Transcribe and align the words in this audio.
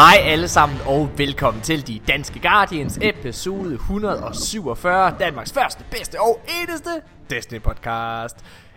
Hej 0.00 0.16
alle 0.24 0.48
sammen 0.48 0.78
og 0.86 1.10
velkommen 1.16 1.62
til 1.62 1.86
de 1.86 2.00
Danske 2.08 2.40
Guardians 2.40 2.98
episode 3.02 3.74
147, 3.74 5.16
Danmarks 5.20 5.52
første, 5.52 5.84
bedste 5.90 6.20
og 6.20 6.40
eneste 6.62 6.90
Destiny 7.30 7.60
podcast. 7.62 8.36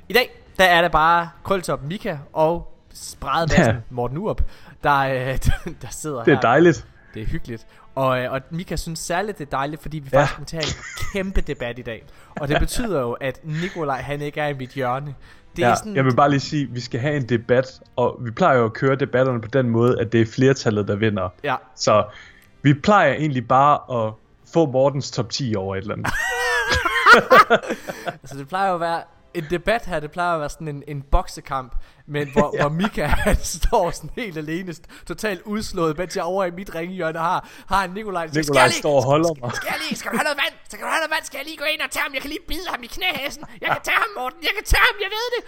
I 0.10 0.14
dag, 0.14 0.30
der 0.58 0.64
er 0.66 0.82
det 0.82 0.92
bare 0.92 1.30
Krøltop 1.44 1.84
Mika 1.84 2.18
og 2.34 2.78
Spredbassen 2.94 3.76
ja. 3.76 3.82
Morten 3.90 4.18
Urup, 4.18 4.42
der, 4.84 4.98
øh, 5.00 5.38
der 5.82 5.88
sidder 5.92 6.24
Det 6.24 6.32
er 6.32 6.36
her. 6.36 6.42
dejligt. 6.42 6.88
Det 7.14 7.22
er 7.22 7.26
hyggeligt. 7.26 7.68
Og, 7.96 8.20
øh, 8.24 8.32
og 8.32 8.42
Mika 8.50 8.76
synes 8.76 9.00
særligt, 9.00 9.38
det 9.40 9.46
er 9.46 9.50
dejligt, 9.58 9.82
fordi 9.82 10.00
vi 10.00 10.10
Ja. 10.14 10.20
faktisk 10.20 10.36
kommer 10.36 10.46
til 10.48 10.58
at 10.58 10.64
have 10.66 10.74
en 10.74 11.14
kæmpe 11.14 11.42
debat 11.42 11.80
i 11.80 11.82
dag. 11.82 12.04
Og 12.40 12.48
det 12.48 12.60
betyder 12.60 13.02
jo, 13.02 13.12
at 13.12 13.40
Nikolaj 13.44 14.02
han 14.02 14.22
ikke 14.22 14.42
er 14.42 14.48
i 14.48 14.54
mit 14.54 14.70
hjørne. 14.70 15.16
Det 15.56 15.64
er 15.64 15.70
Ja, 15.70 15.76
sådan, 15.76 15.96
jeg 15.96 16.06
vil 16.06 16.16
bare 16.16 16.30
lige 16.30 16.40
sige, 16.40 16.64
at 16.64 16.76
vi 16.76 16.80
skal 16.80 17.00
have 17.00 17.16
en 17.16 17.30
debat, 17.30 17.82
og 17.96 18.18
vi 18.22 18.32
plejer 18.32 18.58
jo 18.58 18.66
at 18.66 18.74
køre 18.74 18.96
debatterne 18.96 19.42
på 19.42 19.48
den 19.48 19.70
måde, 19.70 20.00
at 20.00 20.12
det 20.12 20.22
er 20.22 20.26
flertallet, 20.26 20.88
der 20.88 20.96
vinder. 20.96 21.30
Ja, 21.44 21.56
Så 21.76 22.06
vi 22.62 22.74
plejer 22.74 23.14
egentlig 23.14 23.48
bare 23.48 24.06
at 24.08 24.14
få 24.54 24.66
Mortens 24.66 25.12
top 25.12 25.30
10 25.30 25.56
over 25.58 25.76
et 25.76 25.82
eller 25.82 25.94
andet. 25.96 26.08
altså 28.24 28.38
det 28.38 28.48
plejer 28.48 28.68
jo 28.70 28.74
at 28.76 28.80
være 28.82 29.02
en 29.36 29.46
debat 29.50 29.86
her, 29.86 30.00
det 30.00 30.12
plejer 30.12 30.34
at 30.34 30.40
være 30.40 30.50
sådan 30.50 30.68
en, 30.68 30.84
en 30.88 31.02
boksekamp, 31.02 31.76
men 32.08 32.32
hvor, 32.34 32.56
ja. 32.56 32.62
hvor 32.62 32.70
Mika 32.70 33.06
han 33.06 33.36
står 33.36 33.92
sådan 33.92 34.10
helt 34.16 34.38
alene, 34.38 34.74
totalt 35.08 35.42
udslået, 35.46 35.98
mens 35.98 36.16
jeg 36.16 36.24
over 36.24 36.46
i 36.46 36.52
mit 36.52 36.76
ringhjørne 36.76 37.20
har, 37.20 37.50
har 37.68 37.84
en 37.84 37.92
Nikolaj, 37.92 38.26
Nikolaj 38.26 38.44
"Skal 38.44 38.56
jeg 38.56 38.74
står 38.74 38.96
og 38.96 39.04
holder 39.04 39.34
mig. 39.42 39.52
Skal 39.56 39.68
jeg 39.72 39.80
lige, 39.90 39.96
skal 40.00 40.12
du 40.12 40.18
have 40.18 40.24
noget 40.24 40.40
vand? 40.44 40.56
Skal 40.70 40.80
du 40.86 40.90
have 40.94 41.02
noget 41.04 41.12
vand? 41.16 41.26
Skal 41.26 41.38
jeg 41.38 41.46
lige 41.46 41.58
gå 41.58 41.68
ind 41.74 41.82
og 41.82 41.92
tage 41.92 42.04
ham? 42.04 42.14
Jeg 42.14 42.22
kan 42.22 42.30
lige 42.36 42.46
bide 42.48 42.68
ham 42.74 42.84
i 42.84 42.90
knæhæsen. 42.96 43.44
Jeg 43.62 43.70
kan 43.76 43.82
tage 43.90 44.00
ham, 44.04 44.12
Morten. 44.20 44.40
Jeg 44.48 44.54
kan 44.58 44.66
tage 44.72 44.84
ham, 44.90 44.96
jeg 45.06 45.12
ved 45.18 45.28
det. 45.36 45.42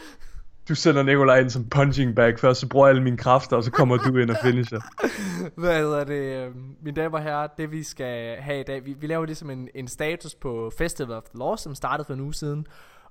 Du 0.70 0.76
sender 0.76 1.04
Nikolaj 1.04 1.40
ind 1.40 1.50
som 1.50 1.70
punching 1.70 2.16
bag 2.16 2.40
først, 2.40 2.60
så 2.60 2.68
bruger 2.68 2.88
jeg 2.88 2.90
alle 2.90 3.04
mine 3.04 3.18
kræfter, 3.18 3.58
og 3.58 3.64
så 3.64 3.72
kommer 3.72 3.98
du 3.98 4.18
ind 4.18 4.30
og 4.30 4.38
finisher. 4.44 4.80
Hvad 5.62 5.78
hedder 5.78 6.04
det, 6.04 6.46
øh, 6.46 6.52
mine 6.84 7.02
damer 7.02 7.18
og 7.18 7.24
herrer, 7.24 7.48
det 7.58 7.72
vi 7.72 7.84
skal 7.84 8.36
have 8.40 8.60
i 8.60 8.64
dag, 8.64 8.86
vi, 8.86 8.94
vi 9.00 9.08
laver 9.08 9.26
ligesom 9.26 9.50
en, 9.50 9.70
en 9.76 9.88
status 9.88 10.36
på 10.36 10.72
Festival 10.78 11.16
of 11.16 11.24
the 11.24 11.40
Lost, 11.40 11.64
som 11.64 11.76
startede 11.76 12.06
for 12.06 12.14
en 12.14 12.20
uge 12.20 12.34
siden, 12.34 12.68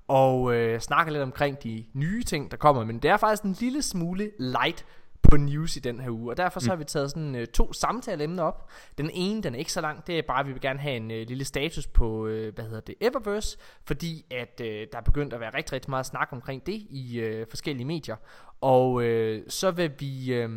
og 0.07 0.55
øh, 0.55 0.79
snakker 0.79 1.13
lidt 1.13 1.23
omkring 1.23 1.63
de 1.63 1.85
nye 1.93 2.23
ting, 2.23 2.51
der 2.51 2.57
kommer, 2.57 2.83
men 2.83 2.99
det 2.99 3.11
er 3.11 3.17
faktisk 3.17 3.43
en 3.43 3.55
lille 3.59 3.81
smule 3.81 4.31
light 4.39 4.85
på 5.29 5.37
news 5.37 5.75
i 5.75 5.79
den 5.79 5.99
her 5.99 6.09
uge, 6.09 6.31
og 6.31 6.37
derfor 6.37 6.59
så 6.59 6.69
har 6.69 6.75
vi 6.75 6.83
taget 6.83 7.11
sådan 7.11 7.35
øh, 7.35 7.47
to 7.47 7.73
samtaleemner 7.73 8.43
op. 8.43 8.69
Den 8.97 9.09
ene, 9.13 9.43
den 9.43 9.55
er 9.55 9.59
ikke 9.59 9.71
så 9.71 9.81
lang, 9.81 10.07
det 10.07 10.17
er 10.17 10.23
bare, 10.27 10.39
at 10.39 10.47
vi 10.47 10.51
vil 10.51 10.61
gerne 10.61 10.79
have 10.79 10.95
en 10.95 11.11
øh, 11.11 11.27
lille 11.27 11.45
status 11.45 11.87
på, 11.87 12.27
øh, 12.27 12.55
hvad 12.55 12.65
hedder 12.65 12.79
det, 12.79 12.95
Eververse, 13.01 13.57
fordi 13.83 14.25
at 14.31 14.61
øh, 14.61 14.87
der 14.91 14.97
er 14.97 15.01
begyndt 15.01 15.33
at 15.33 15.39
være 15.39 15.53
rigtig, 15.53 15.73
rigtig 15.73 15.89
meget 15.89 16.05
snak 16.05 16.29
omkring 16.31 16.65
det 16.65 16.87
i 16.89 17.19
øh, 17.19 17.47
forskellige 17.49 17.85
medier, 17.85 18.15
og 18.61 19.03
øh, 19.03 19.43
så 19.49 19.71
vil 19.71 19.91
vi 19.99 20.33
øh, 20.33 20.49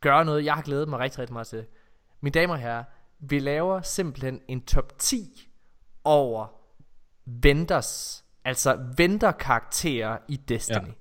gøre 0.00 0.24
noget, 0.24 0.44
jeg 0.44 0.54
har 0.54 0.62
glædet 0.62 0.88
mig 0.88 0.98
rigtig, 0.98 1.18
rigtig 1.18 1.32
meget 1.32 1.46
til. 1.46 1.64
Mine 2.20 2.32
damer 2.32 2.54
og 2.54 2.60
herrer, 2.60 2.84
vi 3.18 3.38
laver 3.38 3.80
simpelthen 3.80 4.40
en 4.48 4.64
top 4.64 4.98
10 4.98 5.48
over 6.04 6.46
vendors, 7.26 8.21
altså 8.44 8.78
vendor-karakterer 8.96 10.16
i 10.28 10.36
Destiny. 10.36 10.76
Ja. 10.76 10.92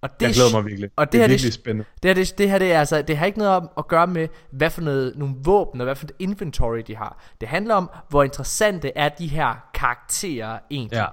Og 0.00 0.20
det 0.20 0.26
Jeg 0.26 0.34
glæder 0.34 0.52
mig 0.52 0.64
virkelig. 0.66 0.90
Og 0.96 1.06
det, 1.06 1.12
det 1.12 1.18
er 1.18 1.22
her, 1.22 1.28
virkelig 1.28 1.46
det, 1.46 1.54
spændende. 1.54 1.84
det, 2.02 2.08
her, 2.08 2.14
det, 2.14 2.38
det 2.38 2.50
her 2.50 2.58
det 2.58 2.72
er 2.72 2.78
altså, 2.78 3.02
det 3.02 3.16
har 3.16 3.26
ikke 3.26 3.38
noget 3.38 3.54
om 3.54 3.70
at 3.78 3.88
gøre 3.88 4.06
med, 4.06 4.28
hvad 4.50 4.70
for 4.70 4.82
noget, 4.82 5.12
nogle 5.16 5.34
våben 5.44 5.80
og 5.80 5.84
hvad 5.84 5.94
for 5.94 6.04
et 6.04 6.12
inventory 6.18 6.78
de 6.86 6.96
har. 6.96 7.24
Det 7.40 7.48
handler 7.48 7.74
om, 7.74 7.90
hvor 8.08 8.22
interessante 8.22 8.92
er 8.96 9.08
de 9.08 9.26
her 9.26 9.68
karakterer 9.74 10.58
egentlig. 10.70 10.96
Ja. 10.96 11.06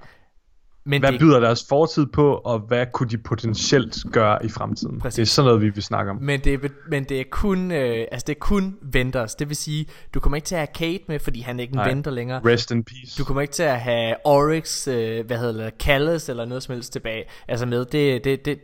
Men 0.88 1.00
Hvad 1.02 1.12
det, 1.12 1.20
byder 1.20 1.40
deres 1.40 1.66
fortid 1.68 2.06
på, 2.06 2.34
og 2.34 2.58
hvad 2.58 2.86
kunne 2.92 3.08
de 3.08 3.18
potentielt 3.18 3.96
gøre 4.12 4.44
i 4.44 4.48
fremtiden? 4.48 5.00
Præcis. 5.00 5.14
Det 5.16 5.22
er 5.22 5.26
sådan 5.26 5.46
noget, 5.46 5.60
vi 5.62 5.68
vil 5.68 5.82
snakke 5.82 6.10
om. 6.10 6.16
Men 6.20 6.40
det, 6.40 6.54
er, 6.54 6.68
men 6.88 7.04
det 7.04 7.20
er 7.20 7.24
kun 7.30 7.70
øh, 7.70 8.06
altså 8.12 8.24
det 8.26 8.34
er 8.34 8.38
kun 8.40 8.76
vendors. 8.82 9.34
Det 9.34 9.48
vil 9.48 9.56
sige, 9.56 9.86
du 10.14 10.20
kommer 10.20 10.36
ikke 10.36 10.46
til 10.46 10.54
at 10.54 10.58
have 10.58 10.66
Kate 10.92 11.04
med, 11.08 11.18
fordi 11.18 11.40
han 11.40 11.58
er 11.58 11.62
ikke 11.62 11.72
en 11.72 11.76
Nej. 11.76 11.88
vendor 11.88 12.10
længere. 12.10 12.40
Rest 12.44 12.70
in 12.70 12.84
peace. 12.84 13.18
Du 13.18 13.24
kommer 13.24 13.40
ikke 13.40 13.54
til 13.54 13.62
at 13.62 13.80
have 13.80 14.14
Oryx, 14.24 14.88
øh, 14.88 15.26
hvad 15.26 15.38
hedder 15.38 15.64
det, 15.64 15.74
Callis 15.78 16.28
eller 16.28 16.44
noget 16.44 16.62
som 16.62 16.72
helst 16.74 16.92
tilbage. 16.92 17.24
Altså 17.48 17.66
med, 17.66 17.84
det, 17.84 18.24
det, 18.24 18.44
det, 18.44 18.58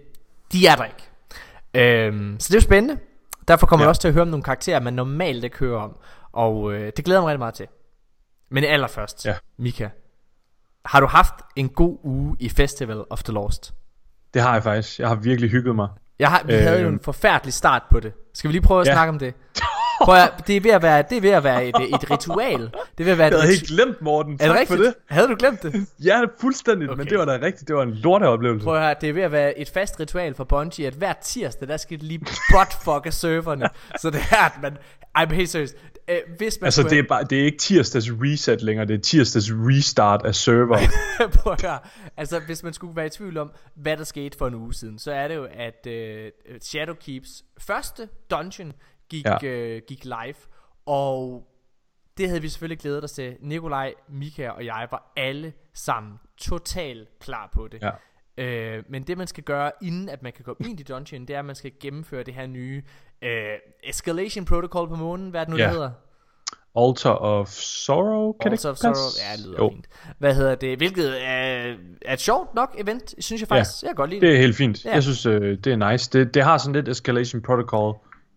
de 0.52 0.66
er 0.66 0.74
der 0.74 0.84
ikke. 0.84 2.06
Øhm, 2.06 2.36
så 2.40 2.48
det 2.48 2.54
er 2.54 2.58
jo 2.58 2.62
spændende. 2.62 2.98
Derfor 3.48 3.66
kommer. 3.66 3.82
Ja. 3.82 3.86
jeg 3.86 3.88
også 3.88 4.00
til 4.00 4.08
at 4.08 4.14
høre 4.14 4.22
om 4.22 4.28
nogle 4.28 4.42
karakterer, 4.42 4.80
man 4.80 4.92
normalt 4.94 5.44
ikke 5.44 5.58
hører 5.58 5.80
om. 5.80 5.96
Og 6.32 6.72
øh, 6.72 6.92
det 6.96 7.04
glæder 7.04 7.20
jeg 7.20 7.22
mig 7.22 7.28
rigtig 7.28 7.38
meget 7.38 7.54
til. 7.54 7.66
Men 8.50 8.64
allerførst, 8.64 9.26
Ja. 9.26 9.34
Mika. 9.58 9.88
Har 10.86 11.00
du 11.00 11.06
haft 11.06 11.34
en 11.56 11.68
god 11.68 11.98
uge 12.02 12.36
i 12.40 12.48
Festival 12.48 13.04
of 13.10 13.22
the 13.22 13.32
Lost? 13.32 13.74
Det 14.34 14.42
har 14.42 14.52
jeg 14.52 14.62
faktisk. 14.62 14.98
Jeg 15.00 15.08
har 15.08 15.14
virkelig 15.14 15.50
hygget 15.50 15.76
mig. 15.76 15.88
Jeg 16.18 16.30
har, 16.30 16.42
vi 16.46 16.52
øh, 16.54 16.62
havde 16.62 16.80
jo 16.80 16.86
Øhm. 16.86 16.94
en 16.94 17.00
forfærdelig 17.04 17.54
start 17.54 17.82
på 17.90 18.00
det. 18.00 18.12
Skal 18.34 18.48
vi 18.48 18.52
lige 18.52 18.62
prøve 18.62 18.80
at 18.80 18.86
Ja. 18.86 18.92
snakke 18.92 19.08
om 19.10 19.18
det? 19.18 19.34
Prøv 20.04 20.14
at, 20.14 20.32
det 20.46 20.56
er 20.56 20.60
ved 20.60 20.70
at 20.70 20.82
være, 20.82 21.04
det 21.10 21.16
er 21.16 21.20
ved 21.20 21.30
at 21.30 21.44
være 21.44 21.66
et, 21.66 21.74
et 21.94 22.10
ritual. 22.10 22.60
Det 22.60 22.70
er 22.98 23.04
ved 23.04 23.12
at 23.12 23.18
være 23.18 23.28
et 23.28 23.32
Jeg 23.32 23.40
havde 23.40 23.52
helt 23.54 23.66
glemt, 23.68 24.02
Morten. 24.02 24.32
Er 24.32 24.36
Tak 24.46 24.58
det 24.58 24.68
for 24.68 24.74
rigtigt? 24.74 24.94
det. 24.96 25.14
Havde 25.14 25.28
du 25.28 25.34
glemt 25.38 25.62
det? 25.62 25.72
Ja, 26.04 26.16
det 26.16 26.22
er 26.24 26.32
fuldstændigt, 26.40 26.90
Okay. 26.90 26.98
men 26.98 27.08
det 27.08 27.18
var 27.18 27.24
da 27.24 27.32
rigtigt. 27.42 27.68
Det 27.68 27.76
var 27.76 27.82
en 27.82 27.90
lorteoplevelse. 27.94 28.64
Prøv 28.64 28.74
at 28.76 28.82
høre, 28.82 28.94
det 29.00 29.08
er 29.08 29.12
ved 29.12 29.22
at 29.22 29.32
være 29.32 29.58
et 29.58 29.68
fast 29.70 30.00
ritual 30.00 30.34
for 30.34 30.44
Bungie, 30.44 30.86
at 30.86 30.94
hver 30.94 31.12
tirsdag, 31.22 31.68
der 31.68 31.76
skal 31.76 32.00
de 32.00 32.04
lige 32.06 32.20
buttfucke 32.52 33.12
serverne. 33.12 33.68
Så 34.02 34.10
det 34.10 34.20
er, 34.30 34.36
at 34.46 34.52
man... 34.62 34.76
Men 35.18 35.30
helt 35.36 35.48
seriøst. 35.50 35.76
Øh, 36.08 36.16
hvis 36.38 36.58
man 36.60 36.66
Altså, 36.66 36.82
skulle 36.82 36.90
det 36.96 37.04
er, 37.04 37.08
bare, 37.08 37.24
det 37.24 37.40
er 37.40 37.44
ikke 37.44 37.58
tirsdags 37.58 38.10
reset 38.10 38.62
længere, 38.62 38.86
det 38.86 38.94
er 38.94 38.98
tirsdags 39.00 39.50
restart 39.52 40.20
af 40.24 40.34
server. 40.34 40.78
Prøv 41.34 41.52
at 41.52 41.62
høre. 41.62 41.78
Altså, 42.16 42.40
hvis 42.46 42.62
man 42.62 42.72
skulle 42.72 42.96
være 42.96 43.06
i 43.06 43.10
tvivl 43.10 43.38
om, 43.38 43.50
hvad 43.76 43.96
der 43.96 44.04
skete 44.04 44.38
for 44.38 44.46
en 44.46 44.54
uge 44.54 44.74
siden, 44.74 44.98
så 44.98 45.12
er 45.12 45.28
det 45.28 45.34
jo, 45.34 45.46
at 45.54 45.86
øh, 45.86 46.30
Shadowkeeps 46.60 47.28
første 47.58 48.08
dungeon 48.30 48.72
gik, 49.12 49.24
ja. 49.24 49.46
Øh, 49.46 49.82
gik 49.88 50.04
live, 50.04 50.34
og 50.86 51.46
det 52.18 52.28
havde 52.28 52.42
vi 52.42 52.48
selvfølgelig 52.48 52.78
glædet 52.78 53.04
os 53.04 53.12
til. 53.12 53.36
Nikolaj, 53.40 53.94
Mika 54.08 54.48
og 54.48 54.64
jeg 54.64 54.88
var 54.90 55.12
alle 55.16 55.52
sammen 55.74 56.12
totalt 56.38 57.08
klar 57.20 57.50
på 57.54 57.68
det. 57.68 57.82
Ja. 57.82 57.90
Øh, 58.44 58.82
men 58.88 59.02
det 59.02 59.18
man 59.18 59.26
skal 59.26 59.44
gøre, 59.44 59.70
inden 59.82 60.08
at 60.08 60.22
man 60.22 60.32
kan 60.32 60.44
gå 60.44 60.56
ind 60.66 60.80
i 60.80 60.82
dungeon, 60.82 61.20
det 61.26 61.34
er, 61.34 61.38
at 61.38 61.44
man 61.44 61.54
skal 61.54 61.72
gennemføre 61.80 62.22
det 62.22 62.34
her 62.34 62.46
nye 62.46 62.82
øh, 63.22 63.30
Escalation 63.84 64.44
Protocol 64.44 64.88
på 64.88 64.94
månen. 64.96 65.30
Hvad 65.30 65.40
er 65.40 65.44
det 65.44 65.50
nu, 65.54 65.56
Ja. 65.58 65.64
det 65.64 65.72
hedder? 65.72 65.90
Altar 66.76 67.14
of 67.14 67.48
Sorrow, 67.48 68.32
kan 68.32 68.52
Altar 68.52 68.68
det 68.68 68.72
of 68.72 68.94
Sorrow, 68.94 69.30
ja, 69.30 69.36
det 69.36 69.46
lyder 69.46 69.56
jo, 69.58 69.70
fint. 69.70 69.86
Hvad 70.18 70.34
hedder 70.34 70.54
det? 70.54 70.78
Hvilket 70.78 71.26
er, 71.28 71.74
er 72.02 72.12
et 72.12 72.20
sjovt 72.20 72.54
nok 72.54 72.74
event, 72.78 73.14
synes 73.18 73.42
jeg 73.42 73.48
faktisk. 73.48 73.82
Ja, 73.82 73.86
jeg 73.86 73.90
kan 73.90 73.96
godt 73.96 74.10
lide 74.10 74.20
det. 74.20 74.28
det 74.28 74.36
er 74.36 74.40
helt 74.40 74.56
fint. 74.56 74.84
Ja. 74.84 74.92
Jeg 74.94 75.02
synes, 75.02 75.26
øh, 75.26 75.58
det 75.58 75.72
er 75.72 75.90
nice. 75.90 76.10
Det, 76.12 76.34
det 76.34 76.44
har 76.44 76.58
sådan 76.58 76.72
lidt 76.72 76.88
Escalation 76.88 77.42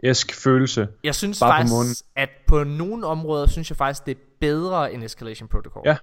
Protocol-esk 0.03 0.44
følelse. 0.44 0.88
Jeg 1.03 1.16
synes 1.16 1.39
Bare 1.39 1.51
på 1.51 1.56
faktisk, 1.57 1.73
månen. 1.73 1.95
at 2.16 2.29
på 2.47 2.63
nogle 2.63 3.06
områder, 3.06 3.47
synes 3.47 3.69
jeg 3.69 3.78
faktisk, 3.78 4.06
det 4.06 4.11
er 4.11 4.22
bedre 4.39 4.94
end 4.94 5.03
Escalation 5.03 5.47
Protocol. 5.47 5.81
Ja, 5.85 5.97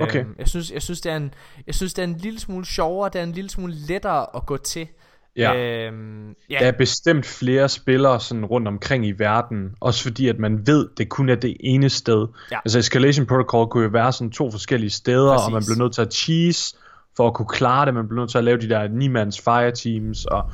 okay. 0.00 0.20
Øhm, 0.20 0.34
jeg, 0.38 0.48
synes, 0.48 0.70
jeg, 0.70 0.82
synes, 0.82 1.00
det 1.00 1.12
er 1.12 1.16
en, 1.16 1.34
jeg 1.66 1.74
synes, 1.74 1.94
det 1.94 2.02
er 2.02 2.06
en 2.06 2.16
lille 2.16 2.40
smule 2.40 2.66
sjovere, 2.66 3.10
det 3.12 3.18
er 3.18 3.22
en 3.22 3.32
lille 3.32 3.50
smule 3.50 3.74
lettere 3.74 4.36
at 4.36 4.46
gå 4.46 4.56
til. 4.56 4.88
Ja. 5.36 5.54
Øhm, 5.56 6.34
ja. 6.50 6.58
Der 6.60 6.66
er 6.66 6.72
bestemt 6.72 7.26
flere 7.26 7.68
spillere 7.68 8.20
sådan 8.20 8.44
rundt 8.44 8.68
omkring 8.68 9.06
i 9.06 9.12
verden, 9.12 9.74
også 9.80 10.02
fordi 10.02 10.28
at 10.28 10.38
man 10.38 10.66
ved, 10.66 10.88
det 10.98 11.08
kun 11.08 11.28
er 11.28 11.34
det 11.34 11.56
ene 11.60 11.88
sted. 11.90 12.26
Ja. 12.50 12.58
Altså 12.64 12.78
Escalation 12.78 13.26
Protocol 13.26 13.68
kunne 13.68 13.84
jo 13.84 13.90
være 13.90 14.12
sådan 14.12 14.30
to 14.30 14.50
forskellige 14.50 14.90
steder, 14.90 15.32
Præcis. 15.32 15.46
og 15.46 15.52
man 15.52 15.62
blev 15.66 15.76
nødt 15.76 15.94
til 15.94 16.02
at 16.02 16.14
cheese 16.14 16.76
for 17.16 17.26
at 17.26 17.34
kunne 17.34 17.48
klare 17.48 17.86
det. 17.86 17.94
Man 17.94 18.08
blev 18.08 18.20
nødt 18.20 18.30
til 18.30 18.38
at 18.38 18.44
lave 18.44 18.58
de 18.60 18.68
der 18.68 18.88
9-mands 18.88 19.40
fire 19.40 19.70
teams, 19.70 20.24
og 20.24 20.50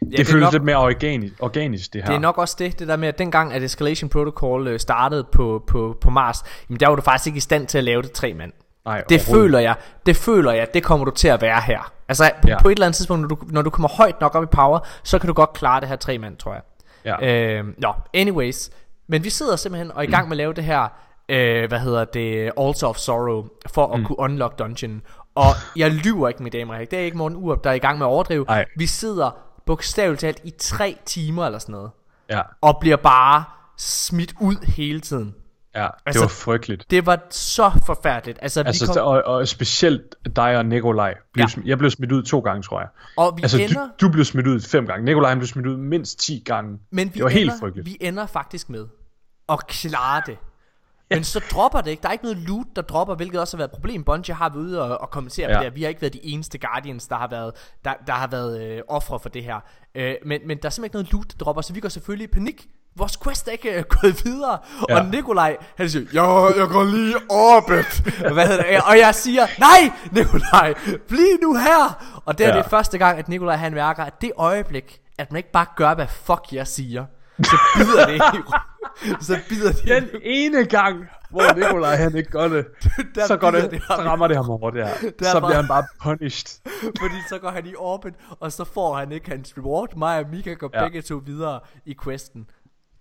det, 0.00 0.18
det 0.18 0.26
føles 0.26 0.44
nok, 0.44 0.52
lidt 0.52 0.64
mere 0.64 0.76
organisk, 0.76 1.34
organisk 1.40 1.92
det 1.92 2.02
her. 2.02 2.08
Det 2.08 2.16
er 2.16 2.20
nok 2.20 2.38
også 2.38 2.56
det, 2.58 2.78
det 2.78 2.88
der 2.88 2.96
med, 2.96 3.08
at 3.08 3.18
dengang, 3.18 3.52
at 3.52 3.62
Escalation 3.62 4.10
Protocol 4.10 4.68
øh, 4.68 4.80
startede 4.80 5.24
på, 5.32 5.62
på, 5.66 5.96
på 6.00 6.10
Mars, 6.10 6.44
jamen 6.68 6.80
der 6.80 6.88
var 6.88 6.96
du 6.96 7.02
faktisk 7.02 7.26
ikke 7.26 7.36
i 7.36 7.40
stand 7.40 7.66
til 7.66 7.78
at 7.78 7.84
lave 7.84 8.02
det 8.02 8.12
tre 8.12 8.34
mand. 8.34 8.52
Nej, 8.84 9.02
Det 9.08 9.20
føler 9.20 9.58
jeg, 9.58 9.74
det 10.06 10.16
føler 10.16 10.52
jeg, 10.52 10.68
det 10.74 10.82
kommer 10.82 11.04
du 11.04 11.10
til 11.10 11.28
at 11.28 11.42
være 11.42 11.60
her. 11.60 11.92
Altså 12.08 12.30
på, 12.42 12.48
Ja. 12.48 12.62
på 12.62 12.68
et 12.68 12.72
eller 12.72 12.86
andet 12.86 12.96
tidspunkt, 12.96 13.20
når 13.20 13.28
du, 13.28 13.38
når 13.48 13.62
du 13.62 13.70
kommer 13.70 13.88
højt 13.88 14.20
nok 14.20 14.34
op 14.34 14.42
i 14.42 14.46
power, 14.46 14.78
så 15.02 15.18
kan 15.18 15.26
du 15.28 15.32
godt 15.32 15.52
klare 15.52 15.80
det 15.80 15.88
her 15.88 15.96
tre 15.96 16.18
mand, 16.18 16.36
tror 16.36 16.52
jeg. 16.52 16.62
Ja. 17.04 17.58
Øh, 17.58 17.64
nå, 17.78 17.92
anyways. 18.14 18.70
Men 19.08 19.24
vi 19.24 19.30
sidder 19.30 19.56
simpelthen 19.56 19.90
og 19.90 19.98
er 20.04 20.08
i 20.08 20.10
gang 20.10 20.28
med 20.28 20.32
at 20.32 20.36
lave 20.36 20.52
det 20.52 20.64
her, 20.64 20.88
øh, 21.28 21.68
hvad 21.68 21.78
hedder 21.78 22.04
det, 22.04 22.52
Altar 22.58 22.86
of 22.86 22.96
Sorrow, 22.96 23.44
for 23.74 23.86
at 23.94 24.00
mm. 24.00 24.06
kunne 24.06 24.18
unlock 24.18 24.58
dungeon. 24.58 25.02
Og 25.34 25.46
jeg 25.76 25.90
lyver 25.90 26.28
ikke, 26.28 26.42
mine 26.42 26.58
damer 26.58 26.74
og. 26.74 26.80
Det 26.80 26.98
er 26.98 27.02
ikke 27.02 27.16
Morten 27.16 27.38
Urup, 27.38 27.64
der 27.64 27.70
er 27.70 27.74
i 27.74 27.78
gang 27.78 27.98
med 27.98 28.06
at 28.06 28.10
overdrive. 28.10 28.44
Nej. 28.44 28.64
Vi 28.76 28.86
sidder 28.86 29.30
bogstaveligt 29.66 30.20
talt 30.20 30.40
i 30.44 30.50
tre 30.58 30.96
timer 31.04 31.46
eller 31.46 31.58
sådan 31.58 31.72
noget. 31.72 31.90
Ja, 32.30 32.40
Og 32.60 32.76
bliver 32.80 32.96
bare 32.96 33.44
smidt 33.76 34.34
ud 34.40 34.66
hele 34.66 35.00
tiden. 35.00 35.34
ja, 35.74 35.82
det 35.82 35.90
Altså, 36.06 36.20
var 36.22 36.28
frygteligt. 36.28 36.90
Det 36.90 37.06
var 37.06 37.18
så 37.30 37.70
forfærdeligt. 37.86 38.38
Altså, 38.42 38.60
Altså, 38.66 38.86
vi 38.86 38.92
kom, 38.98 39.06
og, 39.06 39.22
og 39.24 39.48
specielt 39.48 40.14
dig 40.36 40.56
og 40.56 40.66
Nikolaj. 40.66 41.14
Blev, 41.32 41.42
Ja. 41.56 41.60
ja. 41.60 41.68
Jeg 41.68 41.78
blev 41.78 41.90
smidt 41.90 42.12
ud 42.12 42.22
to 42.22 42.40
gange, 42.40 42.62
tror 42.62 42.80
jeg. 42.80 42.88
og 43.16 43.34
vi 43.36 43.42
Altså, 43.42 43.58
ender... 43.58 43.88
du, 44.00 44.06
du 44.06 44.12
blev 44.12 44.24
smidt 44.24 44.46
ud 44.46 44.60
fem 44.60 44.86
gange. 44.86 45.04
Nikolaj 45.04 45.34
blev 45.34 45.46
smidt 45.46 45.66
ud 45.66 45.76
mindst 45.76 46.18
10 46.20 46.42
gange. 46.46 46.78
Men 46.90 47.08
vi 47.08 47.12
det 47.14 47.22
var 47.22 47.28
ender, 47.28 47.38
helt 47.40 47.52
frygteligt. 47.60 47.86
Vi 47.86 47.96
ender 48.00 48.26
faktisk 48.26 48.70
med 48.70 48.86
at 49.48 49.66
klare 49.66 50.22
det. 50.26 50.36
Men 51.10 51.24
så 51.24 51.40
dropper 51.50 51.80
det 51.80 51.90
ikke. 51.90 52.00
Der 52.02 52.08
er 52.08 52.12
ikke 52.12 52.24
noget 52.24 52.38
loot, 52.38 52.66
der 52.76 52.82
dropper, 52.82 53.14
hvilket 53.14 53.40
også 53.40 53.56
har 53.56 53.58
været 53.58 53.68
et 53.68 53.74
problem. 53.74 54.04
Bungie 54.04 54.34
har 54.34 54.48
været 54.48 54.62
ude 54.62 54.82
og, 54.82 55.00
og 55.00 55.10
kommentere 55.10 55.48
ja. 55.50 55.56
på 55.56 55.58
det 55.58 55.70
her. 55.70 55.74
Vi 55.74 55.82
har 55.82 55.88
ikke 55.88 56.00
været 56.00 56.12
de 56.12 56.24
eneste 56.24 56.58
Guardians, 56.58 57.06
der 57.08 57.16
har 57.16 57.28
været, 57.28 57.52
der, 57.84 57.92
der 58.06 58.12
har 58.12 58.26
været 58.26 58.62
øh, 58.62 58.82
ofre 58.88 59.20
for 59.20 59.28
det 59.28 59.44
her. 59.44 59.60
Øh, 59.94 60.14
men, 60.26 60.40
men 60.46 60.58
der 60.58 60.66
er 60.66 60.70
simpelthen 60.70 60.84
ikke 60.84 60.94
noget 60.94 61.12
loot, 61.12 61.26
der 61.38 61.44
dropper, 61.44 61.62
så 61.62 61.72
vi 61.72 61.80
går 61.80 61.88
selvfølgelig 61.88 62.24
i 62.24 62.32
panik. 62.32 62.66
vores 62.96 63.16
quest 63.16 63.48
er 63.48 63.52
ikke 63.52 63.70
øh, 63.78 63.84
gået 64.00 64.24
videre. 64.24 64.58
Ja. 64.88 64.98
Og 65.00 65.06
Nikolaj, 65.06 65.56
han 65.76 65.90
siger, 65.90 66.06
ja, 66.14 66.44
jeg 66.60 66.68
går 66.68 66.84
lige 66.84 67.16
orbit. 67.30 68.00
Hvad 68.34 68.46
hedder 68.48 68.62
det? 68.62 68.80
Og 68.86 68.98
jeg 68.98 69.14
siger, 69.14 69.46
nej, 69.58 69.92
Nikolaj, 70.12 70.74
bliv 71.08 71.38
nu 71.42 71.54
her. 71.56 72.20
Og 72.24 72.38
det 72.38 72.46
er 72.46 72.50
Ja. 72.56 72.62
det 72.62 72.70
første 72.70 72.98
gang, 72.98 73.18
at 73.18 73.28
Nikolaj 73.28 73.56
han 73.56 73.74
mærker, 73.74 74.04
at 74.04 74.20
det 74.20 74.32
øjeblik, 74.36 75.00
at 75.18 75.32
man 75.32 75.36
ikke 75.36 75.50
bare 75.52 75.66
gør, 75.76 75.94
hvad 75.94 76.06
fuck 76.06 76.52
jeg 76.52 76.66
siger, 76.66 77.04
så 77.44 77.56
bider 77.76 78.06
det 78.06 78.14
i 78.14 78.42
Så 79.24 79.38
bider 79.48 79.72
det 79.72 79.84
Den 80.12 80.20
ene 80.22 80.64
gang, 80.64 81.04
hvor 81.30 81.54
Nikolaj 81.54 81.96
han 81.96 82.16
ikke 82.16 82.30
gør 82.30 82.48
det, 82.48 82.66
Der 83.14 83.26
så, 83.26 83.36
går 83.36 83.50
det, 83.50 83.70
det 83.70 83.82
så 83.82 83.94
rammer 83.94 84.28
det 84.28 84.36
ham 84.36 84.44
hårdt 84.44 84.76
der. 84.76 84.88
Så 85.22 85.40
bliver 85.40 85.54
han 85.54 85.68
bare 85.68 85.84
punished. 86.02 86.60
Fordi 87.00 87.14
så 87.28 87.38
går 87.38 87.50
han 87.50 87.66
i 87.66 87.74
orbit, 87.78 88.14
og 88.40 88.52
så 88.52 88.64
får 88.64 88.96
han 88.96 89.12
ikke 89.12 89.30
hans 89.30 89.54
reward. 89.58 89.96
Mig 89.96 90.18
og 90.18 90.30
Mika 90.32 90.54
går 90.54 90.70
ja. 90.74 90.82
Ja. 90.82 90.88
begge 90.88 91.02
to 91.02 91.22
videre 91.26 91.60
i 91.86 91.96
questen. 92.04 92.46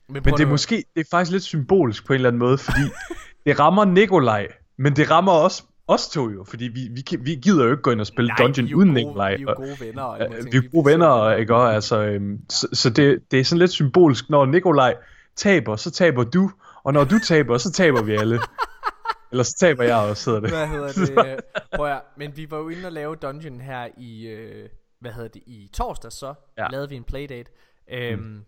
Men 0.09 0.24
det 0.24 0.39
er 0.39 0.45
måske, 0.45 0.83
det 0.95 1.01
er 1.01 1.09
faktisk 1.12 1.31
lidt 1.31 1.44
symbolisk 1.44 2.07
på 2.07 2.13
en 2.13 2.15
eller 2.15 2.30
anden 2.30 2.39
måde, 2.39 2.57
fordi 2.57 2.81
det 3.45 3.59
rammer 3.59 3.86
Nikolaj, 3.86 4.47
men 4.77 4.95
det 4.95 5.12
rammer 5.12 5.31
også 5.31 5.63
os 5.89 6.09
to 6.09 6.30
jo, 6.30 6.44
fordi 6.44 6.63
vi, 6.68 6.88
vi, 6.91 7.03
vi 7.19 7.36
gider 7.36 7.65
jo 7.65 7.71
ikke 7.71 7.81
gå 7.83 7.91
ind 7.91 8.00
og 8.01 8.07
spille 8.07 8.27
Nej, 8.27 8.38
Dungeon 8.38 8.65
vi 8.65 8.71
jo 8.71 8.77
uden 8.77 8.94
Nikolaj. 8.94 9.30
vi 9.36 9.36
er 9.36 9.41
jo 9.41 9.50
og- 9.50 9.56
gode 9.56 9.77
venner 9.80 10.03
og 10.03 10.18
Ja, 10.18 10.24
alle 10.24 10.36
mulige 10.38 10.62
vi 10.62 10.68
er 10.68 10.71
gode 10.71 10.86
venner, 10.91 11.31
ikke 11.36 11.56
også? 11.56 11.74
Altså, 11.75 12.01
øhm, 12.01 12.50
så, 12.50 12.68
så 12.74 12.89
det, 12.89 13.31
det 13.31 13.39
er 13.39 13.44
sådan 13.44 13.59
lidt 13.59 13.71
symbolisk, 13.71 14.30
når 14.30 14.45
Nikolaj 14.45 14.95
taber, 15.36 15.75
så 15.75 15.91
taber 15.91 16.24
du, 16.24 16.51
og 16.83 16.94
når 16.94 17.03
du 17.03 17.19
taber, 17.19 17.57
så 17.57 17.71
taber 17.71 18.01
vi 18.03 18.15
alle. 18.15 18.39
Eller 19.31 19.44
så 19.44 19.56
taber 19.59 19.83
jeg 19.83 19.95
også, 19.95 20.30
hedder 20.30 20.41
det. 20.41 20.50
Hvad 20.57 20.68
hedder 20.68 21.24
det? 21.36 21.39
Prøv 21.75 21.86
at, 21.91 22.01
men 22.18 22.38
vi 22.38 22.51
var 22.51 22.57
jo 22.57 22.69
inde 22.69 22.86
og 22.86 22.91
lave 22.91 23.15
dungeon 23.15 23.62
her 23.62 23.88
i, 23.97 24.27
øh, 24.27 24.69
hvad 25.00 25.12
hedder 25.12 25.30
det, 25.30 25.41
i 25.45 25.69
torsdag 25.74 26.12
så, 26.12 26.25
ja. 26.57 26.63
Ja. 26.63 26.68
lavede 26.71 26.89
vi 26.89 26.95
en 26.95 27.03
playdate. 27.03 27.51
Øhm, 27.91 28.21
mm. 28.21 28.44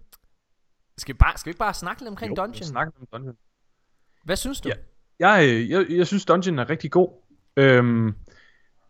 skal, 0.98 1.14
vi 1.16 1.18
bare, 1.18 1.38
skal 1.38 1.46
vi 1.46 1.50
ikke 1.50 1.60
bare 1.60 1.74
snakke 1.74 2.02
lidt 2.02 2.10
omkring 2.10 2.38
Jo, 2.38 2.44
dungeon? 2.44 2.64
Snak 2.64 2.88
om 2.88 3.08
Dungeon. 3.14 3.36
Hvad 4.24 4.36
synes 4.36 4.62
du? 4.62 4.70
Ja. 4.70 4.74
Jeg, 5.20 5.50
øh, 5.50 5.70
jeg, 5.70 5.86
jeg 5.90 6.08
synes 6.08 6.26
Dungeon 6.26 6.60
er 6.60 6.70
rigtig 6.70 6.92
god. 6.92 7.10
Øhm, 7.58 8.14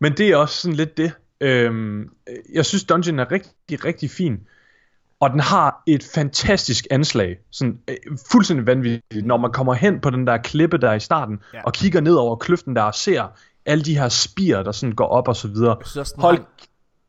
men 0.00 0.16
det 0.16 0.28
er 0.28 0.36
også 0.36 0.60
sådan 0.62 0.76
lidt 0.76 0.96
det. 0.96 1.12
Øhm, 1.40 2.08
jeg 2.52 2.66
synes 2.66 2.84
Dungeon 2.84 3.18
er 3.18 3.30
rigtig, 3.32 3.84
rigtig 3.84 4.10
fin. 4.10 4.40
Og 5.20 5.30
den 5.30 5.40
har 5.40 5.82
et 5.86 6.04
fantastisk 6.14 6.86
anslag. 6.90 7.36
Sådan 7.50 7.78
øh, 7.88 7.96
fuldstændig 8.32 8.66
vanvittigt. 8.66 9.26
Når 9.26 9.36
man 9.36 9.52
kommer 9.52 9.74
hen 9.74 10.00
på 10.00 10.10
den 10.10 10.26
der 10.26 10.36
klippe 10.38 10.78
der 10.78 10.92
i 10.92 11.00
starten, 11.00 11.38
Ja. 11.54 11.62
og 11.64 11.72
kigger 11.72 12.00
ned 12.00 12.14
over 12.14 12.36
kløften 12.36 12.76
der 12.76 12.82
og 12.82 12.94
ser 12.94 13.26
alle 13.66 13.84
de 13.84 13.98
her 13.98 14.08
spir, 14.08 14.62
der 14.62 14.72
sådan 14.72 14.94
går 14.94 15.06
op 15.06 15.28
og 15.28 15.36
så 15.36 15.48
videre. 15.48 15.76
Også, 15.76 16.14
Hold 16.18 16.36
har, 16.38 16.46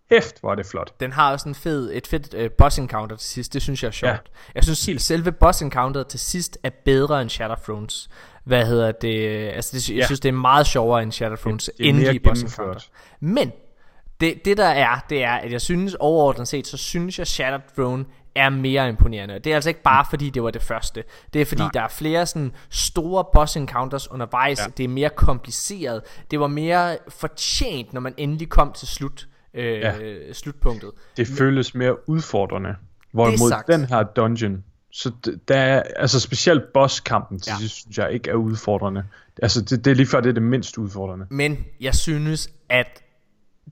kæft, 0.09 0.39
hvor 0.39 0.51
er 0.51 0.55
det 0.55 0.65
flot. 0.65 0.99
den 0.99 1.11
har 1.11 1.31
også 1.31 1.49
en 1.49 1.55
fed, 1.55 1.89
et 1.93 2.07
fedt 2.07 2.33
uh, 2.33 2.51
boss 2.57 2.79
encounter 2.79 3.15
til 3.15 3.29
sidst. 3.29 3.53
Det 3.53 3.61
synes 3.61 3.83
jeg 3.83 3.87
er 3.87 3.91
sjovt. 3.91 4.11
Ja. 4.11 4.17
Jeg 4.55 4.63
synes 4.63 4.85
helt 4.85 5.01
selve 5.01 5.31
boss 5.31 5.61
encounteret 5.61 6.07
til 6.07 6.19
sidst 6.19 6.57
er 6.63 6.69
bedre 6.85 7.21
end 7.21 7.29
Shadowthrones. 7.29 8.09
Hvad 8.43 8.65
hedder 8.65 8.91
det? 8.91 9.27
Altså, 9.49 9.71
det, 9.77 9.89
jeg 9.89 9.97
Ja. 9.97 10.05
synes, 10.05 10.19
det 10.19 10.29
er 10.29 10.33
meget 10.33 10.67
sjovere 10.67 11.03
end 11.03 11.11
Shadowthrones 11.11 11.69
Det 11.77 11.89
er 11.89 11.93
mere 11.93 12.01
endelige 12.13 12.19
boss. 12.19 12.91
Men 13.19 13.51
det, 14.21 14.45
det 14.45 14.57
der 14.57 14.65
er, 14.65 15.05
det 15.09 15.23
er, 15.23 15.31
at 15.33 15.51
jeg 15.51 15.61
synes 15.61 15.95
overordnet 15.99 16.47
set, 16.47 16.67
så 16.67 16.77
synes 16.77 17.19
jeg 17.19 17.27
Shattered 17.27 17.61
Throne 17.75 18.05
er 18.35 18.49
mere 18.49 18.89
imponerende. 18.89 19.39
Det 19.39 19.47
er 19.51 19.55
altså 19.55 19.69
ikke 19.69 19.81
bare 19.81 20.05
fordi 20.09 20.29
det 20.29 20.43
var 20.43 20.51
det 20.51 20.61
første. 20.61 21.03
Det 21.33 21.41
er 21.41 21.45
fordi 21.45 21.61
Nej. 21.61 21.69
Der 21.73 21.81
er 21.81 21.87
flere 21.87 22.25
sådan 22.25 22.51
store 22.69 23.25
boss 23.33 23.55
encounters 23.57 24.11
undervejs. 24.11 24.59
Ja. 24.59 24.65
Det 24.77 24.83
er 24.83 24.87
mere 24.87 25.09
kompliceret. 25.09 26.01
Det 26.31 26.39
var 26.39 26.47
mere 26.47 26.97
fortjent, 27.09 27.93
når 27.93 28.01
man 28.01 28.13
endelig 28.17 28.49
kom 28.49 28.73
til 28.73 28.87
slut. 28.87 29.27
Øh, 29.53 29.79
ja. 29.79 29.93
slutpunktet. 30.33 30.91
Det 31.17 31.27
føles 31.27 31.75
mere 31.75 32.09
udfordrende. 32.09 32.75
Hvorimod 33.11 33.63
den 33.67 33.85
her 33.85 34.03
dungeon, 34.03 34.63
så 34.93 35.11
d- 35.27 35.37
der 35.47 35.57
er, 35.57 35.83
altså 35.95 36.19
specielt 36.19 36.73
bosskampen 36.73 37.41
Ja. 37.47 37.55
sidst, 37.59 37.75
synes 37.75 37.97
jeg 37.97 38.11
ikke 38.11 38.29
er 38.29 38.33
udfordrende. 38.35 39.03
Altså 39.41 39.61
det, 39.61 39.85
det 39.85 39.91
er 39.91 39.95
lige 39.95 40.07
før, 40.07 40.21
det 40.21 40.29
er 40.29 40.33
det 40.33 40.43
mindst 40.43 40.77
udfordrende. 40.77 41.25
Men 41.29 41.65
jeg 41.81 41.95
synes, 41.95 42.49
at 42.69 43.03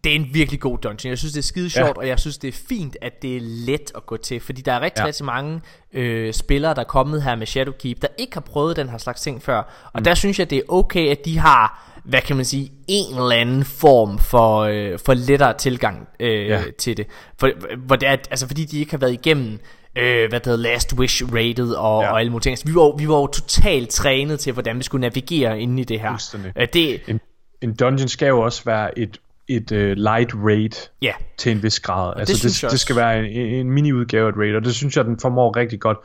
det 0.04 0.12
er 0.12 0.16
en 0.16 0.28
virkelig 0.34 0.60
god 0.60 0.78
dungeon. 0.78 1.10
Jeg 1.10 1.18
synes, 1.18 1.34
det 1.34 1.40
er 1.40 1.44
skide 1.44 1.70
sjovt, 1.70 1.88
ja. 1.88 1.94
og 1.94 2.08
jeg 2.08 2.20
synes, 2.20 2.38
det 2.38 2.48
er 2.48 2.58
fint, 2.70 2.98
at 3.02 3.22
det 3.22 3.38
er 3.38 3.42
let 3.42 3.92
at 3.96 4.06
gå 4.06 4.18
til. 4.18 4.40
Fordi 4.40 4.62
der 4.62 4.74
er 4.74 4.82
rigtig, 4.82 5.02
ja. 5.02 5.06
Rigtig 5.06 5.26
mange 5.26 5.62
øh, 5.94 6.34
spillere, 6.34 6.74
der 6.74 6.80
er 6.80 6.86
kommet 6.86 7.24
her 7.24 7.36
med 7.36 7.48
Shadowkeep, 7.48 8.02
der 8.02 8.08
ikke 8.18 8.34
har 8.34 8.42
prøvet 8.42 8.76
den 8.76 8.90
her 8.90 8.98
slags 8.98 9.22
ting 9.22 9.44
før. 9.44 9.58
Og 9.94 10.00
mm. 10.00 10.04
der 10.04 10.14
synes 10.14 10.40
jeg, 10.40 10.50
det 10.50 10.58
er 10.58 10.62
okay, 10.68 11.10
at 11.10 11.26
de 11.26 11.38
har, 11.38 11.92
hvad 12.04 12.22
kan 12.22 12.36
man 12.36 12.46
sige, 12.46 12.72
en 12.88 13.16
eller 13.16 13.36
anden 13.36 13.66
form 13.66 14.20
for, 14.20 14.60
øh, 14.60 15.00
for 15.00 15.14
lettere 15.14 15.58
tilgang 15.58 16.08
øh. 16.20 16.48
Ja. 16.48 16.64
til 16.78 16.98
det. 16.98 17.08
For, 17.40 17.50
hvor 17.78 17.96
det 17.96 18.10
er, 18.10 18.12
altså 18.12 18.48
fordi 18.48 18.66
de 18.66 18.80
ikke 18.80 18.92
har 18.92 18.98
været 18.98 19.14
igennem 19.14 19.60
øh, 19.96 20.30
hvad 20.30 20.40
det 20.40 20.46
hedder, 20.46 20.58
Last 20.58 20.94
Wish 20.94 21.24
rated 21.34 21.72
og, 21.72 22.04
ja. 22.04 22.12
Og 22.12 22.20
alle 22.20 22.32
mulige 22.32 22.44
ting. 22.44 22.52
Altså, 22.52 22.66
vi, 22.68 22.76
var, 22.76 22.98
vi 22.98 23.08
var 23.08 23.20
jo 23.20 23.28
totalt 23.28 23.90
trænet 23.90 24.40
til, 24.40 24.54
hvordan 24.54 24.78
vi 24.78 24.84
skulle 24.84 25.02
navigere 25.02 25.60
inde 25.60 25.82
i 25.82 25.86
det 25.86 26.00
her. 26.00 26.12
Fuldstændig. 26.12 26.54
Øh, 26.56 26.68
det, 26.74 27.02
En, 27.08 27.20
en 27.62 27.76
dungeon 27.76 28.08
skal 28.08 28.28
jo 28.28 28.42
også 28.42 28.64
være 28.66 29.00
et, 29.00 29.18
et 29.48 29.72
uh, 29.72 29.78
light 29.78 30.34
raid 30.36 30.90
ja, 31.02 31.14
til 31.38 31.52
en 31.52 31.64
vis 31.64 31.80
grad. 31.80 32.14
Altså 32.18 32.34
det, 32.34 32.44
det, 32.44 32.64
også. 32.64 32.78
skal 32.78 32.96
være 32.96 33.30
en, 33.30 33.56
en 33.56 33.72
mini-udgave 33.72 34.26
af 34.26 34.32
et 34.32 34.38
raid, 34.38 34.56
og 34.56 34.66
det 34.66 34.76
synes 34.76 34.98
jeg, 34.98 35.06
den 35.06 35.20
formår 35.20 35.56
rigtig 35.56 35.80
godt. 35.80 35.98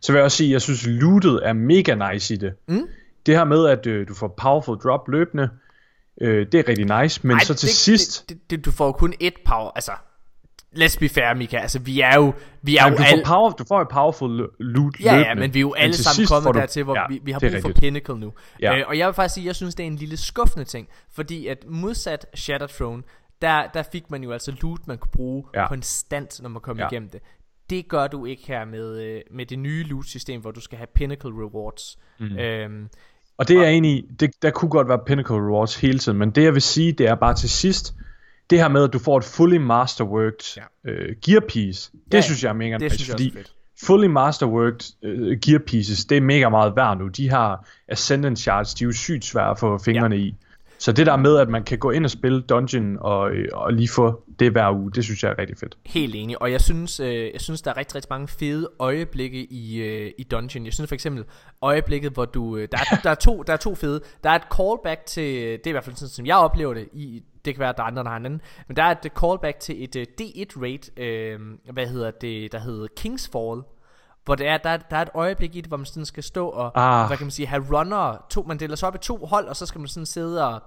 Så 0.00 0.12
vil 0.12 0.18
jeg 0.18 0.24
også 0.24 0.36
sige, 0.36 0.48
at 0.48 0.52
jeg 0.52 0.62
synes, 0.62 0.86
lootet 0.86 1.40
er 1.42 1.52
mega 1.52 2.12
nice 2.12 2.34
i 2.34 2.36
det. 2.36 2.52
Mm. 2.68 2.86
Det 3.26 3.36
her 3.36 3.44
med, 3.44 3.66
at 3.66 3.86
øh, 3.86 4.08
du 4.08 4.14
får 4.14 4.34
powerful 4.42 4.76
drop 4.76 5.08
løbende, 5.08 5.48
øh, 6.20 6.46
det 6.52 6.54
er 6.54 6.68
rigtig 6.68 7.02
nice, 7.02 7.26
men 7.26 7.36
Ej, 7.36 7.44
så 7.44 7.54
til 7.54 7.68
det, 7.68 7.76
sidst... 7.76 8.28
det, 8.28 8.38
det, 8.38 8.50
det, 8.50 8.64
du 8.64 8.70
får 8.70 8.92
kun 8.92 9.14
et 9.20 9.34
power 9.46 9.70
Altså 9.74 9.92
Let's 10.76 10.98
be 11.00 11.08
fair 11.08 11.34
Mika 11.34 11.56
Altså 11.56 11.78
vi 11.78 12.00
er 12.00 12.14
jo 12.16 12.34
Vi 12.62 12.76
er 12.76 12.84
Jamen, 12.84 12.98
jo 12.98 13.04
du, 13.04 13.08
alle 13.08 13.24
får 13.26 13.34
power, 13.34 13.50
du 13.50 13.64
får 13.68 13.80
et 13.80 13.88
powerful 13.88 14.48
loot 14.58 15.00
Ja 15.00 15.16
ja 15.18 15.34
men 15.34 15.54
vi 15.54 15.58
er 15.58 15.60
jo 15.60 15.72
alle 15.72 15.94
sammen 15.96 16.26
kommet 16.26 16.54
du- 16.54 16.58
dertil 16.60 16.84
Hvor 16.84 16.96
ja, 16.98 17.06
vi, 17.08 17.20
vi 17.24 17.32
har 17.32 17.38
brug 17.40 17.50
for 17.50 17.56
rigtigt. 17.56 17.78
Pinnacle 17.80 18.18
nu 18.18 18.32
Ja. 18.60 18.78
øh, 18.78 18.84
Og 18.88 18.98
jeg 18.98 19.06
vil 19.06 19.14
faktisk 19.14 19.34
sige 19.34 19.46
Jeg 19.46 19.56
synes 19.56 19.74
det 19.74 19.82
er 19.82 19.86
en 19.86 19.96
lille 19.96 20.16
skuffende 20.16 20.64
ting 20.64 20.88
Fordi 21.14 21.46
at 21.46 21.64
modsat 21.68 22.26
Shattered 22.34 22.68
Throne 22.68 23.02
der, 23.42 23.62
der 23.74 23.82
fik 23.92 24.10
man 24.10 24.22
jo 24.22 24.32
altså 24.32 24.52
loot 24.62 24.80
man 24.86 24.98
kunne 24.98 25.10
bruge 25.12 25.44
Ja. 25.54 25.68
Konstant 25.68 26.42
når 26.42 26.48
man 26.48 26.60
kom 26.62 26.78
Ja. 26.78 26.88
igennem 26.92 27.08
det 27.10 27.20
det 27.70 27.88
gør 27.88 28.06
du 28.06 28.24
ikke 28.26 28.42
her 28.46 28.64
med, 28.64 29.02
øh, 29.02 29.20
med 29.30 29.46
det 29.46 29.58
nye 29.58 29.84
loot 29.84 30.06
system 30.06 30.40
Hvor 30.40 30.50
du 30.50 30.60
skal 30.60 30.78
have 30.78 30.86
Pinnacle 30.94 31.30
rewards 31.30 31.98
mm. 32.20 32.38
øhm, 32.38 32.88
Og 33.38 33.48
det 33.48 33.56
er 33.56 33.62
jeg 33.62 33.72
enig 33.74 33.90
i, 33.90 34.06
det, 34.20 34.30
der 34.42 34.50
kunne 34.50 34.70
godt 34.70 34.88
være 34.88 34.98
Pinnacle 35.06 35.34
Rewards 35.36 35.76
hele 35.76 35.98
tiden, 35.98 36.18
men 36.18 36.30
det 36.30 36.44
jeg 36.44 36.52
vil 36.54 36.62
sige, 36.62 36.92
det 36.92 37.06
er 37.08 37.14
bare 37.14 37.34
til 37.34 37.50
sidst, 37.50 37.94
det 38.52 38.60
her 38.60 38.68
med, 38.68 38.84
at 38.84 38.92
du 38.92 38.98
får 38.98 39.18
et 39.18 39.24
fully 39.24 39.56
masterworked 39.56 40.60
Ja. 40.86 40.90
øh, 40.90 41.16
gear 41.26 41.40
piece, 41.48 41.90
det 42.04 42.14
Ja, 42.14 42.20
synes 42.20 42.42
jeg 42.44 42.48
er 42.48 42.52
mega 42.54 42.76
nice, 42.78 43.10
fordi 43.10 43.32
fedt. 43.34 43.52
fully 43.84 44.06
masterworked 44.06 44.80
øh, 45.04 45.38
gear 45.44 45.58
pieces, 45.58 46.04
det 46.04 46.16
er 46.16 46.20
mega 46.20 46.48
meget 46.48 46.72
værd 46.76 46.98
nu. 46.98 47.08
De 47.08 47.30
har 47.30 47.68
Ascendant 47.88 48.38
Shards, 48.38 48.74
de 48.74 48.84
er 48.84 48.86
jo 48.86 48.92
sygt 48.92 49.24
svære 49.24 49.50
at 49.50 49.58
få 49.58 49.78
fingrene 49.78 50.16
ja. 50.16 50.22
i. 50.22 50.34
Så 50.78 50.92
det 50.92 51.06
der 51.06 51.16
med, 51.16 51.36
at 51.38 51.48
man 51.48 51.64
kan 51.64 51.78
gå 51.78 51.90
ind 51.90 52.04
og 52.04 52.10
spille 52.10 52.40
Dungeon 52.42 52.96
og, 53.00 53.30
øh, 53.30 53.48
og 53.52 53.72
lige 53.72 53.88
få 53.88 54.22
det 54.38 54.52
hver 54.52 54.70
uge, 54.72 54.92
det 54.92 55.04
synes 55.04 55.22
jeg 55.22 55.30
er 55.30 55.38
rigtig 55.38 55.58
fedt. 55.58 55.76
Helt 55.86 56.14
enig, 56.14 56.42
og 56.42 56.52
jeg 56.52 56.60
synes, 56.60 57.00
øh, 57.00 57.14
jeg 57.32 57.40
synes 57.40 57.62
der 57.62 57.70
er 57.70 57.76
rigtig, 57.76 57.94
rigtig 57.94 58.08
mange 58.10 58.28
fede 58.28 58.70
øjeblikke 58.78 59.38
i, 59.52 59.76
øh, 59.82 60.10
i 60.18 60.22
Dungeon. 60.22 60.64
Jeg 60.64 60.72
synes 60.72 60.88
for 60.88 60.94
eksempel 60.94 61.24
øjeblikket, 61.62 62.12
hvor 62.12 62.24
du, 62.24 62.56
øh, 62.56 62.68
der, 62.72 62.78
er, 62.78 62.96
der, 63.02 63.10
er 63.10 63.14
to, 63.14 63.42
der 63.42 63.52
er 63.52 63.56
to 63.56 63.74
fede. 63.74 64.00
Der 64.24 64.30
er 64.30 64.34
et 64.34 64.42
callback 64.56 65.06
til, 65.06 65.24
det 65.42 65.66
er 65.66 65.68
i 65.68 65.72
hvert 65.72 65.84
fald 65.84 65.96
sådan, 65.96 66.08
som 66.10 66.26
jeg 66.26 66.36
oplever 66.36 66.74
det, 66.74 66.88
i, 66.92 67.22
det 67.44 67.54
kan 67.54 67.60
være, 67.60 67.68
at 67.68 67.76
der 67.76 67.82
er 67.82 67.86
andre, 67.86 68.02
der 68.02 68.08
har 68.08 68.16
en 68.16 68.26
anden, 68.26 68.40
men 68.68 68.76
der 68.76 68.82
er 68.82 68.90
et 68.90 69.04
øh, 69.04 69.10
callback 69.20 69.60
til 69.60 69.84
et 69.84 69.96
uh, 69.96 70.02
D1 70.02 70.62
raid, 70.62 70.98
øh, 70.98 71.40
hvad 71.72 71.86
hedder 71.86 72.10
det, 72.10 72.52
der 72.52 72.58
hedder 72.58 72.86
Kingsfall, 72.96 73.62
hvor 74.24 74.34
det 74.34 74.46
er, 74.46 74.58
der, 74.58 74.70
er, 74.70 74.76
der 74.76 74.96
er 74.96 75.02
et 75.02 75.10
øjeblik 75.14 75.56
i 75.56 75.60
det, 75.60 75.68
hvor 75.68 75.76
man 75.76 75.86
sådan 75.86 76.04
skal 76.04 76.22
stå 76.22 76.48
og, 76.48 76.72
Ah. 76.74 77.06
hvad 77.06 77.16
kan 77.16 77.26
man 77.26 77.30
sige, 77.30 77.46
have 77.46 77.78
runner, 77.78 78.26
to, 78.30 78.42
man 78.42 78.58
deler 78.60 78.76
sig 78.76 78.88
op 78.88 78.94
i 78.94 78.98
to 78.98 79.26
hold, 79.26 79.46
og 79.46 79.56
så 79.56 79.66
skal 79.66 79.78
man 79.78 79.88
sådan 79.88 80.06
sidde 80.06 80.46
og, 80.48 80.62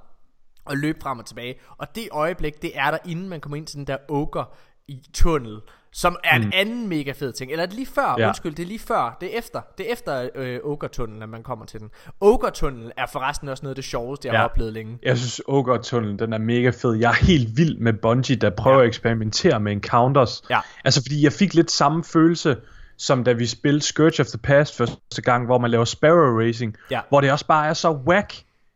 og 0.65 0.77
løbe 0.77 0.99
frem 1.01 1.19
og 1.19 1.25
tilbage. 1.25 1.55
Og 1.77 1.95
det 1.95 2.07
øjeblik, 2.11 2.61
det 2.61 2.71
er 2.77 2.91
der, 2.91 2.97
inden 3.05 3.29
man 3.29 3.41
kommer 3.41 3.57
ind 3.57 3.67
til 3.67 3.77
den 3.77 3.87
der 3.87 3.97
ogre 4.09 4.45
i 4.87 5.01
tunnel, 5.13 5.61
som 5.97 6.17
er 6.23 6.37
mm. 6.37 6.43
en 6.43 6.53
anden 6.53 6.87
mega 6.87 7.11
fed 7.11 7.33
ting. 7.33 7.51
Eller 7.51 7.63
er 7.63 7.67
det 7.67 7.75
lige 7.75 7.87
før? 7.95 8.15
Ja. 8.17 8.27
Undskyld, 8.27 8.55
det 8.55 8.63
er 8.63 8.67
lige 8.67 8.79
før. 8.79 9.17
Det 9.21 9.33
er 9.33 9.37
efter. 9.39 9.61
Det 9.77 9.87
er 9.89 9.93
efter 9.93 10.29
øh, 10.35 10.59
ogre-tunnelen, 10.63 11.23
at 11.23 11.29
man 11.29 11.43
kommer 11.43 11.65
til 11.65 11.79
den. 11.79 11.89
Ogre-tunnelen 12.21 12.91
er 12.97 13.05
forresten 13.11 13.49
også 13.49 13.63
noget 13.63 13.71
af 13.71 13.75
det 13.75 13.83
sjoveste, 13.85 14.27
jeg 14.27 14.33
ja. 14.33 14.37
har 14.37 14.45
oplevet 14.45 14.73
længe. 14.73 14.97
Jeg 15.03 15.17
synes, 15.17 15.41
Ogre 15.47 15.81
Tunnel, 15.81 16.19
den 16.19 16.33
er 16.33 16.37
mega 16.37 16.69
fed. 16.69 16.93
Jeg 16.93 17.09
er 17.09 17.25
helt 17.25 17.57
vild 17.57 17.77
med 17.77 17.93
Bungie, 17.93 18.35
der 18.35 18.49
prøver 18.49 18.77
Ja. 18.77 18.83
at 18.83 18.87
eksperimentere 18.87 19.59
med 19.59 19.71
encounters. 19.71 20.43
Ja. 20.49 20.59
Altså, 20.85 21.01
fordi 21.01 21.23
jeg 21.23 21.33
fik 21.33 21.53
lidt 21.53 21.71
samme 21.71 22.03
følelse, 22.03 22.57
som 22.97 23.23
da 23.23 23.31
vi 23.33 23.45
spillede 23.45 23.83
Scourge 23.85 24.21
of 24.21 24.27
the 24.27 24.37
Past 24.37 24.77
første 24.77 25.21
gang, 25.21 25.45
hvor 25.45 25.57
man 25.57 25.71
laver 25.71 25.85
Sparrow 25.85 26.39
Racing, 26.39 26.75
Ja. 26.91 26.99
hvor 27.09 27.21
det 27.21 27.31
også 27.31 27.47
bare 27.47 27.67
er 27.67 27.73
så 27.73 27.91
whack, 27.91 28.35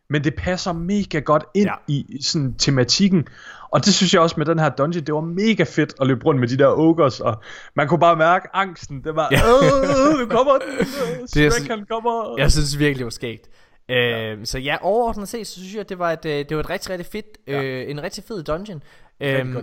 men 0.09 0.23
det 0.23 0.35
passer 0.35 0.73
mega 0.73 1.19
godt 1.19 1.43
ind 1.55 1.69
ja. 1.69 1.93
i 1.93 2.21
sådan 2.21 2.53
tematikken. 2.53 3.27
Og 3.71 3.85
det 3.85 3.93
synes 3.93 4.13
jeg 4.13 4.21
også 4.21 4.35
med 4.37 4.45
den 4.45 4.59
her 4.59 4.69
dungeon, 4.69 5.05
det 5.05 5.13
var 5.15 5.21
mega 5.21 5.63
fedt 5.63 5.93
at 6.01 6.07
løbe 6.07 6.25
rundt 6.25 6.39
med 6.39 6.47
de 6.47 6.57
der 6.57 6.67
ogres, 6.67 7.19
og 7.19 7.41
man 7.75 7.87
kunne 7.87 7.99
bare 7.99 8.15
mærke 8.15 8.47
angsten. 8.53 9.03
Det 9.03 9.15
var, 9.15 9.27
Ja. 9.31 9.37
ja. 9.37 10.11
øh, 10.13 10.19
nu 10.19 10.25
kommer 10.25 10.51
den, 10.57 10.77
Det 11.33 11.45
er 11.45 11.49
Shrek 11.51 11.69
han 11.69 11.85
kommer. 11.85 12.35
Jeg 12.37 12.51
synes 12.51 12.79
virkelig, 12.79 12.97
det 12.97 13.03
var 13.05 13.09
skægt. 13.09 13.49
Øh, 13.89 14.45
så 14.45 14.59
ja, 14.59 14.77
overordnet 14.81 15.29
set, 15.29 15.47
så 15.47 15.53
synes 15.53 15.75
jeg, 15.75 15.89
det 15.89 15.99
var 15.99 16.11
et, 16.11 16.25
øh, 16.25 16.31
det 16.31 16.57
var 16.57 16.59
et 16.63 16.69
rigtig, 16.69 16.89
rigtig 16.91 17.05
fedt, 17.11 17.25
øh, 17.47 17.89
en 17.89 18.03
rigtig 18.03 18.23
fed 18.27 18.43
dungeon. 18.43 18.83
Øhm, 19.19 19.57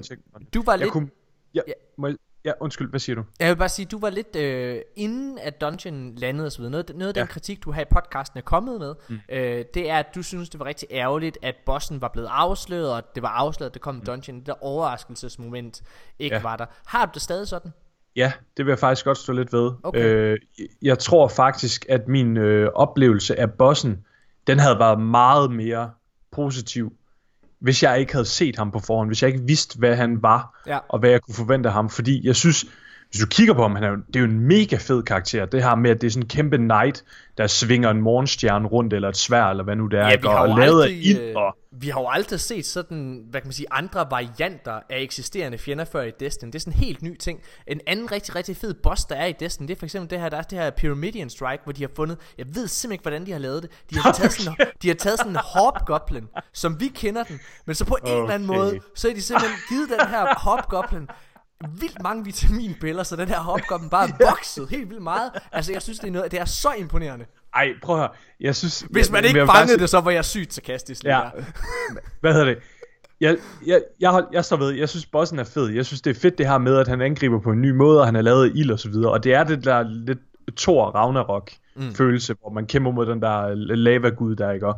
du 0.54 0.62
var 0.62 0.72
jeg 0.72 0.78
lidt... 0.78 0.90
kunne, 0.90 1.08
jeg, 1.54 1.62
Ja. 1.66 1.72
må, 1.98 2.06
jeg, 2.06 2.16
Ja, 2.46 2.52
undskyld, 2.60 2.90
hvad 2.90 3.00
siger 3.00 3.16
du? 3.16 3.24
Jeg 3.40 3.48
vil 3.48 3.56
bare 3.56 3.68
sige, 3.68 3.86
du 3.86 3.98
var 3.98 4.10
lidt 4.10 4.36
øh, 4.36 4.80
inden 4.96 5.38
at 5.38 5.60
Dungeon 5.60 6.14
landede 6.14 6.50
videre. 6.56 6.70
Noget, 6.70 6.92
noget 6.94 7.08
af 7.08 7.14
den 7.14 7.20
Ja. 7.20 7.26
kritik, 7.26 7.64
du 7.64 7.72
har 7.72 7.82
i 7.82 7.84
podcasten 7.90 8.38
er 8.38 8.42
kommet 8.42 8.80
med, 8.80 8.94
mm. 9.08 9.18
øh, 9.28 9.64
det 9.74 9.90
er, 9.90 9.98
at 9.98 10.06
du 10.14 10.22
synes, 10.22 10.48
det 10.48 10.60
var 10.60 10.66
rigtig 10.66 10.88
ærgerligt, 10.90 11.38
at 11.42 11.54
bossen 11.66 12.00
var 12.00 12.08
blevet 12.08 12.28
afsløret, 12.32 12.92
og 12.92 13.02
det 13.14 13.22
var 13.22 13.28
afsløret, 13.28 13.70
at 13.70 13.74
det 13.74 13.82
kom 13.82 13.94
en 13.94 14.04
dungeon. 14.04 14.38
Det 14.38 14.46
der 14.46 14.64
overraskelsesmoment 14.64 15.82
ikke 16.18 16.36
ja. 16.36 16.42
var 16.42 16.56
der. 16.56 16.66
Har 16.86 17.06
du 17.06 17.10
det 17.14 17.22
stadig 17.22 17.48
sådan? 17.48 17.72
Ja, 18.16 18.32
det 18.56 18.64
vil 18.66 18.70
jeg 18.70 18.78
faktisk 18.78 19.04
godt 19.04 19.18
stå 19.18 19.32
lidt 19.32 19.52
ved. 19.52 19.72
Okay. 19.82 20.04
Øh, 20.04 20.38
jeg 20.82 20.98
tror 20.98 21.28
faktisk, 21.28 21.86
at 21.88 22.08
min 22.08 22.36
øh, 22.36 22.70
oplevelse 22.74 23.40
af 23.40 23.52
bossen, 23.52 24.04
den 24.46 24.58
havde 24.58 24.78
været 24.78 25.00
meget 25.00 25.50
mere 25.52 25.90
positiv, 26.32 26.92
hvis 27.60 27.82
jeg 27.82 28.00
ikke 28.00 28.12
havde 28.12 28.24
set 28.24 28.56
ham 28.56 28.70
på 28.70 28.78
forhånd, 28.78 29.08
hvis 29.08 29.22
jeg 29.22 29.28
ikke 29.32 29.44
vidste, 29.46 29.78
hvad 29.78 29.96
han 29.96 30.22
var, 30.22 30.62
Ja. 30.66 30.78
og 30.88 30.98
hvad 30.98 31.10
jeg 31.10 31.20
kunne 31.22 31.34
forvente 31.34 31.68
af 31.68 31.72
ham. 31.72 31.90
Fordi 31.90 32.26
jeg 32.26 32.36
synes, 32.36 32.64
hvis 33.10 33.20
du 33.20 33.26
kigger 33.26 33.54
på 33.54 33.62
ham, 33.62 33.74
han 33.74 33.84
er 33.84 33.88
jo, 33.88 33.96
det 33.96 34.16
er 34.16 34.20
jo 34.20 34.26
en 34.26 34.40
mega 34.40 34.76
fed 34.76 35.02
karakter. 35.02 35.46
Det 35.46 35.62
her 35.62 35.74
med, 35.74 35.90
at 35.90 36.00
det 36.00 36.06
er 36.06 36.10
sådan 36.10 36.22
en 36.22 36.28
kæmpe 36.28 36.56
knight, 36.56 37.04
der 37.38 37.46
svinger 37.46 37.90
en 37.90 38.00
morgenstjerne 38.02 38.68
rundt, 38.68 38.92
eller 38.92 39.08
et 39.08 39.16
svær, 39.16 39.44
eller 39.44 39.64
hvad 39.64 39.76
nu 39.76 39.86
det 39.86 39.98
er, 39.98 40.08
Ja, 40.08 40.16
vi 40.16 40.26
har, 40.26 40.38
og 40.38 40.48
jo 40.48 40.56
lavet 40.56 40.82
af 40.82 40.86
aldrig, 40.86 41.06
ild, 41.06 41.18
øh, 41.20 41.36
og 41.36 41.56
vi 41.72 41.88
har 41.88 42.00
jo 42.00 42.08
aldrig 42.08 42.40
set 42.40 42.66
sådan, 42.66 43.22
hvad 43.30 43.40
kan 43.40 43.48
man 43.48 43.52
sige, 43.52 43.66
andre 43.70 44.06
varianter 44.10 44.72
af 44.90 45.00
eksisterende 45.00 45.58
fjender 45.58 45.84
før 45.84 46.02
i 46.02 46.10
Destiny. 46.20 46.48
Det 46.48 46.54
er 46.54 46.60
sådan 46.60 46.72
en 46.72 46.78
helt 46.78 47.02
ny 47.02 47.16
ting. 47.16 47.40
En 47.66 47.80
anden 47.86 48.12
rigtig, 48.12 48.36
rigtig 48.36 48.56
fed 48.56 48.74
boss, 48.74 49.04
der 49.04 49.14
er 49.16 49.26
i 49.26 49.32
Destiny, 49.40 49.68
det 49.68 49.74
er 49.74 49.78
for 49.78 49.86
eksempel 49.86 50.10
det 50.10 50.20
her, 50.20 50.28
der 50.28 50.36
er 50.36 50.42
det 50.42 50.58
her 50.58 50.70
Pyramidian 50.70 51.30
Strike, 51.30 51.62
hvor 51.64 51.72
de 51.72 51.82
har 51.82 51.90
fundet, 51.96 52.18
jeg 52.38 52.46
ved 52.46 52.68
simpelthen 52.68 52.92
ikke, 52.92 53.02
hvordan 53.02 53.26
de 53.26 53.32
har 53.32 53.38
lavet 53.38 53.62
det. 53.62 53.70
De 53.90 53.98
har 53.98 54.12
taget 54.12 54.32
sådan, 54.32 54.66
de 54.82 54.88
har 54.88 54.94
taget 54.94 55.18
sådan 55.18 55.32
en 55.32 55.38
hobgoblin, 55.54 56.24
som 56.52 56.80
vi 56.80 56.88
kender 56.88 57.22
den, 57.22 57.40
men 57.66 57.74
så 57.74 57.84
på 57.84 57.98
en 58.06 58.12
eller 58.12 58.30
anden 58.34 58.50
Okay. 58.50 58.58
måde, 58.58 58.80
så 58.94 59.08
har 59.08 59.14
de 59.14 59.22
simpelthen 59.22 59.58
givet 59.68 59.88
den 59.88 60.08
her 60.08 60.38
hobgoblin 60.38 61.08
vildt 61.80 62.02
mange 62.02 62.24
vitaminpiller, 62.24 63.02
så 63.02 63.16
den 63.16 63.28
her 63.28 63.38
hobgoblin 63.40 63.90
bare 63.90 64.08
vokset 64.30 64.68
helt 64.70 64.88
vildt 64.90 65.02
meget. 65.02 65.30
Altså, 65.52 65.72
jeg 65.72 65.82
synes, 65.82 65.98
det 65.98 66.08
er, 66.08 66.12
noget, 66.12 66.30
det 66.32 66.40
er 66.40 66.44
så 66.44 66.68
imponerende. 66.78 67.24
ej, 67.54 67.68
prøv 67.82 67.94
at 67.96 68.00
høre, 68.00 68.10
jeg 68.40 68.56
synes... 68.56 68.86
Hvis 68.90 69.10
man 69.10 69.22
jeg- 69.22 69.28
ikke 69.28 69.38
jeg 69.40 69.46
fangede 69.46 69.60
faktisk- 69.62 69.80
det, 69.80 69.90
så 69.90 70.00
var 70.00 70.10
jeg 70.10 70.24
sygt 70.24 70.52
sarkastisk. 70.54 71.04
Ja. 71.04 71.20
Hvad 72.20 72.32
hedder 72.32 72.46
det? 72.46 72.58
Jeg, 73.20 73.36
jeg, 73.66 73.82
jeg, 74.00 74.10
hold, 74.10 74.26
jeg 74.32 74.44
står 74.44 74.56
ved, 74.56 74.70
jeg 74.70 74.88
synes 74.88 75.06
bossen 75.06 75.38
er 75.38 75.44
fed. 75.44 75.68
Jeg 75.68 75.86
synes 75.86 76.00
det 76.00 76.16
er 76.16 76.20
fedt 76.20 76.38
det 76.38 76.48
her 76.48 76.58
med, 76.58 76.76
at 76.78 76.88
han 76.88 77.00
angriber 77.00 77.40
på 77.40 77.50
en 77.50 77.60
ny 77.62 77.70
måde, 77.70 78.00
og 78.00 78.06
han 78.06 78.16
er 78.16 78.22
lavet 78.22 78.52
ild 78.54 78.70
og 78.70 78.78
så 78.78 78.88
videre. 78.90 79.12
Og 79.12 79.24
det 79.24 79.34
er 79.34 79.44
det 79.44 79.64
der 79.64 79.82
lidt 79.82 80.18
Thor 80.56 80.84
Ragnarok 80.90 81.50
mm. 81.76 81.94
følelse, 81.94 82.34
hvor 82.40 82.50
man 82.50 82.66
kæmper 82.66 82.90
mod 82.90 83.06
den 83.06 83.22
der 83.22 83.54
lava-gud 83.54 84.36
der, 84.36 84.50
ikke? 84.50 84.66
Jo. 84.66 84.74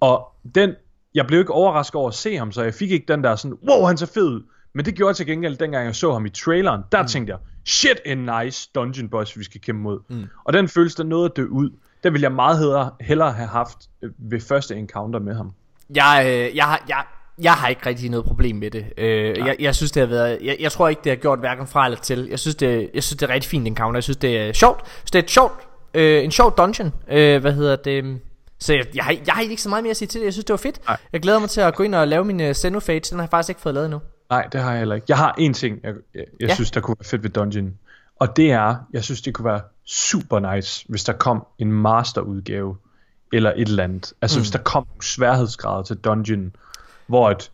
Og 0.00 0.28
den, 0.54 0.74
jeg 1.14 1.26
blev 1.26 1.40
ikke 1.40 1.52
overrasket 1.52 1.94
over 1.94 2.08
at 2.08 2.14
se 2.14 2.36
ham, 2.36 2.52
så 2.52 2.62
jeg 2.62 2.74
fik 2.74 2.90
ikke 2.90 3.04
den 3.08 3.24
der 3.24 3.36
sådan, 3.36 3.58
wow, 3.70 3.84
han 3.86 3.96
ser 3.98 4.06
fed 4.06 4.24
ud. 4.28 4.42
Men 4.76 4.84
det 4.84 4.94
gjorde 4.94 5.08
jeg 5.08 5.16
til 5.16 5.26
gengæld, 5.26 5.56
dengang 5.56 5.86
jeg 5.86 5.94
så 5.94 6.12
ham 6.12 6.26
i 6.26 6.30
traileren. 6.30 6.82
Der 6.92 7.02
mm. 7.02 7.08
tænkte 7.08 7.30
jeg, 7.30 7.38
shit, 7.64 8.00
en 8.06 8.18
nice 8.18 8.70
dungeon 8.74 9.08
boss, 9.08 9.38
vi 9.38 9.44
skal 9.44 9.60
kæmpe 9.60 9.82
mod. 9.82 10.00
Mm. 10.08 10.24
Og 10.44 10.52
den 10.52 10.68
følelse, 10.68 10.96
der 10.96 11.04
nåede 11.04 11.24
at 11.24 11.36
dø 11.36 11.46
ud, 11.46 11.70
den 12.04 12.12
ville 12.12 12.22
jeg 12.22 12.32
meget 12.32 12.58
hellere, 12.58 12.90
hellere 13.00 13.32
have 13.32 13.48
haft 13.48 13.78
øh, 14.02 14.10
ved 14.18 14.40
første 14.40 14.76
encounter 14.76 15.18
med 15.20 15.34
ham. 15.34 15.52
Jeg, 15.94 16.24
øh, 16.26 16.56
jeg, 16.56 16.64
har, 16.64 16.84
jeg, 16.88 17.04
jeg 17.42 17.52
har 17.52 17.68
ikke 17.68 17.86
rigtig 17.86 18.10
noget 18.10 18.26
problem 18.26 18.56
med 18.56 18.70
det. 18.70 18.86
Øh, 18.98 19.38
jeg, 19.38 19.56
jeg 19.60 19.74
synes 19.74 19.92
det 19.92 20.00
har 20.00 20.06
været 20.06 20.38
jeg, 20.42 20.56
jeg 20.60 20.72
tror 20.72 20.88
ikke 20.88 21.00
det 21.04 21.12
har 21.12 21.16
gjort 21.16 21.38
hverken 21.38 21.66
fra 21.66 21.84
eller 21.84 21.98
til. 21.98 22.26
Jeg 22.30 22.38
synes 22.38 22.54
det 22.54 22.90
jeg 22.94 23.02
synes 23.02 23.18
det 23.18 23.30
er 23.30 23.34
rigtig 23.34 23.50
fint 23.50 23.66
encounter. 23.66 23.98
Jeg 23.98 24.04
synes 24.04 24.16
det 24.16 24.38
er 24.38 24.52
sjovt. 24.52 24.78
Jeg 24.78 24.90
synes 24.94 25.10
det 25.10 25.18
er 25.18 25.22
et 25.22 25.30
sjovt 25.30 25.68
øh, 25.94 26.24
en 26.24 26.30
sjov 26.30 26.56
dungeon. 26.56 26.92
Øh, 27.10 27.40
hvad 27.40 27.52
hedder 27.52 27.76
det? 27.76 28.20
Så 28.58 28.74
jeg, 28.74 28.84
jeg, 28.94 29.04
har, 29.04 29.12
jeg 29.26 29.34
har 29.34 29.42
ikke 29.42 29.62
så 29.62 29.68
meget 29.68 29.84
mere 29.84 29.90
at 29.90 29.96
sige 29.96 30.08
til 30.08 30.20
det. 30.20 30.24
Jeg 30.24 30.32
synes 30.32 30.44
det 30.44 30.52
var 30.52 30.56
fedt. 30.56 30.80
Nej. 30.86 30.96
Jeg 31.12 31.20
glæder 31.20 31.38
mig 31.38 31.50
til 31.50 31.60
at 31.60 31.74
gå 31.74 31.82
ind 31.82 31.94
og 31.94 32.08
lave 32.08 32.24
min 32.24 32.40
uh, 32.40 32.52
Xenophage. 32.52 33.00
Den 33.00 33.18
har 33.18 33.24
jeg 33.24 33.30
faktisk 33.30 33.48
ikke 33.48 33.60
fået 33.60 33.74
lavet 33.74 33.84
endnu. 33.84 34.00
Nej, 34.30 34.48
det 34.52 34.60
har 34.60 34.70
jeg 34.70 34.78
heller 34.78 34.94
ikke. 34.94 35.04
Jeg 35.08 35.16
har 35.16 35.34
en 35.38 35.54
ting, 35.54 35.80
jeg, 35.82 35.94
jeg, 36.14 36.24
jeg 36.40 36.48
Ja. 36.48 36.54
synes, 36.54 36.70
der 36.70 36.80
kunne 36.80 36.96
være 37.00 37.08
fedt 37.08 37.22
ved 37.22 37.30
Dungeon. 37.30 37.74
Og 38.20 38.36
det 38.36 38.52
er, 38.52 38.76
jeg 38.92 39.04
synes, 39.04 39.22
det 39.22 39.34
kunne 39.34 39.44
være 39.44 39.60
super 39.84 40.54
nice, 40.54 40.84
hvis 40.88 41.04
der 41.04 41.12
kom 41.12 41.46
en 41.58 41.72
masterudgave, 41.72 42.76
eller 43.32 43.52
et 43.56 43.68
eller 43.68 43.84
andet. 43.84 44.12
Altså, 44.22 44.38
mm. 44.38 44.42
hvis 44.42 44.50
der 44.50 44.58
kom 44.58 44.86
nogle 44.90 45.02
sværhedsgrader 45.04 45.82
til 45.82 45.96
Dungeon, 45.96 46.52
hvor 47.06 47.30
et, 47.30 47.50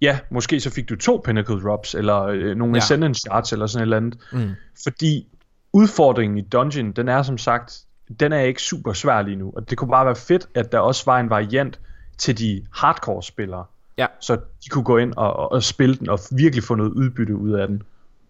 ja, 0.00 0.18
måske 0.30 0.60
så 0.60 0.70
fik 0.70 0.88
du 0.88 0.96
to 0.96 1.22
Pinnacle 1.24 1.62
Drops, 1.62 1.94
eller 1.94 2.22
øh, 2.22 2.56
nogle 2.56 2.74
Ja. 2.74 2.76
Ascendant 2.78 3.16
Shards, 3.16 3.52
eller 3.52 3.66
sådan 3.66 3.82
et 3.82 3.82
eller 3.82 3.96
andet. 3.96 4.18
Mm. 4.32 4.50
Fordi 4.82 5.28
udfordringen 5.72 6.38
i 6.38 6.42
Dungeon, 6.42 6.92
den 6.92 7.08
er 7.08 7.22
som 7.22 7.38
sagt, 7.38 7.78
den 8.20 8.32
er 8.32 8.40
ikke 8.40 8.62
super 8.62 8.92
svær 8.92 9.22
lige 9.22 9.36
nu. 9.36 9.52
Og 9.56 9.70
det 9.70 9.78
kunne 9.78 9.90
bare 9.90 10.06
være 10.06 10.16
fedt, 10.16 10.46
at 10.54 10.72
der 10.72 10.78
også 10.78 11.02
var 11.06 11.18
en 11.20 11.30
variant 11.30 11.80
til 12.18 12.38
de 12.38 12.66
hardcore 12.72 13.22
spillere. 13.22 13.64
Ja. 13.98 14.06
Så 14.20 14.36
de 14.36 14.68
kunne 14.70 14.84
gå 14.84 14.96
ind 14.96 15.14
og, 15.16 15.52
og, 15.52 15.62
spille 15.62 15.96
den, 15.96 16.08
og 16.08 16.18
virkelig 16.30 16.64
få 16.64 16.74
noget 16.74 16.90
udbytte 16.90 17.36
ud 17.36 17.52
af 17.52 17.68
den. 17.68 17.82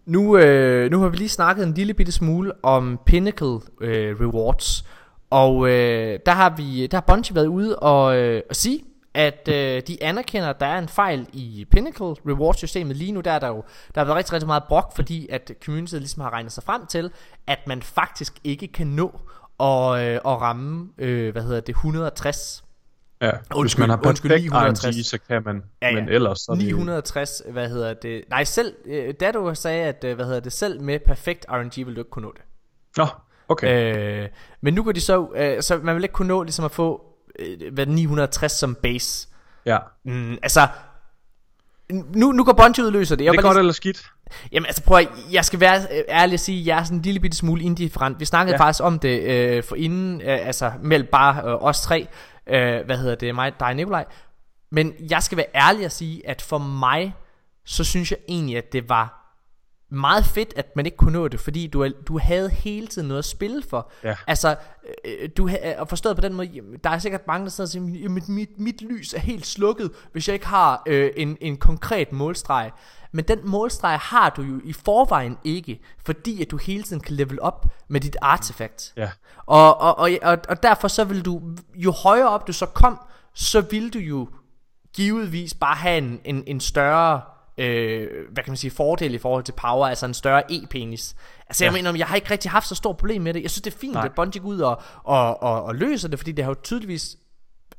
Nu, 0.06 0.36
øh, 0.36 0.90
nu 0.90 1.00
har 1.00 1.08
vi 1.08 1.16
lige 1.16 1.28
snakket 1.28 1.66
en 1.66 1.74
lille 1.74 1.94
bitte 1.94 2.12
smule 2.12 2.52
om 2.62 3.00
Pinnacle 3.06 3.60
øh, 3.80 4.20
Rewards. 4.20 4.84
Og 5.30 5.68
øh, 5.68 6.18
der 6.26 6.32
har 6.32 6.54
vi 6.56 6.86
der 6.86 6.96
har 6.96 7.04
Bungie 7.06 7.34
været 7.34 7.46
ude 7.46 7.78
og, 7.78 8.16
øh, 8.16 8.42
og 8.50 8.56
sige, 8.56 8.84
at 9.14 9.48
øh, 9.48 9.82
de 9.86 10.02
anerkender, 10.02 10.48
at 10.48 10.60
der 10.60 10.66
er 10.66 10.78
en 10.78 10.88
fejl 10.88 11.26
i 11.32 11.66
Pinnacle 11.70 12.06
Rewards 12.06 12.56
systemet. 12.56 12.96
Lige 12.96 13.12
nu 13.12 13.20
der 13.20 13.32
er 13.32 13.38
der 13.38 13.48
jo 13.48 13.64
der 13.94 14.00
har 14.00 14.04
været 14.04 14.16
rigtig, 14.16 14.32
rigtig 14.32 14.46
meget 14.46 14.62
brok, 14.68 14.96
fordi 14.96 15.28
at 15.30 15.52
communityet 15.64 16.00
ligesom 16.00 16.22
har 16.22 16.32
regnet 16.32 16.52
sig 16.52 16.64
frem 16.64 16.86
til, 16.86 17.10
at 17.46 17.58
man 17.66 17.82
faktisk 17.82 18.34
ikke 18.44 18.66
kan 18.66 18.86
nå 18.86 19.20
at, 19.60 20.00
øh, 20.00 20.14
at 20.14 20.40
ramme, 20.40 20.88
øh, 20.98 21.32
hvad 21.32 21.42
hedder 21.42 21.60
det, 21.60 21.74
160 21.74 22.65
Ja, 23.20 23.30
hvis 23.30 23.56
Undskyld, 23.56 23.82
man 23.82 23.90
har 23.90 24.06
undskyld, 24.06 24.30
perfekt 24.30 24.44
960. 24.52 24.96
RNG, 24.96 25.04
så 25.04 25.18
kan 25.28 25.42
man. 25.44 25.62
Ja, 25.82 25.88
ja. 25.88 25.94
Men 25.94 26.08
ellers 26.08 26.38
så 26.40 26.52
er 26.52 26.56
det, 26.56 26.64
960, 26.64 27.42
hvad 27.50 27.68
hedder 27.68 27.94
det? 27.94 28.24
Nej, 28.30 28.44
selv 28.44 28.74
øh, 28.86 29.14
da 29.20 29.30
du 29.32 29.54
sagde 29.54 29.84
at 29.84 30.04
øh, 30.04 30.14
hvad 30.14 30.24
hedder 30.26 30.40
det, 30.40 30.52
selv 30.52 30.80
med 30.80 30.98
perfekt 31.06 31.46
RNG 31.50 31.86
vil 31.86 31.94
du 31.96 32.00
ikke 32.00 32.10
kunne 32.10 32.22
nå 32.26 32.32
det. 32.36 32.42
Nå, 32.96 33.06
okay. 33.48 33.96
Øh, 34.22 34.28
men 34.60 34.74
nu 34.74 34.82
går 34.82 34.92
de 34.92 35.00
så 35.00 35.28
øh, 35.36 35.62
så 35.62 35.78
man 35.82 35.94
vil 35.96 36.04
ikke 36.04 36.12
kunne 36.12 36.28
nå 36.28 36.42
ligesom 36.42 36.64
at 36.64 36.70
få 36.70 37.02
øh, 37.38 37.72
hvad 37.72 37.86
960 37.86 38.52
som 38.52 38.74
base. 38.74 39.28
Ja. 39.66 39.78
Mm, 40.04 40.32
altså 40.42 40.68
nu, 41.90 42.32
nu 42.32 42.44
går 42.44 42.52
Bungie 42.52 42.82
ud 42.82 42.86
og 42.86 42.92
løser 42.92 43.16
det. 43.16 43.24
Jeg 43.24 43.28
Er 43.28 43.32
det 43.32 43.38
bare 43.38 43.48
godt 43.48 43.54
lige- 43.56 43.60
eller 43.60 43.72
skidt? 43.72 44.06
Jamen 44.52 44.66
altså 44.66 44.82
prøv 44.82 44.98
at, 44.98 45.08
jeg 45.32 45.44
skal 45.44 45.60
være 45.60 45.80
øh, 45.80 46.02
ærlig 46.08 46.34
at 46.34 46.40
sige, 46.40 46.66
jeg 46.66 46.78
er 46.80 46.84
sådan 46.84 46.96
en 46.98 47.02
lille 47.02 47.20
bitte 47.20 47.36
smule 47.36 47.62
indifferent. 47.62 48.20
Vi 48.20 48.24
snakkede. 48.24 48.54
Ja. 48.56 48.64
faktisk 48.64 48.84
om 48.84 48.98
det 48.98 49.22
øh, 49.22 49.62
for 49.64 49.76
inden, 49.76 50.20
øh, 50.20 50.46
altså 50.46 50.72
mellem 50.82 51.08
bare 51.12 51.36
øh, 51.50 51.64
os 51.64 51.80
tre, 51.80 52.08
øh, 52.46 52.84
hvad 52.86 52.98
hedder 52.98 53.14
det, 53.14 53.34
mig, 53.34 53.52
dig 53.60 53.68
og 53.68 53.76
Nikolaj. 53.76 54.04
Men 54.70 54.94
jeg 55.10 55.22
skal 55.22 55.36
være 55.38 55.46
ærlig 55.54 55.84
at 55.84 55.92
sige, 55.92 56.28
at 56.28 56.42
for 56.42 56.58
mig, 56.58 57.14
så 57.64 57.84
synes 57.84 58.10
jeg 58.10 58.18
egentlig, 58.28 58.56
at 58.56 58.72
det 58.72 58.88
var 58.88 59.22
meget 59.90 60.24
fedt, 60.24 60.52
at 60.56 60.76
man 60.76 60.86
ikke 60.86 60.96
kunne 60.96 61.12
nå 61.12 61.28
det, 61.28 61.40
fordi 61.40 61.66
du, 61.66 61.88
du 62.08 62.18
havde 62.18 62.50
hele 62.50 62.86
tiden 62.86 63.08
noget 63.08 63.18
at 63.18 63.24
spille 63.24 63.62
for. 63.70 63.90
Ja. 64.04 64.14
Altså, 64.26 64.56
øh, 65.04 65.28
du 65.36 65.48
ha- 65.48 65.74
og 65.78 65.88
forstået 65.88 66.16
på 66.16 66.20
den 66.22 66.32
måde, 66.34 66.62
der 66.84 66.90
er 66.90 66.98
sikkert 66.98 67.26
mange, 67.26 67.44
der 67.44 67.50
sidder 67.50 67.68
og 67.68 67.72
siger, 67.72 68.00
"Jamen, 68.02 68.14
mit, 68.14 68.28
mit, 68.28 68.58
mit 68.58 68.82
lys 68.82 69.14
er 69.14 69.18
helt 69.20 69.46
slukket, 69.46 69.90
hvis 70.12 70.28
jeg 70.28 70.34
ikke 70.34 70.46
har 70.46 70.82
øh, 70.86 71.10
en, 71.16 71.38
en 71.40 71.56
konkret 71.56 72.12
målstreg. 72.12 72.70
Men 73.12 73.24
den 73.24 73.38
målstreg 73.44 73.98
har 73.98 74.30
du 74.30 74.42
jo 74.42 74.60
i 74.64 74.72
forvejen 74.72 75.38
ikke, 75.44 75.80
fordi 76.04 76.42
at 76.42 76.50
du 76.50 76.56
hele 76.56 76.82
tiden 76.82 77.02
kan 77.02 77.14
level 77.16 77.40
op 77.40 77.66
med 77.88 78.00
dit 78.00 78.16
artefakt. 78.22 78.92
Ja. 78.96 79.10
Og, 79.46 79.80
og, 79.80 79.98
og, 79.98 80.10
og, 80.22 80.38
og 80.48 80.62
derfor 80.62 80.88
så 80.88 81.04
vil 81.04 81.24
du, 81.24 81.42
jo 81.74 81.90
højere 81.90 82.28
op 82.28 82.46
du 82.46 82.52
så 82.52 82.66
kom, 82.66 83.00
så 83.34 83.60
vil 83.60 83.94
du 83.94 83.98
jo 83.98 84.28
givetvis 84.94 85.54
bare 85.54 85.74
have 85.76 85.98
en, 85.98 86.20
en, 86.24 86.44
en 86.46 86.60
større, 86.60 87.20
øh, 87.58 88.08
hvad 88.32 88.44
kan 88.44 88.50
man 88.50 88.56
sige, 88.56 88.70
fordel 88.70 89.14
i 89.14 89.18
forhold 89.18 89.44
til 89.44 89.52
power, 89.52 89.86
altså 89.86 90.06
en 90.06 90.14
større 90.14 90.42
e-penis. 90.52 91.14
Altså 91.46 91.64
jeg 91.64 91.70
Ja. 91.72 91.76
mener, 91.82 91.94
jeg 91.98 92.06
har 92.06 92.16
ikke 92.16 92.30
rigtig 92.30 92.50
haft 92.50 92.66
så 92.68 92.74
stort 92.74 92.96
problem 92.96 93.22
med 93.22 93.34
det. 93.34 93.42
Jeg 93.42 93.50
synes 93.50 93.62
det 93.62 93.74
er 93.74 93.78
fint, 93.78 93.92
Nej. 93.94 94.04
at 94.04 94.12
Bungie 94.14 94.42
går 94.42 94.48
ud 94.48 94.58
og, 94.60 94.82
og, 95.04 95.42
og, 95.42 95.62
og 95.64 95.74
løser 95.74 96.08
det, 96.08 96.18
fordi 96.18 96.32
det 96.32 96.44
har 96.44 96.50
jo 96.50 96.56
tydeligvis 96.64 97.16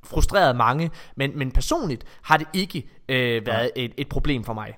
frustreret 0.04 0.56
mange, 0.56 0.92
men, 1.16 1.38
men 1.38 1.52
personligt 1.52 2.04
har 2.22 2.38
det 2.38 2.48
ikke 2.54 2.90
øh, 3.10 3.46
været 3.46 3.72
et, 3.76 3.92
et 3.98 4.10
problem 4.10 4.44
for 4.44 4.54
mig. 4.54 4.74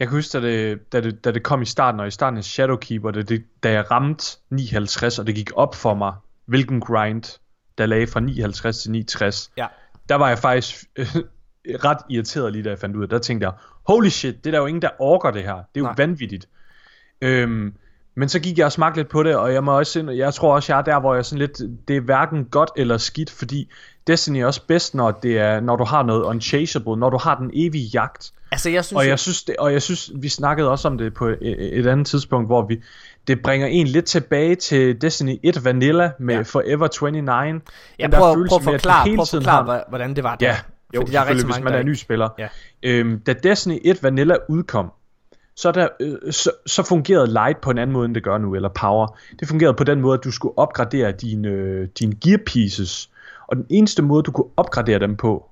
Jeg 0.00 0.08
kan 0.08 0.16
huske, 0.16 0.38
da 0.38 0.46
det, 0.46 0.92
da, 0.92 1.00
det, 1.00 1.24
da 1.24 1.30
det 1.32 1.42
kom 1.42 1.62
i 1.62 1.64
starten, 1.64 2.00
og 2.00 2.06
i 2.06 2.10
starten 2.10 2.36
af 2.38 2.44
Shadowkeeper, 2.44 3.10
det, 3.10 3.28
det, 3.28 3.44
da 3.62 3.72
jeg 3.72 3.90
ramte 3.90 4.24
59, 4.50 5.18
og 5.18 5.26
det 5.26 5.34
gik 5.34 5.50
op 5.54 5.74
for 5.74 5.94
mig, 5.94 6.12
hvilken 6.46 6.80
grind, 6.80 7.38
der 7.78 7.86
lagde 7.86 8.06
fra 8.06 8.20
59 8.20 8.78
til 8.82 8.90
69, 8.90 9.50
Ja. 9.56 9.66
der 10.08 10.14
var 10.14 10.28
jeg 10.28 10.38
faktisk 10.38 10.84
øh, 10.96 11.06
ret 11.66 11.98
irriteret 12.10 12.52
lige 12.52 12.62
da 12.62 12.68
jeg 12.68 12.78
fandt 12.78 12.96
ud 12.96 13.02
af. 13.02 13.08
Der 13.08 13.18
tænkte 13.18 13.46
jeg, 13.46 13.54
holy 13.88 14.08
shit, 14.08 14.44
det 14.44 14.46
er 14.46 14.50
der 14.50 14.58
jo 14.58 14.66
ingen, 14.66 14.82
der 14.82 14.90
orker 14.98 15.30
det 15.30 15.42
her. 15.42 15.54
Det 15.54 15.60
er 15.74 15.80
jo 15.80 15.84
Nej. 15.84 15.94
Vanvittigt. 15.96 16.48
Øhm, 17.20 17.74
men 18.14 18.28
så 18.28 18.40
gik 18.40 18.58
jeg 18.58 18.66
og 18.66 18.72
smagte 18.72 18.98
lidt 18.98 19.08
på 19.08 19.22
det, 19.22 19.36
og 19.36 19.52
jeg 19.52 19.64
må 19.64 19.78
også 19.78 19.98
ind, 19.98 20.10
jeg 20.10 20.34
tror 20.34 20.54
også, 20.54 20.72
jeg 20.72 20.78
er 20.78 20.82
der, 20.82 21.00
hvor 21.00 21.14
jeg 21.14 21.24
sådan 21.24 21.38
lidt, 21.38 21.88
det 21.88 21.96
er 21.96 22.00
hverken 22.00 22.44
godt 22.44 22.70
eller 22.76 22.96
skidt, 22.98 23.30
fordi 23.30 23.70
Destiny 24.06 24.36
er 24.36 24.46
også 24.46 24.66
bedst, 24.66 24.94
når, 24.94 25.10
det 25.10 25.38
er, 25.38 25.60
når 25.60 25.76
du 25.76 25.84
har 25.84 26.02
noget 26.02 26.22
unchaseable, 26.22 26.96
når 26.96 27.10
du 27.10 27.18
har 27.18 27.38
den 27.38 27.50
evige 27.54 27.84
jagt. 27.84 28.32
Altså 28.52 28.70
jeg 28.70 28.84
synes, 28.84 28.98
Og 28.98 29.06
jeg 29.06 29.18
synes, 29.18 29.42
det, 29.42 29.56
og 29.56 29.72
jeg 29.72 29.82
synes, 29.82 30.10
vi 30.14 30.28
snakkede 30.28 30.70
også 30.70 30.88
om 30.88 30.98
det 30.98 31.14
på 31.14 31.26
et, 31.28 31.38
et 31.78 31.86
andet 31.86 32.06
tidspunkt, 32.06 32.48
hvor 32.48 32.66
vi, 32.66 32.80
det 33.26 33.42
bringer 33.42 33.66
en 33.66 33.86
lidt 33.86 34.04
tilbage 34.04 34.54
til 34.54 35.00
Destiny 35.02 35.38
1 35.42 35.64
Vanilla 35.64 36.10
med 36.18 36.34
Ja. 36.34 36.38
ja. 36.38 36.42
Forever 36.42 36.88
29. 37.10 37.22
jeg 37.28 37.60
Den 37.98 38.12
der 38.12 38.18
prøver, 38.18 38.34
følelse 38.34 38.48
prøver 38.50 38.60
at 38.60 38.64
med, 38.72 38.72
forklare, 38.80 39.04
hele 39.04 39.16
prøv 39.16 39.22
at 39.22 39.28
tiden 39.28 39.44
forklare 39.44 39.56
har- 39.56 39.64
hvor- 39.64 39.84
hvordan 39.88 40.16
det 40.16 40.24
var 40.24 40.34
der. 40.36 40.46
Ja, 40.46 40.56
jo, 40.94 41.00
Fordi 41.00 41.12
der 41.12 41.20
er 41.20 41.28
rigtig 41.28 41.44
hvis 41.46 41.60
man 41.60 41.72
er 41.74 41.78
en 41.78 41.86
ny 41.86 41.94
spiller. 41.94 42.28
Ja. 42.38 42.48
Øhm, 42.82 43.20
da 43.20 43.32
Destiny 43.32 43.78
1 43.84 44.02
Vanilla 44.02 44.34
udkom, 44.48 44.92
så, 45.56 45.72
der, 45.72 45.88
øh, 46.00 46.32
så, 46.32 46.50
så 46.66 46.82
fungerede 46.82 47.32
light 47.32 47.60
på 47.60 47.70
en 47.70 47.78
anden 47.78 47.92
måde, 47.92 48.04
end 48.06 48.14
det 48.14 48.22
gør 48.24 48.38
nu, 48.38 48.54
eller 48.54 48.68
power. 48.68 49.18
Det 49.40 49.48
fungerede 49.48 49.74
på 49.74 49.84
den 49.84 50.00
måde, 50.00 50.18
at 50.18 50.24
du 50.24 50.30
skulle 50.30 50.58
opgradere 50.58 51.12
dine, 51.12 51.48
øh, 51.48 51.88
dine 51.98 52.14
gear 52.14 52.38
pieces, 52.46 53.10
og 53.48 53.56
den 53.56 53.66
eneste 53.70 54.02
måde, 54.02 54.22
du 54.22 54.30
kunne 54.32 54.50
opgradere 54.56 54.98
dem 54.98 55.16
på, 55.16 55.46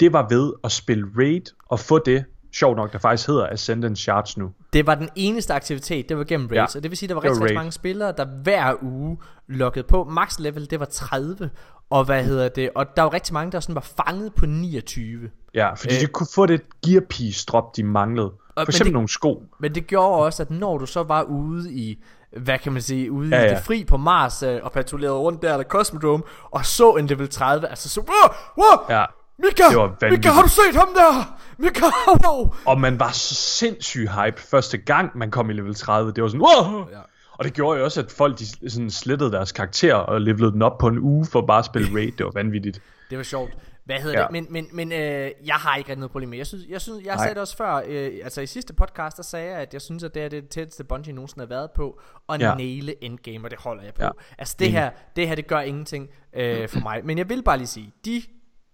det 0.00 0.12
var 0.12 0.26
ved 0.30 0.52
at 0.64 0.72
spille 0.72 1.06
raid 1.18 1.42
og 1.68 1.80
få 1.80 1.98
det, 1.98 2.24
sjovt 2.52 2.76
nok, 2.76 2.92
der 2.92 2.98
faktisk 2.98 3.28
hedder 3.28 3.46
Ascendant 3.46 3.98
Shards 3.98 4.36
nu. 4.36 4.50
Det 4.72 4.86
var 4.86 4.94
den 4.94 5.08
eneste 5.16 5.54
aktivitet, 5.54 6.08
det 6.08 6.18
var 6.18 6.24
gennem 6.24 6.46
raids, 6.46 6.74
ja. 6.74 6.78
og 6.78 6.82
det 6.82 6.90
vil 6.90 6.98
sige, 6.98 7.08
der 7.08 7.14
var 7.14 7.24
rigtig, 7.24 7.42
rigtig 7.42 7.56
mange 7.56 7.72
spillere, 7.72 8.12
der 8.16 8.24
hver 8.42 8.74
uge 8.82 9.18
loggede 9.48 9.86
på. 9.88 10.04
Max 10.04 10.38
level, 10.38 10.70
det 10.70 10.80
var 10.80 10.86
30, 10.86 11.50
og 11.90 12.04
hvad 12.04 12.24
hedder 12.24 12.48
det, 12.48 12.70
og 12.74 12.96
der 12.96 13.02
var 13.02 13.12
rigtig 13.12 13.34
mange, 13.34 13.52
der 13.52 13.60
sådan 13.60 13.74
var 13.74 13.90
fanget 14.06 14.34
på 14.34 14.46
29. 14.46 15.30
Ja, 15.54 15.74
fordi 15.74 15.94
øh, 15.94 16.00
de 16.00 16.06
kunne 16.06 16.26
få 16.34 16.46
det 16.46 16.62
gear 16.86 17.02
piece 17.10 17.46
drop, 17.46 17.76
de 17.76 17.82
manglede. 17.82 18.32
For 18.54 18.62
eksempel 18.62 18.86
det, 18.86 18.92
nogle 18.92 19.08
sko. 19.08 19.42
Men 19.60 19.74
det 19.74 19.86
gjorde 19.86 20.24
også, 20.24 20.42
at 20.42 20.50
når 20.50 20.78
du 20.78 20.86
så 20.86 21.02
var 21.02 21.22
ude 21.22 21.72
i 21.72 22.02
hvad 22.36 22.58
kan 22.58 22.72
man 22.72 22.82
sige, 22.82 23.12
ude 23.12 23.36
ja, 23.36 23.42
ja. 23.42 23.46
i 23.46 23.54
det 23.54 23.64
fri 23.64 23.84
på 23.84 23.96
Mars 23.96 24.42
øh, 24.42 24.60
og 24.62 24.72
patruljerede 24.72 25.18
rundt 25.18 25.42
der, 25.42 25.52
eller 25.52 25.64
Cosmodrome, 25.64 26.22
og 26.50 26.66
så 26.66 26.90
en 26.90 27.06
level 27.06 27.28
30, 27.28 27.68
altså 27.68 27.88
så, 27.88 28.00
wow, 28.00 28.34
wow, 28.58 28.96
ja. 28.96 29.04
Mika, 29.44 29.62
det 29.70 29.76
var 29.76 30.10
Mika, 30.10 30.28
har 30.28 30.42
du 30.42 30.48
set 30.48 30.74
ham 30.74 30.88
der? 30.94 31.38
Mika, 31.58 31.84
wow. 32.06 32.54
Og 32.66 32.80
man 32.80 33.00
var 33.00 33.10
så 33.10 33.34
sindssygt 33.34 34.10
hype 34.10 34.40
første 34.40 34.78
gang, 34.78 35.18
man 35.18 35.30
kom 35.30 35.50
i 35.50 35.52
level 35.52 35.74
30. 35.74 36.12
Det 36.12 36.22
var 36.22 36.28
sådan, 36.28 36.40
wow. 36.40 36.88
Ja. 36.90 37.00
Og 37.32 37.44
det 37.44 37.52
gjorde 37.52 37.78
jo 37.78 37.84
også, 37.84 38.00
at 38.00 38.10
folk 38.10 38.38
de 38.38 38.70
sådan 38.70 38.90
slettede 38.90 39.32
deres 39.32 39.52
karakter 39.52 39.94
og 39.94 40.20
levelede 40.20 40.52
den 40.52 40.62
op 40.62 40.78
på 40.78 40.88
en 40.88 40.98
uge 40.98 41.26
for 41.26 41.40
bare 41.40 41.58
at 41.58 41.64
spille 41.64 41.88
raid. 41.96 42.12
Det 42.12 42.26
var 42.26 42.32
vanvittigt. 42.34 42.82
Det 43.10 43.18
var 43.18 43.24
sjovt. 43.24 43.56
Hvad 43.84 44.00
hedder 44.00 44.18
ja. 44.18 44.24
det? 44.24 44.32
Men, 44.32 44.46
men, 44.50 44.68
men 44.72 44.92
øh, 44.92 45.30
jeg 45.46 45.54
har 45.54 45.76
ikke 45.76 45.88
rigtig 45.88 45.98
noget 46.00 46.10
problem 46.10 46.28
med 46.28 46.38
Jeg 46.38 46.46
synes, 46.46 46.64
jeg, 46.68 46.80
synes, 46.80 47.04
jeg 47.04 47.18
sagde 47.18 47.34
det 47.34 47.40
også 47.40 47.56
før 47.56 47.82
øh, 47.86 48.12
Altså 48.24 48.40
i 48.40 48.46
sidste 48.46 48.74
podcast 48.74 49.16
Der 49.16 49.22
sagde 49.22 49.50
jeg 49.50 49.58
at 49.58 49.72
jeg 49.72 49.80
synes 49.80 50.04
at 50.04 50.14
det 50.14 50.22
er 50.22 50.28
det 50.28 50.48
tætteste 50.48 50.84
Bungie 50.84 51.12
nogensinde 51.12 51.40
har 51.40 51.48
været 51.48 51.70
på 51.70 52.00
At 52.28 52.40
ja. 52.40 52.54
næle 52.54 53.04
endgame 53.04 53.46
Og 53.46 53.50
det 53.50 53.58
holder 53.58 53.82
jeg 53.82 53.94
på 53.94 54.02
ja. 54.02 54.10
Altså 54.38 54.56
det 54.58 54.70
her, 54.70 54.90
det 55.16 55.28
her 55.28 55.34
det 55.34 55.46
gør 55.46 55.60
ingenting 55.60 56.08
øh, 56.32 56.68
for 56.68 56.80
mig 56.80 57.00
Men 57.04 57.18
jeg 57.18 57.28
vil 57.28 57.42
bare 57.42 57.56
lige 57.56 57.66
sige 57.66 57.92
De 58.04 58.22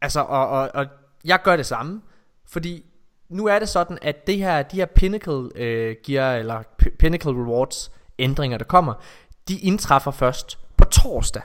Altså, 0.00 0.20
og, 0.20 0.48
og, 0.48 0.70
og 0.74 0.86
jeg 1.24 1.40
gør 1.42 1.56
det 1.56 1.66
samme, 1.66 2.02
fordi 2.48 2.84
nu 3.28 3.46
er 3.46 3.58
det 3.58 3.68
sådan, 3.68 3.98
at 4.02 4.26
det 4.26 4.36
her, 4.38 4.62
de 4.62 4.76
her 4.76 4.86
Pinnacle 4.86 5.48
øh, 5.54 5.96
gear, 6.06 6.36
eller 6.36 6.62
Pinnacle 6.98 7.30
Rewards 7.30 7.92
ændringer, 8.18 8.58
der 8.58 8.64
kommer, 8.64 8.94
de 9.48 9.58
indtræffer 9.58 10.10
først 10.10 10.58
på 10.76 10.84
torsdag. 10.84 11.42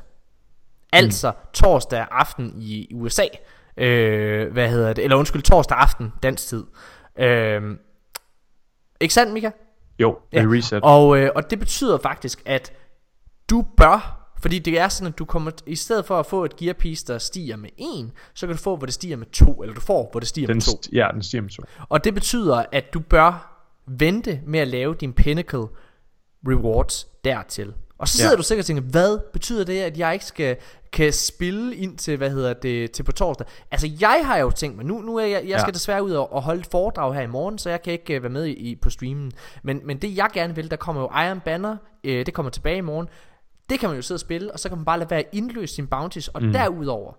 Altså 0.94 1.32
mm. 1.32 1.38
torsdag 1.54 2.08
aften 2.12 2.54
i 2.58 2.94
USA. 2.94 3.26
Øh, 3.78 4.52
hvad 4.52 4.70
hedder 4.70 4.94
det? 4.94 5.04
Eller 5.04 5.18
undskyld, 5.18 5.42
torsdag 5.42 5.78
aften, 5.78 6.14
dansk 6.24 6.48
tid. 6.48 6.66
Øh, 7.20 7.78
ikke 9.02 9.14
sandt, 9.14 9.34
Mika? 9.34 9.52
Jo, 10.00 10.20
det 10.32 10.40
er 10.40 10.44
ja. 10.44 10.50
reset. 10.50 10.80
Og, 10.84 11.18
øh, 11.18 11.30
og 11.36 11.50
det 11.50 11.60
betyder 11.60 11.98
faktisk, 11.98 12.42
at 12.46 12.74
du 13.50 13.66
bør 13.78 14.21
fordi 14.42 14.60
det 14.60 14.80
er 14.80 14.88
sådan, 14.88 15.14
at 15.14 15.20
du 15.20 15.26
kommer, 15.26 15.52
i 15.66 15.76
stedet 15.76 16.06
for 16.06 16.20
at 16.20 16.26
få 16.26 16.46
et 16.46 16.56
gear 16.56 16.74
piece, 16.74 17.08
der 17.08 17.18
stiger 17.18 17.56
med 17.56 17.70
1, 17.78 18.12
så 18.34 18.48
kan 18.48 18.56
du 18.56 18.62
få, 18.62 18.76
hvor 18.76 18.86
det 18.86 18.94
stiger 18.94 19.18
med 19.18 19.26
2, 19.26 19.62
eller 19.62 19.76
du 19.76 19.82
får, 19.82 20.10
hvor 20.12 20.20
det 20.20 20.30
stiger 20.30 20.48
den 20.48 20.56
med 20.56 20.62
2. 20.62 20.72
ja, 20.94 21.08
den 21.14 21.24
stiger 21.24 21.42
med 21.42 21.50
2. 21.50 21.64
Og 21.90 22.04
det 22.04 22.14
betyder, 22.14 22.66
at 22.72 22.94
du 22.94 23.00
bør 23.00 23.48
vente 23.88 24.40
med 24.46 24.60
at 24.60 24.68
lave 24.68 24.96
din 24.96 25.14
pinnacle 25.14 25.64
rewards 26.48 27.08
dertil. 27.24 27.74
Og 27.98 28.08
så 28.08 28.18
sidder 28.18 28.32
ja. 28.32 28.36
du 28.38 28.44
sikkert 28.44 28.64
og 28.64 28.66
tænker, 28.66 28.84
hvad 28.84 29.20
betyder 29.34 29.64
det, 29.64 29.80
at 29.80 29.98
jeg 29.98 30.14
ikke 30.14 30.26
skal 30.26 30.58
kan 30.92 31.14
spille 31.14 31.76
ind 31.76 31.98
til, 31.98 32.18
hvad 32.18 32.30
hedder 32.30 32.54
det, 32.54 32.92
til 32.92 33.04
på 33.04 33.12
torsdag. 33.12 33.48
Altså 33.72 33.90
jeg 34.02 34.22
har 34.26 34.38
jo 34.38 34.52
tænkt 34.52 34.78
mig, 34.78 34.86
nu, 34.86 35.02
nu 35.02 35.16
er 35.16 35.26
jeg, 35.26 35.44
jeg 35.48 35.60
skal 35.60 35.72
ja. 35.72 35.74
desværre 35.74 36.04
ud 36.04 36.12
og, 36.12 36.34
og 36.34 36.42
holde 36.42 36.60
et 36.60 36.68
foredrag 36.72 37.14
her 37.14 37.22
i 37.22 37.28
morgen, 37.28 37.58
så 37.58 37.70
jeg 37.70 37.82
kan 37.82 37.94
ikke 37.94 38.18
uh, 38.18 38.24
være 38.24 38.32
med 38.32 38.46
i, 38.46 38.54
i, 38.54 38.76
på 38.76 38.90
streamen. 38.90 39.32
Men, 39.64 39.82
men 39.84 39.98
det 39.98 40.18
jeg 40.18 40.30
gerne 40.34 40.56
vil, 40.56 40.72
der 40.72 40.78
kommer 40.78 41.02
jo 41.02 41.10
Iron 41.28 41.40
Banner, 41.40 41.78
uh, 42.04 42.12
det 42.12 42.34
kommer 42.34 42.50
tilbage 42.50 42.78
i 42.78 42.82
morgen. 42.82 43.08
Det 43.70 43.80
kan 43.80 43.90
man 43.90 43.96
jo 43.96 44.02
sidde 44.02 44.16
og 44.16 44.20
spille, 44.20 44.54
og 44.54 44.60
så 44.60 44.70
kan 44.70 44.78
man 44.78 44.86
bare 44.86 45.00
lade 45.00 45.10
være 45.10 45.20
at 45.20 45.30
indløse 45.32 45.76
sine 45.76 45.88
bounties. 45.88 46.28
Og 46.28 46.44
mm. 46.44 46.54
derudover, 46.54 47.14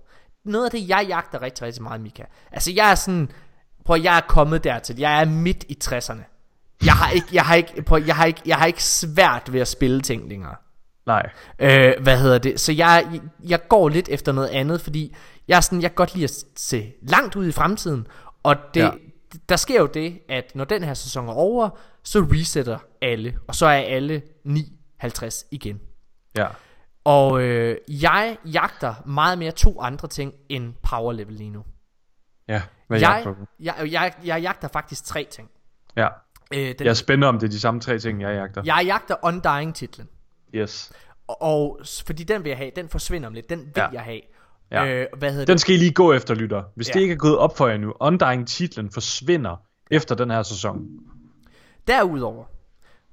noget 0.44 0.64
af 0.64 0.70
det, 0.70 0.88
jeg 0.88 1.04
jagter 1.08 1.42
rigtig, 1.42 1.62
rigtig 1.62 1.82
meget, 1.82 2.00
Mika. 2.00 2.22
Altså, 2.52 2.72
jeg 2.76 2.90
er 2.90 2.94
sådan, 2.94 3.30
prøv 3.84 4.00
jeg 4.02 4.16
er 4.16 4.20
kommet 4.20 4.64
dertil. 4.64 4.98
Jeg 4.98 5.20
er 5.20 5.24
midt 5.24 5.64
i 5.68 5.78
60'erne. 5.84 6.22
Jeg 6.84 6.92
har 6.92 7.10
ikke, 7.10 7.26
jeg 7.32 7.44
har 7.44 7.54
ikke, 7.54 7.82
prøv, 7.82 8.02
jeg 8.06 8.16
har 8.16 8.24
ikke, 8.24 8.40
jeg 8.46 8.56
har 8.56 8.66
ikke 8.66 8.84
svært 8.84 9.52
ved 9.52 9.60
at 9.60 9.68
spille 9.68 10.00
ting 10.00 10.28
længere. 10.28 10.54
Nej. 11.06 11.30
Øh, 11.58 11.92
hvad 12.02 12.18
hedder 12.18 12.38
det? 12.38 12.60
Så 12.60 12.72
jeg, 12.72 13.20
jeg 13.48 13.68
går 13.68 13.88
lidt 13.88 14.08
efter 14.08 14.32
noget 14.32 14.48
andet, 14.48 14.80
fordi 14.80 15.14
jeg 15.48 15.56
er 15.56 15.60
sådan, 15.60 15.82
jeg 15.82 15.90
kan 15.90 15.94
godt 15.94 16.14
lide 16.14 16.24
at 16.24 16.44
se 16.56 16.92
langt 17.02 17.36
ud 17.36 17.46
i 17.46 17.52
fremtiden. 17.52 18.06
Og 18.42 18.56
det, 18.74 18.80
ja. 18.80 18.90
der 19.48 19.56
sker 19.56 19.80
jo 19.80 19.86
det, 19.86 20.18
at 20.28 20.52
når 20.54 20.64
den 20.64 20.84
her 20.84 20.94
sæson 20.94 21.28
er 21.28 21.32
over, 21.32 21.70
så 22.02 22.18
resetter 22.18 22.78
alle, 23.02 23.34
og 23.48 23.54
så 23.54 23.66
er 23.66 23.72
alle 23.72 24.22
9.50 24.48 25.48
igen. 25.50 25.80
Ja. 26.36 26.46
Og 27.04 27.42
øh, 27.42 27.76
jeg 27.88 28.36
jagter 28.44 28.94
meget 29.06 29.38
mere 29.38 29.52
to 29.52 29.80
andre 29.80 30.08
ting 30.08 30.32
end 30.48 30.74
power 30.82 31.12
level 31.12 31.34
lige 31.34 31.50
nu. 31.50 31.64
Ja, 32.48 32.62
hvad 32.88 33.00
jeg, 33.00 33.08
jagter 33.08 33.30
du? 33.34 33.46
Jeg, 33.60 33.74
jeg, 33.92 34.14
jeg, 34.24 34.42
jagter 34.42 34.68
faktisk 34.68 35.04
tre 35.04 35.26
ting. 35.30 35.50
Ja. 35.96 36.08
Øh, 36.54 36.58
den, 36.58 36.76
jeg 36.80 36.88
er 36.88 36.94
spændt 36.94 37.24
om 37.24 37.38
det 37.38 37.46
er 37.46 37.50
de 37.50 37.60
samme 37.60 37.80
tre 37.80 37.98
ting, 37.98 38.22
jeg 38.22 38.34
jagter. 38.34 38.62
Jeg 38.64 38.82
jagter 38.86 39.16
Undying 39.22 39.74
titlen. 39.74 40.08
Yes. 40.54 40.92
Og, 41.26 41.42
og 41.42 41.80
fordi 42.06 42.24
den 42.24 42.44
vil 42.44 42.50
jeg 42.50 42.58
have, 42.58 42.70
den 42.76 42.88
forsvinder 42.88 43.28
om 43.28 43.34
lidt, 43.34 43.50
den 43.50 43.58
vil 43.58 43.72
ja. 43.76 43.88
jeg 43.92 44.02
have. 44.02 44.20
Ja. 44.70 44.86
Øh, 44.86 45.06
hvad 45.18 45.30
hedder 45.30 45.44
den 45.44 45.52
det? 45.52 45.60
skal 45.60 45.74
I 45.74 45.78
lige 45.78 45.92
gå 45.92 46.12
efter, 46.12 46.34
lytter. 46.34 46.62
Hvis 46.74 46.88
ja. 46.88 46.92
det 46.92 47.00
ikke 47.00 47.12
er 47.12 47.18
gået 47.18 47.38
op 47.38 47.56
for 47.56 47.68
jer 47.68 47.76
nu, 47.76 47.94
Undying 48.00 48.48
titlen 48.48 48.90
forsvinder 48.90 49.56
efter 49.90 50.14
den 50.14 50.30
her 50.30 50.42
sæson. 50.42 50.86
Derudover, 51.86 52.44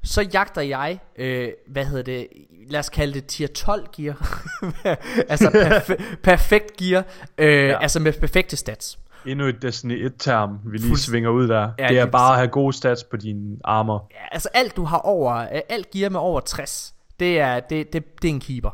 så 0.04 0.22
jagter 0.34 0.62
jeg, 0.62 1.00
øh, 1.16 1.50
hvad 1.68 1.86
hedder 1.86 2.04
det, 2.04 2.28
lad 2.68 2.80
os 2.80 2.90
kalde 2.90 3.14
det 3.14 3.26
tier 3.26 3.48
12 3.48 3.88
gear. 3.98 4.46
altså 5.32 5.50
perfe- 5.50 6.16
perfekt 6.24 6.78
gear, 6.78 7.04
øh, 7.38 7.68
ja. 7.68 7.82
altså 7.82 8.00
med 8.00 8.14
perfekte 8.14 8.56
stats. 8.58 9.00
Endnu 9.26 9.46
et 9.46 9.62
Destiny 9.62 10.08
1-term, 10.08 10.72
vi 10.72 10.78
lige 10.78 10.88
Fuld... 10.88 10.98
svinger 10.98 11.30
ud 11.30 11.48
der. 11.48 11.72
Ja, 11.80 11.88
det 11.88 12.00
er 12.00 12.06
bare 12.06 12.32
at 12.32 12.38
have 12.38 12.48
gode 12.48 12.74
stats 12.74 13.04
på 13.04 13.18
dine 13.18 13.58
armor. 13.64 14.08
Ja, 14.12 14.28
altså 14.32 14.50
alt 14.54 14.76
du 14.76 14.84
har 14.84 14.98
over, 14.98 15.36
øh, 15.36 15.62
alt 15.70 15.92
gear 15.92 16.10
med 16.10 16.20
over 16.20 16.40
60, 16.40 16.96
det 17.20 17.40
er, 17.40 17.60
det, 17.60 17.94
det, 17.94 18.22
det 18.22 18.28
er 18.30 18.34
en 18.34 18.40
keeper. 18.40 18.70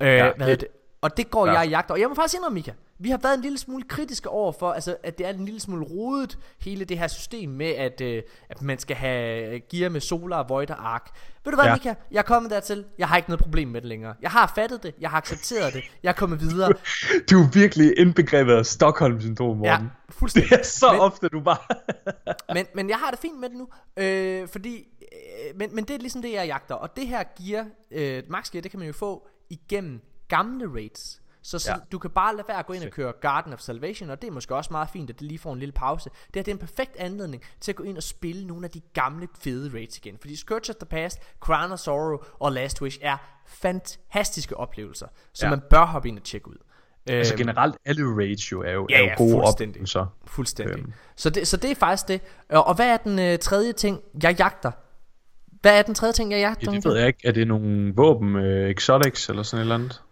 Øh, 0.00 0.08
ja, 0.08 0.30
hvad 0.36 0.46
det, 0.46 0.60
det? 0.60 0.68
Og 1.02 1.16
det 1.16 1.30
går 1.30 1.46
ja. 1.46 1.52
jeg 1.52 1.66
i 1.66 1.70
jagt 1.70 1.90
Og 1.90 2.00
jeg 2.00 2.08
må 2.08 2.14
faktisk 2.14 2.34
indrømme, 2.34 2.54
Mika, 2.54 2.72
vi 2.98 3.10
har 3.10 3.18
været 3.22 3.34
en 3.34 3.40
lille 3.40 3.58
smule 3.58 3.84
kritiske 3.88 4.28
over 4.28 4.52
for, 4.52 4.72
altså, 4.72 4.96
at 5.02 5.18
det 5.18 5.26
er 5.26 5.30
en 5.30 5.44
lille 5.44 5.60
smule 5.60 5.84
rodet, 5.84 6.38
hele 6.60 6.84
det 6.84 6.98
her 6.98 7.08
system 7.08 7.48
med, 7.50 7.66
at, 7.66 8.00
øh, 8.00 8.22
at 8.48 8.62
man 8.62 8.78
skal 8.78 8.96
have 8.96 9.60
gear 9.60 9.88
med 9.88 10.00
solar, 10.00 10.42
void 10.42 10.70
og 10.70 10.94
ark. 10.94 11.10
Ved 11.44 11.52
du 11.52 11.56
hvad, 11.56 11.64
ja. 11.64 11.74
Mika? 11.74 11.94
Jeg 12.10 12.18
er 12.18 12.22
kommet 12.22 12.50
dertil. 12.50 12.84
Jeg 12.98 13.08
har 13.08 13.16
ikke 13.16 13.30
noget 13.30 13.42
problem 13.42 13.68
med 13.68 13.80
det 13.80 13.88
længere. 13.88 14.14
Jeg 14.22 14.30
har 14.30 14.52
fattet 14.54 14.82
det. 14.82 14.94
Jeg 15.00 15.10
har 15.10 15.18
accepteret 15.18 15.74
det. 15.74 15.82
Jeg 16.02 16.08
er 16.08 16.12
kommet 16.12 16.40
videre. 16.40 16.68
Du, 16.68 16.74
du 17.30 17.42
er 17.42 17.50
virkelig 17.52 17.98
indbegrebet 17.98 18.52
af 18.52 18.66
Stockholm-syndrom, 18.66 19.56
Morten. 19.56 19.64
Ja, 19.66 20.10
fuldstændig. 20.10 20.50
Det 20.50 20.58
er 20.58 20.64
så 20.64 20.92
men, 20.92 21.00
ofte, 21.00 21.28
du 21.28 21.40
bare... 21.40 21.58
men, 22.54 22.66
men 22.74 22.88
jeg 22.88 22.96
har 22.96 23.10
det 23.10 23.20
fint 23.20 23.40
med 23.40 23.48
det 23.48 23.56
nu, 23.56 23.68
øh, 23.96 24.48
fordi... 24.48 24.88
Øh, 25.00 25.58
men, 25.58 25.74
men 25.74 25.84
det 25.84 25.94
er 25.94 25.98
ligesom 25.98 26.22
det, 26.22 26.32
jeg 26.32 26.46
jagter. 26.46 26.74
Og 26.74 26.96
det 26.96 27.06
her 27.06 27.22
gear, 27.38 27.66
øh, 27.90 28.22
max 28.28 28.50
gear, 28.50 28.62
det 28.62 28.70
kan 28.70 28.80
man 28.80 28.86
jo 28.86 28.92
få 28.94 29.28
igennem 29.50 30.00
gamle 30.30 30.74
raids. 30.74 31.20
Så, 31.42 31.58
så 31.58 31.70
ja. 31.70 31.76
du 31.92 31.98
kan 31.98 32.10
bare 32.10 32.36
lade 32.36 32.48
være 32.48 32.58
at 32.58 32.66
gå 32.66 32.72
ind 32.72 32.84
og 32.84 32.90
køre 32.90 33.12
Garden 33.20 33.52
of 33.52 33.60
Salvation, 33.60 34.10
og 34.10 34.22
det 34.22 34.28
er 34.28 34.32
måske 34.32 34.54
også 34.54 34.68
meget 34.70 34.88
fint, 34.90 35.10
at 35.10 35.20
det 35.20 35.28
lige 35.28 35.38
får 35.38 35.52
en 35.52 35.58
lille 35.58 35.72
pause. 35.72 36.10
Det, 36.10 36.34
her, 36.34 36.42
det 36.42 36.50
er 36.50 36.54
en 36.54 36.58
perfekt 36.58 36.96
anledning 36.96 37.42
til 37.60 37.72
at 37.72 37.76
gå 37.76 37.82
ind 37.82 37.96
og 37.96 38.02
spille 38.02 38.46
nogle 38.46 38.64
af 38.64 38.70
de 38.70 38.80
gamle 38.80 39.28
fede 39.38 39.70
raids 39.74 39.96
igen. 39.96 40.18
Fordi 40.20 40.36
Scourge 40.36 40.70
of 40.70 40.74
the 40.74 40.86
Past, 40.86 41.18
Crown 41.40 41.72
of 41.72 41.78
Sorrow 41.78 42.18
og 42.38 42.52
Last 42.52 42.82
Wish 42.82 42.98
er 43.02 43.16
fantastiske 43.46 44.56
oplevelser, 44.56 45.06
som 45.32 45.46
ja. 45.46 45.50
man 45.50 45.60
bør 45.70 45.86
hoppe 45.86 46.08
ind 46.08 46.18
og 46.18 46.24
tjekke 46.24 46.48
ud. 46.48 46.56
Altså 47.06 47.34
øhm, 47.34 47.38
generelt 47.38 47.76
alle 47.84 48.16
raids 48.16 48.52
jo 48.52 48.62
er 48.62 48.72
jo, 48.72 48.86
ja, 48.90 48.96
er 48.96 49.02
jo 49.02 49.10
gode 49.16 49.32
fuldstændig, 49.32 49.74
oplevelser. 49.74 50.06
Fuldstændig. 50.26 50.78
Øhm. 50.78 50.92
Så, 51.16 51.30
det, 51.30 51.48
så 51.48 51.56
det 51.56 51.70
er 51.70 51.74
faktisk 51.74 52.08
det. 52.08 52.20
Og 52.48 52.74
hvad 52.74 52.86
er 52.86 52.96
den 52.96 53.18
øh, 53.18 53.38
tredje 53.38 53.72
ting, 53.72 54.00
jeg 54.22 54.38
jagter? 54.38 54.70
Hvad 55.60 55.78
er 55.78 55.82
den 55.82 55.94
tredje 55.94 56.12
ting, 56.12 56.32
jeg 56.32 56.40
jagter? 56.40 56.72
Ja, 56.72 56.76
det 56.76 56.84
ved 56.84 56.96
jeg 56.96 57.06
ikke. 57.06 57.18
Er 57.24 57.32
det 57.32 57.48
nogle 57.48 57.94
våben, 57.96 58.36
øh, 58.36 58.70
exotics 58.70 59.28
eller 59.28 59.42
sådan 59.42 59.58
et 59.58 59.62
eller 59.62 59.74
andet? 59.74 60.02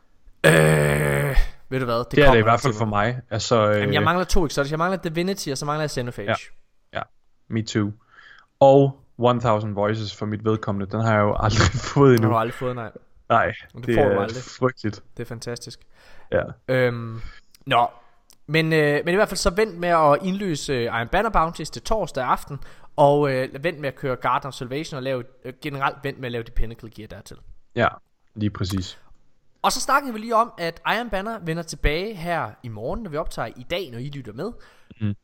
Øh, 0.46 1.36
ved 1.68 1.80
du 1.80 1.84
hvad? 1.84 1.98
Det, 1.98 2.10
det 2.10 2.24
er 2.24 2.30
det 2.30 2.38
i 2.38 2.42
hvert 2.42 2.60
fald 2.60 2.74
for 2.74 2.84
mig. 2.84 3.20
Altså, 3.30 3.70
øh, 3.70 3.80
Jamen, 3.80 3.94
jeg 3.94 4.02
mangler 4.02 4.24
to 4.24 4.46
exotics. 4.46 4.70
Jeg 4.70 4.78
mangler 4.78 4.98
Divinity, 4.98 5.48
og 5.48 5.58
så 5.58 5.66
mangler 5.66 5.82
jeg 5.82 5.90
Xenophage. 5.90 6.30
Ja, 6.30 6.98
ja. 6.98 7.02
me 7.48 7.62
too. 7.62 7.92
Og 8.60 9.00
1000 9.18 9.74
Voices 9.74 10.16
for 10.16 10.26
mit 10.26 10.44
vedkommende, 10.44 10.90
den 10.90 11.00
har 11.00 11.14
jeg 11.14 11.20
jo 11.20 11.36
aldrig 11.38 11.80
fået 11.94 12.14
endnu. 12.14 12.16
Den 12.16 12.24
har 12.24 12.30
du 12.30 12.40
aldrig 12.40 12.54
fået, 12.54 12.74
nej. 12.74 12.90
Nej, 13.28 13.52
det, 13.76 13.86
det 13.86 13.98
er 13.98 14.20
aldrig. 14.20 14.42
frygteligt. 14.42 15.02
Det 15.16 15.22
er 15.22 15.26
fantastisk. 15.26 15.80
Ja. 16.32 16.42
Øhm, 16.68 17.20
nå, 17.66 17.86
men, 18.46 18.72
øh, 18.72 19.00
men 19.04 19.14
i 19.14 19.16
hvert 19.16 19.28
fald 19.28 19.38
så 19.38 19.50
vent 19.50 19.78
med 19.78 19.88
at 19.88 20.18
indløse 20.22 20.72
øh, 20.72 20.82
Iron 20.84 21.08
Banner 21.08 21.30
Bounties 21.30 21.70
til 21.70 21.82
torsdag 21.82 22.24
aften, 22.24 22.58
og 22.96 23.32
øh, 23.32 23.64
vent 23.64 23.80
med 23.80 23.88
at 23.88 23.94
køre 23.96 24.16
Garden 24.16 24.46
of 24.46 24.54
Salvation 24.54 24.96
og 24.96 25.02
lave, 25.02 25.24
øh, 25.44 25.52
generelt 25.62 25.96
vent 26.02 26.18
med 26.18 26.26
at 26.26 26.32
lave 26.32 26.44
de 26.44 26.50
Pinnacle 26.50 26.90
Gear 26.90 27.06
dertil. 27.08 27.36
Ja, 27.74 27.88
lige 28.34 28.50
præcis. 28.50 28.98
Og 29.62 29.72
så 29.72 29.80
snakkede 29.80 30.12
vi 30.12 30.18
lige 30.18 30.34
om, 30.34 30.52
at 30.58 30.80
Iron 30.96 31.10
Banner 31.10 31.38
vender 31.44 31.62
tilbage 31.62 32.14
her 32.14 32.50
i 32.62 32.68
morgen, 32.68 33.02
når 33.02 33.10
vi 33.10 33.16
optager 33.16 33.48
i 33.56 33.66
dag, 33.70 33.90
når 33.90 33.98
I 33.98 34.08
lytter 34.08 34.32
med. 34.32 34.52
Mm. 35.00 35.14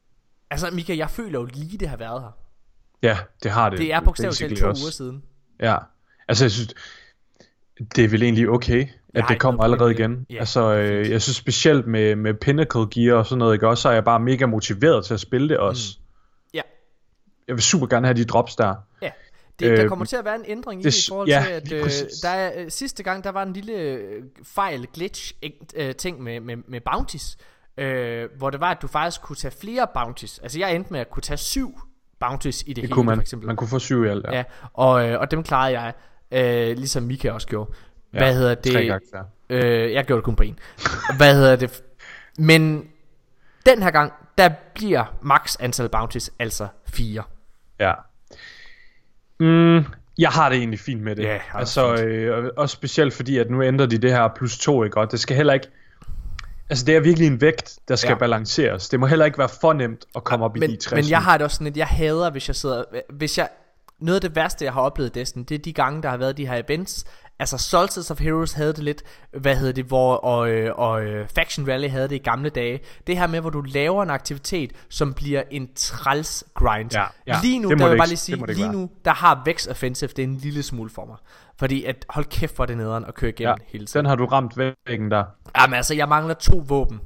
Altså, 0.51 0.71
Mika, 0.71 0.97
jeg 0.97 1.11
føler 1.11 1.41
jo 1.41 1.45
lige, 1.45 1.79
det 1.79 1.89
har 1.89 1.97
været 1.97 2.23
her. 2.23 2.31
Ja, 3.03 3.19
det 3.43 3.51
har 3.51 3.71
det. 3.71 3.79
Det 3.79 3.93
er 3.93 4.01
bogstaveligt 4.01 4.39
talt 4.39 4.59
to 4.59 4.67
også. 4.69 4.85
uger 4.85 4.91
siden. 4.91 5.23
Ja, 5.61 5.77
altså 6.29 6.45
jeg 6.45 6.51
synes, 6.51 6.75
det 7.97 8.05
er 8.05 8.09
vel 8.09 8.23
egentlig 8.23 8.49
okay, 8.49 8.89
at 9.15 9.25
det 9.29 9.41
kommer 9.41 9.65
allerede 9.65 9.93
igen. 9.93 10.27
Ja, 10.31 10.39
altså, 10.39 10.75
øh, 10.75 11.11
jeg 11.11 11.23
synes 11.23 11.37
specielt 11.37 11.87
med, 11.87 12.17
med 12.17 12.35
Pinnacle 12.35 12.87
Gear 12.95 13.17
og 13.17 13.27
sådan 13.27 13.39
noget, 13.39 13.55
ikke 13.55 13.69
også, 13.69 13.83
så 13.83 13.89
er 13.89 13.93
jeg 13.93 14.05
bare 14.05 14.21
mega 14.21 14.47
motiveret 14.47 15.05
til 15.05 15.15
at 15.15 15.21
spille 15.21 15.49
det 15.49 15.59
også. 15.59 15.99
Ja. 16.55 16.61
Jeg 17.49 17.55
vil 17.55 17.63
super 17.63 17.87
gerne 17.87 18.07
have 18.07 18.17
de 18.17 18.25
drops 18.25 18.57
der. 18.57 18.75
Ja. 19.03 19.11
Det, 19.59 19.77
der 19.77 19.83
Øh, 19.85 19.89
kommer 19.89 20.05
til 20.05 20.17
at 20.17 20.25
være 20.25 20.35
en 20.35 20.45
ændring 20.47 20.81
i 20.81 20.85
det 20.85 21.07
i 21.07 21.11
forhold 21.11 21.29
ja, 21.29 21.45
til, 21.47 21.53
at 21.53 21.73
øh, 21.73 21.91
der 22.23 22.29
er, 22.29 22.53
øh, 22.57 22.71
sidste 22.71 23.03
gang, 23.03 23.25
der 23.25 23.31
var 23.31 23.43
en 23.43 23.53
lille 23.53 23.73
øh, 23.73 24.23
fejl, 24.45 24.87
glitch, 24.95 25.33
øh, 25.77 25.95
ting 25.95 26.23
med, 26.23 26.41
med, 26.41 26.57
med 26.69 26.81
bounties, 26.93 27.37
øh, 27.79 28.29
hvor 28.39 28.51
det 28.51 28.61
var, 28.61 28.71
at 28.71 28.83
du 28.83 28.87
faktisk 28.87 29.23
kunne 29.23 29.37
tage 29.37 29.55
flere 29.61 29.87
bounties. 29.95 30.39
Altså 30.39 30.59
jeg 30.59 30.75
endte 30.75 30.93
med 30.93 31.01
at 31.01 31.11
kunne 31.11 31.23
tage 31.23 31.37
syv 31.37 31.81
bounties 32.21 32.63
i 32.63 32.67
det, 32.69 32.77
Det 32.77 32.83
hele, 32.83 32.93
kunne 32.93 33.07
man. 33.07 33.17
for 33.17 33.21
eksempel. 33.23 33.47
Man 33.47 33.57
kunne 33.57 33.69
få 33.69 33.79
syv 33.79 34.05
i 34.05 34.09
alt, 34.09 34.25
ja. 34.29 34.37
Ja, 34.37 34.45
og, 34.73 35.09
øh, 35.09 35.21
og 35.21 35.31
dem 35.31 35.43
klarede 35.43 35.81
jeg, 35.81 35.93
øh, 36.71 36.77
ligesom 36.77 37.03
Mika 37.03 37.31
også 37.31 37.47
gjorde. 37.47 37.71
Ja, 38.13 38.19
Hvad 38.19 38.35
hedder 38.35 38.55
Tre 38.55 38.63
det? 38.81 38.87
gange 38.89 39.07
der. 39.13 39.25
Øh, 39.51 39.93
jeg 39.93 40.05
gjorde 40.05 40.19
det 40.19 40.25
kun 40.25 40.37
på 40.37 40.43
en. 40.43 40.59
Hvad 41.17 41.35
hedder 41.35 41.57
det? 41.57 41.83
Men 42.39 42.89
den 43.67 43.83
her 43.83 43.91
gang, 43.91 44.13
der 44.39 44.51
bliver 44.75 45.05
max 45.23 45.57
antal 45.61 45.89
bounties 45.89 46.31
altså 46.39 46.67
fire. 46.87 47.23
Ja. 47.81 47.93
Mm, 49.41 49.85
jeg 50.19 50.31
har 50.31 50.49
det 50.49 50.59
egentlig 50.59 50.81
fint 50.81 51.03
med 51.03 51.17
det. 51.17 51.25
Det 51.25 51.41
altså, 51.55 51.97
fint. 51.97 52.09
øh, 52.09 52.45
og- 52.45 52.51
også 52.57 52.73
specielt 52.73 53.15
fordi, 53.15 53.39
at 53.39 53.51
nu 53.51 53.63
ændrer 53.63 53.87
de 53.87 53.99
det 53.99 54.11
her 54.11 54.29
plus 54.37 54.59
to, 54.59 54.85
ikke? 54.85 54.97
Og 54.97 55.13
det 55.13 55.21
skal 55.21 55.37
heller 55.37 55.53
ikke... 55.53 55.67
Altså, 56.71 56.85
det 56.85 56.97
er 56.97 57.01
virkelig 57.01 57.27
en 57.27 57.41
vægt, 57.41 57.79
der 57.89 57.97
skal 57.97 58.11
Ja. 58.11 58.15
balanceres. 58.19 58.89
Det 58.89 59.01
må 59.01 59.07
heller 59.07 59.25
ikke 59.25 59.39
være 59.39 59.49
for 59.61 59.73
nemt 59.73 60.05
at 60.17 60.25
komme 60.25 60.45
op 60.45 60.55
men, 60.57 60.63
i 60.71 60.73
de 60.73 60.77
60. 60.77 60.93
men 61.05 61.11
jeg 61.11 61.23
har 61.23 61.39
det 61.39 61.45
også 61.45 61.55
sådan, 61.55 61.67
at 61.67 61.77
jeg 61.77 61.87
hader, 61.87 62.31
hvis 62.31 62.49
jeg 62.49 62.57
sidder... 62.57 62.85
Hvis 63.11 63.39
jeg, 63.39 63.49
noget 64.05 64.15
af 64.15 64.21
det 64.21 64.37
værste, 64.37 64.65
jeg 64.65 64.73
har 64.73 64.81
oplevet 64.81 65.17
i 65.17 65.19
Destiny, 65.19 65.45
det 65.49 65.55
er 65.55 65.59
de 65.59 65.73
gange, 65.73 66.03
der 66.03 66.09
har 66.09 66.17
været 66.17 66.37
de 66.37 66.47
her 66.47 66.63
events. 66.69 67.05
Altså, 67.39 67.59
Solstice 67.59 68.11
of 68.11 68.21
Heroes 68.21 68.53
havde 68.53 68.73
det 68.73 68.85
lidt, 68.85 69.03
hvad 69.41 69.57
hedder 69.57 69.73
det, 69.73 69.85
hvor, 69.85 70.15
og, 70.15 70.51
øh, 70.51 70.73
og 70.75 71.05
øh, 71.05 71.29
Faction 71.29 71.69
Rally 71.69 71.89
havde 71.89 72.09
det 72.09 72.15
i 72.15 72.19
gamle 72.19 72.49
dage. 72.49 72.81
Det 73.07 73.19
her 73.19 73.27
med, 73.27 73.41
hvor 73.41 73.51
du 73.51 73.61
laver 73.61 74.03
en 74.03 74.11
aktivitet, 74.11 74.73
som 74.89 75.15
bliver 75.15 75.43
en 75.51 75.69
træls 75.75 76.45
grind. 76.55 76.93
Ja, 76.93 77.05
ja, 77.27 77.39
lige 77.43 77.59
nu, 77.59 77.71
det 77.71 77.79
der 77.79 77.85
vil 77.85 77.91
jeg 77.91 77.99
bare 77.99 78.09
lige 78.09 78.17
sige, 78.17 78.47
lige 78.47 78.65
være. 78.65 78.73
nu, 78.73 78.91
der 79.05 79.11
har 79.11 79.43
Vex 79.45 79.67
Offensive 79.67 80.09
det 80.09 80.19
er 80.19 80.27
en 80.27 80.37
lille 80.37 80.63
smule 80.63 80.91
for 80.91 81.05
mig. 81.05 81.17
Fordi 81.59 81.85
at, 81.85 82.05
hold 82.09 82.25
kæft 82.25 82.57
for 82.57 82.67
det 82.67 82.77
nederen 82.77 83.05
at 83.05 83.15
køre 83.15 83.31
igennem 83.31 83.57
ja, 83.61 83.65
hele 83.73 83.87
tiden. 83.87 84.05
den 84.05 84.09
har 84.09 84.17
du 84.17 84.25
ramt 84.27 84.59
væggen 84.59 85.11
der. 85.11 85.25
Jamen 85.61 85.75
altså, 85.75 85.95
jeg 85.95 86.09
mangler 86.09 86.35
to 86.35 86.65
våben. 86.69 87.01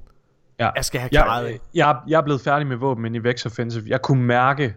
Ja. 0.60 0.70
Jeg 0.76 0.84
skal 0.84 1.00
have 1.00 1.10
klaret 1.10 1.50
jeg, 1.50 1.58
jeg, 1.74 1.96
jeg 2.08 2.18
er 2.18 2.22
blevet 2.22 2.40
færdig 2.40 2.66
med 2.66 2.76
våben 2.76 3.14
i 3.14 3.18
Vex 3.18 3.46
Offensive. 3.46 3.84
Jeg 3.86 4.02
kunne 4.02 4.22
mærke, 4.22 4.74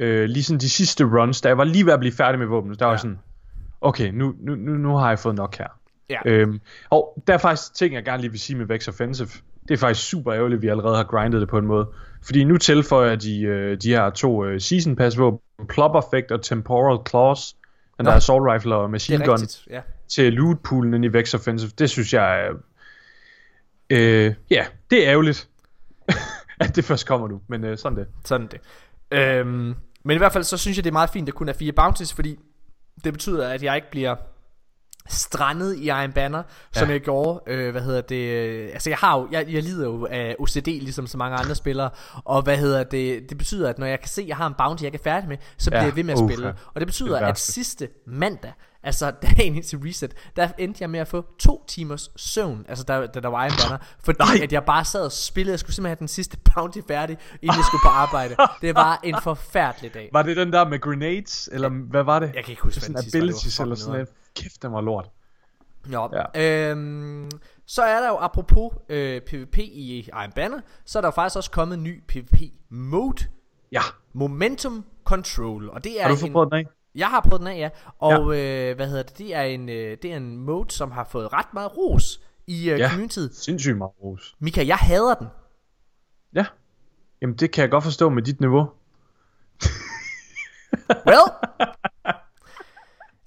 øh, 0.00 0.24
lige 0.24 0.42
sådan 0.44 0.60
de 0.60 0.70
sidste 0.70 1.04
runs, 1.04 1.40
da 1.40 1.48
jeg 1.48 1.58
var 1.58 1.64
lige 1.64 1.86
ved 1.86 1.92
at 1.92 2.00
blive 2.00 2.12
færdig 2.12 2.38
med 2.38 2.46
våben, 2.46 2.70
der 2.70 2.84
var 2.84 2.86
Ja. 2.86 2.90
jeg 2.90 3.00
sådan, 3.00 3.18
okay, 3.80 4.10
nu, 4.10 4.34
nu, 4.40 4.54
nu, 4.54 4.72
nu 4.72 4.96
har 4.96 5.08
jeg 5.08 5.18
fået 5.18 5.34
nok 5.34 5.56
her. 5.58 5.68
Ja. 6.10 6.18
Øhm, 6.26 6.60
og 6.90 7.22
der 7.26 7.34
er 7.34 7.38
faktisk 7.38 7.74
ting, 7.74 7.94
jeg 7.94 8.04
gerne 8.04 8.20
lige 8.20 8.30
vil 8.30 8.40
sige 8.40 8.56
med 8.56 8.66
Vex 8.66 8.88
Offensive. 8.88 9.28
Det 9.68 9.74
er 9.74 9.78
faktisk 9.78 10.08
super 10.08 10.34
ærgerligt, 10.34 10.58
at 10.58 10.62
vi 10.62 10.68
allerede 10.68 10.96
har 10.96 11.04
grindet 11.04 11.40
det 11.40 11.48
på 11.48 11.58
en 11.58 11.66
måde. 11.66 11.88
Fordi 12.24 12.44
nu 12.44 12.56
tilføjer 12.56 13.16
de 13.16 13.40
øh, 13.42 13.76
de 13.82 13.88
her 13.88 14.10
to 14.10 14.44
øh, 14.44 14.60
Season 14.60 14.96
Pass 14.96 15.18
våben, 15.18 15.40
Plop 15.68 15.96
Effect 15.96 16.30
og 16.32 16.42
Temporal 16.42 16.98
Claws, 17.08 17.56
den 17.96 18.04
Nå. 18.04 18.10
der 18.10 18.16
Assault 18.16 18.52
Rifle 18.52 18.74
og 18.74 18.90
Machine 18.90 19.24
Gun, 19.24 19.34
rigtigt, 19.34 19.68
ja. 19.70 19.80
til 20.08 20.32
loot 20.32 20.56
poolen 20.64 21.04
i 21.04 21.08
Vex 21.12 21.34
Offensive. 21.34 21.70
Det 21.78 21.90
synes 21.90 22.14
jeg 22.14 22.46
er... 22.46 22.50
Øh, 23.90 24.34
ja, 24.50 24.66
det 24.90 25.06
er 25.06 25.10
ærgerligt, 25.12 25.48
at 26.60 26.76
det 26.76 26.84
først 26.84 27.06
kommer 27.06 27.28
nu. 27.28 27.40
Men 27.48 27.64
øh, 27.64 27.78
sådan 27.78 27.98
det. 27.98 28.06
Sådan 28.24 28.46
det. 28.46 28.60
Øhm, 29.10 29.74
men 30.04 30.14
i 30.14 30.18
hvert 30.18 30.32
fald 30.32 30.44
så 30.44 30.56
synes 30.56 30.76
jeg 30.78 30.84
det 30.84 30.90
er 30.90 30.92
meget 30.92 31.10
fint 31.10 31.28
at 31.28 31.34
kun 31.34 31.46
have 31.48 31.54
fire 31.54 31.72
bounties 31.72 32.14
Fordi 32.14 32.38
det 33.04 33.12
betyder 33.12 33.48
at 33.48 33.62
jeg 33.62 33.76
ikke 33.76 33.90
bliver 33.90 34.16
strandet 35.08 35.76
i 35.76 35.86
Iron 35.86 36.12
Banner 36.12 36.42
Som 36.72 36.88
Ja. 36.88 36.92
jeg 36.92 37.00
gjorde 37.00 37.40
øh, 37.46 37.70
Hvad 37.70 37.82
hedder 37.82 38.00
det 38.00 38.16
øh, 38.30 38.68
Altså 38.72 38.90
jeg 38.90 38.98
har 38.98 39.18
jo 39.18 39.28
jeg, 39.32 39.52
jeg 39.52 39.62
lider 39.62 39.86
jo 39.86 40.06
af 40.10 40.36
OCD 40.38 40.66
Ligesom 40.66 41.06
så 41.06 41.18
mange 41.18 41.36
andre 41.36 41.54
spillere 41.54 41.90
Og 42.24 42.42
hvad 42.42 42.56
hedder 42.56 42.84
det 42.84 43.30
Det 43.30 43.38
betyder 43.38 43.68
at 43.68 43.78
når 43.78 43.86
jeg 43.86 44.00
kan 44.00 44.08
se 44.08 44.22
at 44.22 44.28
jeg 44.28 44.36
har 44.36 44.46
en 44.46 44.54
bounty 44.58 44.84
jeg 44.84 44.94
er 44.94 44.98
færdig 45.04 45.28
med 45.28 45.36
Så 45.58 45.70
bliver 45.70 45.80
Ja, 45.82 45.86
jeg 45.86 45.96
ved 45.96 46.04
med 46.04 46.12
at 46.12 46.18
spille. 46.18 46.54
Og 46.74 46.80
det 46.80 46.86
betyder 46.86 47.18
Det 47.18 47.26
at 47.26 47.38
sidste 47.38 47.88
mandag 48.06 48.52
Altså 48.86 49.10
dagen 49.36 49.54
indtil 49.54 49.78
reset 49.78 50.14
Der 50.36 50.48
endte 50.58 50.82
jeg 50.82 50.90
med 50.90 51.00
at 51.00 51.08
få 51.08 51.24
to 51.38 51.64
timers 51.68 52.10
søvn 52.16 52.64
Altså 52.68 52.84
da, 52.84 53.06
da 53.06 53.20
der 53.20 53.28
var 53.28 53.44
Iron 53.44 53.56
Banner 53.64 53.78
Fordi 54.04 54.18
Nej. 54.18 54.42
at 54.42 54.52
jeg 54.52 54.64
bare 54.64 54.84
sad 54.84 55.04
og 55.04 55.12
spillede 55.12 55.52
Jeg 55.52 55.60
skulle 55.60 55.74
simpelthen 55.74 55.90
have 55.90 55.98
den 55.98 56.08
sidste 56.08 56.38
bounty 56.54 56.78
færdig 56.88 57.18
Inden 57.42 57.56
jeg 57.56 57.64
skulle 57.64 57.82
på 57.84 57.88
arbejde 57.88 58.36
Det 58.62 58.74
var 58.74 59.00
en 59.04 59.16
forfærdelig 59.22 59.94
dag 59.94 60.10
Var 60.12 60.22
det 60.22 60.36
den 60.36 60.52
der 60.52 60.68
med 60.68 60.80
grenades, 60.80 61.48
eller 61.52 61.68
hvad 61.68 62.02
var 62.02 62.18
det? 62.18 62.32
Jeg 62.34 62.44
kan 62.44 62.52
ikke 62.52 62.62
huske 62.62 62.80
sådan 62.80 62.96
abilities 62.96 63.60
eller 63.60 63.74
sådan 63.74 63.92
noget. 63.92 64.08
Kæft, 64.36 64.62
den 64.62 64.72
var 64.72 64.80
lort. 64.80 65.10
Nå, 65.86 66.10
Ja. 66.34 66.70
øhm, 66.70 67.30
så 67.66 67.82
er 67.82 68.00
der 68.00 68.08
jo 68.08 68.16
apropos 68.16 68.72
øh, 68.88 69.20
PvP 69.20 69.58
i 69.58 70.08
Iron 70.08 70.32
Banner, 70.32 70.60
så 70.84 70.98
er 70.98 71.00
der 71.00 71.06
jo 71.08 71.12
faktisk 71.12 71.36
også 71.36 71.50
kommet 71.50 71.76
en 71.76 71.82
ny 71.82 72.02
PvP 72.08 72.40
mode, 72.70 73.24
Ja, 73.72 73.80
Momentum 74.12 74.84
Control, 75.04 75.68
og 75.70 75.84
det 75.84 76.00
er 76.00 76.02
har 76.02 76.10
du 76.10 76.16
fået 76.16 76.28
en, 76.28 76.32
prøvet 76.32 76.52
den 76.52 76.58
af? 76.58 76.66
Jeg 76.96 77.06
har 77.08 77.20
prøvet 77.20 77.40
den 77.40 77.48
af, 77.48 77.58
ja, 77.58 77.68
og 77.98 78.34
ja. 78.36 78.70
Øh, 78.70 78.76
hvad 78.76 78.88
hedder 78.88 79.02
det, 79.02 79.18
det 79.18 79.34
er 79.34 79.42
en 79.42 79.68
øh, 79.68 79.96
det 80.02 80.12
er 80.12 80.16
en 80.16 80.36
mode, 80.36 80.70
som 80.70 80.90
har 80.90 81.04
fået 81.04 81.32
ret 81.32 81.54
meget 81.54 81.76
ros 81.76 82.20
i 82.46 82.70
øh, 82.70 82.78
Ja. 82.78 82.88
communityet. 82.88 83.36
Sindssygt 83.36 83.78
meget 83.78 83.92
ros. 84.02 84.34
Mika, 84.38 84.66
jeg 84.66 84.76
hader 84.76 85.14
den. 85.14 85.26
Ja. 86.34 86.46
Jamen, 87.22 87.36
det 87.36 87.50
kan 87.50 87.62
jeg 87.62 87.70
godt 87.70 87.84
forstå 87.84 88.08
med 88.08 88.22
dit 88.22 88.40
niveau. 88.40 88.68
Well, 91.06 91.22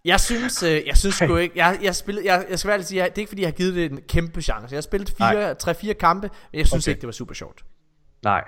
jeg 0.06 0.20
synes, 0.20 0.64
øh, 0.64 0.82
jeg 0.88 0.98
synes 0.98 1.16
sgu 1.16 1.36
ikke, 1.36 1.58
jeg, 1.58 1.80
jeg, 1.82 1.96
spillede, 1.96 2.26
jeg, 2.26 2.46
jeg 2.50 2.60
skal 2.60 2.68
være 2.68 2.74
ærlig 2.74 2.88
sige, 2.88 3.00
jeg, 3.04 3.10
det 3.10 3.18
er 3.18 3.22
ikke 3.22 3.30
fordi, 3.30 3.42
jeg 3.42 3.48
har 3.48 3.56
givet 3.56 3.76
det 3.76 3.92
en 3.92 4.02
kæmpe 4.02 4.42
chance. 4.42 4.74
Jeg 4.74 4.78
har 4.78 4.82
spillet 4.82 5.10
fire, 5.18 5.56
tre-fire 5.56 5.94
kampe, 5.94 6.30
men 6.52 6.60
jeg 6.60 6.68
synes 6.68 6.86
Okay. 6.86 6.92
ikke, 6.92 7.02
det 7.02 7.08
var 7.08 7.12
super 7.14 7.34
sjovt. 7.34 7.66
Nej. 8.24 8.44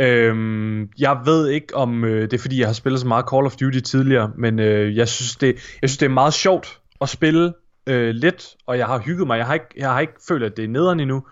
Øhm, 0.00 0.88
jeg 0.98 1.18
ved 1.24 1.48
ikke 1.48 1.76
om 1.76 2.04
øh, 2.04 2.22
det 2.22 2.32
er 2.32 2.38
fordi 2.38 2.60
jeg 2.60 2.68
har 2.68 2.72
spillet 2.72 3.00
så 3.00 3.06
meget 3.06 3.24
Call 3.30 3.46
of 3.46 3.56
Duty 3.56 3.78
tidligere, 3.78 4.30
men 4.38 4.58
øh, 4.58 4.96
jeg 4.96 5.08
synes 5.08 5.36
det 5.36 5.46
jeg 5.82 5.90
synes 5.90 5.98
det 5.98 6.06
er 6.06 6.10
meget 6.10 6.34
sjovt 6.34 6.78
at 7.00 7.08
spille 7.08 7.52
øh, 7.86 8.10
lidt, 8.10 8.56
og 8.66 8.78
jeg 8.78 8.86
har 8.86 8.98
hygget 8.98 9.26
mig. 9.26 9.38
Jeg 9.38 9.46
har 9.46 9.54
ikke 9.54 9.66
jeg 9.76 9.90
har 9.90 10.00
ikke 10.00 10.12
følt 10.28 10.44
at 10.44 10.56
det 10.56 10.64
er 10.64 10.68
nederen 10.68 11.00
endnu, 11.00 11.22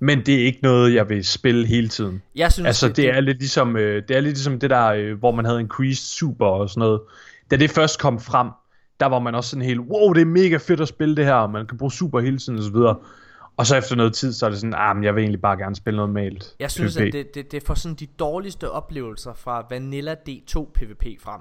men 0.00 0.26
det 0.26 0.34
er 0.34 0.44
ikke 0.44 0.58
noget 0.62 0.94
jeg 0.94 1.08
vil 1.08 1.24
spille 1.24 1.66
hele 1.66 1.88
tiden. 1.88 2.22
Jeg 2.34 2.52
synes, 2.52 2.66
Altså 2.66 2.88
det 2.88 3.08
er 3.08 3.20
lidt 3.20 3.38
ligesom 3.38 3.76
øh, 3.76 4.02
det 4.08 4.16
er 4.16 4.20
lidt 4.20 4.34
ligesom 4.34 4.60
det 4.60 4.70
der 4.70 4.86
øh, 4.86 5.18
hvor 5.18 5.32
man 5.32 5.44
havde 5.44 5.60
increased 5.60 6.18
super 6.18 6.46
og 6.46 6.70
sådan 6.70 6.80
noget. 6.80 7.00
Da 7.50 7.56
det 7.56 7.70
først 7.70 8.00
kom 8.00 8.20
frem, 8.20 8.48
der 9.00 9.06
var 9.06 9.18
man 9.18 9.34
også 9.34 9.50
sådan 9.50 9.64
helt 9.64 9.80
wow, 9.80 10.12
det 10.12 10.20
er 10.20 10.26
mega 10.26 10.56
fedt 10.56 10.80
at 10.80 10.88
spille 10.88 11.16
det 11.16 11.24
her, 11.24 11.34
og 11.34 11.50
man 11.50 11.66
kan 11.66 11.78
bruge 11.78 11.92
super 11.92 12.20
hele 12.20 12.38
tiden 12.38 12.58
og 12.58 12.64
så 12.64 12.72
videre. 12.72 12.96
Og 13.60 13.66
så 13.66 13.76
efter 13.76 13.96
noget 13.96 14.14
tid, 14.14 14.32
så 14.32 14.46
er 14.46 14.50
det 14.50 14.58
sådan, 14.58 14.74
ah, 14.76 14.96
men 14.96 15.04
jeg 15.04 15.14
vil 15.14 15.20
egentlig 15.22 15.40
bare 15.40 15.56
gerne 15.56 15.76
spille 15.76 15.96
noget 15.96 16.12
mailed. 16.12 16.40
Jeg 16.58 16.70
synes, 16.70 16.96
PvP." 16.96 17.00
at 17.06 17.12
det, 17.12 17.34
det, 17.34 17.52
det 17.52 17.62
får 17.62 17.74
sådan 17.74 17.94
de 17.94 18.06
dårligste 18.06 18.70
oplevelser 18.70 19.34
fra 19.34 19.66
Vanilla 19.70 20.14
D2 20.28 20.72
PvP 20.74 21.04
frem, 21.22 21.40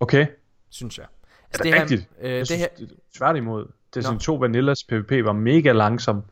Okay. 0.00 0.26
synes 0.70 0.98
jeg. 0.98 1.06
Er 1.54 1.58
det, 1.58 1.74
rigtigt? 1.74 2.08
øh, 2.20 2.30
jeg 2.30 2.38
det 2.38 2.46
synes, 2.46 2.60
her, 2.60 2.68
det, 2.78 2.92
tværtimod. 3.18 3.66
Destiny 3.94 4.14
Nå. 4.14 4.18
2 4.18 4.34
Vanillas 4.34 4.84
PvP 4.84 5.10
var 5.24 5.32
mega 5.32 5.72
langsom. 5.72 6.22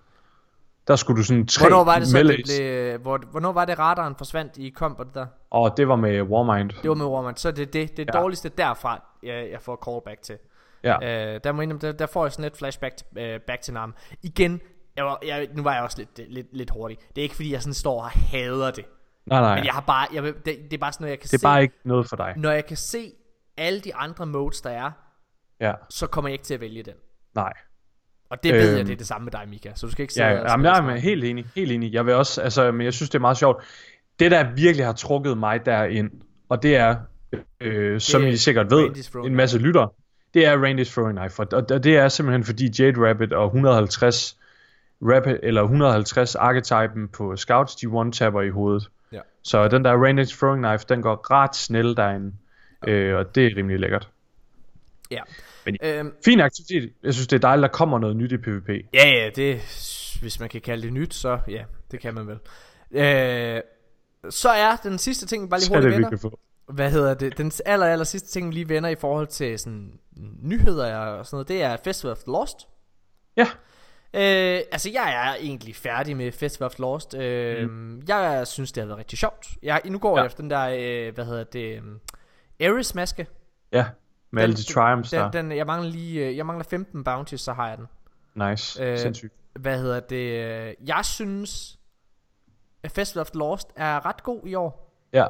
Der 0.88 0.96
skulle 0.96 1.18
du 1.18 1.24
sådan 1.24 1.46
tre 1.46 1.68
hvornår 1.68 1.84
var 1.84 1.98
det 1.98 2.08
så, 2.08 2.18
det 2.22 2.42
blev, 2.58 2.98
hvor, 2.98 3.20
hvornår 3.30 3.52
var 3.52 3.64
det 3.64 3.78
radaren 3.78 4.14
forsvandt 4.18 4.56
i 4.58 4.68
komp 4.68 4.98
og 4.98 5.06
det 5.06 5.14
der? 5.14 5.26
og 5.50 5.76
det 5.76 5.88
var 5.88 5.96
med 5.96 6.22
Warmind. 6.22 6.70
Det 6.82 6.88
var 6.88 6.94
med 6.94 7.06
Warman, 7.06 7.36
så 7.36 7.50
det 7.50 7.62
er 7.62 7.66
det, 7.66 7.96
det 7.96 8.08
Ja. 8.14 8.20
dårligste 8.20 8.48
derfra, 8.48 9.02
jeg, 9.22 9.48
jeg 9.52 9.60
får 9.60 9.82
callback 9.90 10.22
til. 10.22 10.36
Ja. 10.84 11.34
Øh, 11.34 11.40
der, 11.44 11.52
må 11.52 11.62
indrømme, 11.62 11.80
der, 11.80 11.92
der 11.92 12.06
får 12.06 12.24
jeg 12.24 12.32
sådan 12.32 12.42
lidt 12.42 12.56
flashback 12.56 12.96
til, 12.96 13.06
øh, 13.18 13.40
back 13.40 13.62
til 13.62 13.74
Nam. 13.74 13.94
Igen, 14.22 14.60
jeg 14.96 15.04
var, 15.04 15.18
jeg, 15.26 15.48
nu 15.54 15.62
var 15.62 15.74
jeg 15.74 15.82
også 15.82 15.98
lidt, 15.98 16.32
lidt, 16.32 16.46
lidt 16.52 16.70
hurtig. 16.70 16.98
Det 17.08 17.18
er 17.18 17.22
ikke 17.22 17.34
fordi, 17.34 17.52
jeg 17.52 17.62
sådan 17.62 17.74
står 17.74 18.02
og 18.02 18.10
hader 18.10 18.70
det. 18.70 18.84
nej, 19.26 19.40
nej. 19.40 19.54
Men 19.54 19.64
jeg 19.64 19.72
har 19.72 19.80
bare, 19.80 20.06
jeg, 20.14 20.22
det, 20.22 20.44
det 20.44 20.72
er 20.72 20.78
bare 20.78 20.92
sådan 20.92 21.04
noget, 21.04 21.10
jeg 21.10 21.18
kan 21.18 21.26
det 21.28 21.34
er 21.34 21.38
se. 21.38 21.42
bare 21.42 21.62
ikke 21.62 21.74
noget 21.84 22.08
for 22.08 22.16
dig. 22.16 22.34
Når 22.36 22.50
jeg 22.50 22.66
kan 22.66 22.76
se 22.76 23.12
alle 23.56 23.80
de 23.80 23.94
andre 23.94 24.26
modes, 24.26 24.60
der 24.60 24.70
er, 24.70 24.90
Ja, 25.60 25.72
så 25.90 26.06
kommer 26.06 26.28
jeg 26.28 26.32
ikke 26.34 26.44
til 26.44 26.54
at 26.54 26.60
vælge 26.60 26.82
den. 26.82 26.94
nej. 27.34 27.52
Og 28.30 28.42
det 28.42 28.52
ved 28.54 28.70
jeg, 28.70 28.78
Øhm. 28.78 28.86
det 28.86 28.92
er 28.92 28.96
det 28.96 29.06
samme 29.06 29.24
med 29.24 29.32
dig, 29.32 29.48
Mika. 29.48 29.70
Så 29.74 29.86
du 29.86 29.92
skal 29.92 30.02
ikke 30.02 30.14
sidde 30.14 30.26
Ja, 30.28 30.34
ja. 30.34 30.50
Jamen, 30.50 30.66
jeg 30.66 30.78
er 30.78 30.96
helt 30.96 31.24
enig, 31.24 31.46
helt 31.54 31.72
enig. 31.72 31.92
Jeg 31.92 32.06
vil 32.06 32.14
også, 32.14 32.42
altså, 32.42 32.72
men 32.72 32.84
jeg 32.84 32.94
synes, 32.94 33.10
det 33.10 33.14
er 33.18 33.20
meget 33.20 33.36
sjovt. 33.36 33.64
Det, 34.18 34.30
der 34.30 34.52
virkelig 34.54 34.86
har 34.86 34.92
trukket 34.92 35.38
mig 35.38 35.66
derind, 35.66 36.10
og 36.48 36.62
det 36.62 36.76
er, 36.76 36.96
øh, 37.60 38.00
som 38.00 38.22
er 38.22 38.26
I 38.28 38.36
sikkert 38.36 38.70
ved, 38.70 39.14
en 39.24 39.34
masse 39.34 39.58
lytter, 39.58 39.94
det 40.34 40.46
er 40.46 40.56
Randy's 40.56 40.92
Throwing 40.94 41.18
Knife. 41.18 41.42
Og, 41.42 41.48
og 41.70 41.84
det 41.84 41.96
er 41.96 42.08
simpelthen 42.08 42.44
fordi 42.44 42.70
Jade 42.82 43.08
Rabbit 43.08 43.32
og 43.32 43.46
150 43.46 44.38
Rapid, 45.02 45.36
eller 45.42 45.62
150 45.62 46.34
archetypen 46.34 47.08
på 47.08 47.36
Scouts, 47.36 47.76
de 47.76 47.86
one-tapper 47.86 48.40
i 48.40 48.50
hovedet. 48.50 48.90
Ja. 49.12 49.20
Så 49.42 49.68
den 49.68 49.84
der 49.84 49.92
Randy's 49.92 50.38
Throwing 50.38 50.64
Knife, 50.66 50.84
den 50.88 51.02
går 51.02 51.30
ret 51.30 51.56
snel 51.56 51.96
derinde. 51.96 52.32
Øh, 52.86 53.16
og 53.18 53.34
det 53.34 53.46
er 53.46 53.56
rimelig 53.56 53.80
lækkert. 53.80 54.10
Ja. 55.10 55.20
Men- 55.66 55.76
Øhm, 55.82 56.12
Fin 56.24 56.40
aktivitet. 56.40 56.92
Jeg 57.02 57.14
synes, 57.14 57.26
det 57.28 57.36
er 57.36 57.40
dejligt, 57.40 57.62
der 57.62 57.68
kommer 57.68 57.98
noget 57.98 58.16
nyt 58.16 58.32
i 58.32 58.36
PvP. 58.36 58.68
ja, 58.68 59.08
ja, 59.08 59.30
det, 59.36 59.56
hvis 60.20 60.40
man 60.40 60.48
kan 60.48 60.60
kalde 60.60 60.82
det 60.82 60.92
nyt, 60.92 61.14
så 61.14 61.38
ja, 61.48 61.64
det 61.90 62.00
kan 62.00 62.14
man 62.14 62.26
vel. 62.26 62.38
Øh, 62.90 63.60
så 64.30 64.48
er 64.48 64.76
den 64.76 64.98
sidste 64.98 65.26
ting, 65.26 65.42
vi 65.44 65.48
bare 65.48 65.60
lige 65.60 65.68
hurtigt 65.68 65.82
det, 65.84 65.90
vi 65.90 65.96
vender. 65.96 66.08
kan 66.08 66.18
få. 66.18 66.38
hvad 66.72 66.90
hedder 66.90 67.14
det, 67.14 67.38
den 67.38 67.52
aller, 67.66 67.86
aller 67.86 68.04
sidste 68.04 68.28
ting, 68.28 68.48
vi 68.48 68.54
lige 68.54 68.68
vender 68.68 68.88
i 68.90 68.94
forhold 68.94 69.26
til 69.26 69.58
sådan 69.58 69.98
nyheder 70.42 70.96
og 70.96 71.26
sådan 71.26 71.34
noget, 71.36 71.48
det 71.48 71.62
er 71.62 71.76
Festival 71.84 72.12
of 72.12 72.18
the 72.18 72.32
Lost. 72.32 72.56
Ja. 73.36 73.46
Øh, 74.14 74.60
altså, 74.72 74.90
jeg 74.90 75.12
er 75.12 75.34
egentlig 75.34 75.76
færdig 75.76 76.16
med 76.16 76.32
Festival 76.32 76.66
of 76.66 76.78
Lost. 76.78 77.14
Øh, 77.14 77.70
mm. 77.70 78.02
Jeg 78.08 78.46
synes, 78.46 78.72
det 78.72 78.80
har 78.80 78.86
været 78.86 78.98
rigtig 78.98 79.18
sjovt. 79.18 79.46
Jeg, 79.62 79.80
nu 79.84 79.98
går 79.98 80.16
ja. 80.16 80.22
jeg 80.22 80.26
efter 80.26 80.42
den 80.42 80.50
der, 80.50 80.68
øh, 81.08 81.14
hvad 81.14 81.24
hedder 81.24 81.44
det, 81.44 81.80
um, 81.80 82.00
Ares-maske. 82.60 83.26
Ja, 83.72 83.84
med 84.30 84.42
alle 84.42 84.56
de 84.56 84.62
triumphs 84.62 85.10
den, 85.10 85.20
der. 85.20 85.30
den, 85.30 85.52
jeg, 85.52 85.66
mangler 85.66 85.90
lige, 85.90 86.26
øh, 86.26 86.36
jeg 86.36 86.46
mangler 86.46 86.64
15 86.64 87.04
bounties, 87.04 87.40
så 87.40 87.52
har 87.52 87.68
jeg 87.68 87.78
den. 87.78 87.86
Nice, 88.48 88.84
øh, 88.84 88.98
sindssygt. 88.98 89.32
Hvad 89.52 89.78
hedder 89.78 90.00
det, 90.00 90.44
øh, 90.44 90.74
jeg 90.86 91.04
synes, 91.04 91.78
at 92.82 92.90
Festival 92.90 93.20
of 93.20 93.30
Lost 93.34 93.68
er 93.76 94.06
ret 94.06 94.22
god 94.22 94.40
i 94.46 94.54
år. 94.54 94.92
Ja, 95.12 95.26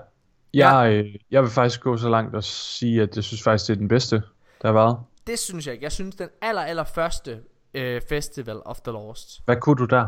jeg, 0.54 0.90
ja. 0.90 0.90
Øh, 0.90 1.14
jeg 1.30 1.42
vil 1.42 1.50
faktisk 1.50 1.80
gå 1.80 1.96
så 1.96 2.08
langt 2.08 2.36
og 2.36 2.44
sige, 2.44 3.02
at 3.02 3.16
jeg 3.16 3.24
synes 3.24 3.42
faktisk, 3.42 3.68
det 3.68 3.74
er 3.74 3.78
den 3.78 3.88
bedste, 3.88 4.22
der 4.62 4.68
har 4.68 4.72
været. 4.72 4.98
Det 5.26 5.38
synes 5.38 5.66
jeg 5.66 5.72
ikke. 5.74 5.84
Jeg 5.84 5.92
synes, 5.92 6.16
den 6.16 6.28
aller, 6.42 6.62
aller 6.62 6.84
første 6.84 7.40
øh, 7.76 8.00
Festival 8.08 8.56
of 8.64 8.80
the 8.80 8.92
Lost. 8.92 9.40
Hvad 9.44 9.56
kunne 9.56 9.76
du 9.76 9.84
der? 9.84 10.06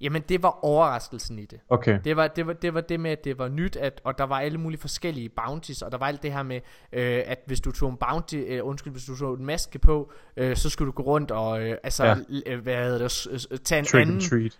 Jamen, 0.00 0.22
det 0.28 0.42
var 0.42 0.64
overraskelsen 0.64 1.38
i 1.38 1.44
det. 1.44 1.60
Okay. 1.68 1.98
Det 2.04 2.16
var 2.16 2.28
det, 2.28 2.46
var, 2.46 2.52
det, 2.52 2.74
var 2.74 2.80
det 2.80 3.00
med, 3.00 3.10
at 3.10 3.24
det 3.24 3.38
var 3.38 3.48
nyt, 3.48 3.76
at, 3.76 4.00
og 4.04 4.18
der 4.18 4.24
var 4.24 4.40
alle 4.40 4.58
mulige 4.58 4.80
forskellige 4.80 5.28
bounties, 5.28 5.82
og 5.82 5.92
der 5.92 5.98
var 5.98 6.06
alt 6.06 6.22
det 6.22 6.32
her 6.32 6.42
med, 6.42 6.60
øh, 6.92 7.22
at 7.26 7.38
hvis 7.46 7.60
du 7.60 7.72
tog 7.72 7.90
en 7.90 7.96
bounty, 7.96 8.36
øh, 8.46 8.66
undskyld, 8.66 8.92
hvis 8.92 9.04
du 9.04 9.16
tog 9.16 9.34
en 9.34 9.46
maske 9.46 9.78
på, 9.78 10.12
øh, 10.36 10.56
så 10.56 10.70
skulle 10.70 10.86
du 10.86 10.92
gå 10.92 11.02
rundt 11.02 11.30
og, 11.30 11.62
øh, 11.62 11.76
altså, 11.82 12.04
ja. 12.04 12.16
øh, 12.46 12.62
hvad 12.62 12.76
hedder 12.76 12.98
det, 12.98 13.64
tage 13.64 13.78
en 13.78 13.84
Trick 13.84 14.06
anden... 14.06 14.20
treat. 14.20 14.58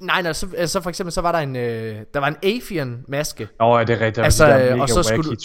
Nej, 0.00 0.22
nej, 0.22 0.32
så, 0.32 0.48
altså 0.56 0.80
for 0.80 0.90
eksempel 0.90 1.12
så 1.12 1.20
var 1.20 1.32
der 1.32 1.38
en 1.38 1.56
øh, 1.56 2.04
der 2.14 2.20
var 2.20 2.26
en 2.26 2.36
Afian 2.42 3.04
maske. 3.08 3.48
Åh, 3.60 3.68
oh, 3.68 3.80
det 3.80 3.90
er 3.90 4.00
rigtigt. 4.00 4.24
Altså, 4.24 4.58
det 4.58 4.72
øh, 4.72 4.80
og 4.80 4.88
så 4.88 5.02
skulle 5.02 5.30
du, 5.30 5.36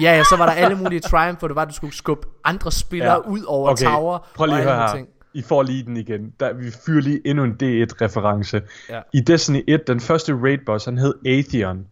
ja, 0.00 0.16
ja, 0.16 0.24
så 0.24 0.36
var 0.36 0.46
der 0.46 0.52
alle 0.52 0.76
mulige 0.76 1.00
triumph, 1.00 1.38
hvor 1.38 1.48
det 1.48 1.54
var 1.54 1.62
at 1.62 1.68
du 1.68 1.74
skulle 1.74 1.94
skubbe 1.94 2.28
andre 2.44 2.72
spillere 2.72 3.12
ja. 3.12 3.30
ud 3.30 3.42
over 3.42 3.70
okay. 3.70 3.84
tower. 3.84 4.28
Prøv 4.34 4.46
lige 4.46 4.56
og 4.56 4.60
at 4.60 4.66
høre 4.66 4.76
her. 4.76 4.94
ting. 4.94 5.08
I 5.34 5.42
får 5.42 5.62
lige 5.62 5.82
den 5.82 5.96
igen. 5.96 6.32
Der, 6.40 6.52
vi 6.52 6.70
fyrer 6.86 7.00
lige 7.02 7.20
endnu 7.24 7.44
en 7.44 7.52
D1-reference. 7.62 8.62
Ja. 8.90 9.00
I 9.12 9.20
Destiny 9.20 9.64
1, 9.68 9.86
den 9.86 10.00
første 10.00 10.34
raid 10.42 10.58
boss, 10.66 10.84
han 10.84 10.98
hed 10.98 11.14
Atheon. 11.26 11.86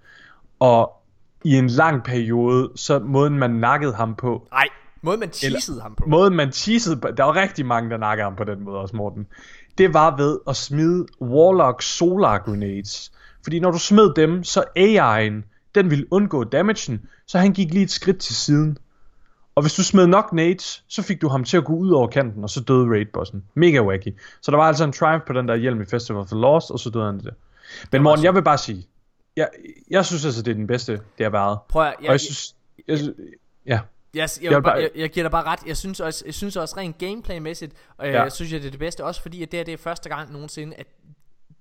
Og 0.59 0.93
i 1.45 1.55
en 1.55 1.67
lang 1.67 2.05
periode, 2.05 2.71
så 2.77 2.99
måden 2.99 3.39
man 3.39 3.51
nakkede 3.51 3.95
ham 3.95 4.15
på, 4.15 4.49
Nej, 4.53 4.69
måden 5.03 5.21
man 5.21 5.33
cheesede 5.33 5.81
ham 5.81 5.95
på. 5.95 6.05
måden 6.07 6.37
man 6.37 6.53
cheesede 6.53 6.97
på, 6.97 7.09
der 7.17 7.25
var 7.25 7.37
rigtig 7.37 7.67
mange, 7.67 7.91
der 7.91 7.97
nakkede 7.97 8.25
ham 8.25 8.37
på 8.37 8.45
den 8.45 8.65
måde 8.65 8.77
også, 8.79 8.97
Morten. 8.97 9.27
Det 9.79 9.95
var 9.95 10.17
ved 10.17 10.39
at 10.49 10.57
smide 10.57 11.07
Warlock 11.21 11.83
Solar 11.83 12.39
Grenades. 12.39 13.13
Fordi 13.43 13.61
når 13.61 13.71
du 13.71 13.79
smed 13.79 14.15
dem, 14.15 14.45
så 14.45 14.65
AI'en, 14.79 15.49
den 15.75 15.91
ville 15.91 16.07
undgå 16.11 16.45
damagen, 16.45 17.03
så 17.27 17.39
han 17.39 17.53
gik 17.53 17.73
lige 17.73 17.83
et 17.83 17.91
skridt 17.91 18.19
til 18.19 18.35
siden. 18.35 18.79
Og 19.55 19.63
hvis 19.63 19.75
du 19.75 19.83
smed 19.85 20.07
nok 20.07 20.33
nades, 20.33 20.85
så 20.89 21.03
fik 21.03 21.21
du 21.23 21.29
ham 21.29 21.45
til 21.45 21.57
at 21.57 21.65
gå 21.65 21.73
ud 21.73 21.91
over 21.91 22.07
kanten, 22.09 22.43
og 22.45 22.51
så 22.51 22.61
døde 22.61 22.87
raidbossen. 22.91 23.45
Mega 23.55 23.81
wacky. 23.81 24.09
Så 24.43 24.51
der 24.51 24.57
var 24.57 24.65
altså 24.65 24.85
en 24.85 24.93
triumph 24.93 25.27
på 25.27 25.33
den 25.33 25.49
der 25.49 25.55
hjelm 25.57 25.81
i 25.81 25.85
Festival 25.85 26.21
of 26.21 26.27
the 26.27 26.37
Lost, 26.41 26.71
og 26.71 26.79
så 26.79 26.91
døde 26.91 27.05
han 27.07 27.19
det. 27.19 27.35
Men 27.93 28.03
Morten, 28.03 28.25
jeg 28.25 28.35
vil 28.35 28.43
bare 28.43 28.59
sige, 28.59 28.87
jeg, 29.37 29.49
jeg 29.91 30.07
synes 30.07 30.25
altså, 30.25 30.43
det 30.43 30.51
er 30.51 30.55
den 30.55 30.67
bedste, 30.67 30.93
det 30.93 31.25
har 31.25 31.31
været. 31.31 31.59
Prøv 31.69 31.83
at, 31.87 31.95
jeg, 32.01 32.09
og 32.09 32.13
jeg 32.13 32.21
synes, 32.21 32.55
jeg, 32.89 32.99
ja. 33.67 33.81
Jeg, 34.15 34.29
jeg, 34.43 34.53
jeg, 34.53 34.63
bare- 34.63 34.75
jeg, 34.77 34.91
jeg 34.97 35.11
giver 35.11 35.25
dig 35.25 35.31
bare 35.31 35.45
ret. 35.45 35.61
Jeg 35.67 35.77
synes 35.77 36.01
også, 36.01 36.23
jeg 36.27 36.35
synes 36.35 36.57
også 36.57 36.77
rent 36.77 36.99
gameplaymæssigt, 36.99 37.73
og 37.99 38.07
jeg, 38.07 38.15
Ja. 38.15 38.23
jeg 38.23 38.33
synes, 38.33 38.53
at 38.53 38.61
det 38.63 38.67
er 38.67 38.71
det 38.71 38.81
bedste. 38.81 39.05
Også 39.05 39.23
fordi, 39.23 39.43
at 39.43 39.51
det 39.53 39.59
her 39.59 39.65
det 39.65 39.75
er 39.75 39.79
første 39.79 40.09
gang 40.09 40.33
nogensinde, 40.33 40.75
at 40.77 40.87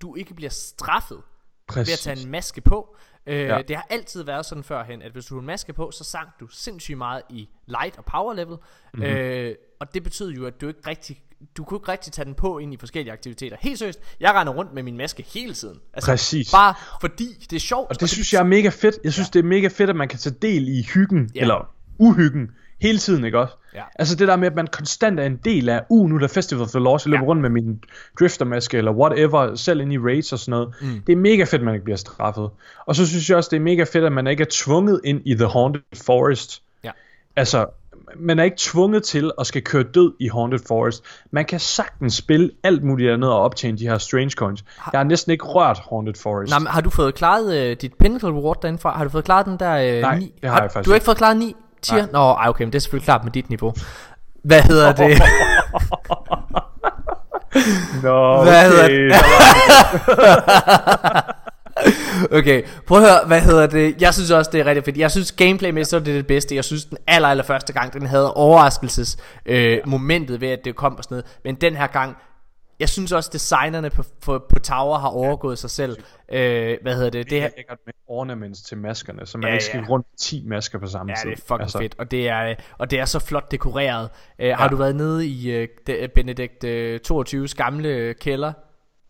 du 0.02 0.16
ikke 0.16 0.34
bliver 0.34 0.50
straffet 0.50 1.18
ved 1.18 1.24
at 1.68 1.86
Præcis. 1.86 2.00
tage 2.00 2.22
en 2.26 2.32
maske 2.32 2.62
på. 2.62 2.96
Øh, 3.28 3.40
Ja. 3.40 3.62
Det 3.62 3.76
har 3.76 3.88
altid 3.90 4.24
været 4.24 4.46
sådan 4.46 4.64
førhen, 4.64 5.02
at 5.02 5.12
hvis 5.12 5.26
du 5.26 5.36
har 5.36 5.40
en 5.40 5.46
maske 5.46 5.74
på, 5.74 5.92
så 5.92 6.04
sank 6.04 6.30
du 6.40 6.48
sindssygt 6.48 6.98
meget 6.98 7.22
i 7.30 7.50
light 7.68 7.98
og 7.98 8.06
power 8.06 8.34
level. 8.34 8.58
Mhm. 8.94 9.04
Mm-hmm. 9.04 9.18
Øh, 9.18 9.56
og 9.80 9.94
det 9.94 10.04
betyder 10.04 10.32
jo, 10.32 10.46
at 10.46 10.62
du 10.62 10.68
ikke 10.68 10.80
rigtig 10.88 11.24
du 11.58 11.64
kunne 11.64 11.78
ikke 11.78 11.92
rigtig 11.92 12.14
tage 12.14 12.26
den 12.26 12.34
på 12.34 12.58
ind 12.58 12.74
i 12.74 12.78
forskellige 12.78 13.14
aktiviteter. 13.14 13.58
Helt 13.60 13.80
seriøst, 13.80 14.00
jeg 14.20 14.34
render 14.34 14.54
rundt 14.54 14.74
med 14.74 14.84
min 14.84 14.98
maske 14.98 15.26
hele 15.34 15.54
tiden. 15.54 15.78
Altså, 15.94 16.12
Præcis. 16.12 16.52
Bare 16.52 16.74
fordi 17.02 17.26
det 17.50 17.56
er 17.56 17.60
sjovt. 17.60 17.90
Og 17.90 18.00
det 18.00 18.10
synes 18.10 18.34
jeg 18.34 18.40
er 18.40 18.44
mega 18.44 18.70
fedt. 18.70 18.96
Jeg 19.04 19.14
synes, 19.14 19.28
ja. 19.28 19.32
det 19.40 19.46
er 19.46 19.50
mega 19.50 19.68
fedt, 19.68 19.90
at 19.90 19.96
man 19.96 20.08
kan 20.08 20.20
tage 20.20 20.36
del 20.42 20.68
i 20.68 20.84
hyggen, 20.94 21.32
ja. 21.36 21.42
eller 21.42 21.74
uhyggen, 21.98 22.52
hele 22.82 22.98
tiden, 22.98 23.26
ikke 23.26 23.40
også? 23.40 23.54
Ja. 23.76 23.82
Altså 24.00 24.16
det 24.16 24.28
der 24.28 24.36
med, 24.36 24.48
at 24.48 24.56
man 24.56 24.68
konstant 24.68 25.20
er 25.20 25.24
en 25.24 25.40
del 25.46 25.70
af, 25.70 25.82
uh, 25.90 26.10
nu 26.10 26.16
er 26.16 26.20
der 26.20 26.28
Festival 26.28 26.62
of 26.64 26.70
the 26.70 26.80
Lost, 26.80 27.06
jeg 27.06 27.12
løber 27.12 27.24
Ja. 27.24 27.28
rundt 27.28 27.42
med 27.42 27.50
min 27.50 27.84
driftermaske, 28.20 28.78
eller 28.78 28.92
whatever, 28.92 29.56
selv 29.56 29.82
ind 29.82 29.94
i 29.94 29.98
raids 29.98 30.34
og 30.34 30.40
sådan 30.40 30.52
noget. 30.52 30.74
Mm. 30.82 31.02
Det 31.08 31.14
er 31.14 31.18
mega 31.18 31.44
fedt, 31.44 31.54
at 31.54 31.62
man 31.64 31.74
ikke 31.74 31.84
bliver 31.84 31.98
straffet. 31.98 32.50
Og 32.86 32.96
så 32.96 33.08
synes 33.08 33.30
jeg 33.30 33.38
også, 33.38 33.48
det 33.52 33.58
er 33.58 33.62
mega 33.62 33.84
fedt, 33.84 34.04
at 34.06 34.12
man 34.12 34.28
ikke 34.28 34.42
er 34.42 34.48
tvunget 34.52 35.02
ind 35.04 35.22
i 35.26 35.36
The 35.36 35.48
Haunted 35.48 35.82
Forest. 36.06 36.62
Ja. 36.84 36.92
Altså, 37.36 37.66
man 38.16 38.40
er 38.40 38.44
ikke 38.44 38.58
tvunget 38.60 39.04
til 39.04 39.32
at 39.40 39.48
skal 39.48 39.62
køre 39.62 39.84
død 39.84 40.14
i 40.20 40.28
Haunted 40.28 40.60
Forest. 40.68 41.04
Man 41.32 41.46
kan 41.46 41.60
sagtens 41.60 42.14
spille 42.14 42.52
alt 42.64 42.84
muligt 42.84 43.12
andet 43.12 43.30
og 43.30 43.40
optjene 43.42 43.78
de 43.78 43.88
her 43.88 43.98
strange 43.98 44.30
coins. 44.32 44.64
Jeg 44.94 45.00
har 45.00 45.04
næsten 45.04 45.32
ikke 45.32 45.46
rørt 45.46 45.80
Haunted 45.90 46.14
Forest. 46.14 46.50
Nej, 46.50 46.60
men 46.60 46.68
har 46.68 46.82
du 46.82 46.90
fået 46.90 47.16
klaret 47.16 47.58
øh, 47.58 47.76
dit 47.82 47.94
pinnacle 47.94 48.30
reward 48.30 48.62
derindefra? 48.62 48.98
Har 48.98 49.04
du 49.04 49.10
fået 49.10 49.24
klaret 49.26 49.46
den 49.46 49.60
der 49.60 49.96
øh, 49.96 50.02
Nej, 50.02 50.18
9? 50.20 50.34
det 50.42 50.50
har 50.50 50.62
jeg 50.62 50.72
faktisk 50.72 50.86
Du 50.86 50.90
har 50.92 50.96
ikke 50.96 51.02
ikke. 51.02 51.06
fået 51.06 51.18
klaret 51.18 51.38
9 51.38 51.56
tier? 51.82 51.98
Nej. 51.98 52.10
Nå, 52.12 52.32
ej, 52.32 52.50
okay, 52.50 52.64
men 52.64 52.72
det 52.72 52.76
er 52.78 52.82
selvfølgelig 52.82 53.06
klart 53.06 53.24
med 53.24 53.32
dit 53.32 53.50
niveau. 53.50 53.74
Hvad 54.44 54.62
hedder 54.62 54.92
det? 55.04 55.22
Nå, 58.04 58.44
Hvad 58.44 58.70
hedder 58.70 58.86
okay, 58.86 59.10
det? 59.10 59.14
okay, 62.40 62.64
prøv 62.88 62.98
at 62.98 63.04
høre, 63.04 63.20
hvad 63.28 63.42
hedder 63.42 63.68
det? 63.68 64.02
Jeg 64.02 64.14
synes 64.14 64.32
også, 64.32 64.52
det 64.54 64.60
er 64.60 64.66
rigtig 64.66 64.86
fedt. 64.86 64.98
Jeg 64.98 65.12
synes 65.12 65.32
gameplay 65.32 65.84
så 65.84 65.96
er 65.96 66.00
det 66.00 66.16
det 66.16 66.28
bedste. 66.28 66.56
Jeg 66.56 66.64
synes 66.64 66.86
den 66.86 66.98
aller, 67.08 67.28
aller 67.28 67.44
første 67.44 67.74
gang, 67.74 67.94
den 67.94 68.06
havde 68.06 68.34
overraskelses 68.34 69.18
øh, 69.46 69.78
momentet 69.86 70.42
ved, 70.42 70.50
at 70.50 70.60
det 70.66 70.76
kom 70.76 70.98
og 70.98 71.04
sådan 71.04 71.16
noget. 71.16 71.26
Men 71.44 71.56
den 71.56 71.76
her 71.76 71.88
gang, 71.88 72.18
jeg 72.82 72.90
synes 72.90 73.12
også, 73.12 73.30
designerne 73.34 73.90
på, 73.90 74.04
på, 74.22 74.40
på 74.50 74.60
Tower 74.60 74.98
har 74.98 75.08
overgået 75.08 75.58
sig 75.60 75.70
selv. 75.70 75.98
Øh, 76.32 76.78
hvad 76.82 76.96
hedder 76.96 77.10
det? 77.10 77.24
Det 77.24 77.30
det 77.30 77.42
her, 77.42 77.48
er 77.48 77.52
lækkert 77.58 77.78
med 77.86 77.94
ornaments 78.08 78.62
til 78.62 78.78
maskerne, 78.78 79.26
så 79.26 79.38
man 79.38 79.48
Ja, 79.48 79.54
ikke 79.54 79.66
skal 79.66 79.80
ja. 79.80 79.86
rundt 79.90 80.08
10 80.18 80.44
masker 80.48 80.80
på 80.80 80.88
samme 80.88 81.12
Ja, 81.12 81.16
tid. 81.22 81.30
det 81.30 81.38
er 81.38 81.42
fucking 81.42 81.62
altså. 81.62 81.78
fedt, 81.78 81.96
og 81.98 82.12
det 82.12 82.30
er, 82.30 82.56
og 82.78 82.92
det 82.92 83.00
er 83.00 83.06
så 83.06 83.20
flot 83.20 83.52
dekoreret. 83.52 84.10
Uh, 84.44 84.50
har 84.50 84.68
du 84.68 84.76
været 84.76 84.96
nede 84.96 85.28
i 85.28 85.68
de, 85.88 86.08
Benedikt 86.16 86.64
uh, 86.64 87.20
22's 87.20 87.54
gamle 87.56 88.14
kælder 88.14 88.54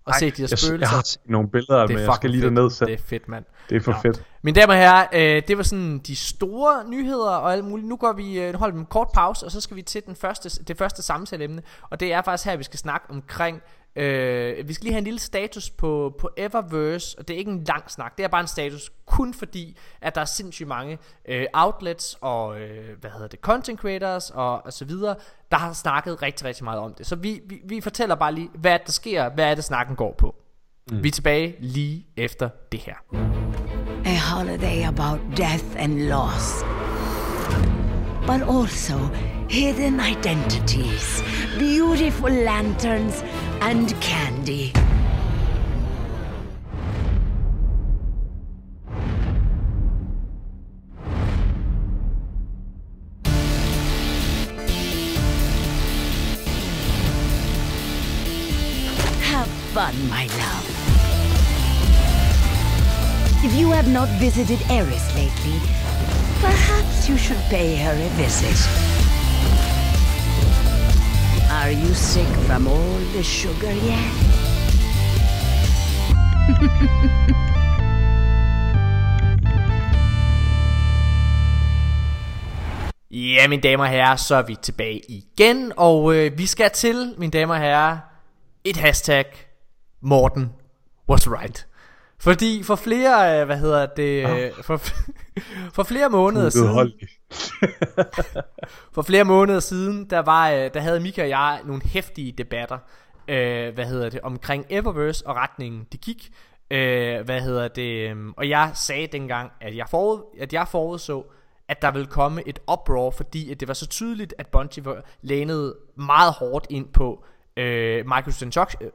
og 0.05 0.11
Ej, 0.11 0.19
set 0.19 0.37
de 0.37 0.41
her 0.41 0.47
jeg, 0.49 0.59
spøgelser? 0.59 0.77
jeg 0.79 0.89
har 0.89 1.01
set 1.05 1.21
nogle 1.25 1.49
billeder, 1.49 1.87
men 1.87 1.99
jeg 1.99 2.13
skal 2.15 2.29
lige 2.29 2.43
derned 2.43 2.69
selv. 2.69 2.87
Det 2.87 2.99
er 2.99 3.03
fedt, 3.05 3.27
mand. 3.27 3.45
Det 3.69 3.75
er 3.75 3.81
for 3.81 3.91
Nå. 3.91 3.97
fedt. 4.01 4.23
Mine 4.41 4.59
damer 4.59 4.73
og 4.73 4.79
herrer, 4.79 5.07
øh, 5.13 5.41
det 5.47 5.57
var 5.57 5.63
sådan 5.63 5.99
de 5.99 6.15
store 6.15 6.89
nyheder 6.89 7.31
og 7.31 7.53
alt 7.53 7.65
muligt. 7.65 7.87
Nu 7.87 7.95
går 7.95 8.13
vi, 8.13 8.39
øh, 8.39 8.55
holder 8.55 8.77
en 8.77 8.85
kort 8.85 9.07
pause, 9.13 9.45
og 9.45 9.51
så 9.51 9.61
skal 9.61 9.77
vi 9.77 9.81
til 9.81 10.01
den 10.05 10.15
første, 10.15 10.63
det 10.63 10.77
første 10.77 11.01
samtaleemne. 11.01 11.61
Og 11.89 11.99
det 11.99 12.13
er 12.13 12.21
faktisk 12.21 12.45
her, 12.45 12.57
vi 12.57 12.63
skal 12.63 12.79
snakke 12.79 13.05
omkring... 13.09 13.61
Øh, 13.95 14.67
vi 14.67 14.73
skal 14.73 14.83
lige 14.83 14.93
have 14.93 14.97
en 14.97 15.03
lille 15.03 15.19
status 15.19 15.69
på, 15.69 16.15
på 16.19 16.29
Eververse, 16.37 17.19
og 17.19 17.27
det 17.27 17.33
er 17.33 17.37
ikke 17.37 17.51
en 17.51 17.63
lang 17.63 17.91
snak, 17.91 18.17
det 18.17 18.23
er 18.23 18.27
bare 18.27 18.41
en 18.41 18.47
status, 18.47 18.91
kun 19.05 19.33
fordi, 19.33 19.77
at 20.01 20.15
der 20.15 20.21
er 20.21 20.25
sindssygt 20.25 20.67
mange 20.67 20.97
øh, 21.27 21.45
outlets 21.53 22.17
og, 22.21 22.61
øh, 22.61 22.99
hvad 22.99 23.11
hedder 23.11 23.27
det, 23.27 23.39
content 23.39 23.79
creators 23.79 24.29
og, 24.29 24.65
og 24.65 24.73
så 24.73 24.85
videre, 24.85 25.15
der 25.51 25.57
har 25.57 25.73
snakket 25.73 26.21
rigtig, 26.21 26.47
rigtig 26.47 26.63
meget 26.63 26.79
om 26.79 26.93
det. 26.93 27.07
Så 27.07 27.15
vi, 27.15 27.41
vi, 27.45 27.61
vi 27.65 27.81
fortæller 27.81 28.15
bare 28.15 28.33
lige, 28.33 28.49
hvad 28.53 28.79
der 28.85 28.91
sker, 28.91 29.29
hvad 29.29 29.51
er 29.51 29.55
det 29.55 29.63
snakken 29.63 29.95
går 29.95 30.15
på. 30.17 30.35
Mm. 30.91 31.03
Vi 31.03 31.07
er 31.07 31.11
tilbage 31.11 31.55
lige 31.59 32.07
efter 32.17 32.49
det 32.71 32.79
her. 32.79 32.95
A 34.05 34.17
holiday 34.35 34.87
about 34.87 35.19
death 35.37 35.65
and 35.77 35.99
loss. 35.99 36.63
But 38.27 38.41
also 38.41 39.30
hidden 39.51 39.99
identities, 39.99 41.21
beautiful 41.59 42.29
lanterns, 42.29 43.21
and 43.59 43.93
candy. 43.99 44.71
Have 59.19 59.49
fun, 59.73 59.93
my 60.09 60.27
love. 60.27 60.67
If 63.43 63.53
you 63.53 63.69
have 63.71 63.89
not 63.89 64.07
visited 64.17 64.61
Eris 64.71 65.13
lately, 65.13 65.59
perhaps 66.39 67.09
you 67.09 67.17
should 67.17 67.41
pay 67.49 67.75
her 67.75 67.91
a 67.91 68.09
visit. 68.15 69.00
Are 71.59 71.71
you 71.71 71.93
sick 71.93 72.27
from 72.47 72.67
all 72.67 72.99
the 73.13 73.23
sugar 73.23 73.73
yet? 73.73 74.11
Ja, 83.13 83.47
mine 83.47 83.61
damer 83.61 83.83
og 83.83 83.89
herrer, 83.89 84.15
så 84.15 84.35
er 84.35 84.41
vi 84.41 84.55
tilbage 84.61 85.01
igen, 85.09 85.73
og 85.77 86.15
øh, 86.15 86.37
vi 86.37 86.45
skal 86.45 86.69
til, 86.69 87.15
mine 87.17 87.31
damer 87.31 87.53
og 87.53 87.59
herrer, 87.59 87.97
et 88.63 88.77
hashtag, 88.77 89.25
Morten 90.01 90.49
was 91.09 91.31
right. 91.31 91.67
Fordi 92.19 92.63
for 92.63 92.75
flere, 92.75 93.39
øh, 93.41 93.45
hvad 93.45 93.57
hedder 93.57 93.85
det, 93.85 94.29
øh, 94.29 94.51
for, 94.61 94.77
For 95.75 95.83
flere 95.83 96.09
måneder 96.09 96.49
siden, 96.49 96.91
for 98.95 99.01
flere 99.01 99.23
måneder 99.23 99.59
siden, 99.59 100.09
der 100.09 100.19
var, 100.19 100.49
øh, 100.49 100.69
der 100.73 100.79
havde 100.79 100.99
Mika 100.99 101.21
og 101.21 101.29
jeg 101.29 101.61
nogle 101.65 101.81
hæftige 101.85 102.31
debatter, 102.31 102.77
øh, 103.27 103.73
hvad 103.73 103.85
hedder 103.85 104.09
det, 104.09 104.21
omkring 104.21 104.65
Eververse 104.69 105.27
og 105.27 105.35
retningen 105.35 105.87
de 105.93 105.97
gik. 105.97 106.31
Øh, 106.71 107.25
hvad 107.25 107.41
hedder 107.41 107.67
det, 107.67 108.09
øh, 108.09 108.27
og 108.37 108.49
jeg 108.49 108.71
sagde 108.73 109.07
dengang, 109.07 109.51
at 109.61 109.77
jeg, 109.77 109.85
forud, 109.89 110.21
at 110.39 110.53
jeg 110.53 110.67
forudså, 110.67 111.25
at 111.67 111.81
der 111.81 111.91
ville 111.91 112.07
komme 112.07 112.47
et 112.47 112.59
uproar, 112.71 113.09
fordi 113.09 113.51
at 113.51 113.59
det 113.59 113.67
var 113.67 113.73
så 113.73 113.87
tydeligt, 113.87 114.33
at 114.37 114.47
Bungie 114.47 114.85
var 114.85 115.03
lænet 115.21 115.75
meget 115.95 116.33
hårdt 116.33 116.67
ind 116.69 116.87
på 116.87 117.23
øh, 117.57 118.05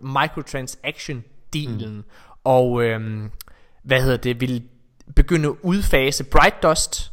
microtransaction-delen, 0.00 1.96
mm. 1.96 2.04
og 2.44 2.82
øh, 2.82 3.30
hvad 3.82 4.02
hedder 4.02 4.16
det, 4.16 4.40
ville 4.40 4.62
begynde 5.14 5.48
at 5.48 5.54
udfase 5.62 6.24
Bright 6.24 6.62
Dust, 6.62 7.12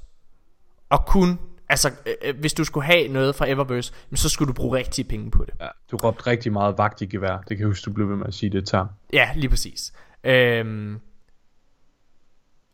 og 0.90 1.06
kun, 1.06 1.40
altså 1.70 1.92
øh, 2.06 2.14
øh, 2.22 2.40
hvis 2.40 2.54
du 2.54 2.64
skulle 2.64 2.86
have 2.86 3.08
noget 3.08 3.36
fra 3.36 3.50
Eververse, 3.50 3.94
så 4.16 4.30
skulle 4.30 4.48
du 4.48 4.54
bruge 4.54 4.78
rigtige 4.78 5.06
penge 5.06 5.32
på 5.32 5.46
det. 5.46 5.54
Ja, 5.62 5.68
du 5.92 5.98
råbte 5.98 6.28
rigtig 6.28 6.54
meget 6.54 6.78
vagt 6.78 7.02
i 7.02 7.06
gevær, 7.06 7.38
det 7.38 7.48
kan 7.48 7.60
jeg 7.60 7.68
huske, 7.68 7.86
du 7.86 7.94
blev 7.94 8.10
ved 8.10 8.16
med 8.16 8.28
at 8.28 8.34
sige 8.34 8.50
det 8.50 8.68
til 8.68 8.80
Ja, 9.14 9.30
lige 9.36 9.50
præcis. 9.50 9.94
Øhm, 10.24 11.00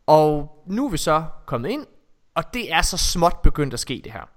og 0.06 0.62
nu 0.66 0.86
er 0.86 0.90
vi 0.90 0.96
så 0.96 1.24
kommet 1.46 1.70
ind, 1.70 1.86
og 2.34 2.44
det 2.54 2.72
er 2.72 2.82
så 2.82 2.96
småt 2.96 3.42
begyndt 3.42 3.74
at 3.74 3.80
ske 3.80 4.00
det 4.04 4.12
her. 4.12 4.28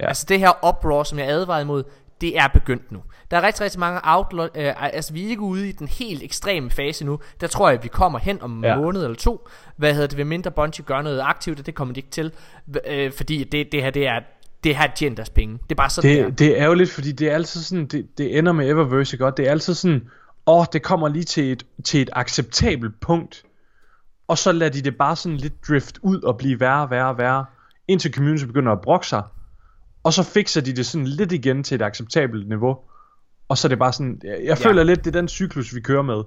Ja. 0.00 0.06
Altså 0.06 0.26
det 0.28 0.38
her 0.38 0.68
uproar, 0.68 1.02
som 1.02 1.18
jeg 1.18 1.28
advarede 1.28 1.62
imod, 1.62 1.84
det 2.22 2.38
er 2.38 2.48
begyndt 2.48 2.92
nu. 2.92 3.02
Der 3.30 3.36
er 3.36 3.42
rigtig, 3.42 3.64
rigtig 3.64 3.80
mange 3.80 4.00
outlaw, 4.04 4.46
øh, 4.54 4.94
altså 4.94 5.12
vi 5.12 5.24
er 5.24 5.28
ikke 5.28 5.42
ude 5.42 5.68
i 5.68 5.72
den 5.72 5.88
helt 5.88 6.22
ekstreme 6.22 6.70
fase 6.70 7.04
nu. 7.04 7.18
Der 7.40 7.46
tror 7.46 7.68
jeg, 7.68 7.78
at 7.78 7.84
vi 7.84 7.88
kommer 7.88 8.18
hen 8.18 8.42
om 8.42 8.58
en 8.58 8.64
ja. 8.64 8.76
måned 8.76 9.04
eller 9.04 9.16
to. 9.16 9.48
Hvad 9.76 9.94
hedder 9.94 10.06
det, 10.06 10.18
ved 10.18 10.24
mindre 10.24 10.50
Bungie 10.50 10.84
gør 10.84 11.02
noget 11.02 11.20
aktivt, 11.20 11.60
og 11.60 11.66
det 11.66 11.74
kommer 11.74 11.94
de 11.94 11.98
ikke 11.98 12.10
til. 12.10 12.32
Øh, 12.86 13.12
fordi 13.12 13.44
det, 13.44 13.72
det 13.72 13.82
her, 13.82 13.90
det 13.90 14.06
er, 14.06 14.20
det 14.64 14.76
her 14.76 14.88
tjener 14.96 15.16
deres 15.16 15.30
penge. 15.30 15.58
Det 15.62 15.70
er 15.70 15.74
bare 15.74 15.90
sådan, 15.90 16.10
det, 16.10 16.18
det 16.18 16.26
er. 16.26 16.30
Det 16.30 16.58
er 16.58 16.64
ærgerligt, 16.64 16.90
fordi 16.90 17.12
det 17.12 17.30
er 17.30 17.34
altid 17.34 17.60
sådan, 17.60 17.86
det, 17.86 18.18
det 18.18 18.38
ender 18.38 18.52
med 18.52 18.68
Eververse, 18.68 19.16
godt? 19.16 19.36
Det 19.36 19.46
er 19.46 19.50
altid 19.50 19.74
sådan, 19.74 20.02
åh, 20.46 20.58
oh, 20.58 20.66
det 20.72 20.82
kommer 20.82 21.08
lige 21.08 21.24
til 21.24 21.52
et, 21.52 21.66
til 21.84 22.02
et 22.02 22.10
acceptabelt 22.12 23.00
punkt. 23.00 23.42
Og 24.28 24.38
så 24.38 24.52
lader 24.52 24.72
de 24.72 24.82
det 24.82 24.96
bare 24.96 25.16
sådan 25.16 25.38
lidt 25.38 25.68
drift 25.68 25.98
ud 26.02 26.22
og 26.22 26.36
blive 26.36 26.60
værre, 26.60 26.90
værre, 26.90 27.18
værre. 27.18 27.44
Indtil 27.88 28.14
community 28.14 28.44
begynder 28.44 28.72
at 28.72 28.80
brokke 28.80 29.06
sig 29.06 29.22
og 30.02 30.12
så 30.12 30.22
fikser 30.22 30.60
de 30.60 30.72
det 30.72 30.86
sådan 30.86 31.06
lidt 31.06 31.32
igen 31.32 31.62
til 31.64 31.74
et 31.74 31.82
acceptabelt 31.82 32.48
niveau. 32.48 32.78
Og 33.48 33.58
så 33.58 33.66
er 33.66 33.68
det 33.68 33.78
bare 33.78 33.92
sådan, 33.92 34.20
jeg, 34.24 34.30
jeg 34.30 34.58
ja. 34.58 34.68
føler 34.68 34.82
lidt, 34.82 35.04
det 35.04 35.16
er 35.16 35.20
den 35.20 35.28
cyklus, 35.28 35.74
vi 35.74 35.80
kører 35.80 36.02
med. 36.02 36.22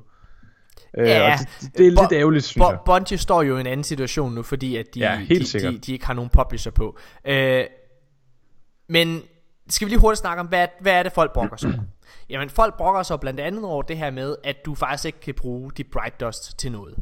Øh, 0.98 1.08
ja, 1.08 1.34
uh, 1.34 1.40
det, 1.40 1.78
det, 1.78 1.88
er 1.88 1.96
Bo- 1.96 2.02
lidt 2.02 2.12
ærgerligt, 2.12 2.46
synes 2.46 2.66
Bo- 2.66 2.84
Bungie 2.86 3.18
står 3.18 3.42
jo 3.42 3.58
i 3.58 3.60
en 3.60 3.68
anden 3.68 3.84
situation 3.84 4.34
nu, 4.34 4.44
fordi 4.44 4.76
at 4.76 4.86
de, 4.94 5.00
ja, 5.00 5.22
de, 5.30 5.40
de, 5.40 5.78
de 5.78 5.94
ikke 5.94 6.06
har 6.06 6.14
nogen 6.14 6.30
publisher 6.30 6.72
på. 6.72 6.98
Uh, 7.30 7.34
men 8.90 9.22
skal 9.70 9.86
vi 9.86 9.92
lige 9.92 10.00
hurtigt 10.00 10.20
snakke 10.20 10.40
om, 10.40 10.48
hvad, 10.48 10.68
hvad 10.80 10.94
er 10.94 11.04
det 11.04 11.12
folk 11.12 11.34
brokker 11.34 11.58
sig 11.58 11.80
Jamen 12.30 12.50
folk 12.50 12.78
brokker 12.78 13.04
sig 13.04 13.20
blandt 13.20 13.40
andet 13.40 13.64
over 13.64 13.82
det 13.82 13.98
her 13.98 14.12
med, 14.12 14.36
at 14.44 14.66
du 14.66 14.76
faktisk 14.76 15.06
ikke 15.06 15.20
kan 15.20 15.34
bruge 15.34 15.72
de 15.78 15.84
Bright 15.84 16.20
Dust 16.20 16.60
til 16.60 16.72
noget. 16.72 16.96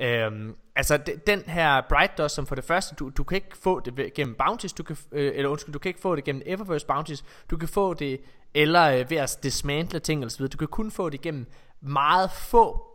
Øhm, 0.00 0.54
altså 0.76 0.98
den 1.26 1.42
her 1.46 1.80
Bright 1.88 2.18
Dust, 2.18 2.34
som 2.34 2.46
for 2.46 2.54
det 2.54 2.64
første, 2.64 2.94
du, 2.94 3.08
du 3.08 3.24
kan 3.24 3.36
ikke 3.36 3.56
få 3.62 3.80
det 3.80 4.14
gennem 4.14 4.34
bounties, 4.34 4.72
du 4.72 4.82
kan, 4.82 4.96
øh, 5.12 5.32
eller 5.34 5.48
undskyld, 5.48 5.72
du 5.72 5.78
kan 5.78 5.88
ikke 5.88 6.00
få 6.00 6.16
det 6.16 6.24
gennem 6.24 6.42
Eververse 6.46 6.86
bounties, 6.86 7.24
du 7.50 7.56
kan 7.56 7.68
få 7.68 7.94
det, 7.94 8.20
eller 8.54 8.90
øh, 8.90 9.10
ved 9.10 9.16
at 9.16 9.38
dismantle 9.42 10.00
ting 10.00 10.20
eller 10.20 10.30
så 10.30 10.38
videre, 10.38 10.50
du 10.50 10.58
kan 10.58 10.68
kun 10.68 10.90
få 10.90 11.10
det 11.10 11.20
gennem 11.20 11.46
meget 11.80 12.30
få 12.30 12.86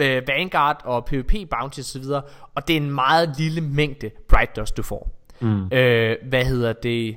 øh, 0.00 0.28
Vanguard 0.28 0.80
og 0.84 1.04
PvP 1.04 1.34
bounties 1.50 1.86
og 1.86 1.92
så 1.92 1.98
videre, 1.98 2.22
og 2.54 2.68
det 2.68 2.76
er 2.76 2.80
en 2.80 2.90
meget 2.90 3.34
lille 3.38 3.60
mængde 3.60 4.10
Bright 4.28 4.56
Dust, 4.56 4.76
du 4.76 4.82
får. 4.82 5.10
Mm. 5.40 5.72
Øh, 5.72 6.16
hvad 6.28 6.44
hedder 6.44 6.72
det? 6.72 7.16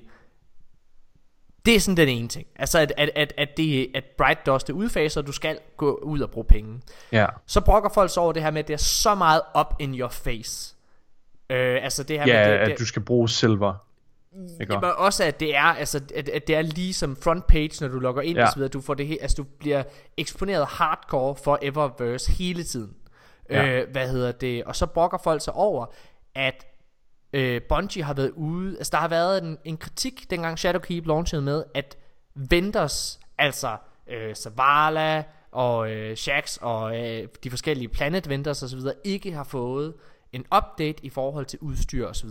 Det 1.65 1.75
er 1.75 1.79
sådan 1.79 1.97
den 1.97 2.09
ene 2.09 2.27
ting. 2.27 2.47
Altså 2.55 2.79
at, 2.79 2.93
at, 2.97 3.09
at, 3.15 3.33
at, 3.37 3.49
det, 3.57 3.91
at 3.95 4.03
Bright 4.17 4.45
Dust 4.45 4.69
er 4.69 4.73
udfaser, 4.73 5.21
og 5.21 5.27
du 5.27 5.31
skal 5.31 5.59
gå 5.77 5.99
ud 6.03 6.19
og 6.19 6.31
bruge 6.31 6.45
penge. 6.45 6.81
Ja. 7.11 7.25
Så 7.45 7.61
brokker 7.61 7.89
folk 7.89 8.13
så 8.13 8.19
over 8.19 8.33
det 8.33 8.43
her 8.43 8.51
med, 8.51 8.59
at 8.59 8.67
det 8.67 8.73
er 8.73 8.77
så 8.77 9.15
meget 9.15 9.41
up 9.59 9.73
in 9.79 9.99
your 9.99 10.09
face. 10.09 10.75
Øh, 11.49 11.83
altså 11.83 12.03
det 12.03 12.19
her 12.19 12.27
ja, 12.27 12.47
med, 12.47 12.53
det, 12.53 12.59
at 12.59 12.67
det, 12.67 12.79
du 12.79 12.85
skal 12.85 13.01
bruge 13.01 13.29
silver. 13.29 13.73
Ikke? 14.61 14.73
Men 14.73 14.91
også 14.97 15.23
at 15.23 15.39
det 15.39 15.55
er 15.55 15.61
altså 15.61 16.01
at, 16.15 16.29
at 16.29 16.47
det 16.47 16.55
er 16.55 16.61
ligesom 16.61 17.15
front 17.15 17.47
page 17.47 17.71
når 17.81 17.87
du 17.87 17.99
logger 17.99 18.21
ind 18.21 18.37
ja. 18.37 18.43
og 18.45 18.49
så 18.49 18.55
videre, 18.55 18.69
du 18.69 18.81
får 18.81 18.93
det 18.93 19.07
he- 19.07 19.21
altså 19.21 19.35
du 19.37 19.43
bliver 19.59 19.83
eksponeret 20.17 20.65
hardcore 20.65 21.35
for 21.35 21.59
Eververse 21.61 22.31
hele 22.31 22.63
tiden. 22.63 22.93
Ja. 23.49 23.65
Øh, 23.65 23.91
hvad 23.91 24.09
hedder 24.09 24.31
det? 24.31 24.63
Og 24.63 24.75
så 24.75 24.85
brokker 24.85 25.17
folk 25.17 25.43
sig 25.43 25.53
over 25.53 25.85
at 26.35 26.65
øh, 27.33 27.61
Bungie 27.69 28.03
har 28.03 28.13
været 28.13 28.31
ude, 28.31 28.77
altså 28.77 28.91
der 28.91 28.97
har 28.97 29.07
været 29.07 29.43
en, 29.43 29.57
en 29.63 29.77
kritik, 29.77 30.29
dengang 30.29 30.59
Shadowkeep 30.59 31.05
launchede 31.05 31.41
med, 31.41 31.63
at 31.73 31.97
vendors, 32.35 33.19
altså 33.37 33.77
øh, 34.07 34.35
Zavala 34.35 35.23
og 35.51 35.91
øh, 35.91 36.15
Shax 36.17 36.57
og 36.57 37.01
øh, 37.01 37.27
de 37.43 37.49
forskellige 37.49 37.89
Planet 37.89 38.29
vendors 38.29 38.63
osv., 38.63 38.79
ikke 39.03 39.31
har 39.31 39.43
fået 39.43 39.93
en 40.31 40.45
update 40.55 41.05
i 41.05 41.09
forhold 41.09 41.45
til 41.45 41.59
udstyr 41.59 42.07
osv. 42.07 42.29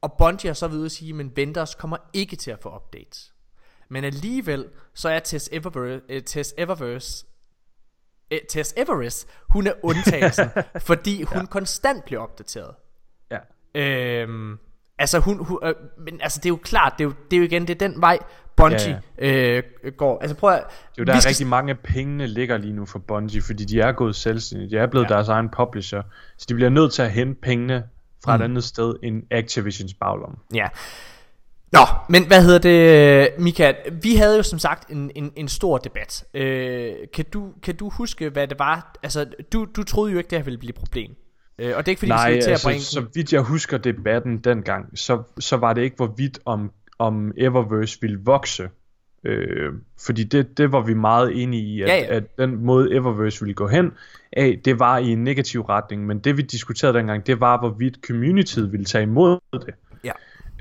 Og 0.00 0.12
Bungie 0.18 0.48
har 0.48 0.54
så 0.54 0.68
ved 0.68 0.84
at 0.84 0.92
sige, 0.92 1.12
men 1.12 1.36
vendors 1.36 1.74
kommer 1.74 1.96
ikke 2.12 2.36
til 2.36 2.50
at 2.50 2.58
få 2.62 2.76
updates. 2.76 3.34
Men 3.88 4.04
alligevel, 4.04 4.68
så 4.94 5.08
er 5.08 5.18
Tess 5.18 5.48
Eververse, 5.52 6.04
uh, 6.04 6.16
øh, 6.16 6.22
Tess 6.22 6.54
Eververse 6.58 7.26
Tess 8.48 8.74
Everest, 8.76 9.28
hun 9.48 9.66
er 9.66 9.72
undtagelsen, 9.82 10.48
fordi 10.88 11.22
hun 11.22 11.40
ja. 11.40 11.46
konstant 11.46 12.04
bliver 12.04 12.20
opdateret. 12.20 12.74
Ja. 13.30 13.38
Øhm, 13.74 14.58
altså 14.98 15.18
hun, 15.18 15.44
hun 15.44 15.58
øh, 15.62 15.74
men 15.98 16.20
altså 16.20 16.38
det 16.38 16.46
er 16.46 16.50
jo 16.50 16.58
klart, 16.62 16.92
det 16.98 17.04
er 17.04 17.08
jo, 17.08 17.14
det 17.30 17.36
er 17.36 17.38
jo 17.38 17.44
igen, 17.44 17.62
det 17.62 17.82
er 17.82 17.88
den 17.88 18.00
vej, 18.00 18.18
Bungie 18.56 19.02
ja, 19.18 19.26
ja. 19.28 19.62
Øh, 19.84 19.92
går. 19.96 20.20
Altså 20.20 20.36
prøv 20.36 20.50
at, 20.50 20.64
det 20.66 20.68
er 20.68 20.92
jo 20.98 21.04
der 21.04 21.12
er 21.12 21.26
rigtig 21.26 21.46
mange 21.46 21.74
pengene 21.74 22.26
ligger 22.26 22.58
lige 22.58 22.72
nu 22.72 22.86
for 22.86 22.98
Bungie, 22.98 23.42
fordi 23.42 23.64
de 23.64 23.80
er 23.80 23.92
gået 23.92 24.16
selvstændige, 24.16 24.70
de 24.70 24.76
er 24.76 24.86
blevet 24.86 25.10
ja. 25.10 25.14
deres 25.14 25.28
egen 25.28 25.48
publisher, 25.48 26.02
så 26.36 26.46
de 26.48 26.54
bliver 26.54 26.70
nødt 26.70 26.92
til 26.92 27.02
at 27.02 27.10
hente 27.10 27.40
pengene 27.40 27.84
fra 28.24 28.36
mm. 28.36 28.42
et 28.42 28.44
andet 28.44 28.64
sted 28.64 28.94
end 29.02 29.22
Activisions 29.30 29.94
baglomme. 29.94 30.36
Ja. 30.54 30.68
Nå, 31.72 31.80
men 32.08 32.26
hvad 32.26 32.44
hedder 32.44 32.58
det, 32.58 33.28
Mika? 33.38 33.72
Vi 34.02 34.14
havde 34.14 34.36
jo 34.36 34.42
som 34.42 34.58
sagt 34.58 34.90
en, 34.90 35.10
en, 35.14 35.32
en 35.36 35.48
stor 35.48 35.78
debat. 35.78 36.24
Øh, 36.34 36.92
kan, 37.14 37.24
du, 37.32 37.52
kan 37.62 37.76
du 37.76 37.88
huske, 37.88 38.28
hvad 38.28 38.46
det 38.46 38.58
var? 38.58 38.96
Altså, 39.02 39.26
du, 39.52 39.66
du 39.76 39.82
troede 39.82 40.12
jo 40.12 40.18
ikke, 40.18 40.30
det 40.30 40.38
her 40.38 40.44
ville 40.44 40.58
blive 40.58 40.70
et 40.70 40.74
problem. 40.74 41.10
Øh, 41.58 41.72
og 41.76 41.86
det 41.86 41.88
er 41.88 41.92
ikke 41.92 41.98
fordi, 41.98 42.08
Nej, 42.08 42.30
vi 42.30 42.34
skal 42.34 42.42
til 42.42 42.50
altså, 42.50 42.68
at 42.68 42.70
bringe 42.70 42.84
så 42.84 43.06
vidt 43.14 43.32
jeg 43.32 43.40
husker 43.40 43.78
debatten 43.78 44.38
dengang, 44.38 44.98
så, 44.98 45.22
så 45.38 45.56
var 45.56 45.72
det 45.72 45.82
ikke, 45.82 45.96
hvorvidt 45.96 46.38
om, 46.44 46.70
om 46.98 47.32
Eververse 47.36 47.98
ville 48.00 48.18
vokse. 48.24 48.68
Øh, 49.24 49.72
fordi 50.06 50.24
det, 50.24 50.58
det 50.58 50.72
var 50.72 50.80
vi 50.80 50.94
meget 50.94 51.42
enige 51.42 51.62
i, 51.62 51.82
at, 51.82 51.88
ja, 51.88 51.96
ja. 51.96 52.16
at 52.16 52.38
den 52.38 52.64
måde 52.64 52.94
Eververse 52.94 53.40
ville 53.40 53.54
gå 53.54 53.68
hen 53.68 53.90
af, 54.32 54.60
det 54.64 54.78
var 54.78 54.98
i 54.98 55.08
en 55.08 55.24
negativ 55.24 55.60
retning. 55.60 56.06
Men 56.06 56.18
det 56.18 56.36
vi 56.36 56.42
diskuterede 56.42 56.98
dengang, 56.98 57.26
det 57.26 57.40
var, 57.40 57.58
hvorvidt 57.58 57.98
communityet 58.06 58.72
ville 58.72 58.84
tage 58.84 59.02
imod 59.02 59.38
det. 59.52 59.74
Ja 60.04 60.12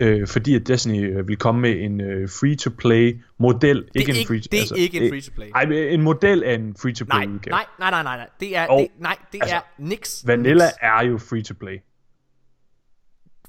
øh, 0.02 0.28
fordi 0.28 0.56
at 0.56 0.68
Destiny 0.68 1.18
øh, 1.18 1.28
vil 1.28 1.38
komme 1.38 1.62
med 1.62 1.80
en 1.80 2.02
øh, 2.02 2.30
free-to-play 2.30 3.24
model. 3.38 3.90
Ikke, 3.96 4.20
en 4.20 4.28
free, 4.28 4.40
det 4.40 4.54
er 4.54 4.60
altså, 4.60 4.76
ikke 4.76 5.00
en 5.00 5.12
free-to-play. 5.12 5.50
Nej, 5.50 5.64
en 5.64 6.02
model 6.02 6.44
af 6.44 6.54
en 6.54 6.76
free-to-play 6.76 7.26
nej, 7.26 7.34
udgave. 7.34 7.52
Nej, 7.52 7.66
nej, 7.80 7.92
nej, 7.92 8.04
nej, 8.04 8.18
nej. 8.18 8.30
Det 8.40 8.58
er, 8.58 8.68
det, 8.68 8.88
nej, 8.98 9.18
det 9.32 9.40
altså, 9.42 9.56
er 9.56 9.62
niks. 9.78 10.24
Vanilla 10.28 10.66
nix. 10.66 10.74
er 10.82 11.02
jo 11.04 11.18
free-to-play. 11.18 11.80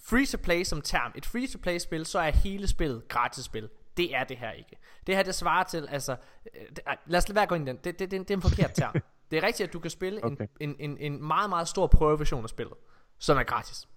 Free-to-play 0.05 0.65
som 0.65 0.81
term. 0.81 1.13
Et 1.15 1.27
free-to-play 1.27 1.79
spil, 1.79 2.07
så 2.07 2.19
er 2.19 2.31
hele 2.31 2.69
spillet 2.69 3.09
gratis 3.09 3.45
spil. 3.45 3.69
Det 3.97 4.17
er 4.17 4.25
det 4.25 4.37
her 4.37 4.51
ikke. 4.51 4.77
Det 5.07 5.17
her 5.17 5.23
det 5.23 5.35
svarer 5.35 5.65
til, 5.65 5.89
altså, 5.91 6.17
øh, 6.55 6.61
det, 6.69 6.81
lad 7.07 7.19
os 7.19 7.29
lade 7.29 7.37
være 7.37 7.47
gå 7.47 7.55
ind 7.55 7.69
i 7.69 7.71
den. 7.71 7.77
Det, 7.77 7.99
det, 7.99 8.11
det, 8.11 8.21
det 8.21 8.31
er 8.31 8.35
en 8.35 8.43
forkert 8.43 8.75
term. 8.75 8.93
det 9.31 9.39
er 9.39 9.43
rigtigt, 9.43 9.67
at 9.67 9.73
du 9.73 9.79
kan 9.79 9.91
spille 9.91 10.25
okay. 10.25 10.47
en, 10.61 10.71
en, 10.71 10.77
en, 10.79 11.13
en 11.13 11.27
meget, 11.27 11.51
meget 11.51 11.69
stor 11.69 11.87
prøveversion 11.87 12.45
af 12.45 12.49
spillet, 12.49 12.75
som 13.19 13.39
er 13.39 13.43
gratis. 13.43 13.89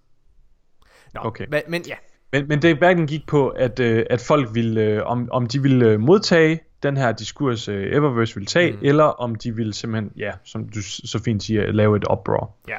Nå, 1.14 1.20
okay. 1.24 1.46
men, 1.50 1.62
men 1.68 1.82
ja, 1.86 1.96
men, 2.32 2.48
men 2.48 2.62
det 2.62 2.76
hverken 2.76 3.06
gik 3.06 3.26
på, 3.26 3.48
at, 3.48 3.80
øh, 3.80 4.06
at 4.10 4.20
folk 4.20 4.48
ville, 4.54 4.80
øh, 4.80 5.02
om, 5.06 5.28
om 5.32 5.46
de 5.46 5.62
ville 5.62 5.86
øh, 5.86 6.00
modtage 6.00 6.60
den 6.82 6.96
her 6.96 7.12
diskurs, 7.12 7.68
øh, 7.68 7.96
Eververse 7.96 8.34
ville 8.34 8.46
tage, 8.46 8.72
mm. 8.72 8.78
eller 8.82 9.04
om 9.04 9.34
de 9.34 9.56
ville 9.56 9.74
simpelthen, 9.74 10.12
ja, 10.16 10.30
som 10.44 10.68
du 10.68 10.82
så 10.82 11.20
fint 11.24 11.42
siger, 11.42 11.72
lave 11.72 11.96
et 11.96 12.04
uproar. 12.10 12.50
Ja. 12.68 12.76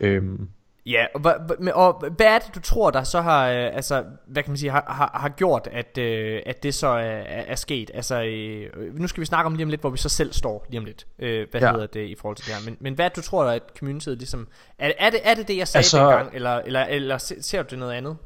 Øhm. 0.00 0.48
Ja, 0.86 1.06
og, 1.14 1.20
og, 1.24 1.74
og 1.74 2.04
hvad 2.16 2.26
er 2.26 2.38
det, 2.38 2.54
du 2.54 2.60
tror, 2.60 2.90
der 2.90 3.02
så 3.02 3.20
har, 3.20 3.50
øh, 3.50 3.76
altså, 3.76 4.04
hvad 4.26 4.42
kan 4.42 4.50
man 4.50 4.56
sige, 4.56 4.70
har, 4.70 4.84
har, 4.88 5.18
har 5.20 5.28
gjort, 5.28 5.68
at, 5.72 5.98
øh, 5.98 6.42
at 6.46 6.62
det 6.62 6.74
så 6.74 6.86
er, 6.86 7.22
er 7.26 7.54
sket? 7.54 7.90
Altså, 7.94 8.22
øh, 8.22 8.94
nu 8.94 9.06
skal 9.06 9.20
vi 9.20 9.26
snakke 9.26 9.46
om 9.46 9.54
lige 9.54 9.64
om 9.64 9.70
lidt, 9.70 9.80
hvor 9.80 9.90
vi 9.90 9.98
så 9.98 10.08
selv 10.08 10.32
står 10.32 10.66
lige 10.68 10.78
om 10.78 10.84
lidt, 10.84 11.06
øh, 11.18 11.46
hvad 11.50 11.60
ja. 11.60 11.72
hedder 11.72 11.86
det 11.86 12.06
i 12.06 12.14
forhold 12.20 12.36
til 12.36 12.46
det 12.46 12.54
her. 12.54 12.64
Men, 12.64 12.76
men 12.80 12.94
hvad 12.94 13.04
er 13.04 13.08
det, 13.08 13.16
du 13.16 13.22
tror, 13.22 13.44
at 13.44 13.62
communityet 13.78 14.18
ligesom, 14.18 14.48
er, 14.78 14.92
er, 14.98 15.10
det, 15.10 15.20
er 15.24 15.34
det 15.34 15.48
det, 15.48 15.56
jeg 15.56 15.68
sagde 15.68 15.82
altså, 15.82 15.98
dengang, 15.98 16.30
eller, 16.34 16.56
eller, 16.56 16.84
eller 16.84 17.18
ser 17.40 17.62
du 17.62 17.68
det 17.70 17.78
noget 17.78 17.92
andet? 17.92 18.16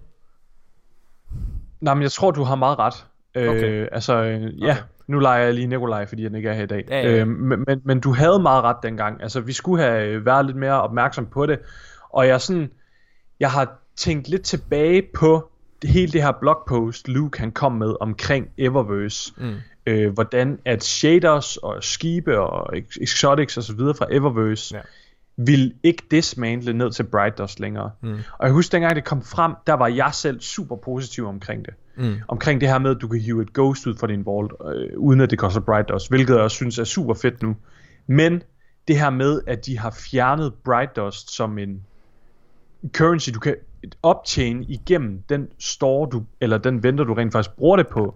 Nej, 1.84 1.94
men 1.94 2.02
jeg 2.02 2.12
tror, 2.12 2.30
du 2.30 2.42
har 2.42 2.54
meget 2.54 2.78
ret. 2.78 3.06
Øh, 3.34 3.48
okay. 3.48 3.70
Øh, 3.70 3.88
altså, 3.92 4.14
ja, 4.22 4.70
okay. 4.70 4.76
nu 5.06 5.18
leger 5.18 5.44
jeg 5.44 5.54
lige 5.54 5.66
Nikolaj, 5.66 6.06
fordi 6.06 6.22
han 6.22 6.34
ikke 6.34 6.48
er 6.48 6.54
her 6.54 6.62
i 6.62 6.66
dag. 6.66 6.84
Ja, 6.88 7.00
ja. 7.00 7.20
Øh, 7.20 7.28
men, 7.28 7.64
men, 7.66 7.80
men 7.84 8.00
du 8.00 8.12
havde 8.12 8.38
meget 8.38 8.64
ret 8.64 8.76
dengang. 8.82 9.22
Altså, 9.22 9.40
vi 9.40 9.52
skulle 9.52 9.82
have 9.82 10.24
været 10.24 10.46
lidt 10.46 10.56
mere 10.56 10.82
opmærksom 10.82 11.26
på 11.26 11.46
det. 11.46 11.58
Og 12.10 12.26
jeg 12.26 12.40
sådan, 12.40 12.70
jeg 13.40 13.50
har 13.50 13.78
tænkt 13.96 14.28
lidt 14.28 14.42
tilbage 14.42 15.02
på 15.14 15.50
hele 15.84 16.12
det 16.12 16.22
her 16.22 16.32
blogpost, 16.40 17.08
Luke 17.08 17.38
han 17.38 17.52
kom 17.52 17.72
med 17.72 17.94
omkring 18.00 18.48
Eververse. 18.58 19.32
Mm. 19.36 19.54
Øh, 19.86 20.12
hvordan 20.12 20.58
at 20.64 20.84
shaders 20.84 21.56
og 21.56 21.84
skibe 21.84 22.40
og 22.40 22.78
exotics 23.00 23.56
og 23.56 23.62
så 23.62 23.76
videre 23.76 23.94
fra 23.94 24.06
Eververse 24.10 24.76
ja. 24.76 24.82
Vil 25.36 25.74
ikke 25.82 26.02
dismantle 26.10 26.72
ned 26.72 26.90
til 26.90 27.02
Bright 27.02 27.38
Dust 27.38 27.60
længere. 27.60 27.90
Mm. 28.00 28.18
Og 28.38 28.46
jeg 28.46 28.52
husker 28.52 28.78
dengang 28.78 28.96
det 28.96 29.04
kom 29.04 29.22
frem, 29.22 29.52
der 29.66 29.72
var 29.72 29.88
jeg 29.88 30.10
selv 30.12 30.40
super 30.40 30.76
positiv 30.76 31.26
omkring 31.26 31.64
det. 31.64 31.74
Mm. 31.96 32.14
Omkring 32.28 32.60
det 32.60 32.68
her 32.68 32.78
med, 32.78 32.90
at 32.90 32.96
du 33.00 33.08
kan 33.08 33.20
hive 33.20 33.42
et 33.42 33.52
ghost 33.52 33.86
ud 33.86 33.96
fra 33.96 34.06
din 34.06 34.26
vault, 34.26 34.52
øh, 34.74 34.98
uden 34.98 35.20
at 35.20 35.30
det 35.30 35.38
koster 35.38 35.60
Bright 35.60 35.88
Dust, 35.88 36.08
hvilket 36.08 36.34
jeg 36.34 36.42
også 36.42 36.54
synes 36.54 36.78
er 36.78 36.84
super 36.84 37.14
fedt 37.14 37.42
nu. 37.42 37.56
Men 38.06 38.42
det 38.88 38.98
her 38.98 39.10
med, 39.10 39.40
at 39.46 39.66
de 39.66 39.78
har 39.78 39.90
fjernet 39.90 40.54
Bright 40.64 40.96
Dust 40.96 41.30
som 41.30 41.58
en 41.58 41.82
currency, 42.92 43.30
du 43.34 43.40
kan 43.40 43.56
optjene 44.02 44.64
igennem 44.64 45.22
den 45.28 45.48
store, 45.58 46.08
du, 46.12 46.22
eller 46.40 46.58
den 46.58 46.82
venter, 46.82 47.04
du 47.04 47.14
rent 47.14 47.32
faktisk 47.32 47.56
bruger 47.56 47.76
det 47.76 47.88
på, 47.88 48.14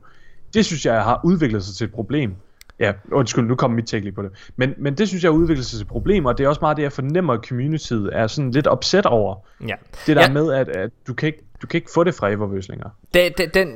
det 0.54 0.64
synes 0.64 0.86
jeg 0.86 1.02
har 1.04 1.20
udviklet 1.24 1.64
sig 1.64 1.76
til 1.76 1.84
et 1.84 1.92
problem. 1.92 2.34
Ja, 2.80 2.92
undskyld, 3.12 3.44
nu 3.44 3.54
kommer 3.54 3.74
mit 3.74 3.92
lige 3.92 4.12
på 4.12 4.22
det. 4.22 4.30
Men, 4.56 4.74
men 4.78 4.94
det 4.98 5.08
synes 5.08 5.24
jeg 5.24 5.32
har 5.32 5.36
udviklet 5.38 5.66
sig 5.66 5.76
til 5.76 5.84
et 5.84 5.88
problem, 5.88 6.26
og 6.26 6.38
det 6.38 6.44
er 6.44 6.48
også 6.48 6.60
meget 6.60 6.76
det, 6.76 6.82
jeg 6.82 6.92
fornemmer, 6.92 7.32
at 7.32 7.44
communityet 7.48 8.10
er 8.12 8.26
sådan 8.26 8.50
lidt 8.50 8.66
opsat 8.66 9.06
over. 9.06 9.36
Ja. 9.68 9.74
Det 10.06 10.16
der 10.16 10.22
ja. 10.22 10.32
med, 10.32 10.52
at, 10.52 10.68
at 10.68 10.90
du 11.06 11.14
kan 11.14 11.26
ikke 11.26 11.44
du 11.62 11.66
kan 11.66 11.78
ikke 11.78 11.90
få 11.94 12.04
det 12.04 12.14
fra 12.14 12.30
Eververse 12.30 12.70
længere. 12.70 12.90
Den, 13.14 13.32
den, 13.38 13.50
den, 13.54 13.68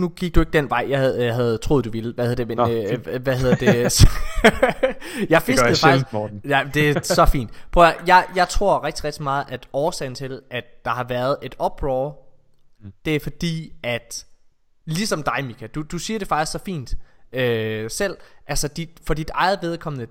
nu 0.00 0.08
gik 0.08 0.34
du 0.34 0.40
ikke 0.40 0.52
den 0.52 0.70
vej, 0.70 0.86
jeg 0.88 0.98
havde, 0.98 1.24
jeg 1.24 1.34
havde 1.34 1.58
troet, 1.58 1.84
du 1.84 1.90
ville. 1.90 2.14
Hvad 2.14 2.24
hedder 2.24 2.44
det? 2.44 2.48
Men, 2.48 2.56
Nå, 2.56 2.68
øh, 3.12 3.22
hvad 3.22 3.36
hedder 3.36 3.56
det? 3.56 3.68
jeg 5.30 5.42
fiskede 5.42 5.70
det 5.70 5.78
faktisk. 5.78 6.12
Morten. 6.12 6.40
Ja, 6.48 6.66
det 6.74 6.90
er 6.90 7.00
så 7.02 7.26
fint. 7.26 7.50
Prøv 7.72 7.84
at, 7.84 7.96
jeg, 8.06 8.24
jeg 8.36 8.48
tror 8.48 8.84
rigtig, 8.84 9.04
rigtig 9.04 9.22
meget, 9.22 9.44
at 9.48 9.68
årsagen 9.72 10.14
til, 10.14 10.40
at 10.50 10.64
der 10.84 10.90
har 10.90 11.04
været 11.04 11.36
et 11.42 11.54
uproar, 11.66 12.14
mm. 12.84 12.92
det 13.04 13.16
er 13.16 13.20
fordi, 13.20 13.72
at 13.82 14.26
ligesom 14.84 15.22
dig, 15.22 15.44
Mika, 15.44 15.66
du, 15.66 15.82
du 15.82 15.98
siger 15.98 16.18
det 16.18 16.28
faktisk 16.28 16.52
så 16.52 16.58
fint 16.58 16.96
øh, 17.32 17.90
selv. 17.90 18.16
Altså, 18.46 18.68
dit, 18.68 19.00
for 19.06 19.14
dit 19.14 19.30
eget 19.34 19.58
vedkommende, 19.62 20.06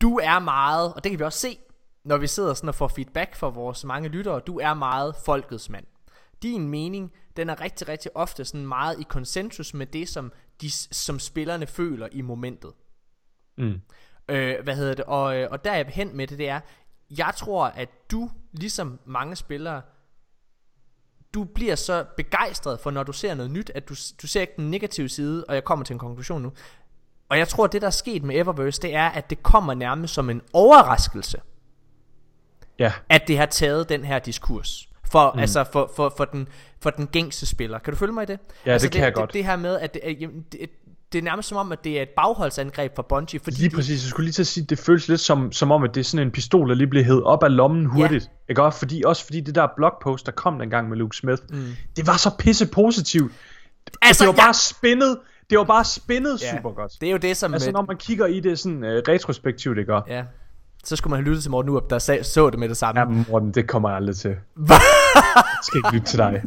du 0.00 0.18
er 0.18 0.38
meget, 0.38 0.94
og 0.94 1.04
det 1.04 1.10
kan 1.10 1.18
vi 1.18 1.24
også 1.24 1.38
se, 1.38 1.58
når 2.04 2.16
vi 2.16 2.26
sidder 2.26 2.54
sådan 2.54 2.68
og 2.68 2.74
får 2.74 2.88
feedback 2.88 3.36
fra 3.36 3.48
vores 3.48 3.84
mange 3.84 4.08
lyttere, 4.08 4.40
du 4.40 4.58
er 4.58 4.74
meget 4.74 5.14
folkets 5.24 5.70
mand. 5.70 5.86
Din 6.42 6.68
mening, 6.68 7.12
den 7.36 7.50
er 7.50 7.60
rigtig, 7.60 7.88
rigtig 7.88 8.16
ofte 8.16 8.44
sådan 8.44 8.66
meget 8.66 9.00
i 9.00 9.02
konsensus 9.08 9.74
med 9.74 9.86
det, 9.86 10.08
som, 10.08 10.32
de, 10.60 10.70
som 10.70 11.18
spillerne 11.18 11.66
føler 11.66 12.08
i 12.12 12.20
momentet. 12.20 12.72
Mm. 13.56 13.80
Øh, 14.28 14.62
hvad 14.64 14.76
hedder 14.76 14.94
det? 14.94 15.04
Og, 15.04 15.36
øh, 15.36 15.48
og 15.50 15.64
der 15.64 15.72
er 15.72 15.84
hen 15.84 16.16
med 16.16 16.26
det, 16.26 16.38
det 16.38 16.48
er, 16.48 16.60
jeg 17.18 17.32
tror, 17.36 17.64
at 17.66 17.88
du, 18.10 18.30
ligesom 18.52 19.00
mange 19.04 19.36
spillere, 19.36 19.82
du 21.34 21.44
bliver 21.44 21.74
så 21.74 22.04
begejstret 22.16 22.80
for, 22.80 22.90
når 22.90 23.02
du 23.02 23.12
ser 23.12 23.34
noget 23.34 23.50
nyt, 23.50 23.70
at 23.74 23.88
du, 23.88 23.94
du 24.22 24.26
ser 24.26 24.40
ikke 24.40 24.52
den 24.56 24.70
negative 24.70 25.08
side, 25.08 25.44
og 25.48 25.54
jeg 25.54 25.64
kommer 25.64 25.84
til 25.84 25.92
en 25.92 25.98
konklusion 25.98 26.42
nu. 26.42 26.52
Og 27.28 27.38
jeg 27.38 27.48
tror, 27.48 27.64
at 27.64 27.72
det, 27.72 27.80
der 27.82 27.86
er 27.86 27.90
sket 27.90 28.22
med 28.22 28.36
Eververse, 28.36 28.82
det 28.82 28.94
er, 28.94 29.08
at 29.08 29.30
det 29.30 29.42
kommer 29.42 29.74
nærmest 29.74 30.14
som 30.14 30.30
en 30.30 30.42
overraskelse 30.52 31.40
ja. 32.78 32.92
at 33.08 33.28
det 33.28 33.38
har 33.38 33.46
taget 33.46 33.88
den 33.88 34.04
her 34.04 34.18
diskurs. 34.18 34.88
For, 35.04 35.32
mm. 35.34 35.38
altså 35.38 35.64
for, 35.72 35.90
for, 35.96 36.14
for, 36.16 36.24
den, 36.24 36.48
for 36.80 36.90
den 36.90 37.06
gængse 37.06 37.46
spiller. 37.46 37.78
Kan 37.78 37.92
du 37.92 37.98
følge 37.98 38.12
mig 38.12 38.22
i 38.22 38.26
det? 38.26 38.38
Ja, 38.66 38.72
altså 38.72 38.86
det 38.86 38.92
kan 38.92 39.00
det, 39.00 39.04
jeg 39.04 39.14
godt. 39.14 39.28
Det, 39.28 39.34
det 39.34 39.44
her 39.44 39.56
med, 39.56 39.78
at 39.80 39.94
det, 39.94 40.70
det, 41.12 41.18
er 41.18 41.22
nærmest 41.22 41.48
som 41.48 41.58
om, 41.58 41.72
at 41.72 41.84
det 41.84 41.98
er 41.98 42.02
et 42.02 42.08
bagholdsangreb 42.08 42.96
fra 42.96 43.02
Bungie. 43.02 43.40
Fordi 43.40 43.56
lige 43.56 43.70
præcis, 43.70 44.04
jeg 44.04 44.10
skulle 44.10 44.24
lige 44.24 44.32
til 44.32 44.42
at 44.42 44.46
sige, 44.46 44.66
det 44.66 44.78
føles 44.78 45.08
lidt 45.08 45.20
som, 45.20 45.52
som 45.52 45.70
om, 45.70 45.82
at 45.82 45.94
det 45.94 46.00
er 46.00 46.04
sådan 46.04 46.26
en 46.26 46.32
pistol, 46.32 46.68
der 46.68 46.74
lige 46.74 46.86
bliver 46.86 47.04
hævet 47.04 47.22
op 47.22 47.42
af 47.42 47.56
lommen 47.56 47.86
hurtigt. 47.86 48.24
Ja. 48.24 48.52
Ikke 48.52 48.62
også? 48.62 48.78
Fordi, 48.78 49.02
også 49.06 49.24
fordi 49.24 49.40
det 49.40 49.54
der 49.54 49.68
blogpost, 49.76 50.26
der 50.26 50.32
kom 50.32 50.58
dengang 50.58 50.88
med 50.88 50.96
Luke 50.96 51.16
Smith, 51.16 51.42
mm. 51.50 51.66
det 51.96 52.06
var 52.06 52.16
så 52.16 52.30
pisse 52.38 52.66
positivt. 52.66 53.32
Altså, 54.02 54.24
det 54.24 54.28
var 54.28 54.42
ja. 54.42 54.46
bare 54.46 54.54
spændet, 54.54 55.18
det 55.50 55.58
var 55.58 55.64
bare 55.64 55.84
spændet 55.84 56.42
ja. 56.42 56.56
super 56.56 56.72
godt. 56.72 56.92
Det 57.00 57.06
er 57.06 57.10
jo 57.12 57.18
det, 57.18 57.36
som... 57.36 57.54
Altså, 57.54 57.70
når 57.70 57.84
man 57.88 57.96
kigger 57.96 58.26
i 58.26 58.40
det 58.40 58.58
sådan 58.58 58.84
uh, 58.84 58.88
retrospektivt, 58.88 59.78
ikke? 59.78 59.94
Ja 60.08 60.24
så 60.84 60.96
skulle 60.96 61.10
man 61.10 61.18
have 61.18 61.28
lyttet 61.28 61.42
til 61.42 61.50
Morten 61.50 61.70
Urup, 61.70 61.90
der 61.90 61.98
sag, 61.98 62.24
så 62.24 62.50
det 62.50 62.58
med 62.58 62.68
det 62.68 62.76
samme. 62.76 63.00
Ja, 63.00 63.06
Morten, 63.06 63.50
det 63.54 63.68
kommer 63.68 63.88
jeg 63.88 63.96
aldrig 63.96 64.16
til. 64.16 64.30
jeg 65.36 65.62
skal 65.62 65.78
ikke 65.78 65.92
lytte 65.92 66.06
til 66.06 66.18
dig. 66.18 66.42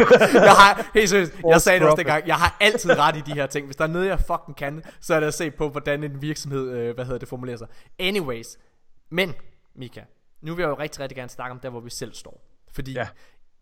jeg 0.34 0.52
har, 0.52 0.90
helt 0.94 1.10
seriøst, 1.10 1.32
jeg 1.48 1.60
sagde 1.60 1.80
det 1.80 1.88
også 1.88 1.96
dengang, 1.96 2.26
jeg 2.26 2.36
har 2.36 2.56
altid 2.60 2.98
ret 2.98 3.16
i 3.16 3.20
de 3.20 3.32
her 3.32 3.46
ting. 3.46 3.66
Hvis 3.66 3.76
der 3.76 3.84
er 3.84 3.88
noget, 3.88 4.06
jeg 4.06 4.20
fucking 4.20 4.56
kan, 4.56 4.82
så 5.00 5.14
er 5.14 5.20
det 5.20 5.26
at 5.26 5.34
se 5.34 5.50
på, 5.50 5.68
hvordan 5.68 6.04
en 6.04 6.22
virksomhed, 6.22 6.70
øh, 6.70 6.94
hvad 6.94 7.04
hedder 7.04 7.18
det, 7.18 7.28
formulerer 7.28 7.56
sig. 7.56 7.66
Anyways, 7.98 8.58
men, 9.10 9.34
Mika, 9.76 10.00
nu 10.42 10.54
vil 10.54 10.62
jeg 10.62 10.68
jo 10.68 10.78
rigtig, 10.78 11.00
rigtig 11.00 11.16
gerne 11.16 11.30
snakke 11.30 11.52
om 11.52 11.60
der, 11.60 11.70
hvor 11.70 11.80
vi 11.80 11.90
selv 11.90 12.14
står. 12.14 12.44
Fordi 12.72 12.92
ja. 12.92 13.08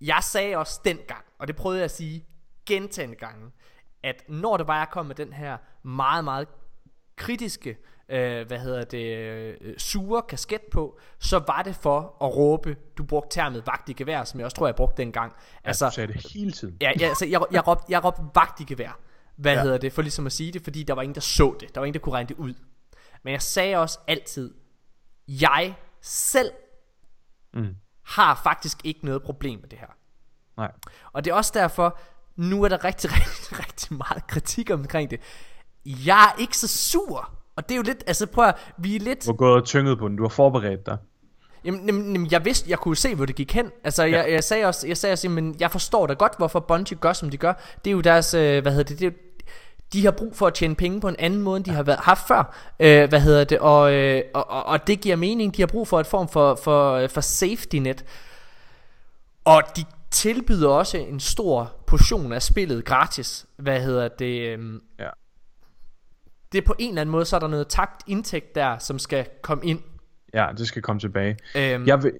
jeg 0.00 0.18
sagde 0.22 0.56
også 0.56 0.80
dengang, 0.84 1.24
og 1.38 1.48
det 1.48 1.56
prøvede 1.56 1.78
jeg 1.78 1.84
at 1.84 1.90
sige 1.90 2.24
gentagende 2.66 3.16
gange, 3.16 3.50
at 4.02 4.22
når 4.28 4.56
det 4.56 4.66
var, 4.66 4.78
jeg 4.78 4.88
kom 4.90 5.06
med 5.06 5.14
den 5.14 5.32
her 5.32 5.56
meget, 5.82 6.24
meget 6.24 6.48
kritiske 7.16 7.76
øh, 8.10 8.46
hvad 8.46 8.58
hedder 8.58 8.84
det, 8.84 9.16
øh, 9.16 9.78
sure 9.78 10.22
kasket 10.22 10.60
på, 10.72 10.98
så 11.18 11.38
var 11.46 11.62
det 11.62 11.76
for 11.76 12.16
at 12.22 12.36
råbe, 12.36 12.76
du 12.98 13.04
brugte 13.04 13.34
termet 13.34 13.66
vagt 13.66 13.88
i 13.88 13.92
gevær, 13.92 14.24
som 14.24 14.40
jeg 14.40 14.44
også 14.44 14.56
tror, 14.56 14.66
jeg 14.66 14.74
brugte 14.74 15.02
dengang. 15.02 15.32
Altså, 15.64 15.84
ja, 15.84 15.88
du 15.88 15.94
sagde 15.94 16.12
det 16.12 16.32
hele 16.32 16.52
tiden. 16.52 16.76
Ja, 16.80 16.92
ja 17.00 17.08
altså, 17.08 17.26
jeg, 17.26 17.40
jeg, 17.50 17.68
råbte, 17.68 17.84
jeg 17.88 18.04
råbte 18.04 18.22
vagt 18.34 18.60
i 18.60 18.64
gevær. 18.64 18.98
Hvad 19.36 19.54
ja. 19.54 19.62
hedder 19.62 19.78
det, 19.78 19.92
for 19.92 20.02
ligesom 20.02 20.26
at 20.26 20.32
sige 20.32 20.52
det, 20.52 20.62
fordi 20.62 20.82
der 20.82 20.94
var 20.94 21.02
ingen, 21.02 21.14
der 21.14 21.20
så 21.20 21.56
det. 21.60 21.74
Der 21.74 21.80
var 21.80 21.86
ingen, 21.86 21.94
der 21.94 22.00
kunne 22.00 22.14
regne 22.14 22.28
det 22.28 22.36
ud. 22.36 22.54
Men 23.22 23.32
jeg 23.32 23.42
sagde 23.42 23.76
også 23.76 23.98
altid, 24.06 24.54
jeg 25.28 25.74
selv 26.00 26.50
mm. 27.54 27.76
har 28.02 28.40
faktisk 28.44 28.78
ikke 28.84 29.04
noget 29.04 29.22
problem 29.22 29.60
med 29.60 29.68
det 29.68 29.78
her. 29.78 29.96
Nej. 30.56 30.72
Og 31.12 31.24
det 31.24 31.30
er 31.30 31.34
også 31.34 31.52
derfor, 31.54 31.98
nu 32.36 32.62
er 32.62 32.68
der 32.68 32.84
rigtig, 32.84 33.10
rigtig, 33.20 33.58
rigtig 33.58 33.96
meget 33.96 34.26
kritik 34.26 34.70
omkring 34.70 35.10
det. 35.10 35.20
Jeg 35.84 36.32
er 36.36 36.40
ikke 36.40 36.58
så 36.58 36.68
sur 36.68 37.39
og 37.56 37.68
det 37.68 37.74
er 37.74 37.76
jo 37.76 37.82
lidt, 37.82 38.04
altså 38.06 38.26
prøv 38.26 38.44
at, 38.44 38.54
vi 38.78 38.96
er 38.96 39.00
lidt... 39.00 39.26
Du 39.26 39.30
har 39.30 39.36
gået 39.36 39.54
og 39.54 39.64
tynget 39.64 39.98
på 39.98 40.08
den, 40.08 40.16
du 40.16 40.22
har 40.22 40.28
forberedt 40.28 40.86
dig. 40.86 40.96
Jamen, 41.64 41.86
jamen, 41.86 42.12
jamen, 42.12 42.28
jeg 42.30 42.44
vidste, 42.44 42.70
jeg 42.70 42.78
kunne 42.78 42.96
se, 42.96 43.14
hvor 43.14 43.26
det 43.26 43.36
gik 43.36 43.52
hen. 43.52 43.70
Altså, 43.84 44.04
ja. 44.04 44.18
jeg, 44.18 44.32
jeg 44.32 44.44
sagde 44.44 44.64
også, 44.64 44.86
jeg 44.86 44.96
sagde 44.96 45.12
også, 45.12 45.28
men 45.28 45.56
jeg 45.60 45.70
forstår 45.70 46.06
da 46.06 46.14
godt, 46.14 46.32
hvorfor 46.38 46.60
Bungie 46.60 46.96
gør, 46.96 47.12
som 47.12 47.30
de 47.30 47.36
gør. 47.36 47.52
Det 47.84 47.90
er 47.90 47.92
jo 47.92 48.00
deres, 48.00 48.34
øh, 48.34 48.62
hvad 48.62 48.72
hedder 48.72 48.84
det, 48.84 48.98
det 48.98 49.06
er 49.06 49.10
jo, 49.10 49.16
de 49.92 50.04
har 50.04 50.10
brug 50.10 50.36
for 50.36 50.46
at 50.46 50.54
tjene 50.54 50.74
penge 50.74 51.00
på 51.00 51.08
en 51.08 51.16
anden 51.18 51.40
måde, 51.40 51.56
end 51.56 51.64
de 51.64 51.70
har 51.70 51.82
været, 51.82 51.98
haft 51.98 52.28
før. 52.28 52.56
Øh, 52.80 53.08
hvad 53.08 53.20
hedder 53.20 53.44
det? 53.44 53.58
Og, 53.58 53.92
øh, 53.92 54.22
og, 54.34 54.50
og, 54.50 54.66
og 54.66 54.86
det 54.86 55.00
giver 55.00 55.16
mening. 55.16 55.56
De 55.56 55.62
har 55.62 55.66
brug 55.66 55.88
for 55.88 56.00
et 56.00 56.06
form 56.06 56.28
for, 56.28 56.54
for, 56.54 57.06
for 57.06 57.20
safety 57.20 57.76
net. 57.76 58.04
Og 59.44 59.62
de 59.76 59.84
tilbyder 60.10 60.68
også 60.68 60.98
en 60.98 61.20
stor 61.20 61.72
portion 61.86 62.32
af 62.32 62.42
spillet 62.42 62.84
gratis. 62.84 63.46
Hvad 63.56 63.80
hedder 63.80 64.08
det? 64.08 64.40
Øh, 64.40 64.80
ja 64.98 65.08
det 66.52 66.58
er 66.58 66.62
på 66.66 66.74
en 66.78 66.88
eller 66.88 67.00
anden 67.00 67.12
måde, 67.12 67.24
så 67.24 67.36
er 67.36 67.40
der 67.40 67.48
noget 67.48 67.68
tabt 67.68 68.02
indtægt 68.06 68.54
der, 68.54 68.78
som 68.78 68.98
skal 68.98 69.26
komme 69.42 69.64
ind. 69.66 69.80
Ja, 70.34 70.46
det 70.58 70.66
skal 70.66 70.82
komme 70.82 71.00
tilbage. 71.00 71.36
Øhm. 71.56 71.86
Jeg 71.86 72.02
vil, 72.02 72.12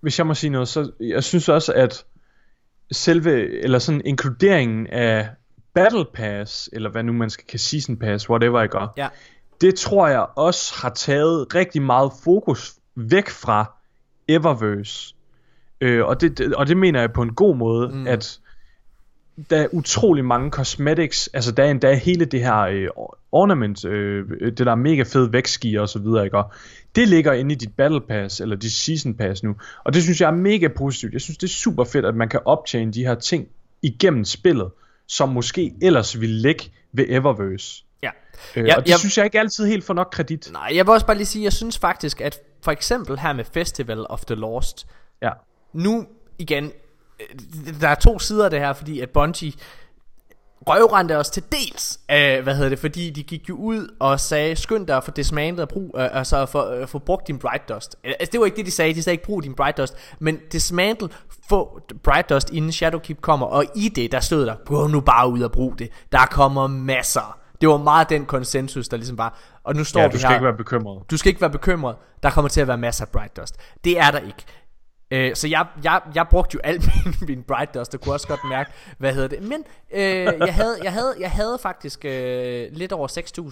hvis 0.00 0.18
jeg 0.18 0.26
må 0.26 0.34
sige 0.34 0.50
noget, 0.50 0.68
så 0.68 0.92
jeg 1.00 1.24
synes 1.24 1.48
også, 1.48 1.72
at 1.72 2.04
selve, 2.92 3.62
eller 3.62 3.78
sådan 3.78 4.02
inkluderingen 4.04 4.86
af 4.86 5.28
Battle 5.74 6.04
Pass, 6.14 6.70
eller 6.72 6.90
hvad 6.90 7.02
nu 7.02 7.12
man 7.12 7.30
skal 7.30 7.46
kan 7.46 7.58
season 7.58 7.96
pass, 7.96 8.30
whatever 8.30 8.60
jeg 8.60 8.68
gør, 8.68 8.92
ja. 8.96 9.08
det 9.60 9.74
tror 9.74 10.08
jeg 10.08 10.26
også 10.36 10.74
har 10.82 10.90
taget 10.90 11.54
rigtig 11.54 11.82
meget 11.82 12.12
fokus 12.24 12.74
væk 12.94 13.28
fra 13.28 13.76
Eververse. 14.28 15.14
Øh, 15.80 16.04
og, 16.04 16.20
det, 16.20 16.54
og 16.54 16.66
det 16.66 16.76
mener 16.76 17.00
jeg 17.00 17.12
på 17.12 17.22
en 17.22 17.34
god 17.34 17.56
måde, 17.56 17.88
mm. 17.88 18.06
at 18.06 18.40
der 19.50 19.56
er 19.56 19.68
utrolig 19.72 20.24
mange 20.24 20.50
cosmetics, 20.50 21.30
altså 21.34 21.52
der 21.52 21.64
er 21.64 21.70
endda 21.70 21.94
hele 21.94 22.24
det 22.24 22.40
her 22.40 22.58
øh, 22.58 22.88
ornament, 23.32 23.84
øh, 23.84 24.30
det 24.40 24.58
der 24.58 24.70
er 24.70 24.74
mega 24.74 25.02
fed 25.02 25.30
vækstski 25.30 25.76
og 25.76 25.88
så 25.88 25.98
videre, 25.98 26.24
ikke? 26.24 26.36
Og 26.36 26.52
det 26.96 27.08
ligger 27.08 27.32
inde 27.32 27.52
i 27.52 27.54
dit 27.54 27.76
battle 27.76 28.00
pass, 28.00 28.40
eller 28.40 28.56
dit 28.56 28.72
season 28.72 29.14
pass 29.14 29.42
nu, 29.42 29.56
og 29.84 29.94
det 29.94 30.02
synes 30.02 30.20
jeg 30.20 30.26
er 30.26 30.34
mega 30.34 30.68
positivt. 30.68 31.12
Jeg 31.12 31.20
synes 31.20 31.38
det 31.38 31.46
er 31.46 31.52
super 31.52 31.84
fedt, 31.84 32.06
at 32.06 32.14
man 32.14 32.28
kan 32.28 32.40
optjene 32.44 32.92
de 32.92 33.04
her 33.04 33.14
ting 33.14 33.48
igennem 33.82 34.24
spillet, 34.24 34.70
som 35.06 35.28
måske 35.28 35.74
ellers 35.82 36.20
ville 36.20 36.36
ligge 36.36 36.64
ved 36.92 37.04
Eververse. 37.08 37.84
Ja. 38.02 38.10
Øh, 38.56 38.66
ja, 38.66 38.76
og 38.76 38.82
det 38.82 38.90
jeg, 38.90 38.98
synes 38.98 39.18
jeg 39.18 39.24
ikke 39.24 39.40
altid 39.40 39.66
helt 39.66 39.84
får 39.84 39.94
nok 39.94 40.08
kredit. 40.12 40.48
Nej, 40.52 40.70
jeg 40.74 40.86
vil 40.86 40.92
også 40.92 41.06
bare 41.06 41.16
lige 41.16 41.26
sige, 41.26 41.44
jeg 41.44 41.52
synes 41.52 41.78
faktisk, 41.78 42.20
at 42.20 42.40
for 42.62 42.72
eksempel 42.72 43.18
her 43.18 43.32
med 43.32 43.44
Festival 43.44 44.06
of 44.08 44.24
the 44.24 44.34
Lost, 44.34 44.86
ja. 45.22 45.30
nu 45.72 46.06
igen, 46.38 46.72
der 47.80 47.88
er 47.88 47.94
to 47.94 48.18
sider 48.18 48.44
af 48.44 48.50
det 48.50 48.60
her, 48.60 48.72
fordi 48.72 49.00
at 49.00 49.10
Bungie 49.10 49.52
røvrendte 50.66 51.16
os 51.16 51.30
til 51.30 51.42
dels, 51.52 52.00
øh, 52.10 52.42
hvad 52.42 52.54
hedder 52.54 52.68
det, 52.68 52.78
fordi 52.78 53.10
de 53.10 53.22
gik 53.22 53.48
jo 53.48 53.54
ud 53.54 53.88
og 54.00 54.20
sagde, 54.20 54.56
skynd 54.56 54.86
dig 54.86 55.04
for 55.04 55.10
dismantlet 55.10 55.62
at 55.62 55.68
brug, 55.68 55.94
øh, 55.98 56.08
altså 56.18 56.46
for, 56.46 56.62
øh, 56.70 56.88
for 56.88 56.98
brugt 56.98 57.26
din 57.28 57.38
Bright 57.38 57.68
Dust. 57.68 57.96
Altså 58.04 58.28
det 58.32 58.40
var 58.40 58.46
ikke 58.46 58.56
det 58.56 58.66
de 58.66 58.70
sagde, 58.70 58.94
de 58.94 59.02
sagde 59.02 59.14
ikke 59.14 59.24
brug 59.24 59.42
din 59.42 59.54
Bright 59.54 59.76
Dust, 59.76 59.96
men 60.18 60.38
dismantle, 60.52 61.08
få 61.48 61.80
Bright 62.02 62.28
Dust 62.30 62.50
inden 62.50 62.72
Shadowkeep 62.72 63.20
kommer, 63.20 63.46
og 63.46 63.64
i 63.74 63.88
det, 63.88 64.12
der 64.12 64.20
stod 64.20 64.46
der, 64.46 64.54
gå 64.66 64.86
nu 64.86 65.00
bare 65.00 65.28
ud 65.28 65.40
og 65.40 65.52
brug 65.52 65.78
det. 65.78 65.88
Der 66.12 66.26
kommer 66.26 66.66
masser 66.66 67.38
Det 67.60 67.68
var 67.68 67.76
meget 67.76 68.08
den 68.08 68.24
konsensus, 68.26 68.88
der 68.88 68.96
ligesom 68.96 69.18
var. 69.18 69.38
Og 69.64 69.74
nu 69.76 69.84
står 69.84 70.00
Ja, 70.00 70.06
vi 70.06 70.12
du 70.12 70.18
skal 70.18 70.28
her. 70.28 70.36
ikke 70.36 70.44
være 70.44 70.56
bekymret. 70.56 71.10
Du 71.10 71.16
skal 71.16 71.28
ikke 71.28 71.40
være 71.40 71.50
bekymret. 71.50 71.96
Der 72.22 72.30
kommer 72.30 72.48
til 72.48 72.60
at 72.60 72.68
være 72.68 72.78
masser 72.78 73.04
af 73.04 73.08
Bright 73.08 73.36
Dust. 73.36 73.56
Det 73.84 73.98
er 73.98 74.10
der 74.10 74.18
ikke. 74.18 74.44
Øh, 75.10 75.36
så 75.36 75.48
jeg, 75.48 75.66
jeg, 75.84 76.00
jeg 76.14 76.26
brugte 76.30 76.54
jo 76.54 76.60
alt 76.64 76.84
min, 77.04 77.14
min 77.28 77.42
Bright 77.42 77.74
Dust, 77.74 77.94
og 77.94 78.00
kunne 78.00 78.14
også 78.14 78.28
godt 78.28 78.40
mærke, 78.48 78.70
hvad 78.98 79.14
hedder 79.14 79.28
det. 79.28 79.42
Men 79.42 79.64
øh, 79.90 80.00
jeg, 80.00 80.54
havde, 80.54 80.78
jeg, 80.82 80.92
havde, 80.92 81.14
jeg 81.20 81.30
havde 81.30 81.58
faktisk 81.62 82.04
øh, 82.04 82.68
lidt 82.72 82.92
over 82.92 83.08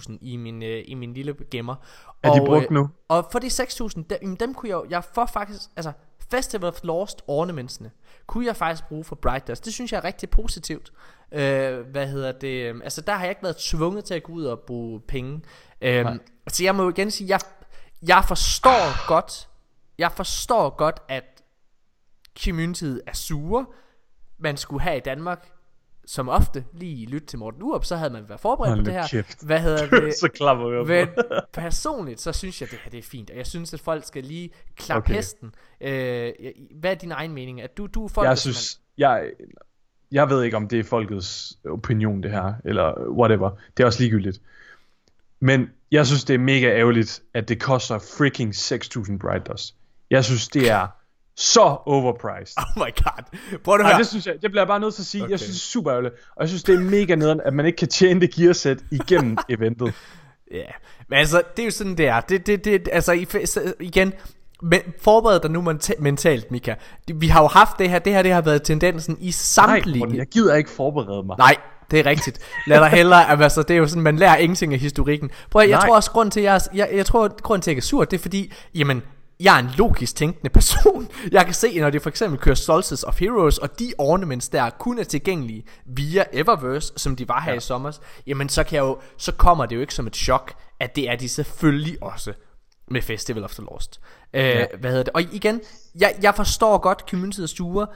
6.000 0.09 0.17
i 0.21 0.35
min, 0.37 0.63
øh, 0.63 0.83
i 0.87 0.93
min 0.93 1.13
lille 1.13 1.35
gemmer. 1.51 1.75
Er 2.23 2.33
de 2.33 2.41
Og, 2.41 2.45
brugt 2.45 2.65
øh, 2.65 2.71
nu? 2.71 2.89
Og 3.07 3.27
for 3.31 3.39
de 3.39 3.47
6.000, 3.47 4.03
der, 4.09 4.15
jamen, 4.21 4.35
dem 4.35 4.53
kunne 4.53 4.69
jeg 4.69 4.81
jeg 4.89 5.03
får 5.13 5.25
faktisk, 5.25 5.61
altså 5.75 5.91
Festival 6.31 6.67
of 6.67 6.79
Lost 6.83 7.21
ornamentsene, 7.27 7.91
kunne 8.27 8.45
jeg 8.45 8.55
faktisk 8.55 8.87
bruge 8.87 9.03
for 9.03 9.15
Bright 9.15 9.47
Dust. 9.47 9.65
Det 9.65 9.73
synes 9.73 9.91
jeg 9.91 9.97
er 9.97 10.03
rigtig 10.03 10.29
positivt. 10.29 10.91
Øh, 11.31 11.79
hvad 11.79 12.07
hedder 12.07 12.31
det? 12.31 12.69
øhm, 12.69 12.81
Altså 12.81 13.01
der 13.01 13.13
har 13.13 13.21
jeg 13.21 13.29
ikke 13.29 13.43
været 13.43 13.57
tvunget 13.57 14.05
til 14.05 14.13
at 14.13 14.23
gå 14.23 14.33
ud 14.33 14.45
og 14.45 14.59
bruge 14.59 14.99
penge. 14.99 15.41
Øhm, 15.81 16.19
så 16.47 16.63
jeg 16.63 16.75
må 16.75 16.83
jo 16.83 16.89
igen 16.89 17.11
sige, 17.11 17.29
jeg, 17.29 17.39
jeg 18.07 18.23
forstår 18.27 19.07
godt, 19.07 19.47
jeg 19.97 20.11
forstår 20.11 20.69
godt, 20.69 20.99
at 21.07 21.23
communityet 22.45 23.01
er 23.07 23.13
sure. 23.13 23.65
Man 24.39 24.57
skulle 24.57 24.81
have 24.81 24.97
i 24.97 24.99
Danmark, 24.99 25.47
som 26.05 26.29
ofte, 26.29 26.65
lige 26.73 27.05
lytte 27.05 27.27
til 27.27 27.39
Morten 27.39 27.63
Urup, 27.63 27.85
så 27.85 27.95
havde 27.95 28.13
man 28.13 28.23
været 28.29 28.41
forberedt 28.41 28.69
Hold 28.69 28.79
på 28.79 28.85
det 28.85 28.93
her. 28.93 29.07
kæft. 29.07 29.45
Hvad 29.45 29.59
hedder 29.59 29.89
det? 30.01 30.13
så 30.13 30.29
klapper 30.33 30.71
jeg 30.71 30.85
Men 30.87 31.23
personligt, 31.53 32.21
så 32.21 32.31
synes 32.31 32.61
jeg, 32.61 32.71
det 32.71 32.79
her 32.83 32.91
det 32.91 32.97
er 32.97 33.01
fint. 33.03 33.29
Og 33.29 33.37
jeg 33.37 33.47
synes, 33.47 33.73
at 33.73 33.79
folk 33.79 34.05
skal 34.05 34.23
lige 34.23 34.49
klappe 34.75 35.05
Okay. 35.05 35.15
hesten. 35.15 35.51
Øh, 35.81 36.33
hvad 36.79 36.91
er 36.91 36.95
din 36.95 37.11
egen 37.11 37.31
mening? 37.33 37.61
At 37.61 37.77
du, 37.77 37.87
du 37.87 38.05
er 38.05 38.09
folk, 38.09 38.27
Jeg 38.27 38.37
synes, 38.37 38.79
jeg, 38.97 39.31
jeg 40.11 40.29
ved 40.29 40.43
ikke 40.43 40.57
om 40.57 40.67
det 40.67 40.79
er 40.79 40.83
folkets 40.83 41.57
opinion 41.65 42.23
det 42.23 42.31
her, 42.31 42.53
eller 42.65 43.09
whatever. 43.09 43.49
Det 43.77 43.83
er 43.83 43.87
også 43.87 43.99
ligegyldigt. 43.99 44.41
Men 45.39 45.69
jeg 45.91 46.07
synes 46.07 46.23
det 46.23 46.33
er 46.33 46.37
mega 46.39 46.67
ærgerligt, 46.77 47.23
at 47.33 47.49
det 47.49 47.61
koster 47.61 47.99
freaking 47.99 48.55
6.000 48.55 49.17
Bright 49.17 49.47
Dust. 49.47 49.75
Jeg 50.09 50.25
synes 50.25 50.47
det 50.47 50.69
er 50.71 50.87
så 51.37 51.77
overpriced. 51.85 52.57
Oh 52.63 52.65
my 52.85 52.91
god. 53.03 53.37
Prøv 53.63 53.73
at 53.75 53.79
Nej, 53.81 53.89
høre. 53.91 53.99
det 53.99 54.07
synes 54.07 54.25
jeg, 54.25 54.33
det 54.41 54.51
bliver 54.51 54.61
jeg 54.61 54.67
bare 54.67 54.79
nødt 54.79 54.93
til 54.93 55.01
at 55.01 55.05
sige. 55.05 55.23
Okay. 55.23 55.31
Jeg 55.31 55.39
synes 55.39 55.55
det 55.55 55.59
er 55.59 55.69
super 55.71 55.91
ærgerligt. 55.91 56.13
Og 56.35 56.41
jeg 56.41 56.49
synes 56.49 56.63
det 56.63 56.75
er 56.75 56.79
mega 56.79 57.15
nederen, 57.15 57.41
at 57.45 57.53
man 57.53 57.65
ikke 57.65 57.75
kan 57.75 57.87
tjene 57.87 58.21
det 58.21 58.33
gearsæt 58.33 58.77
igennem 58.91 59.37
eventet. 59.49 59.93
Ja, 60.51 60.63
men 61.09 61.19
altså, 61.19 61.41
det 61.57 61.61
er 61.63 61.65
jo 61.65 61.71
sådan, 61.71 61.97
det 61.97 62.07
er. 62.07 62.19
Det, 62.21 62.47
det, 62.47 62.65
det, 62.65 62.89
altså, 62.91 63.11
i, 63.11 63.27
igen, 63.79 64.13
men 64.61 64.81
forbered 65.01 65.39
dig 65.39 65.51
nu 65.51 65.61
menta- 65.71 65.99
mentalt, 66.01 66.51
Mika. 66.51 66.73
Vi 67.15 67.27
har 67.27 67.41
jo 67.41 67.47
haft 67.47 67.79
det 67.79 67.89
her, 67.89 67.99
det 67.99 68.13
her 68.13 68.21
det 68.21 68.31
har 68.33 68.41
været 68.41 68.63
tendensen 68.63 69.17
i 69.19 69.25
Nej, 69.25 69.31
samtlige... 69.31 69.99
Morten, 69.99 70.15
jeg 70.15 70.25
gider 70.27 70.55
ikke 70.55 70.69
forberede 70.69 71.23
mig. 71.23 71.37
Nej, 71.37 71.55
det 71.91 71.99
er 71.99 72.05
rigtigt. 72.05 72.39
Lad 72.67 72.79
dig 72.79 72.89
hellere, 72.89 73.29
altså 73.43 73.61
det 73.61 73.73
er 73.73 73.77
jo 73.77 73.87
sådan, 73.87 74.03
man 74.03 74.15
lærer 74.17 74.37
ingenting 74.37 74.73
af 74.73 74.79
historikken. 74.79 75.31
Prøv 75.51 75.61
at, 75.61 75.69
jeg 75.69 75.77
Nej. 75.77 75.87
tror 75.87 75.95
også, 75.95 76.11
grund 76.11 76.31
til, 76.31 76.43
jeg, 76.43 76.61
jeg, 76.73 76.89
jeg 76.93 77.05
tror, 77.05 77.41
grund 77.41 77.61
til, 77.61 77.71
at 77.71 77.75
jeg 77.75 77.81
er 77.81 77.85
sur, 77.85 78.05
det 78.05 78.17
er 78.17 78.21
fordi, 78.21 78.53
jamen, 78.75 79.03
jeg 79.39 79.55
er 79.55 79.59
en 79.59 79.69
logisk 79.77 80.15
tænkende 80.15 80.49
person. 80.49 81.07
Jeg 81.31 81.45
kan 81.45 81.53
se, 81.53 81.79
når 81.79 81.89
de 81.89 81.99
for 81.99 82.09
eksempel 82.09 82.39
kører 82.39 82.55
Solstice 82.55 83.07
of 83.07 83.19
Heroes, 83.19 83.57
og 83.57 83.79
de 83.79 83.93
ornaments 83.97 84.49
der 84.49 84.69
kun 84.69 84.99
er 84.99 85.03
tilgængelige 85.03 85.63
via 85.85 86.23
Eververse, 86.33 86.93
som 86.97 87.15
de 87.15 87.27
var 87.27 87.41
her 87.41 87.51
ja. 87.51 87.57
i 87.57 87.61
sommer, 87.61 87.91
jamen 88.27 88.49
så, 88.49 88.63
kan 88.63 88.75
jeg 88.75 88.81
jo, 88.81 88.97
så 89.17 89.31
kommer 89.31 89.65
det 89.65 89.75
jo 89.75 89.81
ikke 89.81 89.93
som 89.93 90.07
et 90.07 90.15
chok, 90.15 90.53
at 90.79 90.95
det 90.95 91.09
er 91.09 91.15
de 91.15 91.29
selvfølgelig 91.29 92.03
også 92.03 92.33
med 92.91 93.01
Festival 93.01 93.43
of 93.43 93.53
the 93.53 93.63
Lost. 93.71 94.01
Øh, 94.33 94.43
ja. 94.43 94.65
Hvad 94.79 94.91
hedder 94.91 95.03
det? 95.03 95.13
Og 95.13 95.21
igen, 95.21 95.61
jeg, 95.99 96.15
jeg 96.21 96.35
forstår 96.35 96.77
godt 96.77 97.03
communityet 97.09 97.43
er 97.43 97.47
sure, 97.47 97.87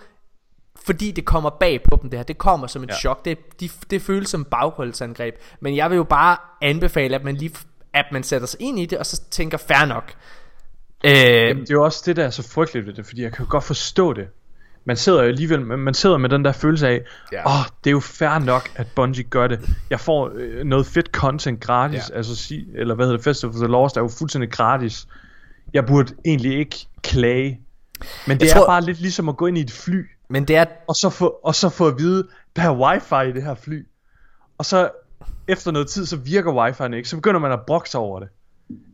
fordi 0.75 1.11
det 1.11 1.25
kommer 1.25 1.49
bag 1.49 1.83
på 1.83 1.99
dem 2.01 2.09
det 2.09 2.19
her. 2.19 2.23
Det 2.23 2.37
kommer 2.37 2.67
som 2.67 2.83
et 2.83 2.87
ja. 2.87 2.93
Ja. 2.93 2.99
chok. 2.99 3.25
Det, 3.25 3.37
de, 3.59 3.69
det 3.89 4.01
føles 4.01 4.29
som 4.29 4.45
bagholdsangreb. 4.45 5.35
Men 5.59 5.75
jeg 5.75 5.89
vil 5.89 5.95
jo 5.95 6.03
bare 6.03 6.37
anbefale, 6.61 7.15
at 7.15 7.23
man 7.23 7.35
lige 7.35 7.55
at 7.93 8.05
man 8.11 8.23
sætter 8.23 8.47
sig 8.47 8.61
ind 8.61 8.79
i 8.79 8.85
det, 8.85 8.97
og 8.97 9.05
så 9.05 9.21
tænker, 9.31 9.57
fair 9.57 9.85
nok. 9.85 10.13
Øh, 11.03 11.11
Jamen, 11.11 11.61
det 11.63 11.69
er 11.69 11.73
jo 11.73 11.83
også 11.83 12.03
det, 12.05 12.15
der 12.15 12.25
er 12.25 12.29
så 12.29 12.49
frygteligt 12.53 12.87
ved 12.87 12.93
det, 12.93 13.05
fordi 13.05 13.21
jeg 13.23 13.31
kan 13.33 13.45
jo 13.45 13.51
godt 13.51 13.63
forstå 13.63 14.13
det. 14.13 14.27
Man 14.85 14.97
sidder 14.97 15.21
jo 15.23 15.27
alligevel, 15.27 15.61
man 15.61 15.93
sidder 15.93 16.17
med 16.17 16.29
den 16.29 16.45
der 16.45 16.51
følelse 16.51 16.87
af, 16.87 16.93
åh, 16.93 17.33
Ja. 17.33 17.45
oh, 17.47 17.65
det 17.83 17.89
er 17.89 17.91
jo 17.91 17.99
fair 17.99 18.39
nok, 18.39 18.69
at 18.75 18.87
Bungie 18.95 19.23
gør 19.23 19.47
det. 19.47 19.59
Jeg 19.89 19.99
får 19.99 20.31
øh, 20.35 20.63
noget 20.63 20.85
fedt 20.85 21.07
content 21.07 21.59
gratis, 21.61 22.09
ja. 22.09 22.15
altså 22.15 22.35
sig, 22.35 22.65
eller 22.75 22.95
hvad 22.95 23.05
hedder 23.05 23.17
det, 23.17 23.23
Festival 23.23 23.49
of 23.55 23.55
the 23.59 23.67
Lost 23.67 23.97
er 23.97 24.01
jo 24.01 24.07
fuldstændig 24.19 24.51
gratis. 24.51 25.07
Jeg 25.73 25.85
burde 25.85 26.13
egentlig 26.25 26.57
ikke 26.59 26.87
klage. 27.03 27.61
Men 28.27 28.37
det 28.39 28.43
Jeg 28.45 28.51
er 28.51 28.55
tror- 28.55 28.65
bare 28.67 28.81
lidt 28.81 28.99
ligesom 29.01 29.29
at 29.29 29.37
gå 29.37 29.47
ind 29.47 29.57
i 29.57 29.61
et 29.61 29.71
fly, 29.71 30.05
men 30.29 30.45
det 30.47 30.55
er, 30.55 30.65
og 30.87 30.95
så 30.95 31.09
få, 31.09 31.27
og 31.43 31.55
så 31.55 31.69
få 31.69 31.87
at 31.87 31.93
vide, 31.97 32.27
der 32.55 32.61
er 32.61 32.75
wifi 32.75 33.29
i 33.29 33.33
det 33.33 33.43
her 33.43 33.55
fly. 33.55 33.85
Og 34.57 34.65
så 34.65 34.89
efter 35.47 35.71
noget 35.71 35.87
tid, 35.87 36.05
så 36.05 36.15
virker 36.17 36.51
wifi'en 36.67 36.93
ikke, 36.95 37.09
så 37.09 37.15
begynder 37.15 37.39
man 37.39 37.51
at 37.51 37.59
brokse 37.67 37.97
over 37.97 38.19
det. 38.19 38.29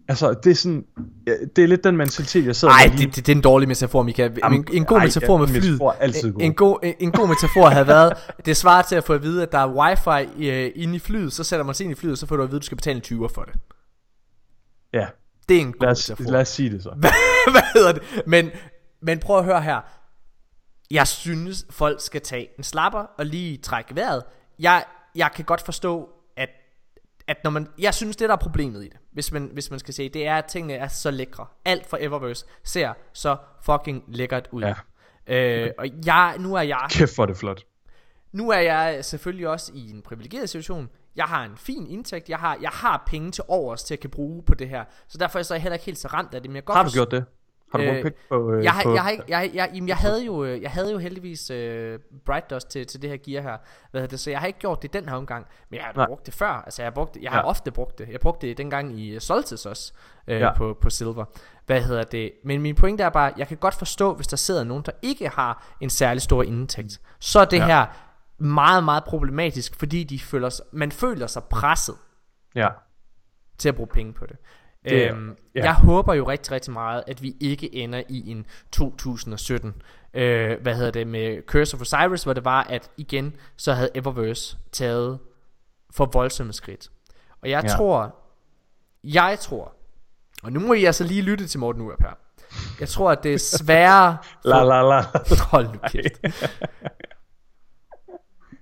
Altså, 0.10 0.34
det 0.44 0.52
er 0.52 0.56
sådan, 0.56 0.86
det 1.56 1.64
er 1.64 1.68
lidt 1.68 1.84
den 1.84 1.98
mentalitet, 1.98 2.46
jeg 2.46 2.56
sidder 2.56 2.74
nej, 2.74 2.88
med 2.88 2.98
lige 2.98 3.08
det, 3.08 3.16
det, 3.16 3.30
er 3.32 3.36
en 3.36 3.42
dårlig 3.42 3.68
metafor, 3.68 4.04
Mika. 4.04 4.30
Jamen, 4.44 4.60
en, 4.60 4.76
en 4.76 4.86
god 4.86 4.98
ej, 4.98 5.04
metafor 5.04 5.38
med 5.38 5.48
flyet. 5.48 5.64
metafor 5.64 5.92
altid 5.92 6.32
god. 6.34 6.42
En, 6.42 6.46
en, 6.46 6.54
god, 6.54 6.80
en, 6.84 6.94
en 7.00 7.12
god 7.12 7.28
metafor 7.28 7.70
havde 7.70 7.88
været, 7.88 8.14
det 8.46 8.58
svarer 8.58 8.82
til 8.82 8.96
at 8.96 9.04
få 9.04 9.14
at 9.14 9.24
vide, 9.24 9.44
at 9.44 9.52
der 9.52 9.58
er 9.58 9.68
wifi 9.68 10.48
øh, 10.50 10.72
inde 10.76 10.96
i 10.96 11.00
flyet, 11.00 11.34
så 11.34 11.44
sætter 11.44 11.66
man 11.66 11.76
sig 11.76 11.84
ind 11.84 11.92
i 11.92 11.96
flyet, 11.96 12.20
så 12.20 12.26
får 12.26 12.36
du 12.36 12.44
at 12.44 12.50
vide, 12.50 12.58
at 12.58 12.62
du 12.62 12.66
skal 12.66 12.76
betale 12.78 12.96
en 12.96 13.02
20 13.02 13.30
for 13.30 13.42
det. 13.44 13.54
Ja, 14.94 15.08
Det 15.50 15.58
er 15.58 15.62
en 15.62 15.72
god 15.74 15.82
lad 15.82 15.90
os, 15.92 16.10
metafor. 16.10 16.32
lad 16.32 16.42
os 16.42 16.48
sige 16.50 16.70
det 16.70 16.84
så. 16.84 16.90
hvad 17.52 17.74
hedder 17.74 17.92
det? 17.92 18.04
Men, 18.28 18.50
men 19.02 19.20
prøv 19.20 19.38
at 19.38 19.46
høre 19.46 19.62
her. 19.62 19.80
Jeg 20.92 21.08
synes, 21.08 21.66
folk 21.70 22.02
skal 22.02 22.22
tage 22.22 22.48
en 22.58 22.64
slapper 22.64 23.00
og 23.18 23.26
lige 23.26 23.58
trække 23.58 23.96
vejret. 23.96 24.24
Jeg, 24.60 24.84
jeg 25.16 25.30
kan 25.36 25.46
godt 25.46 25.62
forstå, 25.62 26.10
at, 27.28 27.38
når 27.44 27.52
man... 27.52 27.68
Jeg 27.80 27.94
synes, 27.94 28.16
det 28.16 28.30
der 28.30 28.36
er 28.36 28.40
problemet 28.40 28.84
i 28.86 28.88
det, 28.88 28.98
hvis 29.12 29.32
man, 29.32 29.50
hvis 29.54 29.70
man 29.70 29.80
skal 29.80 29.94
se, 29.94 30.10
det 30.10 30.28
er, 30.28 30.36
at 30.38 30.46
tingene 30.46 30.74
er 30.74 30.88
så 30.88 31.12
lækre. 31.12 31.46
Alt 31.66 31.90
fra 31.90 31.98
Eververse 32.02 32.46
ser 32.64 32.94
så 33.14 33.38
fucking 33.62 34.04
lækkert 34.08 34.48
ud. 34.52 34.62
Ja. 34.62 34.74
Øh, 35.28 35.72
og 35.78 35.88
jeg, 36.06 36.36
nu 36.40 36.56
er 36.56 36.62
jeg 36.62 36.88
Kæft 36.90 37.16
for 37.16 37.26
det 37.26 37.38
flot. 37.38 37.64
nu 38.32 38.50
er 38.50 38.60
jeg 38.60 39.06
selvfølgelig 39.06 39.48
også 39.48 39.72
i 39.76 39.90
en 39.90 40.02
privilegeret 40.02 40.50
situation. 40.50 40.90
Jeg 41.16 41.26
har 41.26 41.44
en 41.44 41.58
fin 41.58 41.88
indtægt. 41.88 42.30
Jeg 42.30 42.38
har, 42.38 42.58
jeg 42.62 42.70
har 42.70 43.04
penge 43.08 43.32
til 43.32 43.44
overs 43.48 43.84
til 43.84 43.94
at 43.94 44.00
kan 44.00 44.10
bruge 44.10 44.44
på 44.44 44.54
det 44.54 44.70
her. 44.70 44.84
Så 45.08 45.18
derfor 45.18 45.38
er 45.38 45.40
jeg 45.40 45.46
så 45.46 45.56
heller 45.56 45.74
ikke 45.74 45.86
helt 45.86 45.98
så 45.98 46.08
ramt 46.08 46.34
af 46.34 46.42
det. 46.42 46.50
Men 46.50 46.56
jeg 46.56 46.66
godt 46.66 46.78
Har 46.78 46.84
du 46.84 46.92
gjort 46.92 47.12
det? 47.12 47.26
Har 47.72 47.80
du 47.80 47.84
brugt 47.86 47.98
Øh, 47.98 48.04
penge 48.04 48.18
på, 48.30 48.52
øh, 48.52 48.64
jeg, 48.64 48.72
har, 48.72 48.84
på... 48.84 48.94
jeg, 48.94 49.04
har 49.04 49.10
ikke, 49.10 49.24
jeg, 49.28 49.52
jeg, 49.54 49.70
jamen, 49.74 49.88
jeg 49.88 49.98
havde 49.98 50.26
jo 50.26 50.44
øh, 50.44 50.62
jeg 50.62 50.72
havde 50.72 50.92
jo 50.92 50.98
heldigvis 50.98 51.50
øh, 51.50 52.00
Bright 52.26 52.50
Dust 52.50 52.68
til, 52.70 52.88
til 52.88 53.02
det 53.02 53.10
her 53.10 53.18
gear 53.18 53.42
her 53.42 53.58
hvad 53.92 54.02
hedder 54.02 54.08
det, 54.12 54.20
så 54.20 54.30
jeg 54.30 54.40
har 54.40 54.48
ikke 54.48 54.60
gjort 54.60 54.82
det 54.82 54.94
den 54.94 55.10
her 55.10 55.16
omgang 55.16 55.46
men 55.70 55.78
jeg 55.78 55.86
har 55.86 55.94
Nej. 55.96 56.06
brugt 56.08 56.26
det 56.26 56.34
før 56.34 56.48
altså 56.50 56.82
jeg 56.82 56.86
har 56.86 56.94
brugt 56.94 57.18
jeg 57.22 57.32
har 57.32 57.38
Ja. 57.40 57.48
ofte 57.48 57.72
brugt 57.72 57.98
det 58.00 58.08
jeg 58.12 58.20
brugte 58.20 58.48
det 58.48 58.58
dengang 58.58 59.00
i 59.00 59.16
uh, 59.16 59.22
Solstice 59.22 59.70
også 59.70 59.94
øh, 60.28 60.40
Ja. 60.40 60.54
på, 60.54 60.78
på 60.82 60.90
Silver 60.90 61.26
hvad 61.66 61.82
hedder 61.82 62.04
det 62.04 62.32
men 62.46 62.62
min 62.62 62.76
pointe 62.76 63.04
er 63.04 63.10
bare 63.10 63.34
jeg 63.38 63.48
kan 63.48 63.58
godt 63.58 63.74
forstå 63.76 64.14
hvis 64.14 64.28
der 64.28 64.38
sidder 64.38 64.64
nogen 64.64 64.84
der 64.86 64.92
ikke 65.02 65.30
har 65.30 65.76
en 65.82 65.90
særlig 65.90 66.22
stor 66.22 66.44
indtægt 66.44 67.00
så 67.20 67.40
er 67.40 67.46
det 67.46 67.58
Ja. 67.58 67.66
her 67.66 67.86
meget 68.44 68.84
meget 68.84 69.04
problematisk 69.04 69.76
fordi 69.80 70.04
de 70.04 70.20
føler 70.20 70.50
sig, 70.50 70.66
man 70.72 70.92
føler 70.92 71.28
sig 71.28 71.44
presset 71.44 71.96
Ja. 72.56 72.68
til 73.58 73.70
at 73.70 73.76
bruge 73.76 73.88
penge 73.94 74.14
på 74.14 74.26
det. 74.26 74.36
Det 74.90 75.10
øhm, 75.12 75.36
ja. 75.56 75.64
Jeg 75.64 75.74
håber 75.74 76.14
jo 76.14 76.30
rigtig, 76.30 76.52
rigtig 76.52 76.74
meget, 76.74 77.04
at 77.08 77.22
vi 77.24 77.36
ikke 77.40 77.76
ender 77.76 78.02
i 78.10 78.32
en 78.32 78.46
2017, 78.72 79.74
øh, 80.14 80.62
hvad 80.62 80.76
hedder 80.76 80.92
det, 80.92 81.08
med 81.08 81.42
Curse 81.48 81.76
of 81.78 81.82
Osiris, 81.82 82.24
hvor 82.24 82.34
det 82.34 82.46
var, 82.46 82.64
at 82.64 82.90
igen, 82.98 83.36
så 83.58 83.74
havde 83.74 83.90
Eververse 83.96 84.58
taget 84.72 85.20
for 85.96 86.06
voldsomme 86.06 86.54
skridt. 86.54 86.90
Og 87.42 87.50
jeg 87.50 87.64
Ja. 87.64 87.70
tror, 87.70 88.16
jeg 89.04 89.38
tror, 89.40 89.74
og 90.44 90.52
nu 90.52 90.60
må 90.60 90.74
I 90.74 90.84
altså 90.86 91.04
lige 91.04 91.22
lytte 91.22 91.48
til 91.48 91.60
Morten 91.60 91.82
Urup 91.82 92.02
her. 92.02 92.18
Jeg 92.80 92.90
tror, 92.90 93.12
at 93.12 93.24
det 93.24 93.34
er 93.34 93.38
sværere... 93.38 94.18
La 94.46 94.64
la 94.64 94.82
la. 94.82 95.04
Hold 95.52 95.68
nu 95.68 95.80
kæft. 95.88 96.22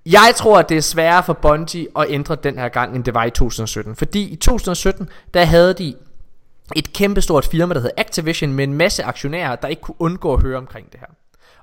Jeg 0.06 0.34
tror, 0.36 0.60
at 0.60 0.70
det 0.70 0.78
er 0.78 0.82
sværere 0.82 1.24
for 1.24 1.34
Bungie 1.34 1.88
at 1.96 2.06
ændre 2.10 2.36
den 2.36 2.58
her 2.60 2.70
gang, 2.70 2.96
end 2.96 3.04
det 3.04 3.14
var 3.14 3.24
i 3.26 3.30
2017. 3.30 3.96
Fordi 3.96 4.24
i 4.30 4.36
2017, 4.36 5.10
der 5.34 5.46
havde 5.46 5.74
de 5.74 5.96
et 6.76 6.94
kæmpestort 6.94 7.46
firma, 7.46 7.74
der 7.74 7.80
hed 7.80 7.92
Activision, 7.98 8.54
med 8.54 8.64
en 8.64 8.74
masse 8.74 9.04
aktionærer, 9.04 9.56
der 9.56 9.68
ikke 9.68 9.82
kunne 9.82 10.02
undgå 10.02 10.34
at 10.34 10.42
høre 10.42 10.58
omkring 10.58 10.92
det 10.92 11.00
her. 11.00 11.08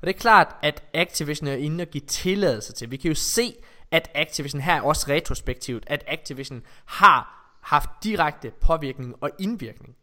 Og 0.00 0.06
det 0.06 0.14
er 0.14 0.18
klart, 0.18 0.56
at 0.62 0.82
Activision 0.94 1.48
er 1.48 1.54
inde 1.54 1.82
og 1.82 1.88
give 1.88 2.04
tilladelse 2.06 2.72
til. 2.72 2.90
Vi 2.90 2.96
kan 2.96 3.08
jo 3.08 3.14
se, 3.14 3.54
at 3.90 4.10
Activision 4.14 4.60
her 4.60 4.74
er 4.74 4.80
også 4.80 5.06
retrospektivt, 5.08 5.84
at 5.86 6.04
Activision 6.06 6.62
har 6.84 7.38
haft 7.62 7.90
direkte 8.04 8.52
påvirkning 8.60 9.14
og 9.20 9.30
indvirkning 9.38 9.96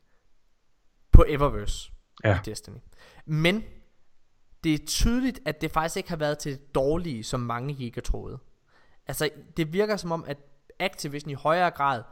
på 1.12 1.26
Eververse 1.28 1.91
Ja. 2.24 2.36
i 2.36 2.39
Destiny. 2.45 2.78
Men 3.26 3.64
det 4.64 4.74
er 4.74 4.86
tydeligt, 4.88 5.39
at 5.45 5.62
det 5.62 5.72
faktisk 5.72 5.97
ikke 5.97 6.10
har 6.10 6.18
været 6.18 6.38
til 6.38 6.52
det 6.52 6.76
dårlige, 6.76 7.24
som 7.24 7.39
mange 7.39 7.76
ikke 7.80 8.02
troede. 8.02 8.39
Altså, 9.08 9.30
det 9.58 9.74
virker 9.74 9.97
som 9.97 10.12
om, 10.12 10.26
at 10.28 10.38
Activision 10.80 11.30
i 11.30 11.34
højere 11.34 11.72
grad 11.72 12.04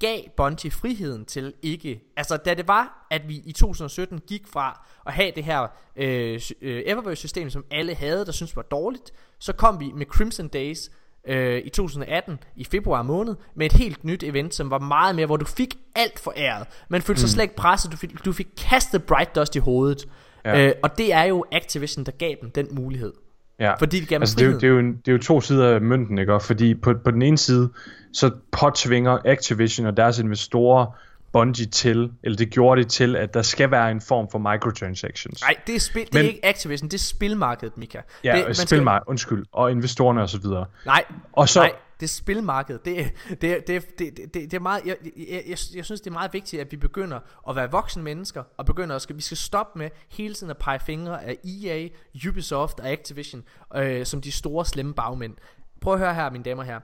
gav 0.00 0.20
Bungie 0.36 0.70
friheden 0.70 1.24
til 1.24 1.54
ikke... 1.62 2.00
Altså, 2.16 2.36
da 2.36 2.54
det 2.54 2.68
var, 2.68 3.06
at 3.10 3.28
vi 3.28 3.42
i 3.44 3.52
2017 3.52 4.18
gik 4.18 4.46
fra 4.46 4.86
at 5.06 5.12
have 5.12 5.32
det 5.36 5.44
her 5.44 5.66
øh, 5.96 6.40
øh, 6.60 6.82
Eververse-system, 6.86 7.50
som 7.50 7.64
alle 7.70 7.94
havde, 7.94 8.26
der 8.26 8.32
syntes 8.32 8.56
var 8.56 8.62
dårligt, 8.62 9.12
så 9.38 9.52
kom 9.52 9.80
vi 9.80 9.92
med 9.94 10.06
Crimson 10.06 10.48
Days, 10.48 10.90
øh, 11.26 11.62
i 11.64 11.68
2018 11.68 12.38
i 12.56 12.64
februar 12.64 13.02
måned 13.02 13.34
med 13.54 13.66
et 13.66 13.72
helt 13.72 14.04
nyt 14.04 14.22
event, 14.22 14.54
som 14.54 14.70
var 14.70 14.78
meget 14.78 15.16
mere, 15.16 15.26
hvor 15.26 15.36
du 15.36 15.44
fik 15.44 15.78
alt 15.94 16.18
for 16.18 16.32
æret. 16.36 16.66
Man 16.88 17.02
følte 17.02 17.20
sig 17.20 17.26
mm. 17.26 17.30
slet 17.30 17.44
ikke 17.44 17.56
presset, 17.56 17.92
du 17.92 17.96
fik, 17.96 18.24
du 18.24 18.32
fik 18.32 18.48
kastet 18.56 19.04
Bright 19.04 19.34
Dust 19.34 19.56
i 19.56 19.58
hovedet. 19.58 20.08
Ja. 20.44 20.66
Øh, 20.66 20.74
og 20.82 20.98
det 20.98 21.12
er 21.12 21.22
jo 21.22 21.44
Activision, 21.52 22.04
der 22.04 22.12
gav 22.12 22.34
dem 22.40 22.50
den 22.50 22.68
mulighed. 22.70 23.12
Ja. 23.58 23.74
Fordi 23.74 24.00
de 24.00 24.06
gav 24.06 24.20
altså, 24.20 24.36
det, 24.36 24.46
er 24.46 24.50
jo, 24.50 24.54
det, 24.54 24.64
er 24.64 24.68
jo 24.68 24.78
en, 24.78 24.96
det 24.96 25.08
er 25.08 25.12
jo 25.12 25.18
to 25.18 25.40
sider 25.40 25.74
af 25.74 25.80
mønten, 25.80 26.18
ikke? 26.18 26.40
Fordi 26.40 26.74
på, 26.74 26.94
på 27.04 27.10
den 27.10 27.22
ene 27.22 27.38
side, 27.38 27.70
så 28.12 28.30
påtvinger 28.52 29.18
Activision 29.24 29.86
og 29.86 29.96
deres 29.96 30.18
investorer 30.18 30.86
Bungie 31.32 31.66
til, 31.66 32.12
eller 32.22 32.36
det 32.36 32.50
gjorde 32.50 32.82
det 32.82 32.90
til, 32.90 33.16
at 33.16 33.34
der 33.34 33.42
skal 33.42 33.70
være 33.70 33.90
en 33.90 34.00
form 34.00 34.28
for 34.30 34.38
microtransactions. 34.38 35.40
Nej, 35.40 35.56
det 35.66 35.74
er, 35.74 35.80
spil, 35.80 36.06
det 36.12 36.20
er 36.20 36.28
ikke 36.28 36.46
Activision, 36.46 36.88
det 36.88 36.94
er 36.94 36.98
spilmarkedet, 36.98 37.78
Mika. 37.78 37.98
Ja, 38.24 38.44
det, 38.48 38.56
spilmarkedet, 38.56 39.02
skal... 39.02 39.10
undskyld, 39.10 39.46
og 39.52 39.70
investorerne 39.70 40.22
og 40.22 40.28
så 40.28 40.38
videre. 40.38 40.66
Nej, 40.86 41.04
og 41.32 41.48
så, 41.48 41.60
nej, 41.60 41.72
det 42.00 42.06
er 42.06 42.08
spilmarkedet. 42.08 42.84
Det, 42.84 43.12
det, 43.40 43.66
det, 43.66 43.98
det, 43.98 44.16
det, 44.16 44.34
det, 44.34 44.54
er 44.54 44.60
meget, 44.60 44.84
jeg, 44.84 44.96
jeg, 45.16 45.42
jeg, 45.46 45.58
jeg 45.74 45.84
synes, 45.84 46.00
det 46.00 46.06
er 46.06 46.12
meget 46.12 46.32
vigtigt, 46.32 46.60
at 46.60 46.72
vi 46.72 46.76
begynder 46.76 47.20
at 47.48 47.56
være 47.56 47.70
voksne 47.70 48.02
mennesker, 48.02 48.42
og 48.56 48.66
begynder 48.66 48.96
at 48.96 49.02
skal, 49.02 49.16
vi 49.16 49.20
skal 49.20 49.36
stoppe 49.36 49.78
med 49.78 49.90
hele 50.08 50.34
tiden 50.34 50.50
at 50.50 50.58
pege 50.58 50.80
fingre 50.80 51.24
af 51.24 51.38
EA, 51.44 51.88
Ubisoft 52.28 52.80
og 52.80 52.88
Activision, 52.88 53.44
øh, 53.76 54.06
som 54.06 54.20
de 54.20 54.32
store 54.32 54.64
slemme 54.64 54.94
bagmænd. 54.94 55.34
Prøv 55.80 55.92
at 55.92 55.98
høre 55.98 56.14
her, 56.14 56.30
mine 56.30 56.44
damer 56.44 56.62
her. 56.62 56.80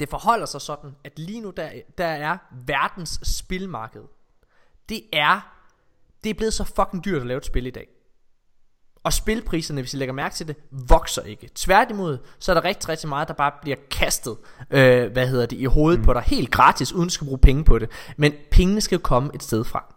Det 0.00 0.08
forholder 0.08 0.46
sig 0.46 0.60
sådan, 0.60 0.96
at 1.04 1.18
lige 1.18 1.40
nu 1.40 1.50
der, 1.50 1.70
der 1.98 2.06
er 2.06 2.38
verdens 2.66 3.20
spilmarked. 3.22 4.02
Det 4.88 5.02
er, 5.12 5.54
det 6.24 6.30
er 6.30 6.34
blevet 6.34 6.54
så 6.54 6.64
fucking 6.64 7.04
dyrt 7.04 7.20
at 7.20 7.26
lave 7.26 7.38
et 7.38 7.44
spil 7.44 7.66
i 7.66 7.70
dag. 7.70 7.88
Og 9.04 9.12
spilpriserne, 9.12 9.80
hvis 9.80 9.94
I 9.94 9.96
lægger 9.96 10.14
mærke 10.14 10.34
til 10.34 10.48
det, 10.48 10.56
vokser 10.70 11.22
ikke. 11.22 11.50
Tværtimod, 11.54 12.18
så 12.38 12.52
er 12.52 12.54
der 12.54 12.64
rigtig, 12.64 12.88
rigtig 12.88 13.08
meget, 13.08 13.28
der 13.28 13.34
bare 13.34 13.52
bliver 13.62 13.76
kastet, 13.90 14.36
øh, 14.70 15.12
hvad 15.12 15.28
hedder 15.28 15.46
det, 15.46 15.56
i 15.56 15.64
hovedet 15.64 16.00
mm. 16.00 16.06
på 16.06 16.12
dig, 16.12 16.22
helt 16.22 16.50
gratis, 16.50 16.92
uden 16.92 17.06
at 17.06 17.12
skal 17.12 17.24
bruge 17.24 17.38
penge 17.38 17.64
på 17.64 17.78
det. 17.78 17.90
Men 18.16 18.32
pengene 18.50 18.80
skal 18.80 18.96
jo 18.96 19.00
komme 19.02 19.30
et 19.34 19.42
sted 19.42 19.64
fra. 19.64 19.94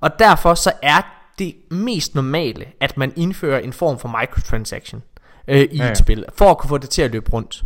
Og 0.00 0.18
derfor 0.18 0.54
så 0.54 0.72
er 0.82 1.02
det 1.38 1.54
mest 1.70 2.14
normale, 2.14 2.66
at 2.80 2.96
man 2.96 3.12
indfører 3.16 3.58
en 3.58 3.72
form 3.72 3.98
for 3.98 4.08
microtransaction 4.20 5.02
øh, 5.48 5.60
i 5.60 5.76
ja, 5.76 5.84
ja. 5.84 5.90
et 5.90 5.98
spil, 5.98 6.24
for 6.34 6.50
at 6.50 6.58
kunne 6.58 6.68
få 6.68 6.78
det 6.78 6.90
til 6.90 7.02
at 7.02 7.10
løbe 7.10 7.30
rundt. 7.32 7.64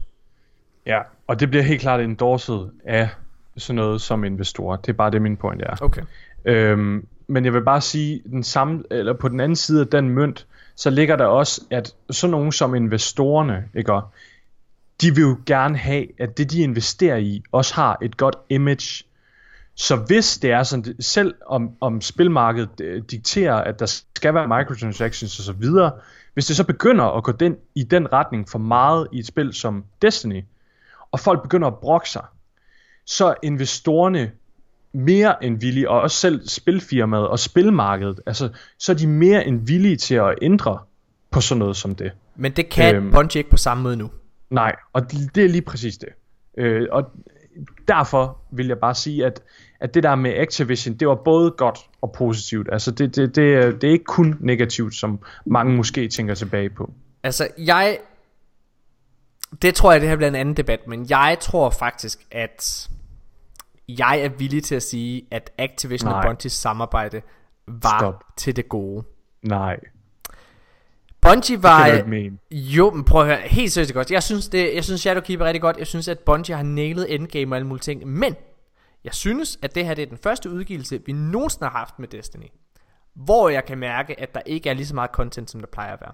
Ja, 0.87 1.01
og 1.27 1.41
det 1.41 1.51
bliver 1.51 1.63
helt 1.63 1.81
klart 1.81 2.01
endorset 2.01 2.71
af 2.85 3.09
sådan 3.57 3.77
noget 3.77 4.01
som 4.01 4.25
investorer. 4.25 4.77
Det 4.77 4.89
er 4.89 4.97
bare 4.97 5.11
det, 5.11 5.23
min 5.23 5.37
point 5.37 5.63
er. 5.63 5.77
Okay. 5.81 6.03
Øhm, 6.45 7.07
men 7.27 7.45
jeg 7.45 7.53
vil 7.53 7.63
bare 7.63 7.81
sige, 7.81 8.23
den 8.31 8.43
samme, 8.43 8.83
eller 8.91 9.13
på 9.13 9.29
den 9.29 9.41
anden 9.41 9.57
side 9.57 9.81
af 9.81 9.87
den 9.87 10.09
mønt, 10.09 10.47
så 10.77 10.91
ligger 10.91 11.17
der 11.17 11.25
også, 11.25 11.61
at 11.71 11.95
sådan 12.11 12.31
nogen 12.31 12.53
som 12.53 12.75
investorerne, 12.75 13.65
ikke, 13.75 13.93
de 15.01 15.15
vil 15.15 15.23
jo 15.23 15.37
gerne 15.47 15.79
have, 15.79 16.21
at 16.21 16.39
det 16.39 16.51
de 16.51 16.63
investerer 16.63 17.17
i, 17.17 17.43
også 17.53 17.75
har 17.75 17.99
et 18.03 18.17
godt 18.17 18.37
image. 18.49 19.05
Så 19.75 19.97
hvis 19.97 20.39
det 20.39 20.51
er 20.51 20.63
sådan, 20.63 21.03
selv 21.03 21.35
om, 21.47 21.71
om 21.81 22.01
spilmarkedet 22.01 22.81
øh, 22.81 23.03
dikterer, 23.11 23.55
at 23.55 23.81
der 23.81 23.87
skal 24.17 24.35
være 24.35 24.49
microtransactions 24.49 25.39
og 25.39 25.45
så 25.45 25.53
videre, 25.53 25.93
hvis 26.35 26.47
det 26.47 26.57
så 26.57 26.65
begynder 26.65 27.05
at 27.05 27.25
gå 27.25 27.33
den, 27.33 27.57
i 27.75 27.83
den 27.83 28.13
retning 28.13 28.49
for 28.49 28.59
meget 28.59 29.09
i 29.13 29.19
et 29.19 29.27
spil 29.27 29.55
som 29.55 29.85
Destiny, 30.03 30.45
og 31.11 31.21
folk 31.21 31.43
begynder 31.43 31.69
at 31.69 31.79
brokke 31.79 32.11
sig, 32.11 32.25
så 33.07 33.27
er 33.27 33.35
investorerne 33.43 34.33
mere 34.97 35.45
end 35.45 35.61
villige, 35.61 35.91
og 35.91 36.01
også 36.01 36.17
selv 36.17 36.49
spilfirmaet 36.49 37.29
og 37.29 37.39
spilmarkedet, 37.39 38.21
altså, 38.27 38.49
så 38.79 38.93
er 38.93 38.97
de 38.97 39.07
mere 39.07 39.47
end 39.47 39.67
villige 39.67 39.97
til 39.97 40.15
at 40.15 40.35
ændre 40.43 40.79
på 41.31 41.41
sådan 41.41 41.59
noget 41.59 41.77
som 41.77 41.95
det. 41.95 42.13
Men 42.37 42.53
det 42.53 42.69
kan 42.69 42.95
øhm, 42.95 43.11
Bungie 43.11 43.39
ikke 43.39 43.51
på 43.51 43.57
samme 43.57 43.83
måde 43.83 43.97
nu. 43.97 44.11
Nej, 44.51 44.77
og 44.93 45.11
det, 45.11 45.35
det 45.35 45.45
er 45.45 45.49
lige 45.49 45.63
præcis 45.63 45.99
det. 45.99 46.09
Øh, 46.59 46.89
og 46.93 47.05
derfor 47.89 48.39
vil 48.51 48.67
jeg 48.67 48.79
bare 48.79 48.95
sige, 48.95 49.27
at, 49.27 49.43
at 49.81 49.95
det 49.95 50.03
der 50.03 50.15
med 50.15 50.35
Activision, 50.35 50.95
det 50.95 51.09
var 51.09 51.15
både 51.15 51.51
godt 51.51 51.79
og 52.03 52.13
positivt. 52.13 52.69
Altså 52.73 52.91
det, 52.91 53.17
det, 53.17 53.37
det, 53.37 53.83
det 53.83 53.89
er 53.89 53.93
ikke 53.93 54.05
kun 54.05 54.37
negativt, 54.41 54.95
som 54.95 55.19
mange 55.47 55.77
måske 55.77 56.09
tænker 56.09 56.35
tilbage 56.35 56.71
på. 56.71 56.93
Altså 57.23 57.49
jeg 57.59 57.99
det 59.63 59.75
tror 59.75 59.93
jeg, 59.93 60.01
det 60.01 60.09
her 60.09 60.17
bliver 60.17 60.29
en 60.29 60.35
anden 60.35 60.57
debat, 60.57 60.87
men 60.87 61.07
jeg 61.11 61.37
tror 61.41 61.71
faktisk, 61.71 62.19
at 62.31 62.89
jeg 63.89 64.21
er 64.21 64.29
villig 64.29 64.65
til 64.65 64.75
at 64.75 64.83
sige, 64.83 65.27
at 65.31 65.51
Activision 65.59 66.11
Nej. 66.11 66.19
og 66.19 66.25
Bungies 66.25 66.53
samarbejde 66.53 67.23
var 67.67 67.99
Stop. 67.99 68.25
til 68.37 68.57
det 68.57 68.69
gode. 68.69 69.05
Nej. 69.43 69.81
Bungie 71.21 71.63
var... 71.63 71.91
Det 71.91 72.05
kan 72.05 72.39
jo, 72.51 72.91
men 72.91 73.05
prøv 73.05 73.21
at 73.21 73.27
høre, 73.27 73.49
helt 73.49 73.73
seriøst 73.73 73.95
godt. 73.95 74.11
Jeg 74.11 74.23
synes, 74.23 74.49
det, 74.49 74.75
jeg 74.75 74.85
synes 74.85 75.01
Shadowkeep 75.01 75.41
er 75.41 75.45
rigtig 75.45 75.61
godt. 75.61 75.77
Jeg 75.77 75.87
synes, 75.87 76.09
at 76.09 76.19
Bungie 76.19 76.57
har 76.57 76.63
nailet 76.63 77.15
endgame 77.15 77.53
og 77.53 77.57
alle 77.57 77.67
mulige 77.67 77.83
ting. 77.83 78.07
Men, 78.07 78.37
jeg 79.05 79.15
synes, 79.15 79.59
at 79.63 79.75
det 79.75 79.87
her 79.87 79.95
det 79.95 80.03
er 80.03 80.07
den 80.07 80.19
første 80.19 80.51
udgivelse, 80.51 81.01
vi 81.07 81.13
nogensinde 81.13 81.65
har 81.65 81.79
haft 81.79 81.99
med 81.99 82.09
Destiny. 82.09 82.47
Hvor 83.15 83.49
jeg 83.49 83.65
kan 83.65 83.79
mærke, 83.79 84.21
at 84.21 84.35
der 84.35 84.41
ikke 84.47 84.71
er 84.71 84.75
lige 84.75 84.87
så 84.87 84.95
meget 84.95 85.11
content, 85.11 85.51
som 85.51 85.61
der 85.61 85.67
plejer 85.67 85.93
at 85.93 86.01
være. 86.01 86.13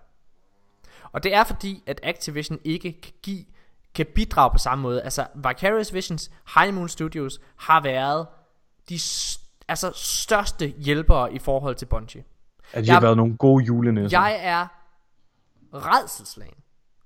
Og 1.12 1.23
det 1.23 1.35
er 1.35 1.45
fordi, 1.45 1.83
at 1.87 2.01
Activision 2.03 2.59
ikke 2.64 2.93
kan 2.93 3.12
give 3.23 3.45
kan 3.95 4.07
bidrage 4.14 4.51
på 4.51 4.59
samme 4.59 4.82
måde. 4.82 5.03
Altså 5.03 5.26
Vicarious 5.34 5.95
Visions, 5.95 6.30
High 6.55 6.74
Moon 6.74 6.88
Studios 6.88 7.40
har 7.57 7.80
været 7.80 8.26
de 8.88 8.99
altså, 9.68 9.93
største 9.95 10.66
hjælpere 10.66 11.32
i 11.32 11.38
forhold 11.38 11.74
til 11.74 11.86
Bungie. 11.86 12.24
At 12.72 12.84
de 12.84 12.86
jeg, 12.86 12.95
har 12.95 13.01
været 13.01 13.16
nogle 13.16 13.36
gode 13.36 13.64
julenæsser. 13.64 14.20
Jeg 14.20 14.38
er 14.43 14.66
redselslagen 15.74 16.55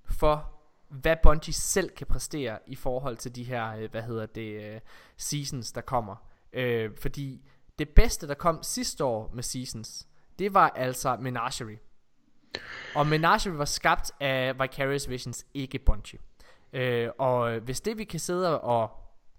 for 0.05 0.53
hvad 0.89 1.16
Bungie 1.22 1.53
selv 1.53 1.91
kan 1.91 2.07
præstere 2.07 2.59
i 2.66 2.74
forhold 2.74 3.16
til 3.16 3.34
de 3.34 3.45
her, 3.45 3.76
øh, 3.76 3.91
hvad 3.91 4.03
hedder 4.03 4.26
det, 4.26 4.74
uh, 4.74 4.80
seasons, 5.16 5.72
der 5.72 5.80
kommer. 5.80 6.16
Uh, 6.59 6.97
fordi 7.01 7.49
det 7.78 7.89
bedste, 7.89 8.28
der 8.28 8.34
kom 8.34 8.62
sidste 8.62 9.05
år 9.05 9.30
med 9.34 9.43
seasons, 9.43 10.07
det 10.39 10.55
var 10.55 10.68
altså 10.68 11.16
Menagerie. 11.16 11.78
Og 12.95 13.07
Menagerie 13.07 13.59
var 13.59 13.64
skabt 13.64 14.12
af 14.20 14.55
Vicarious 14.61 15.09
Visions, 15.09 15.47
ikke 15.55 15.78
Bungie. 15.78 16.18
Øh, 16.77 17.09
og 17.18 17.59
hvis 17.59 17.81
det 17.81 17.99
vi 17.99 18.05
kan 18.05 18.20
sidde 18.20 18.61
og 18.61 18.91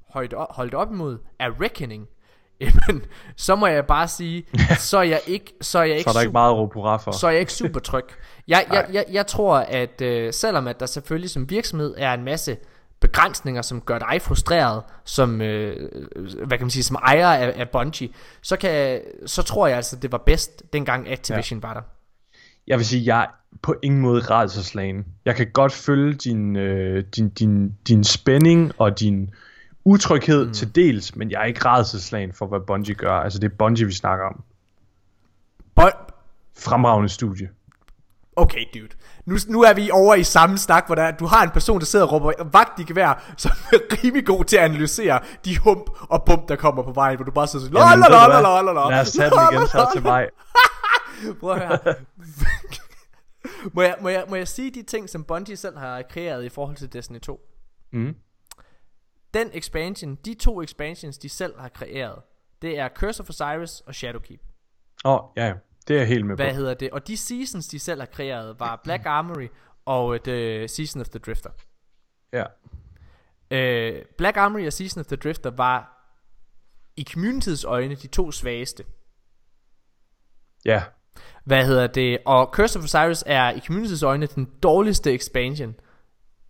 holde 0.10 0.38
op, 0.38 0.56
holde 0.56 0.78
op 0.78 0.92
imod 0.92 1.18
er 1.40 1.62
Reckoning, 1.62 2.08
jamen, 2.62 3.06
så 3.36 3.56
må 3.56 3.68
jeg 3.68 3.86
bare 3.86 4.08
sige, 4.08 4.46
så 4.78 4.98
er 4.98 5.04
jeg 5.04 5.22
ikke 5.28 5.54
så 5.62 5.80
er 5.80 5.84
jeg 5.84 5.98
ikke 5.98 6.04
så 6.06 6.10
er 6.10 6.14
der 6.14 6.22
ikke 6.22 6.32
meget 6.32 6.56
hurra 6.74 6.98
for. 6.98 7.12
Så 7.12 7.28
er 7.28 7.32
jeg 7.32 7.40
ikke 7.40 7.54
super 7.54 7.80
tryg. 7.80 8.06
Jeg, 8.48 8.66
jeg, 8.72 8.88
jeg, 8.94 9.06
jeg 9.12 9.28
tror, 9.28 9.58
at 9.58 10.02
øh, 10.02 10.34
selvom 10.34 10.68
at 10.68 10.80
der 10.80 10.86
selvfølgelig 10.86 11.30
som 11.30 11.50
virksomhed 11.50 11.96
er 11.98 12.14
en 12.14 12.24
masse 12.24 12.58
begrænsninger, 13.00 13.62
som 13.62 13.82
gør 13.82 14.00
dig 14.00 14.22
frustreret, 14.22 14.84
som, 15.04 15.42
øh, 15.42 15.90
hvad 16.46 16.58
kan 16.58 16.66
man 16.66 16.70
sige, 16.70 16.84
som 16.84 16.96
ejer 16.96 17.28
af, 17.28 17.54
af 17.60 17.70
Bungie, 17.70 18.10
så, 18.42 18.58
kan, 18.58 19.02
så 19.26 19.44
tror 19.44 19.68
jeg 19.68 19.76
altså, 19.76 19.96
det 19.96 20.12
var 20.12 20.18
bedst, 20.18 20.74
dengang 20.74 21.12
Activision 21.12 21.60
ja. 21.60 21.68
var 21.68 21.74
der 21.74 21.82
jeg 22.68 22.78
vil 22.78 22.86
sige, 22.86 23.16
jeg 23.16 23.22
er 23.22 23.28
på 23.62 23.76
ingen 23.84 24.02
måde 24.02 24.22
rædselslagen. 24.22 25.06
Jeg 25.26 25.36
kan 25.36 25.48
godt 25.54 25.72
følge 25.72 26.14
din, 26.14 26.56
øh, 26.56 27.04
din, 27.16 27.30
din, 27.30 27.74
din 27.88 28.04
spænding 28.04 28.72
og 28.78 29.00
din 29.00 29.30
utryghed 29.86 30.46
mm. 30.46 30.54
til 30.54 30.76
dels, 30.76 31.16
men 31.16 31.32
jeg 31.32 31.42
er 31.42 31.46
ikke 31.46 31.66
rædselslagen 31.66 32.34
for, 32.34 32.48
hvad 32.48 32.60
Bungie 32.68 32.96
gør. 32.96 33.14
Altså, 33.14 33.40
det 33.40 33.52
er 33.52 33.56
Bungie, 33.56 33.86
vi 33.86 33.94
snakker 33.94 34.26
om. 34.26 34.44
Bon- 35.80 36.14
Fremragende 36.60 37.10
studie. 37.10 37.50
Okay, 38.36 38.66
dude. 38.74 38.90
Nu, 39.26 39.38
nu 39.48 39.62
er 39.62 39.74
vi 39.74 39.90
over 39.92 40.16
i 40.16 40.24
samme 40.24 40.58
snak, 40.58 40.86
hvor 40.86 40.96
der, 40.96 41.12
du 41.12 41.26
har 41.26 41.44
en 41.44 41.50
person, 41.50 41.80
der 41.80 41.86
sidder 41.86 42.06
og 42.06 42.12
råber 42.12 42.32
vagt 42.52 42.80
i 42.80 42.84
gevær, 42.84 43.24
som 43.38 43.52
er 43.74 43.78
rimelig 44.04 44.26
god 44.26 44.44
til 44.44 44.58
at 44.58 44.64
analysere 44.64 45.20
de 45.46 45.58
hump 45.58 45.90
og 46.00 46.24
bump, 46.26 46.50
der 46.50 46.56
kommer 46.56 46.84
på 46.84 46.92
vejen, 46.92 47.16
hvor 47.16 47.26
du 47.26 47.32
bare 47.32 47.48
sidder 47.48 47.66
sådan, 47.66 47.76
la 47.76 48.90
Lad 48.90 49.02
os 49.02 49.12
tage 49.12 49.30
den 49.30 49.40
igen 49.52 49.68
så 49.68 49.90
til 49.94 50.04
mig. 50.04 50.28
Prøv 51.40 51.52
at 51.52 51.68
høre. 51.68 51.96
må, 53.76 53.82
jeg, 53.82 53.98
må, 54.02 54.10
jeg, 54.10 54.26
må 54.30 54.36
jeg 54.36 54.48
sige 54.48 54.72
de 54.72 54.84
ting, 54.84 55.10
som 55.10 55.24
Bungie 55.24 55.56
selv 55.56 55.78
har 55.78 56.02
kreeret 56.02 56.46
i 56.46 56.50
forhold 56.50 56.76
til 56.76 56.94
Destiny 56.94 57.20
2? 57.20 57.50
Mm. 57.92 58.16
Den 59.34 59.50
expansion, 59.54 60.16
de 60.16 60.34
to 60.34 60.62
expansions, 60.62 61.18
de 61.18 61.30
selv 61.30 61.60
har 61.60 61.70
kreeret, 61.70 62.22
det 62.62 62.80
er 62.80 62.90
Curse 62.90 63.22
of 63.22 63.30
Osiris 63.30 63.82
og 63.82 63.96
Shadowkeep. 63.96 64.42
Åh, 65.06 65.14
oh, 65.14 65.30
ja, 65.36 65.54
det 65.88 65.96
er 65.96 66.00
jeg 66.00 66.08
helt 66.08 66.26
med 66.26 66.36
Hvad 66.36 66.50
på. 66.50 66.56
hedder 66.56 66.74
det? 66.74 66.92
Og 66.92 67.08
de 67.08 67.18
seasons, 67.18 67.68
de 67.68 67.80
selv 67.80 68.02
har 68.02 68.06
kreeret, 68.06 68.60
var 68.60 68.82
Black 68.84 69.06
Armory 69.06 69.48
og 69.86 70.24
The 70.24 70.68
Season 70.68 71.02
of 71.02 71.10
the 71.10 71.20
Drifter. 71.20 71.50
Ja. 72.34 72.44
Uh, 73.52 74.02
Black 74.18 74.38
Armory 74.38 74.66
og 74.66 74.74
Season 74.74 75.00
of 75.00 75.06
the 75.06 75.16
Drifter 75.16 75.50
var 75.50 75.94
i 76.96 77.04
communityets 77.04 77.64
øjne 77.64 77.96
de 77.96 78.08
to 78.08 78.32
svageste. 78.32 78.84
Ja. 80.66 80.84
Hvad 81.48 81.66
hedder 81.66 81.88
det? 81.88 82.18
Og 82.26 82.50
Curse 82.54 82.80
of 82.80 82.86
Osiris 82.86 83.24
er 83.26 83.52
i 83.52 83.58
community's 83.70 84.04
øjne 84.06 84.26
den 84.26 84.48
dårligste 84.64 85.14
expansion. 85.14 85.76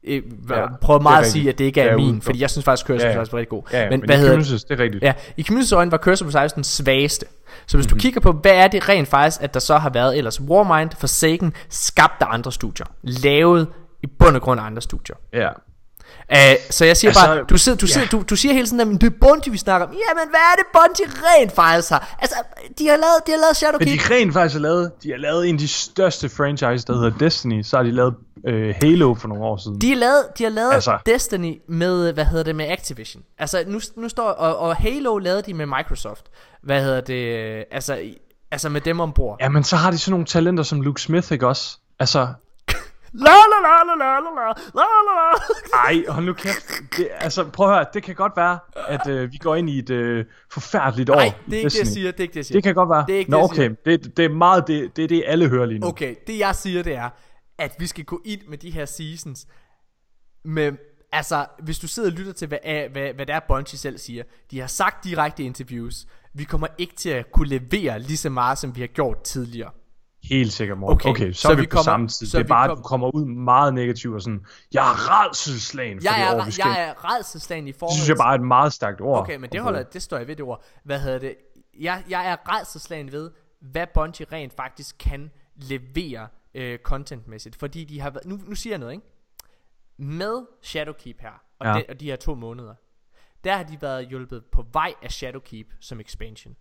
Jeg 0.07 0.21
ja, 0.49 0.65
prøver 0.81 0.99
meget 0.99 1.25
at 1.25 1.31
sige, 1.31 1.49
at 1.49 1.57
det 1.57 1.65
ikke 1.65 1.81
er, 1.81 1.91
er 1.91 1.97
min, 1.97 2.21
fordi 2.21 2.41
jeg 2.41 2.49
synes 2.49 2.65
faktisk, 2.65 2.87
Curse 2.87 3.05
ja, 3.05 3.11
ja. 3.11 3.17
of 3.17 3.21
Osiris 3.21 3.33
var 3.33 3.39
rigtig 3.39 3.49
god. 3.49 3.63
Ja, 3.71 3.83
ja, 3.83 3.89
men, 3.89 3.99
men 3.99 4.09
hvad 4.09 4.17
hedder 4.17 4.35
det? 4.37 4.71
er 4.71 4.79
rigtigt. 4.79 5.03
Ja, 5.03 5.13
i 5.37 5.45
community's 5.49 5.75
øjne 5.75 5.91
var 5.91 5.97
Curse 5.97 6.25
of 6.25 6.29
Osiris 6.29 6.53
den 6.53 6.63
svageste. 6.63 7.25
Så 7.65 7.77
hvis 7.77 7.85
mm-hmm. 7.85 7.89
du 7.89 7.95
mhm. 7.95 7.99
kigger 7.99 8.21
på, 8.21 8.31
hvad 8.31 8.51
er 8.51 8.67
det 8.67 8.89
rent 8.89 9.07
faktisk, 9.07 9.43
at 9.43 9.53
der 9.53 9.59
så 9.59 9.77
har 9.77 9.89
været 9.89 10.17
ellers? 10.17 10.41
Warmind, 10.41 10.89
Forsaken, 10.99 11.53
skabt 11.69 12.21
af 12.21 12.25
andre 12.29 12.51
studier. 12.51 12.85
Lavet 13.01 13.67
i 14.03 14.07
bund 14.07 14.35
og 14.35 14.41
grund 14.41 14.61
af 14.61 14.65
andre 14.65 14.81
studier. 14.81 15.15
Ja. 15.33 15.49
Uh, 16.33 16.37
så 16.69 16.85
jeg 16.85 16.97
siger 16.97 17.09
Altså, 17.09 17.25
bare, 17.25 17.43
du, 17.43 17.57
sidder, 17.57 17.77
du, 17.77 17.85
ja. 17.85 17.91
sidder, 17.93 18.07
du, 18.07 18.23
du 18.29 18.35
siger 18.35 18.53
hele 18.53 18.67
tiden, 18.67 18.79
at 18.79 19.01
det 19.01 19.07
er 19.07 19.17
Bungie, 19.21 19.51
vi 19.51 19.57
snakker 19.57 19.87
om. 19.87 19.93
Jamen, 19.93 20.29
hvad 20.29 20.39
er 20.39 20.55
det 20.57 20.65
Bungie 20.73 21.21
rent 21.23 21.51
faktisk 21.51 21.89
har? 21.89 22.15
Altså, 22.19 22.35
de 22.79 22.87
har 22.87 22.97
lavet, 22.97 23.19
de 23.27 23.31
har 23.31 23.37
lavet 23.37 23.49
Men 23.49 23.55
Shadowkeep. 23.55 24.09
de 24.09 24.15
rent 24.15 24.33
faktisk 24.33 24.55
har 24.55 24.61
lavet, 24.61 24.91
de 25.03 25.09
har 25.09 25.17
lavet 25.17 25.49
en 25.49 25.55
af 25.55 25.59
de 25.59 25.67
største 25.67 26.29
franchise, 26.29 26.87
der 26.87 26.93
hedder 26.93 27.17
Destiny. 27.17 27.61
Så 27.61 27.77
har 27.77 27.83
de 27.83 27.91
lavet 27.91 28.13
øh, 28.47 28.75
Halo 28.81 29.13
for 29.15 29.27
nogle 29.27 29.43
år 29.43 29.57
siden. 29.57 29.81
De 29.81 29.89
har 29.89 29.95
lavet, 29.95 30.23
de 30.37 30.43
har 30.43 30.51
lavet 30.51 30.73
altså. 30.73 30.97
Destiny 31.05 31.61
med, 31.69 32.13
hvad 32.13 32.25
hedder 32.25 32.43
det, 32.43 32.55
med 32.55 32.65
Activision. 32.69 33.23
Altså, 33.39 33.63
nu, 33.67 33.79
nu 33.95 34.09
står, 34.09 34.29
og, 34.29 34.57
og 34.57 34.75
Halo 34.75 35.17
lavede 35.17 35.41
de 35.41 35.53
med 35.53 35.65
Microsoft. 35.65 36.25
Hvad 36.63 36.83
hedder 36.83 37.01
det, 37.01 37.63
altså, 37.71 37.99
altså 38.51 38.69
med 38.69 38.81
dem 38.81 38.99
ombord. 38.99 39.37
Ja, 39.41 39.49
men 39.49 39.63
så 39.63 39.75
har 39.75 39.91
de 39.91 39.97
sådan 39.97 40.11
nogle 40.11 40.25
talenter 40.25 40.63
som 40.63 40.81
Luke 40.81 41.01
Smith, 41.01 41.31
ikke 41.31 41.47
også? 41.47 41.77
Altså, 41.99 42.27
La 43.13 43.31
la 43.31 43.59
la 43.67 43.83
la 43.87 43.95
la 43.95 44.19
la 44.19 44.53
la 44.75 44.85
la 45.07 45.13
la 45.19 45.87
ej, 45.87 46.03
hold 46.07 46.25
nu 46.25 46.33
kæft. 46.33 46.81
Det, 46.97 47.07
altså, 47.11 47.43
prøv 47.43 47.69
at 47.69 47.75
høre, 47.75 47.85
det 47.93 48.03
kan 48.03 48.15
godt 48.15 48.33
være, 48.35 48.59
at 48.87 49.07
øh, 49.07 49.31
vi 49.31 49.37
går 49.37 49.55
ind 49.55 49.69
i 49.69 49.79
et 49.79 49.89
øh, 49.89 50.25
forfærdeligt 50.51 51.09
år. 51.09 51.15
Nej, 51.15 51.33
det 51.45 51.53
er 51.53 51.57
ikke 51.57 51.69
det, 51.69 51.79
jeg 51.79 51.87
siger. 51.87 52.11
Det 52.11 52.19
er 52.19 52.21
ikke 52.21 52.31
det, 52.31 52.37
jeg 52.37 52.45
siger. 52.45 52.57
Det 52.57 52.63
kan 52.63 52.75
godt 52.75 52.89
være. 52.89 53.05
Det 53.07 53.15
er 53.15 53.19
ikke 53.19 53.31
Nå, 53.31 53.37
det, 53.37 53.43
okay. 53.43 53.75
Det, 53.85 54.17
det 54.17 54.25
er 54.25 54.29
meget 54.29 54.67
det, 54.67 54.95
det 54.95 55.03
er 55.03 55.07
det, 55.07 55.23
alle 55.27 55.49
hører 55.49 55.65
lige 55.65 55.79
nu. 55.79 55.87
Okay, 55.87 56.15
det 56.27 56.39
jeg 56.39 56.55
siger, 56.55 56.83
det 56.83 56.95
er, 56.95 57.09
at 57.57 57.75
vi 57.79 57.87
skal 57.87 58.03
gå 58.05 58.21
ind 58.25 58.41
med 58.49 58.57
de 58.57 58.71
her 58.71 58.85
seasons 58.85 59.47
med, 60.45 60.71
altså, 61.11 61.45
hvis 61.63 61.79
du 61.79 61.87
sidder 61.87 62.09
og 62.09 62.17
lytter 62.17 62.33
til, 62.33 62.47
hvad, 62.47 62.59
hvad, 62.91 63.13
hvad, 63.13 63.25
det 63.25 63.35
er, 63.35 63.39
Bungie 63.47 63.79
selv 63.79 63.97
siger, 63.97 64.23
de 64.51 64.59
har 64.59 64.67
sagt 64.67 65.03
direkte 65.03 65.43
interviews, 65.43 66.05
vi 66.33 66.43
kommer 66.43 66.67
ikke 66.77 66.95
til 66.95 67.09
at 67.09 67.31
kunne 67.31 67.47
levere 67.47 67.99
lige 67.99 68.17
så 68.17 68.29
meget, 68.29 68.57
som 68.57 68.75
vi 68.75 68.81
har 68.81 68.87
gjort 68.87 69.21
tidligere. 69.23 69.71
Helt 70.23 70.53
sikkert, 70.53 70.77
Morten. 70.77 70.95
Okay, 70.95 71.09
Okay, 71.09 71.31
så, 71.31 71.41
så 71.41 71.47
er 71.51 71.55
vi, 71.55 71.61
vi 71.61 71.67
på 71.67 71.69
kommer- 71.71 71.83
samme 71.83 72.07
tid. 72.07 72.27
så 72.27 72.37
Det 72.37 72.43
er 72.43 72.47
bare, 72.47 72.67
kom- 72.67 72.71
at 72.71 72.77
du 72.77 72.87
kommer 72.87 73.15
ud 73.15 73.25
meget 73.25 73.73
negativ 73.73 74.11
og 74.11 74.21
sådan, 74.21 74.45
jeg 74.73 74.91
er 74.91 74.95
redselslagen 75.25 75.99
for 76.01 76.03
Jeg 76.03 76.27
det 76.27 76.35
år, 76.35 76.41
er, 76.41 76.45
vi 76.45 76.51
skal. 76.51 76.69
jeg 76.69 76.81
er 76.89 77.15
redselslagen 77.15 77.67
i 77.67 77.71
forhold 77.71 77.91
Det 77.91 77.97
synes 77.97 78.09
jeg 78.09 78.17
bare 78.17 78.31
er 78.35 78.39
et 78.39 78.45
meget 78.45 78.73
stærkt 78.73 79.01
ord. 79.01 79.19
Okay, 79.19 79.35
men 79.35 79.49
det 79.51 79.61
holder, 79.61 79.83
det 79.83 80.01
står 80.01 80.17
jeg 80.17 80.27
ved 80.27 80.35
det 80.35 80.45
ord. 80.45 80.63
Hvad 80.83 80.99
hedder 80.99 81.19
det? 81.19 81.35
Jeg, 81.79 82.03
jeg 82.09 82.27
er 82.31 82.35
redselslagen 82.55 83.11
ved, 83.11 83.31
hvad 83.61 83.87
Bungie 83.93 84.25
rent 84.31 84.53
faktisk 84.53 84.95
kan 84.99 85.31
levere 85.55 86.27
øh, 86.53 86.79
contentmæssigt. 86.79 87.55
Fordi 87.55 87.83
de 87.83 87.99
har 88.01 88.09
været, 88.09 88.25
nu, 88.25 88.39
nu 88.47 88.55
siger 88.55 88.73
jeg 88.73 88.79
noget, 88.79 88.93
ikke? 88.93 89.05
Med 89.97 90.45
Shadowkeep 90.63 91.21
her, 91.21 91.41
og, 91.59 91.67
ja. 91.67 91.73
de, 91.73 91.83
og 91.89 91.99
de 91.99 92.05
her 92.05 92.15
to 92.15 92.35
måneder, 92.35 92.73
der 93.43 93.55
har 93.55 93.63
de 93.63 93.77
været 93.81 94.07
hjulpet 94.07 94.43
på 94.51 94.65
vej 94.73 94.93
af 95.03 95.11
Shadowkeep 95.11 95.67
som 95.81 95.99
expansion. 95.99 96.55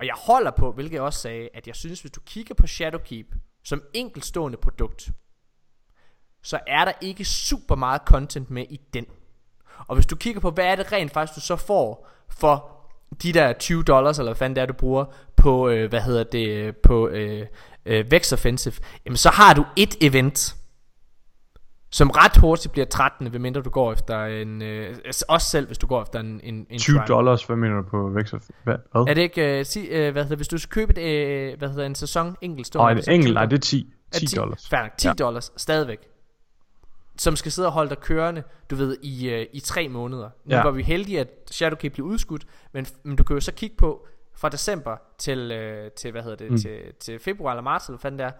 Og 0.00 0.06
jeg 0.06 0.14
holder 0.26 0.50
på, 0.50 0.72
hvilket 0.72 0.94
jeg 0.94 1.02
også 1.02 1.20
sagde, 1.20 1.48
at 1.54 1.66
jeg 1.66 1.74
synes, 1.74 2.00
hvis 2.00 2.12
du 2.12 2.20
kigger 2.20 2.54
på 2.54 2.66
Shadowkeep 2.66 3.26
som 3.64 3.82
enkeltstående 3.94 4.58
produkt, 4.58 5.10
så 6.42 6.58
er 6.66 6.84
der 6.84 6.92
ikke 7.00 7.24
super 7.24 7.74
meget 7.74 8.02
content 8.06 8.50
med 8.50 8.64
i 8.70 8.80
den. 8.94 9.06
Og 9.86 9.94
hvis 9.94 10.06
du 10.06 10.16
kigger 10.16 10.40
på, 10.40 10.50
hvad 10.50 10.64
er 10.64 10.76
det 10.76 10.92
rent 10.92 11.12
faktisk, 11.12 11.34
du 11.36 11.40
så 11.40 11.56
får 11.56 12.08
for 12.28 12.70
de 13.22 13.32
der 13.32 13.52
20 13.52 13.82
dollars, 13.82 14.18
eller 14.18 14.30
hvad 14.30 14.38
fanden 14.38 14.56
det 14.56 14.62
er, 14.62 14.66
du 14.66 14.72
bruger 14.72 15.04
på, 15.36 15.68
øh, 15.68 15.88
hvad 15.88 16.00
hedder 16.00 16.24
det, 16.24 16.76
på 16.76 17.08
øh, 17.08 17.46
øh, 17.86 18.10
Vex 18.10 18.32
Offensive, 18.32 18.74
jamen 19.04 19.16
så 19.16 19.30
har 19.30 19.54
du 19.54 19.64
et 19.76 19.96
event, 20.00 20.56
som 21.90 22.10
ret 22.10 22.36
hurtigt 22.36 22.72
bliver 22.72 22.86
13, 22.86 23.32
ved 23.32 23.38
mindre 23.38 23.60
du 23.62 23.70
går 23.70 23.92
efter 23.92 24.24
en, 24.24 24.62
øh, 24.62 24.96
altså 25.04 25.24
også 25.28 25.46
selv 25.46 25.66
hvis 25.66 25.78
du 25.78 25.86
går 25.86 26.02
efter 26.02 26.20
en, 26.20 26.40
en, 26.42 26.66
en 26.70 26.78
20 26.78 26.96
trial. 26.96 27.08
dollars, 27.08 27.44
hvad 27.44 27.56
mener 27.56 27.76
du 27.76 27.82
på 27.82 28.08
Vex 28.08 28.32
of, 28.32 28.42
hvad? 28.64 28.74
Er 28.94 29.14
det 29.14 29.18
ikke, 29.22 29.58
øh, 29.58 29.64
sig, 29.64 29.88
øh, 29.90 30.12
hvad 30.12 30.22
hedder, 30.22 30.36
hvis 30.36 30.48
du 30.48 30.58
skal 30.58 30.70
købe 30.70 31.00
et, 31.00 31.50
øh, 31.52 31.58
hvad 31.58 31.68
hedder 31.68 31.86
en 31.86 31.94
sæson 31.94 32.36
enkeltstående? 32.40 32.94
Nej, 32.94 33.02
så 33.02 33.10
enkelt, 33.10 33.26
20 33.28 33.34
nej, 33.34 33.46
det 33.46 33.56
er 33.56 33.60
10. 33.60 33.92
er 34.14 34.18
10 34.18 34.26
dollars. 34.36 34.72
Nok, 34.72 34.90
10 34.98 35.08
ja. 35.08 35.12
Dollars 35.14 35.52
stadigvæk. 35.56 35.98
Som 37.18 37.36
skal 37.36 37.52
sidde 37.52 37.68
og 37.68 37.72
holde 37.72 37.90
dig 37.90 37.98
kørende, 37.98 38.42
du 38.70 38.76
ved, 38.76 38.96
i, 39.02 39.30
øh, 39.30 39.46
i 39.52 39.60
tre 39.60 39.88
måneder. 39.88 40.30
Nu 40.44 40.54
Ja. 40.56 40.62
var 40.62 40.70
vi 40.70 40.82
heldige, 40.82 41.20
at 41.20 41.28
Shadowkeep 41.50 41.92
blev 41.92 42.06
udskudt, 42.06 42.44
men, 42.72 42.86
men 43.02 43.16
du 43.16 43.24
kan 43.24 43.34
jo 43.34 43.40
så 43.40 43.52
kigge 43.52 43.76
på, 43.76 44.06
fra 44.34 44.48
december 44.48 44.96
til, 45.18 45.52
øh, 45.52 45.90
til 45.90 46.10
hvad 46.12 46.22
hedder 46.22 46.36
det, 46.36 46.50
mm. 46.50 46.58
Til, 46.58 46.78
til 47.00 47.18
februar 47.18 47.52
eller 47.52 47.62
marts, 47.62 47.86
eller 47.86 47.96
hvad 47.98 48.02
fanden 48.02 48.18
det 48.18 48.26
er, 48.26 48.30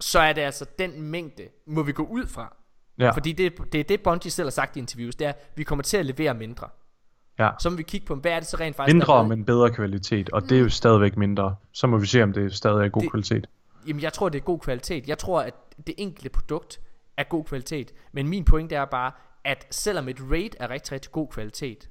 så 0.00 0.18
er 0.18 0.32
det 0.32 0.42
altså 0.42 0.66
den 0.78 1.02
mængde, 1.02 1.48
må 1.66 1.82
vi 1.82 1.92
gå 1.92 2.02
ud 2.02 2.26
fra. 2.26 2.56
Ja, 2.98 3.10
Fordi 3.10 3.32
det, 3.32 3.72
det 3.72 3.80
er 3.80 3.84
det, 3.84 4.02
Bungie 4.02 4.30
selv 4.30 4.46
har 4.46 4.50
sagt 4.50 4.76
i 4.76 4.78
interviews, 4.78 5.16
det 5.16 5.24
er, 5.26 5.28
at 5.30 5.52
vi 5.56 5.64
kommer 5.64 5.82
til 5.82 5.96
at 5.96 6.06
levere 6.06 6.34
mindre. 6.34 6.68
ja. 7.38 7.50
Så 7.60 7.70
må 7.70 7.76
vi 7.76 7.82
kigge 7.82 8.06
på, 8.06 8.14
hvad 8.14 8.32
er 8.32 8.38
det 8.40 8.48
så 8.48 8.56
rent 8.56 8.76
faktisk, 8.76 8.94
Mindre, 8.94 9.28
men 9.28 9.44
bedre 9.44 9.70
kvalitet, 9.70 10.30
og 10.30 10.42
det 10.42 10.52
er 10.52 10.60
jo 10.60 10.68
stadigvæk 10.68 11.16
mindre. 11.16 11.56
Så 11.72 11.86
må 11.86 11.98
vi 11.98 12.06
se, 12.06 12.22
om 12.22 12.32
det 12.32 12.54
stadig 12.54 12.84
er 12.84 12.88
god 12.88 13.02
Det- 13.02 13.10
kvalitet. 13.10 13.46
Jamen 13.86 14.02
jeg 14.02 14.12
tror 14.12 14.28
det 14.28 14.38
er 14.38 14.42
god 14.42 14.58
kvalitet 14.58 15.08
Jeg 15.08 15.18
tror 15.18 15.40
at 15.42 15.54
det 15.86 15.94
enkelte 15.98 16.28
produkt 16.28 16.80
er 17.16 17.24
god 17.24 17.44
kvalitet 17.44 17.92
Men 18.12 18.28
min 18.28 18.44
pointe 18.44 18.74
er 18.74 18.84
bare 18.84 19.12
At 19.44 19.66
selvom 19.70 20.08
et 20.08 20.16
raid 20.30 20.50
er 20.60 20.70
rigtig 20.70 20.92
rigtig 20.92 21.12
god 21.12 21.28
kvalitet 21.28 21.88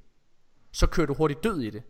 Så 0.72 0.86
kører 0.86 1.06
du 1.06 1.14
hurtigt 1.14 1.44
død 1.44 1.60
i 1.60 1.70
det 1.70 1.82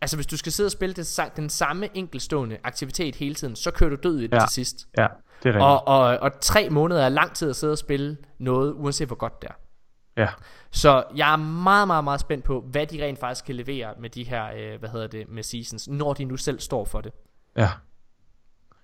Altså 0.00 0.16
hvis 0.16 0.26
du 0.26 0.36
skal 0.36 0.52
sidde 0.52 0.66
og 0.66 0.70
spille 0.72 0.94
det, 0.94 1.20
den 1.36 1.48
samme 1.48 1.88
enkeltstående 1.94 2.58
aktivitet 2.64 3.14
hele 3.14 3.34
tiden 3.34 3.56
Så 3.56 3.70
kører 3.70 3.90
du 3.90 3.96
død 4.02 4.18
i 4.20 4.22
det. 4.26 4.32
Ja. 4.32 4.40
til 4.40 4.48
sidst 4.48 4.88
Ja, 4.98 5.06
det 5.42 5.48
er 5.48 5.52
rigtigt. 5.52 5.62
og, 5.64 5.88
og, 5.88 6.18
og 6.18 6.40
tre 6.40 6.70
måneder 6.70 7.04
er 7.04 7.08
lang 7.08 7.32
tid 7.34 7.50
at 7.50 7.56
sidde 7.56 7.72
og 7.72 7.78
spille 7.78 8.16
noget 8.38 8.72
Uanset 8.72 9.06
hvor 9.06 9.16
godt 9.16 9.42
det 9.42 9.50
er 9.50 9.54
Ja, 10.22 10.28
Så 10.70 11.04
jeg 11.16 11.32
er 11.32 11.36
meget 11.36 11.86
meget 11.86 12.04
meget 12.04 12.20
spændt 12.20 12.44
på 12.44 12.60
Hvad 12.70 12.86
de 12.86 13.04
rent 13.04 13.18
faktisk 13.20 13.44
kan 13.44 13.54
levere 13.54 13.94
med 14.00 14.10
de 14.10 14.24
her 14.24 14.46
øh, 14.56 14.78
Hvad 14.78 14.88
hedder 14.88 15.06
det 15.06 15.28
med 15.28 15.42
seasons 15.42 15.88
Når 15.88 16.12
de 16.14 16.24
nu 16.24 16.36
selv 16.36 16.60
står 16.60 16.84
for 16.84 17.00
det 17.00 17.12
ja. 17.56 17.68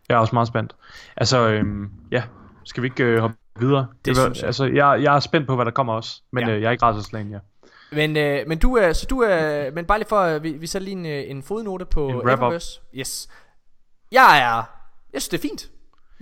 Jeg 0.09 0.15
er 0.15 0.19
også 0.19 0.35
meget 0.35 0.49
spændt. 0.49 0.77
Altså, 1.17 1.49
øhm, 1.49 1.91
ja, 2.11 2.23
skal 2.65 2.83
vi 2.83 2.87
ikke 2.89 3.05
øh, 3.05 3.19
hoppe 3.21 3.37
videre? 3.61 3.87
Det 4.05 4.17
var- 4.17 4.23
synes 4.23 4.39
jeg. 4.39 4.47
Altså, 4.47 4.65
jeg, 4.65 5.03
jeg 5.03 5.17
er 5.17 5.21
spændt 5.21 5.47
på, 5.47 5.55
hvad 5.55 5.65
der 5.65 5.71
kommer 5.71 5.93
også. 5.95 6.23
Men 6.33 6.49
Ja. 6.49 6.55
øh, 6.55 6.63
jeg 6.63 6.69
er 6.69 6.73
ikke 6.73 6.85
rædselsslagen, 6.85 7.31
ja. 7.31 7.39
Men, 7.93 8.17
øh, 8.17 8.49
men 8.49 8.59
du 8.59 8.77
er, 8.77 8.93
så 8.93 9.07
du 9.07 9.21
er, 9.21 9.71
men 9.71 9.85
bare 9.85 9.99
lige 9.99 10.09
for, 10.09 10.21
øh, 10.21 10.43
vi, 10.43 10.53
vi 10.53 10.67
sætter 10.67 10.85
lige 10.85 10.97
en, 10.97 11.07
øh, 11.07 11.31
en 11.31 11.43
fodnote 11.43 11.85
på 11.85 12.09
En. 12.09 12.15
Eververse. 12.15 12.81
Yes. 12.95 13.29
Jeg 14.13 14.39
er, 14.39 14.63
jeg 15.13 15.23
synes 15.23 15.29
det 15.29 15.39
er 15.39 15.43
fint. 15.49 15.71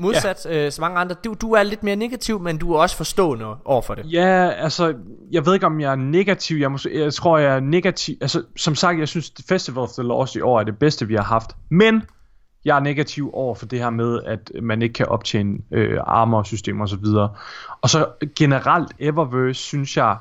Modsat 0.00 0.46
ja. 0.50 0.66
øh, 0.66 0.72
så 0.72 0.80
mange 0.80 0.98
andre. 0.98 1.16
Du, 1.24 1.34
du 1.40 1.52
er 1.52 1.62
lidt 1.62 1.82
mere 1.82 1.96
negativ, 1.96 2.40
men 2.40 2.58
du 2.58 2.72
er 2.72 2.78
også 2.78 2.96
forstående 2.96 3.46
over 3.64 3.82
for 3.82 3.94
det. 3.94 4.12
Ja, 4.12 4.50
altså, 4.50 4.94
jeg 5.30 5.46
ved 5.46 5.54
ikke, 5.54 5.66
om 5.66 5.80
jeg 5.80 5.92
er 5.92 5.96
negativ. 5.96 6.56
Jeg, 6.56 6.72
måske, 6.72 7.00
jeg 7.00 7.14
tror, 7.14 7.38
jeg 7.38 7.56
er 7.56 7.60
negativ. 7.60 8.16
Altså, 8.20 8.42
som 8.56 8.74
sagt, 8.74 8.98
jeg 8.98 9.08
synes, 9.08 9.32
Festival 9.48 9.82
of 9.82 9.88
the 9.88 10.02
Lost 10.02 10.36
i 10.36 10.40
år 10.40 10.60
er 10.60 10.64
det 10.64 10.78
bedste, 10.78 11.08
vi 11.08 11.14
har 11.14 11.22
haft. 11.22 11.56
Men 11.70 12.02
jeg 12.64 12.76
er 12.76 12.80
negativ 12.80 13.30
over 13.34 13.54
for 13.54 13.66
det 13.66 13.78
her 13.78 13.90
med, 13.90 14.20
at 14.26 14.50
man 14.62 14.82
ikke 14.82 14.92
kan 14.92 15.06
optjene 15.06 15.58
øh, 15.72 15.98
armor-systemer 16.06 16.84
osv. 16.84 17.04
Og 17.82 17.90
så 17.90 18.06
generelt, 18.36 18.92
Eververse, 18.98 19.60
synes 19.60 19.96
jeg, 19.96 20.16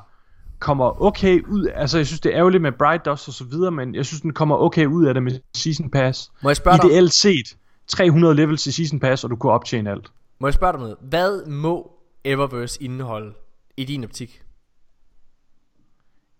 kommer 0.58 1.02
okay 1.02 1.40
ud. 1.48 1.66
Altså, 1.74 1.96
jeg 1.98 2.06
synes, 2.06 2.20
det 2.20 2.32
er 2.32 2.38
ærgerligt 2.38 2.62
med 2.62 2.72
Bright 2.72 3.04
Dust 3.04 3.28
og 3.28 3.34
så 3.34 3.44
videre, 3.44 3.70
men 3.70 3.94
jeg 3.94 4.06
synes, 4.06 4.20
den 4.20 4.32
kommer 4.32 4.56
okay 4.56 4.86
ud 4.86 5.06
af 5.06 5.14
det 5.14 5.22
med 5.22 5.32
Season 5.54 5.90
Pass. 5.90 6.30
Må 6.42 6.48
jeg 6.48 6.56
spørge 6.56 6.78
dig, 6.78 6.90
Ideelt 6.90 7.12
set, 7.12 7.56
300 7.90 8.34
levels 8.34 8.66
i 8.66 8.72
Season 8.72 9.00
Pass, 9.00 9.24
og 9.24 9.30
du 9.30 9.36
kunne 9.36 9.52
optjene 9.52 9.90
alt. 9.90 10.12
må 10.38 10.46
jeg 10.46 10.54
spørge 10.54 10.72
dig 10.72 10.80
noget? 10.80 10.96
Hvad 11.00 11.46
må 11.46 11.92
Eververse 12.24 12.82
indeholde 12.82 13.34
i 13.76 13.84
din 13.84 14.04
optik? 14.04 14.42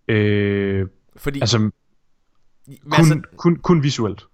Øh, 0.09 0.88
Fordi, 1.16 1.40
altså, 1.40 1.59
men, 1.59 1.72
kun, 2.66 2.92
altså, 2.92 3.22
kun, 3.36 3.57
kun 3.57 3.82
visuelt, 3.82 4.26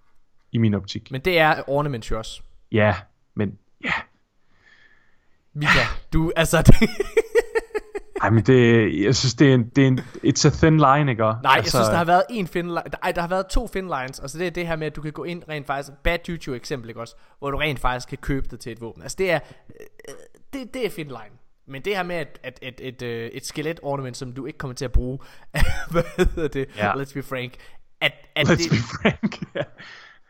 i 0.53 0.59
min 0.59 0.75
optik. 0.75 1.11
men 1.11 1.21
det 1.21 1.39
er 1.39 1.63
ornaments 1.69 2.11
jo 2.11 2.19
også. 2.19 2.43
Ja, 2.73 2.95
men 3.35 3.59
ja. 3.85 3.93
Mika, 5.53 5.81
du, 6.13 6.33
altså, 6.37 6.59
Ej, 8.27 8.31
men 8.31 8.45
det, 8.45 9.03
jeg 9.03 9.17
synes, 9.17 9.35
det 9.35 9.51
er 9.51 9.55
en, 9.55 9.69
det 9.77 9.83
er 9.85 9.89
en, 9.89 10.01
it's 10.01 10.47
a 10.47 10.51
thin 10.51 10.77
line, 10.77 11.11
ikke? 11.11 11.23
Nej, 11.23 11.33
altså, 11.45 11.53
jeg 11.57 11.65
synes, 11.65 11.89
der 11.89 11.97
har 11.97 12.05
været 12.05 12.23
en 12.31 12.47
fin 12.47 12.67
line. 12.67 12.83
Der, 12.93 12.99
ej, 13.03 13.13
der 13.13 13.21
har 13.21 13.29
været 13.29 13.47
to 13.47 13.67
fin 13.67 13.85
lines. 13.85 14.21
Altså, 14.21 14.39
det 14.39 14.47
er 14.47 14.51
det 14.51 14.67
her 14.67 14.77
med, 14.77 14.87
at 14.87 14.97
du 14.97 15.03
kan 15.03 15.13
gå 15.13 15.25
ind 15.25 15.43
rent 15.49 15.67
faktisk... 15.67 15.93
Bad 16.05 16.19
Juju 16.29 16.55
eksempel, 16.55 16.89
ikke 16.91 17.01
også? 17.01 17.17
Hvor 17.39 17.51
du 17.51 17.57
rent 17.59 17.81
faktisk 17.81 18.09
kan 18.09 18.19
købe 18.19 18.47
det 18.51 18.61
til 18.61 18.73
et 18.73 18.81
våben. 18.81 19.03
Altså, 19.03 19.17
det 19.19 19.31
er... 19.31 19.41
øh, 20.09 20.15
Det, 20.53 20.75
det 20.75 20.87
er 20.87 20.91
fin 20.91 21.07
line. 21.07 21.37
Men 21.69 21.83
det 21.83 21.97
her 21.97 22.03
med 22.03 22.21
et, 22.21 22.29
et, 22.45 22.59
et, 22.63 22.81
et, 22.81 23.03
øh, 23.03 23.31
et 23.31 23.47
skelet 23.47 23.81
ornament, 23.83 24.17
som 24.17 24.33
du 24.33 24.47
ikke 24.47 24.59
kommer 24.59 24.75
til 24.75 24.85
at 24.85 24.93
bruge, 24.93 25.19
hvad 25.91 26.03
hedder 26.17 26.49
det? 26.49 26.67
Ja. 26.77 26.93
Let's 26.93 27.15
be 27.15 27.23
frank. 27.23 27.53
At, 28.01 28.13
at 28.37 28.49
Let's 28.49 28.51
det, 28.51 28.71
be 28.71 28.77
frank. 28.77 29.41
ja. 29.57 29.63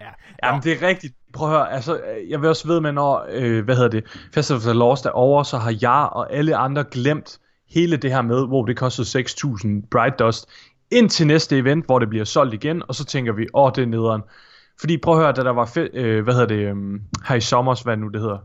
ja. 0.01 0.11
Jamen, 0.45 0.63
det 0.63 0.73
er 0.73 0.89
rigtigt. 0.89 1.15
Prøv 1.33 1.49
at 1.49 1.55
høre, 1.55 1.73
altså, 1.73 2.01
jeg 2.29 2.41
vil 2.41 2.49
også 2.49 2.69
ved 2.69 2.81
med, 2.81 2.93
når, 2.93 3.27
øh, 3.31 3.65
hvad 3.65 3.77
hedder 3.77 3.91
det, 3.91 4.05
Festival 4.35 4.57
of 4.57 4.63
the 4.63 4.73
Lost 4.73 5.07
er 5.07 5.11
over, 5.11 5.43
så 5.43 5.59
har 5.59 5.79
jeg 5.83 6.09
og 6.13 6.33
alle 6.33 6.57
andre 6.57 6.85
glemt 6.91 7.39
hele 7.69 7.97
det 7.97 8.13
her 8.13 8.23
med, 8.23 8.47
hvor 8.47 8.65
det 8.65 8.77
kostede 8.77 9.25
6.000 9.25 9.69
Bright 9.91 10.19
Dust, 10.19 10.49
indtil 10.91 11.27
næste 11.27 11.59
event, 11.59 11.87
hvor 11.87 11.99
det 11.99 12.09
bliver 12.09 12.25
solgt 12.25 12.55
igen, 12.55 12.83
og 12.89 12.95
så 12.95 13.05
tænker 13.05 13.33
vi, 13.33 13.47
åh, 13.55 13.71
det 13.75 13.83
er 13.83 13.87
nederen. 13.87 14.23
Fordi 14.81 14.99
prøv 14.99 15.15
at 15.15 15.21
høre, 15.21 15.33
da 15.33 15.43
der 15.43 15.51
var, 15.53 15.67
fe- 15.67 15.97
øh, 15.99 16.25
hvad 16.25 16.35
hedder 16.35 16.47
det, 16.49 16.59
øh, 16.59 16.75
her 17.29 17.35
i 17.37 17.41
sommer, 17.41 17.83
hvad 17.85 17.97
nu 17.97 18.09
det 18.09 18.21
hedder? 18.21 18.39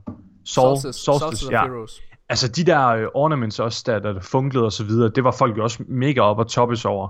Sol, 0.46 0.78
Solstice, 0.78 1.00
Solstice, 1.04 1.52
ja. 1.52 1.62
Heroes. 1.64 2.02
Altså 2.30 2.48
de 2.48 2.64
der 2.64 2.88
øh, 2.88 3.08
ornaments 3.14 3.60
også, 3.60 3.84
der, 3.86 4.00
der 4.00 4.20
funklede 4.22 4.66
og 4.66 4.72
så 4.72 4.84
videre, 4.84 5.10
det 5.10 5.24
var 5.24 5.32
folk 5.32 5.58
jo 5.58 5.64
også 5.64 5.84
mega 5.88 6.22
op 6.22 6.38
og 6.40 6.48
toppes 6.48 6.86
over. 6.86 7.10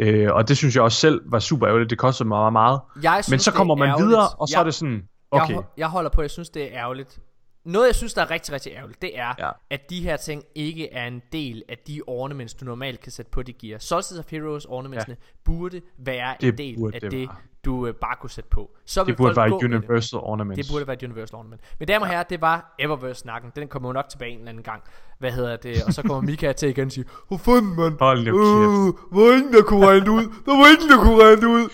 Øh, 0.00 0.32
og 0.32 0.48
det 0.48 0.56
synes 0.56 0.74
jeg 0.74 0.82
også 0.82 1.00
selv 1.00 1.20
var 1.26 1.38
super 1.38 1.68
ærgerligt, 1.68 1.90
det 1.90 1.98
kostede 1.98 2.28
mig 2.28 2.38
meget, 2.38 2.52
meget. 2.52 2.80
Jeg 3.02 3.12
synes, 3.24 3.30
Men 3.30 3.38
så 3.38 3.50
er 3.50 3.54
kommer 3.54 3.74
man 3.74 3.88
ærgerligt. 3.88 4.08
videre, 4.08 4.28
og 4.38 4.48
så 4.48 4.54
Jeg- 4.56 4.60
er 4.60 4.64
det 4.64 4.74
sådan, 4.74 5.02
okay, 5.30 5.54
Jeg, 5.54 5.62
jeg 5.76 5.88
holder 5.88 6.10
på, 6.10 6.20
jeg 6.22 6.30
synes, 6.30 6.48
det 6.48 6.62
er 6.62 6.68
ærgerligt, 6.72 7.18
noget 7.66 7.86
jeg 7.86 7.94
synes, 7.94 8.14
der 8.14 8.22
er 8.22 8.30
rigtig, 8.30 8.54
rigtig 8.54 8.72
ærgerligt, 8.72 9.02
det 9.02 9.18
er, 9.18 9.34
Ja. 9.38 9.46
ja. 9.46 9.50
at 9.70 9.90
de 9.90 10.00
her 10.00 10.16
ting 10.16 10.42
ikke 10.54 10.92
er 10.92 11.06
en 11.06 11.22
del 11.32 11.62
af 11.68 11.78
de 11.86 12.00
ornaments, 12.06 12.54
du 12.54 12.64
normalt 12.64 13.00
kan 13.00 13.12
sætte 13.12 13.30
på 13.30 13.42
de 13.42 13.52
gear. 13.52 13.78
Solstice 13.78 14.18
of 14.20 14.24
Heroes 14.30 14.64
ornamentsene 14.64 15.16
ja. 15.20 15.26
burde 15.44 15.80
være 15.98 16.34
Det 16.40 16.48
en 16.48 16.58
del 16.58 16.94
af 16.94 17.00
det 17.00 17.10
det, 17.12 17.28
du 17.64 17.86
øh, 17.86 17.94
bare 17.94 18.16
kunne 18.20 18.30
sætte 18.30 18.50
på. 18.50 18.70
Så 18.84 19.04
Det 19.04 19.16
burde 19.16 19.36
være 19.36 19.48
med 19.48 19.58
det. 19.58 19.64
Universal 19.64 20.20
Ornaments. 20.22 20.66
Det 20.66 20.74
burde 20.74 20.86
være 20.86 20.96
et 20.96 21.02
Universal 21.02 21.36
Ornament. 21.36 21.60
Men 21.78 21.88
damer 21.88 22.06
og 22.06 22.10
herrer, 22.12 22.22
det 22.22 22.40
var 22.40 22.74
Eververse-snakken. 22.78 23.52
Den 23.56 23.68
kommer 23.68 23.88
jo 23.88 23.92
nok 23.92 24.08
tilbage 24.08 24.30
en 24.32 24.38
eller 24.38 24.48
anden 24.50 24.62
gang. 24.64 24.82
Hvad 25.18 25.32
hedder 25.32 25.56
det? 25.56 25.82
Og 25.86 25.92
så 25.92 26.02
kommer 26.02 26.20
Mika 26.20 26.52
til 26.52 26.68
igen 26.68 26.86
og 26.86 26.92
siger, 26.92 27.08
Hvor 27.28 27.36
fanden, 27.36 27.76
mand? 27.76 27.98
Hold 28.00 28.18
nu 28.18 28.24
kæft. 28.24 28.36
Øh, 28.36 29.16
var 29.18 29.36
ingen, 29.36 29.52
der 29.52 29.62
kunne 29.62 29.86
regne 29.86 30.10
ud. 30.10 30.22
Der 30.46 30.56
var 30.58 30.66
ingen, 30.72 30.88
der 30.90 31.04
kunne 31.04 31.24
regne 31.24 31.48
ud. 31.48 31.68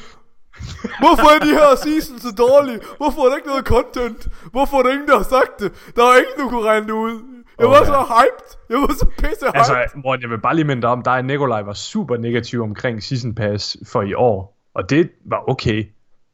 Hvorfor 1.03 1.29
er 1.35 1.39
de 1.39 1.51
her 1.61 1.75
seasons 1.85 2.23
så 2.23 2.33
dårlige? 2.39 2.81
Hvorfor 2.97 3.21
er 3.25 3.29
der 3.29 3.37
ikke 3.37 3.49
noget 3.49 3.65
content? 3.67 4.29
Hvorfor 4.53 4.77
er 4.79 4.83
der 4.83 4.93
ingen, 4.93 5.09
der 5.09 5.17
har 5.17 5.23
sagt 5.37 5.61
det? 5.61 5.73
Der 5.97 6.03
var 6.03 6.15
ingen, 6.17 6.35
der 6.39 6.49
kunne 6.49 6.67
regne 6.69 6.87
det 6.87 6.93
ud. 6.93 7.15
Jeg 7.59 7.69
var 7.69 7.77
ja. 7.79 7.85
så 7.85 7.93
hyped. 8.15 8.59
Jeg 8.71 8.79
var 8.79 8.95
så 8.99 9.07
pisse 9.19 9.47
hyped. 9.47 9.51
Altså, 9.55 9.89
Morten, 10.05 10.23
jeg 10.23 10.31
vil 10.31 10.41
bare 10.41 10.55
lige 10.55 10.65
minde 10.65 10.83
dig 10.83 10.91
om, 10.91 11.03
dig 11.03 11.13
og 11.13 11.25
Nikolaj 11.25 11.63
var 11.63 11.73
super 11.73 12.17
negativ 12.17 12.63
omkring 12.63 13.03
Season 13.03 13.35
Pass 13.35 13.77
for 13.87 14.03
i 14.03 14.15
år. 14.15 14.59
Og 14.75 14.91
det 14.91 15.11
var 15.27 15.51
okay. 15.51 15.85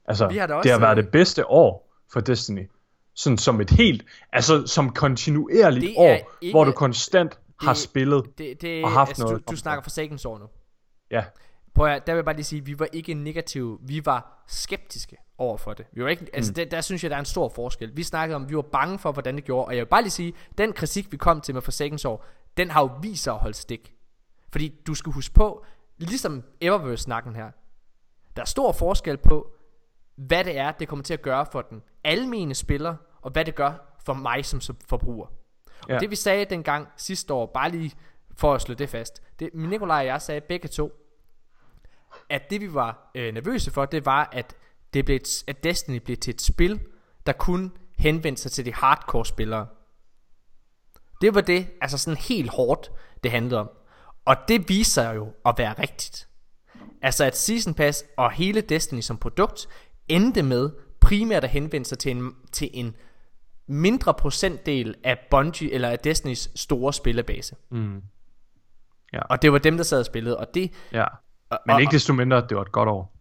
Altså, 0.08 0.28
Vi 0.28 0.36
har 0.36 0.46
da 0.46 0.52
det 0.52 0.58
også, 0.58 0.72
har 0.72 0.78
været 0.80 0.98
øh, 0.98 1.02
det 1.04 1.12
bedste 1.12 1.50
år 1.50 1.90
for 2.12 2.20
Destiny. 2.20 2.70
Sådan 3.14 3.38
som 3.38 3.60
et 3.60 3.70
helt, 3.70 4.04
altså 4.32 4.66
som 4.66 4.90
kontinuerligt 4.90 5.82
Det 5.82 5.90
er 5.90 6.00
år, 6.00 6.36
ikke- 6.40 6.52
hvor 6.52 6.64
du 6.64 6.72
konstant 6.72 7.38
har 7.60 7.72
det- 7.72 7.82
spillet. 7.82 8.24
det, 8.38 8.60
det, 8.62 8.84
og 8.84 8.90
haft 8.90 9.08
altså, 9.10 9.24
noget 9.24 9.48
du, 9.48 9.52
du 9.52 9.56
snakker 9.56 9.82
for 9.82 9.90
Sagens 9.90 10.24
år 10.24 10.38
nu. 10.38 10.44
Ja, 11.10 11.24
Prøv 11.78 11.86
at, 11.86 12.06
der 12.06 12.12
vil 12.12 12.18
jeg 12.18 12.24
bare 12.24 12.34
lige 12.34 12.44
sige, 12.44 12.60
at 12.60 12.66
vi 12.66 12.78
var 12.78 12.88
ikke 12.92 13.14
negative, 13.14 13.78
vi 13.82 14.06
var 14.06 14.44
skeptiske 14.46 15.16
over 15.38 15.56
for 15.56 15.72
det. 15.74 15.86
Vi 15.92 16.02
var 16.02 16.08
ikke, 16.08 16.26
altså 16.32 16.50
Mm. 16.50 16.54
der, 16.54 16.64
der 16.64 16.80
synes 16.80 17.02
jeg, 17.02 17.10
der 17.10 17.16
er 17.16 17.20
en 17.20 17.26
stor 17.26 17.48
forskel. 17.48 17.96
Vi 17.96 18.02
snakkede 18.02 18.36
om, 18.36 18.42
at 18.42 18.50
vi 18.50 18.56
var 18.56 18.62
bange 18.62 18.98
for, 18.98 19.12
hvordan 19.12 19.36
det 19.36 19.44
gjorde, 19.44 19.66
og 19.66 19.76
jeg 19.76 19.80
vil 19.80 19.86
bare 19.88 20.02
lige 20.02 20.10
sige, 20.10 20.32
den 20.58 20.72
kritik, 20.72 21.12
vi 21.12 21.16
kom 21.16 21.40
til 21.40 21.54
med 21.54 21.62
Forsaken's 21.62 22.08
år, 22.08 22.24
den 22.56 22.70
har 22.70 22.80
jo 22.80 22.90
vist 23.02 23.22
sig 23.22 23.32
at 23.32 23.38
holde 23.38 23.54
stik. 23.56 23.94
Fordi 24.52 24.74
du 24.86 24.94
skal 24.94 25.12
huske 25.12 25.34
på, 25.34 25.64
ligesom 25.98 26.44
Eververse-snakken 26.60 27.34
her, 27.34 27.50
der 28.36 28.42
er 28.42 28.46
stor 28.46 28.72
forskel 28.72 29.16
på, 29.16 29.52
hvad 30.16 30.44
det 30.44 30.58
er, 30.58 30.72
det 30.72 30.88
kommer 30.88 31.02
til 31.02 31.14
at 31.14 31.22
gøre 31.22 31.46
for 31.52 31.62
den 31.62 31.82
almene 32.04 32.54
spiller, 32.54 32.96
og 33.22 33.30
hvad 33.30 33.44
det 33.44 33.54
gør 33.54 33.98
for 34.04 34.14
mig 34.14 34.44
som 34.44 34.60
som 34.60 34.76
forbruger. 34.88 35.26
Ja. 35.88 35.94
Og 35.94 36.00
det 36.00 36.10
vi 36.10 36.16
sagde 36.16 36.44
dengang 36.44 36.88
sidste 36.96 37.34
år, 37.34 37.46
bare 37.46 37.70
lige 37.70 37.92
for 38.36 38.54
at 38.54 38.62
slå 38.62 38.74
det 38.74 38.88
fast, 38.88 39.22
det, 39.38 39.50
Nikolaj 39.54 39.98
og 39.98 40.06
jeg 40.06 40.22
sagde 40.22 40.40
begge 40.40 40.68
to, 40.68 40.92
at 42.30 42.50
det 42.50 42.60
vi 42.60 42.74
var 42.74 43.10
øh, 43.14 43.34
nervøse 43.34 43.70
for, 43.70 43.84
det 43.84 44.06
var, 44.06 44.28
at, 44.32 44.56
det 44.94 45.04
blev 45.04 45.16
et, 45.16 45.44
at 45.46 45.64
Destiny 45.64 45.96
blev 45.96 46.16
til 46.16 46.34
et 46.34 46.42
spil, 46.42 46.80
der 47.26 47.32
kun 47.32 47.72
henvendte 47.98 48.42
sig 48.42 48.52
til 48.52 48.64
de 48.64 48.74
hardcore 48.74 49.26
spillere. 49.26 49.66
Det 51.20 51.34
var 51.34 51.40
det, 51.40 51.70
altså 51.80 51.98
sådan 51.98 52.16
helt 52.16 52.50
hårdt, 52.50 52.90
det 53.22 53.30
handlede 53.30 53.60
om. 53.60 53.70
Og 54.24 54.36
det 54.48 54.68
viser 54.68 55.02
sig 55.02 55.16
jo 55.16 55.32
at 55.46 55.54
være 55.58 55.72
rigtigt. 55.72 56.28
Altså 57.02 57.24
at 57.24 57.36
Season 57.36 57.74
Pass 57.74 58.04
og 58.16 58.32
hele 58.32 58.60
Destiny 58.60 59.00
som 59.00 59.18
produkt 59.18 59.68
endte 60.08 60.42
med 60.42 60.70
primært 61.00 61.44
at 61.44 61.50
henvende 61.50 61.88
sig 61.88 61.98
til 61.98 62.10
en, 62.10 62.36
til 62.52 62.70
en 62.72 62.96
mindre 63.66 64.14
procentdel 64.14 64.94
af 65.04 65.18
Bungie 65.30 65.72
eller 65.72 65.88
af 65.88 65.98
Destinys 65.98 66.50
store 66.54 66.92
spillerbase. 66.92 67.56
Mm. 67.70 68.02
Ja. 69.12 69.20
Og 69.22 69.42
det 69.42 69.52
var 69.52 69.58
dem, 69.58 69.76
der 69.76 69.84
sad 69.84 69.98
og 69.98 70.06
spillede. 70.06 70.36
Og 70.36 70.54
det, 70.54 70.72
ja. 70.92 71.04
Men 71.66 71.74
og, 71.74 71.80
ikke 71.80 71.92
desto 71.92 72.12
mindre, 72.12 72.40
det 72.48 72.56
var 72.56 72.62
et 72.62 72.72
godt 72.72 72.88
år. 72.88 73.12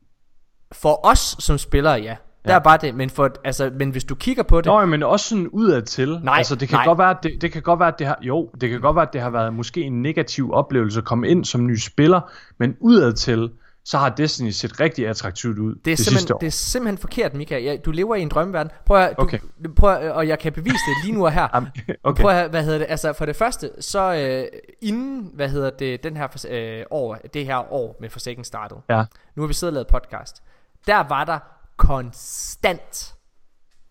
for 0.72 1.06
os 1.08 1.36
som 1.40 1.58
spillere, 1.58 1.94
ja. 1.94 2.16
Der 2.46 2.54
Ja. 2.54 2.60
var 2.64 2.78
det, 2.78 2.96
men, 2.96 3.10
for, 3.10 3.30
altså, 3.44 3.72
men 3.80 3.90
hvis 3.90 4.04
du 4.04 4.16
kigger 4.16 4.44
på 4.44 4.58
det, 4.58 4.66
Nå, 4.66 4.86
men 4.86 5.04
også 5.04 5.30
sådan 5.30 5.48
udadtil. 5.48 6.20
Nej, 6.24 6.38
altså, 6.38 6.56
det 6.56 6.70
kan 6.70 6.76
nej. 6.78 6.86
godt 6.86 6.98
være, 6.98 7.10
at 7.10 7.18
det, 7.24 7.42
det 7.42 7.52
kan 7.52 7.62
godt 7.62 7.80
være, 7.80 7.88
at 7.88 8.00
det 8.00 8.08
har, 8.08 8.18
jo, 8.22 8.50
det 8.62 8.70
kan 8.70 8.82
godt 8.82 8.96
være, 8.96 9.08
at 9.08 9.14
det 9.14 9.22
har 9.22 9.30
været 9.30 9.54
måske 9.54 9.82
en 9.82 10.02
negativ 10.02 10.54
oplevelse 10.54 11.00
at 11.00 11.06
komme 11.06 11.28
ind 11.28 11.46
som 11.46 11.66
ny 11.68 11.76
spiller, 11.78 12.22
men 12.58 12.76
udadtil, 12.80 13.52
så 13.90 13.98
har 13.98 14.10
Destiny 14.10 14.50
set 14.50 14.80
rigtig 14.80 15.08
attraktivt 15.08 15.60
ud 15.60 15.76
Det 15.76 15.80
er, 15.80 15.84
det 15.84 15.98
sidste 15.98 16.12
simpelthen, 16.12 16.34
år. 16.36 16.40
det 16.40 16.48
er 16.48 16.52
simpelthen 16.52 16.98
forkert, 16.98 17.34
Mika. 17.34 17.58
Ja, 17.60 17.76
du 17.86 17.92
lever 17.92 18.16
i 18.16 18.22
en 18.22 18.30
drømmeverden. 18.30 18.72
Prøv 18.86 18.98
at, 19.02 19.18
du, 19.18 19.22
Okay. 19.22 19.40
prøv 19.76 19.94
at, 19.94 20.12
og 20.12 20.28
jeg 20.28 20.40
kan 20.40 20.54
bevise 20.54 20.76
det 20.76 21.06
lige 21.06 21.14
nu 21.18 21.26
og 21.26 21.32
her. 21.32 21.48
Okay. 22.04 22.22
Prøv 22.22 22.32
at, 22.32 22.50
hvad 22.50 22.64
hedder 22.64 22.78
det? 22.78 22.86
Altså 22.90 23.14
for 23.14 23.26
det 23.26 23.36
første, 23.36 23.72
så 23.80 24.14
øh, 24.16 24.60
inden, 24.82 25.32
hvad 25.34 25.50
hedder 25.50 25.70
det, 25.70 26.04
den 26.04 26.18
her 26.18 26.46
øh, 26.50 26.86
år, 26.92 27.16
det 27.34 27.46
her 27.46 27.74
år 27.74 27.98
med 28.02 28.10
forsikring 28.10 28.46
startede. 28.46 28.82
Ja. 28.90 29.04
Nu 29.36 29.42
har 29.44 29.48
vi 29.48 29.54
siddet 29.54 29.72
og 29.72 29.74
lavet 29.74 29.88
podcast. 30.04 30.44
Der 30.88 31.04
var 31.04 31.24
der 31.24 31.40
konstant 31.78 33.16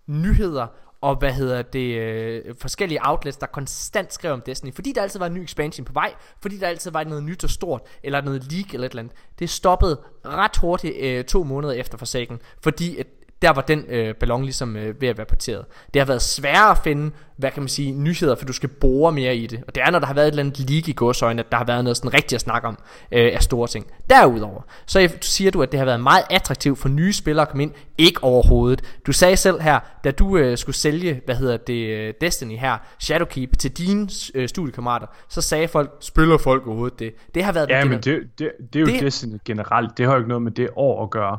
nyheder 0.07 0.66
og 1.01 1.16
hvad 1.16 1.32
hedder 1.32 1.62
det, 1.62 1.97
øh, 1.99 2.55
forskellige 2.61 3.01
outlets, 3.03 3.36
der 3.36 3.47
konstant 3.47 4.12
skrev 4.12 4.32
om 4.32 4.40
Destiny, 4.40 4.74
fordi 4.74 4.92
der 4.92 5.03
altid 5.03 5.18
var 5.18 5.26
en 5.26 5.34
ny 5.34 5.38
expansion 5.42 5.84
på 5.84 5.92
vej, 5.92 6.14
fordi 6.40 6.59
der 6.59 6.68
altid 6.68 6.90
var 6.90 7.05
noget 7.05 7.22
nyt 7.22 7.44
og 7.44 7.51
stort, 7.51 7.80
eller 8.03 8.20
noget 8.20 8.53
leak 8.53 8.74
eller 8.74 8.86
et 8.86 8.90
eller 8.90 9.03
andet. 9.03 9.16
Det 9.38 9.51
stoppede 9.51 10.01
ret 10.24 10.57
hurtigt 10.57 10.94
øh, 11.01 11.24
to 11.24 11.44
måneder 11.44 11.72
efter 11.72 11.99
Forsaken, 11.99 12.40
fordi 12.62 12.97
at 12.97 13.07
der 13.43 13.51
var 13.53 13.62
den 13.62 13.84
øh, 13.89 14.14
ballon 14.14 14.43
ligesom 14.43 14.76
øh, 14.76 15.01
ved 15.01 15.09
at 15.09 15.16
være 15.18 15.26
parteret. 15.26 15.64
Det 15.95 16.01
har 16.03 16.07
været 16.07 16.22
sværere 16.22 16.70
at 16.70 16.78
finde, 16.84 17.11
hvad 17.37 17.51
kan 17.51 17.62
man 17.62 17.68
sige, 17.68 17.93
nyheder, 17.93 18.34
for 18.34 18.45
du 18.45 18.53
skal 18.53 18.68
bore 18.68 19.12
mere 19.12 19.37
i 19.37 19.47
det. 19.47 19.62
Og 19.68 19.74
det 19.74 19.82
er, 19.82 19.91
når 19.91 19.99
der 19.99 20.07
har 20.07 20.14
været 20.14 20.26
et 20.26 20.30
eller 20.32 20.43
andet 20.45 20.70
leak 20.70 20.89
i 20.89 20.93
gåsøjne, 20.93 21.41
at 21.43 21.51
der 21.53 21.57
har 21.59 21.64
været 21.64 21.84
noget 21.84 21.97
sådan 21.97 22.14
rigtigt 22.14 22.32
at 22.32 22.41
snakke 22.41 22.68
om 22.68 22.78
øh, 23.12 23.30
af 23.34 23.43
store 23.43 23.68
ting. 23.68 23.87
Derudover, 24.11 24.61
så 24.87 25.01
er- 25.01 25.09
siger 25.20 25.51
du, 25.51 25.62
at 25.62 25.72
det 25.72 25.78
har 25.78 25.84
været 25.84 26.01
meget 26.01 26.24
attraktivt 26.30 26.78
for 26.78 26.89
nye 26.89 27.12
spillere 27.12 27.43
at 27.43 27.49
komme 27.49 27.62
ind. 27.62 27.72
Ikke 27.99 28.24
overhovedet. 28.24 28.82
Du 29.07 29.12
sagde 29.12 29.37
selv 29.37 29.61
her, 29.61 29.78
da 30.05 30.11
du 30.11 30.37
øh, 30.37 30.59
skulle 30.59 30.76
sælge, 30.76 31.20
hvad 31.24 31.34
hedder 31.34 31.57
det, 31.57 31.89
øh, 31.89 32.14
Destiny 32.20 32.59
her, 32.59 32.76
Shadowkeep 32.99 33.59
til 33.59 33.70
dine 33.70 34.09
øh, 34.34 34.49
studiekammerater, 34.49 35.07
så 35.28 35.41
sagde 35.41 35.68
folk, 35.68 35.91
spiller 36.01 36.39
folk 36.39 36.66
overhovedet 36.66 36.99
det? 36.99 37.14
Det 37.34 37.45
har 37.45 37.53
været 37.53 37.68
Ja, 37.68 37.84
men 37.84 38.01
det, 38.01 38.05
det, 38.39 38.51
det 38.72 38.76
er 38.76 38.80
jo 38.80 38.87
det... 38.87 39.01
Destiny 39.01 39.37
generelt. 39.45 39.99
Det 39.99 40.07
har 40.07 40.12
jo 40.12 40.18
ikke 40.18 40.28
noget 40.28 40.43
med 40.43 40.53
det 40.53 40.68
år 40.76 41.03
at 41.05 41.11
gøre. 41.11 41.39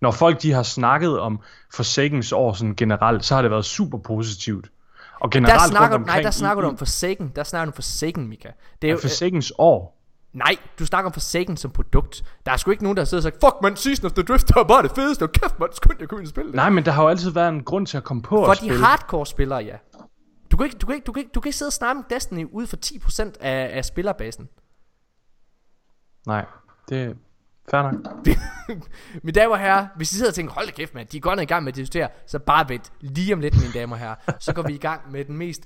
Når 0.00 0.10
folk 0.10 0.42
de 0.42 0.52
har 0.52 0.62
snakket 0.62 1.20
om 1.20 1.40
Forsakens 1.74 2.32
år 2.32 2.52
sådan 2.52 2.74
generelt, 2.74 3.24
så 3.24 3.34
har 3.34 3.42
det 3.42 3.50
været 3.50 3.64
super 3.64 3.98
positivt. 3.98 4.70
Og 5.20 5.30
generelt 5.30 5.60
der 5.60 5.68
snakker, 5.68 5.96
rundt 5.96 6.06
nej, 6.06 6.14
der 6.14 6.20
omkring 6.20 6.34
snakker 6.34 6.62
du 6.62 6.68
om 6.68 6.78
Forsaken. 6.78 7.32
Der 7.36 7.44
snakker 7.44 7.64
du 7.64 7.68
om 7.70 7.74
Forsaken, 7.74 8.28
Mika. 8.28 8.48
Det 8.82 8.88
er 8.88 8.92
jo, 8.92 8.98
Forsakens 8.98 9.52
år. 9.58 9.96
Nej, 10.32 10.56
du 10.78 10.86
snakker 10.86 11.10
om 11.10 11.12
Forsaken 11.12 11.56
som 11.56 11.70
produkt. 11.70 12.24
Der 12.46 12.52
er 12.52 12.56
sgu 12.56 12.70
ikke 12.70 12.82
nogen, 12.82 12.96
der 12.96 13.04
sidder 13.04 13.18
og 13.18 13.22
sagt, 13.22 13.34
fuck 13.44 13.62
man, 13.62 13.76
Season 13.76 14.06
of 14.06 14.12
the 14.12 14.22
Drift 14.22 14.50
er 14.50 14.64
bare 14.64 14.82
det 14.82 14.90
fedeste, 14.90 15.22
og 15.22 15.32
kæft 15.32 15.58
man, 15.60 15.68
skynd 15.72 15.96
jeg 16.00 16.12
og 16.12 16.26
spille 16.26 16.46
det. 16.46 16.56
Nej, 16.56 16.70
men 16.70 16.84
der 16.84 16.90
har 16.90 17.02
jo 17.02 17.08
altid 17.08 17.30
været 17.30 17.48
en 17.48 17.62
grund 17.62 17.86
til 17.86 17.96
at 17.96 18.04
komme 18.04 18.22
på 18.22 18.36
For 18.36 18.52
at 18.52 18.60
de 18.60 18.64
spille. 18.66 18.84
hardcore 18.84 19.26
spillere, 19.26 19.58
ja. 19.58 19.76
Du 20.50 20.56
kan 20.56 20.66
ikke, 20.66 20.78
du 20.78 20.86
kan 20.86 20.94
ikke, 20.94 21.04
du 21.04 21.12
kan 21.12 21.20
ikke, 21.20 21.30
du 21.34 21.40
kan 21.40 21.48
ikke 21.48 21.58
sidde 21.58 21.68
og 21.68 21.72
snakke 21.72 21.98
om 21.98 22.04
Destiny 22.10 22.48
ud 22.52 22.66
for 22.66 22.76
10% 22.86 23.32
af, 23.40 23.70
af 23.76 23.84
spillerbasen. 23.84 24.48
Nej, 26.26 26.44
det 26.88 27.16
fair 27.70 27.82
nok. 27.82 27.94
mine 29.24 29.32
damer 29.32 29.52
og 29.52 29.60
herrer, 29.60 29.86
hvis 29.96 30.12
I 30.12 30.14
sidder 30.14 30.30
og 30.30 30.34
tænker, 30.34 30.54
hold 30.54 30.66
da 30.66 30.72
kæft 30.72 30.94
mand, 30.94 31.08
de 31.08 31.16
er 31.16 31.20
godt 31.20 31.36
nok 31.36 31.42
i 31.42 31.46
gang 31.46 31.64
med 31.64 31.72
at 31.72 31.76
diskutere, 31.76 32.08
så 32.26 32.38
bare 32.38 32.68
vent 32.68 32.92
lige 33.00 33.34
om 33.34 33.40
lidt, 33.40 33.54
mine 33.54 33.72
damer 33.72 33.96
og 33.96 34.00
herrer. 34.00 34.36
Så 34.38 34.52
går 34.52 34.62
vi 34.62 34.74
i 34.74 34.78
gang 34.78 35.12
med 35.12 35.24
den 35.24 35.36
mest 35.36 35.62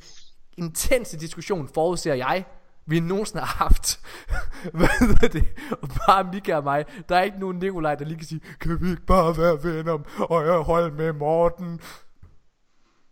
intense 0.56 1.18
diskussion, 1.18 1.68
forudser 1.74 2.14
jeg, 2.14 2.44
vi 2.86 3.00
nogensinde 3.00 3.44
har 3.44 3.64
haft. 3.64 4.00
Hvad 4.78 4.88
er 5.22 5.28
det? 5.28 5.48
Og 5.70 5.88
bare 6.06 6.24
Mika 6.32 6.56
og 6.56 6.64
mig. 6.64 6.84
Der 7.08 7.16
er 7.16 7.22
ikke 7.22 7.38
nogen 7.38 7.58
Nikolaj, 7.58 7.94
der 7.94 8.04
lige 8.04 8.18
kan 8.18 8.26
sige, 8.26 8.40
kan 8.60 8.80
vi 8.80 8.90
ikke 8.90 9.06
bare 9.06 9.36
være 9.36 9.64
venner, 9.64 9.98
og 10.30 10.46
jeg 10.46 10.58
holder 10.58 10.90
med 10.90 11.12
Morten? 11.12 11.80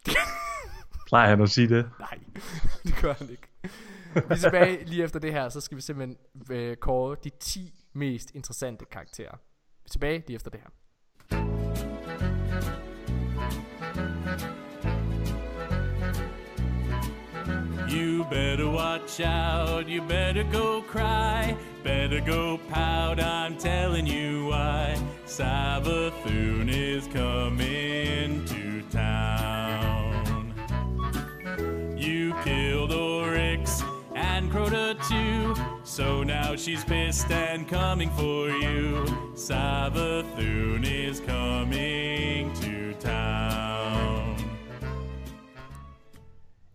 Plejer 1.09 1.28
han 1.28 1.43
at 1.43 1.51
sige 1.51 1.68
det? 1.68 1.91
Nej, 1.99 2.18
det 2.84 2.95
gør 3.03 3.14
han 3.18 3.30
ikke. 3.30 3.49
Vi 4.14 4.20
er 4.30 4.36
tilbage 4.36 4.84
lige 4.84 5.05
efter 5.05 5.18
det 5.20 5.32
her, 5.32 5.49
så 5.49 5.61
skal 5.61 5.76
vi 5.76 5.82
simpelthen 5.82 6.16
øh, 6.51 6.76
kåre 6.76 7.16
de 7.24 7.30
10 7.41 7.78
mest 7.93 8.34
interessante 8.34 8.84
karakterer. 8.84 9.36
Vi 9.36 9.84
er 9.84 9.89
tilbage 9.91 10.24
lige 10.26 10.34
efter 10.36 10.51
det 10.51 10.61
her. 10.61 10.70
You 17.91 18.24
better 18.30 18.68
watch 18.70 19.20
out, 19.20 19.89
you 19.89 20.03
better 20.03 20.45
go 20.53 20.82
cry, 20.82 21.57
better 21.82 22.20
go 22.20 22.59
pout, 22.68 23.18
I'm 23.18 23.57
telling 23.57 24.07
you 24.07 24.49
why. 24.51 24.95
Savathun 25.26 26.68
is 26.68 27.07
coming 27.07 28.45
to 28.45 28.82
town. 28.91 30.53
You 31.97 32.34
killed 32.45 32.93
Oryx 32.93 33.82
and 34.14 34.51
Crota 34.53 34.95
too, 35.09 35.55
so 35.99 36.22
now 36.22 36.55
she's 36.57 36.84
pissed 36.84 37.30
and 37.30 37.66
coming 37.68 38.11
for 38.11 38.49
you. 38.62 39.05
Savathun 39.34 40.84
is 40.84 41.20
coming 41.20 42.55
to 42.55 43.09
town. 43.09 44.36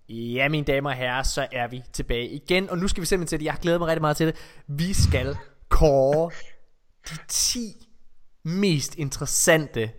Ja, 0.10 0.50
mine 0.50 0.66
damer 0.66 0.90
og 0.90 0.96
herrer, 0.96 1.24
så 1.24 1.48
er 1.52 1.68
vi 1.68 1.82
tilbage 1.94 2.30
igen. 2.30 2.70
Og 2.70 2.78
nu 2.78 2.88
skal 2.88 3.02
vi 3.02 3.06
simpelthen 3.06 3.28
til 3.28 3.40
det. 3.40 3.46
Jeg 3.46 3.58
glæder 3.62 3.80
mig 3.80 3.88
rigtig 3.88 4.02
meget 4.02 4.18
til 4.18 4.28
det. 4.28 4.36
Vi 4.68 4.94
skal 4.94 5.38
kåre 5.70 6.32
de 7.10 7.16
10 7.28 7.60
mest 8.46 8.96
interessante 8.96 9.92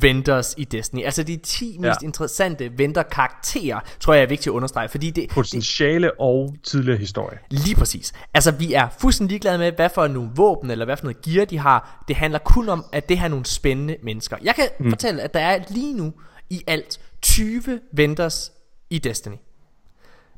vendors 0.00 0.54
i 0.58 0.64
Destiny. 0.64 1.04
Altså 1.04 1.22
de 1.22 1.36
10 1.36 1.78
mest 1.78 2.02
Ja. 2.02 2.06
interessante 2.06 2.78
vendor-karakterer, 2.78 3.80
tror 4.00 4.14
jeg 4.14 4.22
er 4.22 4.26
vigtigt 4.26 4.46
at 4.46 4.50
understrege, 4.52 4.88
fordi 4.88 5.06
det, 5.06 5.16
det, 5.16 5.30
Potentiale 5.30 6.20
og 6.20 6.54
tidligere 6.62 6.98
historie. 6.98 7.38
Lige 7.50 7.76
præcis. 7.76 8.12
Altså, 8.34 8.50
vi 8.50 8.72
er 8.72 8.88
fuldstændig 8.98 9.30
ligeglade 9.32 9.58
med, 9.58 9.72
hvad 9.72 9.88
for 9.94 10.06
nogle 10.06 10.30
våben 10.34 10.70
eller 10.70 10.84
hvad 10.84 10.96
for 10.96 11.04
noget 11.04 11.22
gear 11.22 11.44
de 11.44 11.58
har. 11.58 12.04
Det 12.08 12.16
handler 12.16 12.38
kun 12.38 12.68
om, 12.68 12.84
at 12.92 13.08
det 13.08 13.18
har 13.18 13.28
nogle 13.28 13.44
spændende 13.46 13.96
mennesker. 14.02 14.36
Jeg 14.42 14.54
kan 14.54 14.68
mm. 14.80 14.90
fortælle, 14.90 15.22
at 15.22 15.34
der 15.34 15.40
er 15.40 15.58
lige 15.70 15.94
nu 15.94 16.12
i 16.50 16.62
alt 16.66 17.00
20 17.22 17.80
vendors 17.92 18.52
i 18.90 18.98
Destiny. 18.98 19.36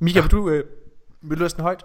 Mika, 0.00 0.20
vil 0.20 0.30
du, 0.30 0.48
øh, 0.50 0.64
vil 1.22 1.38
du 1.38 1.42
læse 1.42 1.56
den 1.56 1.62
højt? 1.62 1.84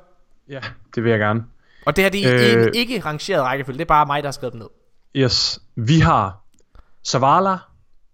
Ja, 0.50 0.60
det 0.96 1.04
vil 1.04 1.10
jeg 1.10 1.20
gerne. 1.20 1.44
Og 1.86 1.96
det 1.96 2.04
her, 2.04 2.10
det 2.12 2.28
er 2.28 2.58
Øh. 2.58 2.66
øh... 2.66 2.72
ikke 2.74 3.00
rangeret 3.00 3.44
rækkefølge. 3.44 3.78
Det 3.78 3.84
er 3.84 3.88
bare 3.88 4.06
mig, 4.06 4.24
der 4.24 4.28
har 4.28 4.32
skrevet 4.32 4.54
den 4.54 4.60
ned. 4.60 4.70
Yes, 5.16 5.60
vi 5.76 6.00
har 6.00 6.44
Zavala, 7.04 7.60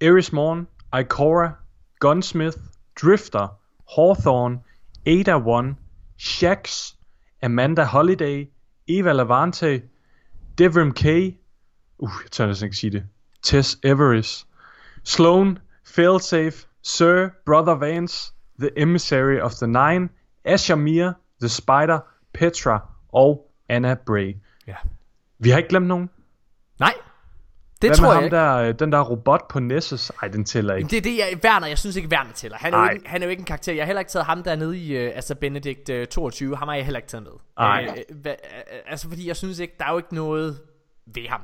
Eris 0.02 0.32
Morn, 0.32 0.68
Ikora, 0.94 1.56
Gunsmith, 2.00 2.58
Drifter, 2.96 3.50
Hawthorne, 3.96 4.62
Ada 5.06 5.38
One, 5.38 5.78
Shax, 6.18 6.96
Amanda 7.42 7.86
Holiday, 7.86 8.50
Eva 8.88 9.12
Lavante, 9.12 9.84
Devrim 10.58 10.94
K, 10.94 11.38
uh, 12.00 12.10
jeg 12.24 12.32
tør 12.32 12.48
næsten 12.48 12.66
ikke 12.66 12.78
sige 12.78 12.92
det, 12.92 13.04
Tess 13.44 13.78
Everest, 13.84 14.48
Sloan, 15.04 15.60
Failsafe, 15.84 16.68
Sir, 16.82 17.30
Brother 17.46 17.76
Vance, 17.76 18.34
The 18.60 18.70
Emissary 18.78 19.40
of 19.40 19.54
the 19.54 19.68
Nine, 19.68 20.10
Asher 20.46 20.76
Mir, 20.76 21.14
The 21.40 21.50
Spider, 21.50 22.00
Petra 22.34 22.90
og 23.14 23.52
Anna 23.70 23.96
Bray. 24.06 24.36
Ja. 24.68 24.76
Vi 25.40 25.50
har 25.50 25.58
ikke 25.58 25.70
glemt 25.70 25.88
nogen. 25.88 26.10
Det 27.90 27.90
Hvad 27.90 27.98
tror 27.98 28.08
jeg 28.08 28.16
ham 28.16 28.24
ikke. 28.24 28.36
der, 28.36 28.56
øh, 28.56 28.74
den 28.80 28.92
der 28.92 29.02
robot 29.02 29.48
på 29.48 29.60
Nessus? 29.60 30.12
Ej, 30.22 30.28
den 30.28 30.46
tæller 30.46 30.76
ikke. 30.76 30.90
Det 30.90 30.98
er 30.98 31.02
det, 31.02 31.18
jeg, 31.18 31.40
Werner, 31.44 31.68
jeg 31.68 31.78
synes 31.78 31.96
ikke, 31.96 32.10
Werner 32.10 32.32
tæller. 32.34 32.58
Han 32.58 32.74
er, 32.74 32.84
jo 32.84 32.90
ikke, 32.90 33.10
han 33.10 33.22
er 33.22 33.26
jo 33.26 33.30
ikke 33.30 33.42
en 33.42 33.46
karakter. 33.46 33.74
Jeg 33.74 33.82
har 33.82 33.86
heller 33.86 34.00
ikke 34.00 34.12
taget 34.12 34.26
ham 34.26 34.44
der 34.44 34.56
nede 34.56 34.78
i, 34.78 34.98
øh, 34.98 35.12
altså 35.16 35.36
Benedict 35.36 35.90
øh, 35.90 36.08
22. 36.08 36.58
Ham 36.58 36.68
har 36.68 36.76
jeg 36.76 36.86
heller 36.86 36.98
ikke 37.00 37.10
taget 37.10 37.24
med. 37.24 37.32
Nej. 37.60 37.88
Øh, 38.10 38.16
hva, 38.22 38.30
øh, 38.30 38.36
altså 38.88 39.10
fordi 39.10 39.28
jeg 39.28 39.36
synes 39.36 39.60
ikke, 39.60 39.74
der 39.80 39.86
er 39.86 39.92
jo 39.92 39.98
ikke 39.98 40.16
noget 40.16 40.60
ved 41.16 41.28
ham. 41.30 41.42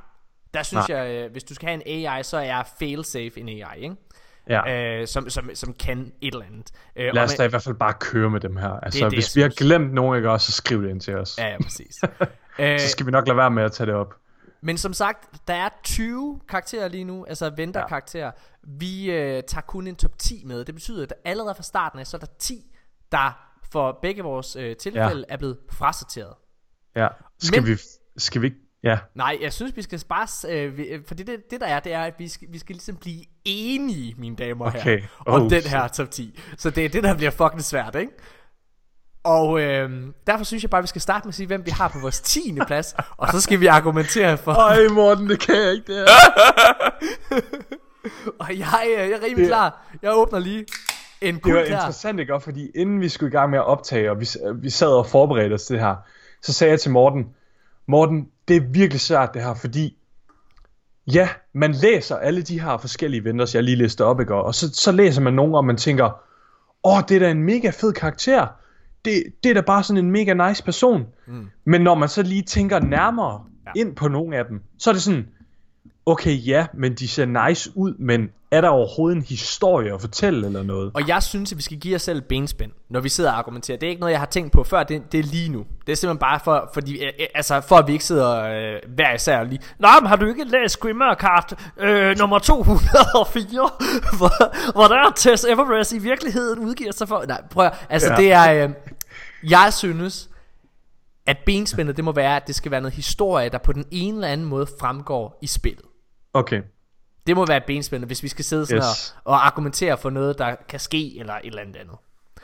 Der 0.54 0.64
synes 0.64 0.90
Nej. 0.90 0.98
jeg, 0.98 1.26
øh, 1.26 1.32
hvis 1.32 1.44
du 1.44 1.54
skal 1.56 1.68
have 1.70 1.88
en 1.88 2.08
AI, 2.08 2.24
så 2.24 2.38
er 2.38 2.64
failsafe 2.80 3.40
en 3.40 3.50
AI, 3.50 3.82
ikke? 3.84 3.96
Ja. 4.50 5.00
Øh, 5.02 5.08
som, 5.08 5.30
som, 5.30 5.50
som 5.54 5.74
kan 5.74 6.12
et 6.22 6.34
eller 6.34 6.46
andet. 6.46 6.72
Øh, 6.96 7.14
Lad 7.14 7.24
os 7.24 7.34
da 7.34 7.44
i 7.44 7.48
hvert 7.48 7.64
fald 7.64 7.76
bare 7.76 7.94
køre 8.00 8.30
med 8.30 8.40
dem 8.40 8.56
her. 8.58 8.70
Altså, 8.70 9.06
det, 9.06 9.14
hvis 9.14 9.38
jeg 9.38 9.40
vi 9.40 9.42
har 9.42 9.50
glemt 9.50 9.94
nogen, 9.94 10.18
ikke 10.18 10.32
også, 10.32 10.52
så 10.52 10.58
skriv 10.58 10.84
det 10.84 10.90
ind 10.90 11.02
til 11.02 11.16
os. 11.16 11.38
Ja, 11.38 11.48
ja, 11.48 11.58
præcis. 11.64 12.02
øh, 12.60 12.80
Så 12.80 12.88
skal 12.90 13.06
vi 13.06 13.12
nok 13.12 13.28
lade 13.28 13.38
være 13.38 13.52
med 13.52 13.64
at 13.64 13.72
tage 13.72 13.88
det 13.88 13.96
op. 13.96 14.16
Men 14.64 14.78
som 14.78 14.94
sagt, 14.94 15.48
der 15.48 15.54
er 15.54 15.70
20 15.84 16.40
karakterer 16.50 16.88
lige 16.88 17.04
nu, 17.04 17.26
altså 17.26 17.50
venter-karakterer. 17.58 18.32
Vi 18.64 19.12
øh, 19.12 19.44
tager 19.44 19.62
kun 19.62 19.88
en 19.88 19.96
top 19.96 20.18
10 20.20 20.44
med. 20.46 20.66
Det 20.66 20.76
betyder, 20.76 21.04
at 21.04 21.14
allerede 21.26 21.56
fra 21.56 21.64
starten 21.64 22.00
af, 22.00 22.08
så 22.08 22.18
er 22.18 22.20
der 22.20 22.28
10, 22.40 22.72
der 23.12 23.48
for 23.72 24.00
begge 24.02 24.24
vores 24.24 24.56
øh, 24.56 24.76
tilfælde 24.76 25.26
ja. 25.30 25.34
er 25.34 25.38
blevet 25.38 25.58
frasorteret. 25.72 26.34
Ja. 26.96 27.08
Skal 27.40 27.62
Men- 27.64 27.72
vi... 27.72 27.78
Skal 28.18 28.42
vi 28.42 28.48
ikke... 28.48 28.58
Ja. 28.84 29.00
Nej, 29.16 29.38
jeg 29.42 29.54
synes, 29.54 29.76
vi 29.76 29.82
skal 29.82 30.04
bare... 30.10 30.28
Øh, 30.54 30.80
øh, 30.90 31.02
for 31.06 31.16
det, 31.16 31.28
det, 31.52 31.62
der 31.62 31.68
er, 31.68 31.80
det 31.80 31.94
er, 31.94 32.02
at 32.04 32.14
vi 32.18 32.28
skal, 32.28 32.48
vi 32.52 32.58
skal 32.58 32.74
ligesom 32.76 32.96
blive 32.96 33.24
enige, 33.46 34.16
mine 34.18 34.36
damer 34.36 34.66
og 34.66 34.72
Okay. 34.72 34.82
herrer, 35.00 35.08
om 35.26 35.42
Oh, 35.42 35.50
den 35.50 35.64
her 35.64 35.88
top 35.88 36.12
10. 36.12 36.40
Så 36.58 36.70
det 36.70 36.86
er 36.86 36.90
det, 36.90 37.04
der 37.04 37.16
bliver 37.16 37.32
fucking 37.32 37.62
svært, 37.64 37.96
ikke? 37.96 38.12
Og 39.24 39.62
øh, 39.62 39.90
derfor 40.28 40.44
synes 40.44 40.64
jeg 40.64 40.70
bare, 40.70 40.80
at 40.80 40.84
vi 40.84 40.88
skal 40.88 41.02
starte 41.02 41.26
med 41.26 41.30
at 41.30 41.36
sige, 41.36 41.48
hvem 41.48 41.66
vi 41.66 41.72
har 41.72 41.88
på 41.88 42.00
vores 42.00 42.22
10. 42.22 42.58
plads, 42.68 42.96
og 43.18 43.28
så 43.32 43.42
skal 43.42 43.60
vi 43.60 43.66
argumentere 43.66 44.38
for... 44.38 44.52
Ej, 44.52 44.88
Morten, 44.88 45.30
det 45.30 45.40
kan 45.40 45.56
jeg 45.56 45.74
ikke, 45.74 45.94
det 45.94 45.96
her. 45.96 46.06
Og 48.40 48.58
jeg, 48.58 48.84
øh, 48.86 49.10
jeg 49.10 49.12
er 49.12 49.24
rimelig 49.24 49.48
klar. 49.48 49.86
Jeg 50.02 50.12
åbner 50.14 50.40
lige 50.40 50.66
en 51.22 51.36
Det 51.36 51.54
var 51.54 51.60
interessant, 51.60 52.20
ikke? 52.20 52.40
Fordi 52.40 52.70
inden 52.76 53.02
vi 53.02 53.10
skulle 53.10 53.30
i 53.30 53.32
gang 53.32 53.50
med 53.50 53.60
at 53.60 53.66
optage, 53.66 54.12
og 54.12 54.20
vi, 54.20 54.28
vi 54.56 54.70
sad 54.70 54.88
og 54.88 55.08
forberedte 55.08 55.54
os 55.54 55.64
til 55.64 55.74
det 55.74 55.84
her, 55.84 55.96
så 56.42 56.54
sagde 56.54 56.72
jeg 56.72 56.80
til 56.80 56.92
Morten, 56.92 57.30
Morten, 57.88 58.28
det 58.48 58.56
er 58.56 58.62
virkelig 58.62 59.02
svært 59.02 59.34
det 59.34 59.44
her, 59.44 59.54
fordi 59.54 59.98
ja, 61.14 61.30
man 61.54 61.72
læser 61.72 62.18
alle 62.18 62.42
de 62.42 62.62
her 62.62 62.78
forskellige 62.78 63.24
vendors, 63.24 63.56
jeg 63.56 63.64
lige 63.64 63.78
læste 63.78 64.06
op, 64.06 64.20
ikke? 64.20 64.36
Og 64.36 64.56
så, 64.56 64.74
så 64.74 64.92
læser 64.92 65.22
man 65.22 65.34
nogle, 65.34 65.58
og 65.58 65.66
man 65.66 65.78
tænker, 65.78 66.22
åh, 66.84 67.02
det 67.08 67.16
er 67.16 67.20
da 67.20 67.32
en 67.32 67.44
mega 67.44 67.70
fed 67.70 67.94
karakter. 67.94 68.48
Det, 69.06 69.24
det 69.44 69.50
er 69.50 69.54
da 69.54 69.62
bare 69.62 69.84
sådan 69.84 70.06
en 70.06 70.12
mega 70.12 70.48
nice 70.50 70.64
person. 70.64 71.06
Mm. 71.28 71.48
Men 71.66 71.82
når 71.82 71.96
man 71.96 72.10
så 72.10 72.24
lige 72.24 72.42
tænker 72.42 72.80
nærmere 72.80 73.44
ja. 73.66 73.82
ind 73.82 73.96
på 73.96 74.08
nogle 74.08 74.38
af 74.38 74.46
dem, 74.46 74.62
så 74.78 74.90
er 74.90 74.94
det 74.94 75.02
sådan, 75.02 75.28
okay, 76.06 76.48
ja, 76.48 76.68
men 76.74 76.94
de 76.94 77.08
ser 77.08 77.48
nice 77.48 77.72
ud, 77.76 77.94
men 78.00 78.30
er 78.52 78.62
der 78.62 78.70
overhovedet 78.70 79.16
en 79.16 79.22
historie 79.22 79.94
at 79.94 80.02
fortælle 80.02 80.46
eller 80.48 80.64
noget? 80.64 80.92
Og 80.94 81.08
jeg 81.08 81.24
synes, 81.24 81.52
at 81.52 81.58
vi 81.58 81.64
skal 81.64 81.78
give 81.80 81.96
os 81.96 82.02
selv 82.02 82.22
benspænd, 82.22 82.72
når 82.90 83.00
vi 83.00 83.10
sidder 83.10 83.32
og 83.32 83.38
argumenterer. 83.38 83.78
Det 83.78 83.88
er 83.88 83.90
ikke 83.90 84.00
noget, 84.00 84.12
jeg 84.12 84.20
har 84.20 84.26
tænkt 84.26 84.52
på 84.52 84.64
før, 84.64 84.84
det, 84.84 85.12
det 85.12 85.20
er 85.20 85.24
lige 85.24 85.50
nu. 85.50 85.66
Det 85.86 85.92
er 85.92 85.96
simpelthen 85.96 86.20
bare 86.20 86.40
for, 86.44 86.70
fordi, 86.74 87.04
øh, 87.04 87.12
øh, 87.20 87.28
altså, 87.36 87.62
for 87.62 87.76
at 87.76 87.88
vi 87.88 87.92
ikke 87.94 88.06
sidder 88.06 88.44
øh, 88.44 88.80
hver 88.96 89.14
især 89.14 89.40
og 89.40 89.46
lige... 89.46 89.60
Nå, 89.80 89.88
men 90.02 90.08
har 90.08 90.16
du 90.16 90.26
ikke 90.26 90.44
læst 90.44 90.80
Grimmer 90.80 91.14
Kart 91.14 91.54
øh, 91.80 92.18
nummer 92.18 92.40
204, 92.40 93.70
hvor, 94.18 94.72
hvor 94.72 94.88
der 94.88 94.96
er 94.96 95.12
Tess 95.16 95.44
Everest 95.44 95.94
i 95.94 95.98
virkeligheden 96.00 96.60
udgiver 96.60 96.92
sig 96.92 97.08
for... 97.08 97.24
Nej, 97.28 97.42
prøv 97.52 97.70
Altså, 97.90 98.10
Ja. 98.10 98.16
det 98.16 98.32
er... 98.32 98.64
Øh, 98.64 98.70
jeg 99.44 99.74
synes, 99.74 100.30
at 101.28 101.38
benspændet, 101.46 101.96
det 101.98 102.04
må 102.06 102.12
være, 102.12 102.36
at 102.36 102.48
det 102.48 102.56
skal 102.56 102.72
være 102.72 102.82
noget 102.82 102.94
historie, 102.96 103.50
der 103.50 103.58
på 103.58 103.74
den 103.74 103.86
ene 103.92 104.16
eller 104.18 104.28
anden 104.28 104.48
måde 104.48 104.68
fremgår 104.80 105.40
i 105.42 105.48
spillet. 105.48 105.86
Okay. 106.34 106.62
Det 107.28 107.36
må 107.36 107.46
være 107.46 107.58
et 107.58 107.64
benspænd, 107.68 108.06
hvis 108.06 108.24
vi 108.24 108.28
skal 108.28 108.46
sidde 108.46 108.66
sådan 108.66 108.78
Yes. 108.78 109.16
og, 109.24 109.34
og 109.34 109.46
argumentere 109.46 109.98
for 109.98 110.10
noget, 110.10 110.38
der 110.38 110.56
kan 110.70 110.80
ske, 110.80 111.20
eller 111.20 111.34
et 111.34 111.42
eller 111.46 111.62
andet 111.62 111.76
andet. 111.76 111.96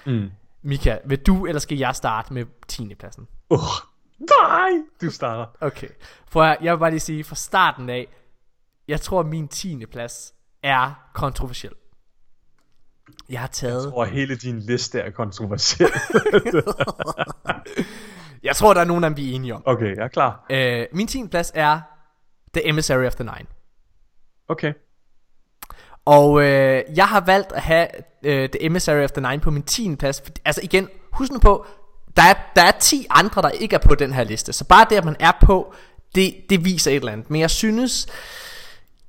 Mm. 0.05 0.31
Mika, 0.61 0.97
vil 1.05 1.19
du, 1.19 1.45
eller 1.45 1.59
skal 1.59 1.77
jeg 1.77 1.95
starte 1.95 2.33
med 2.33 2.45
10. 2.67 2.95
pladsen? 2.95 3.27
Uh, 3.49 3.59
nej, 4.19 4.69
du 5.01 5.11
starter. 5.11 5.45
Okay. 5.61 5.87
For 6.29 6.43
jeg, 6.43 6.57
jeg 6.61 6.73
vil 6.73 6.79
bare 6.79 6.89
lige 6.89 6.99
sige, 6.99 7.23
fra 7.23 7.35
starten 7.35 7.89
af, 7.89 8.07
jeg 8.87 9.01
tror, 9.01 9.19
at 9.19 9.25
min 9.25 9.47
10. 9.47 9.85
plads 9.85 10.33
er 10.63 11.09
kontroversiel. 11.13 11.71
Jeg 13.29 13.39
har 13.39 13.47
taget... 13.47 13.83
Jeg 13.83 13.91
tror, 13.91 14.05
hele 14.05 14.35
din 14.35 14.59
liste 14.59 14.99
er 14.99 15.09
kontroversiel. 15.11 15.89
jeg 18.43 18.55
tror, 18.55 18.73
der 18.73 18.81
er 18.81 18.85
nogen 18.85 19.03
dem, 19.03 19.17
vi 19.17 19.31
er 19.31 19.35
enige 19.35 19.55
om. 19.55 19.63
okay, 19.65 19.95
jeg 19.95 20.03
er 20.03 20.07
klar. 20.07 20.45
Øh, 20.49 20.85
min 20.93 21.07
10. 21.07 21.27
plads 21.27 21.51
er 21.55 21.81
The 22.53 22.67
Emissary 22.69 23.05
of 23.05 23.15
the 23.15 23.23
Nine. 23.23 23.45
Okay. 24.47 24.73
Og 26.05 26.43
øh, 26.43 26.83
jeg 26.95 27.07
har 27.07 27.19
valgt 27.19 27.51
at 27.51 27.61
have 27.61 27.87
øh, 28.23 28.49
The 28.49 28.63
Emissary 28.63 29.03
of 29.03 29.11
the 29.11 29.21
Nine 29.21 29.39
på 29.39 29.51
min 29.51 29.63
10. 29.63 29.95
plads. 29.95 30.23
Altså 30.45 30.61
igen, 30.63 30.89
husk 31.11 31.31
nu 31.31 31.39
på, 31.39 31.65
der 32.17 32.23
er, 32.23 32.33
der 32.55 32.61
er 32.61 32.71
10 32.71 33.07
andre, 33.09 33.41
der 33.41 33.49
ikke 33.49 33.75
er 33.75 33.79
på 33.79 33.95
den 33.95 34.13
her 34.13 34.23
liste. 34.23 34.53
Så 34.53 34.65
bare 34.65 34.85
det, 34.89 34.95
at 34.95 35.05
man 35.05 35.15
er 35.19 35.31
på, 35.41 35.73
det, 36.15 36.35
det 36.49 36.65
viser 36.65 36.91
et 36.91 36.95
eller 36.95 37.11
andet. 37.11 37.29
Men 37.29 37.41
jeg 37.41 37.49
synes, 37.49 38.07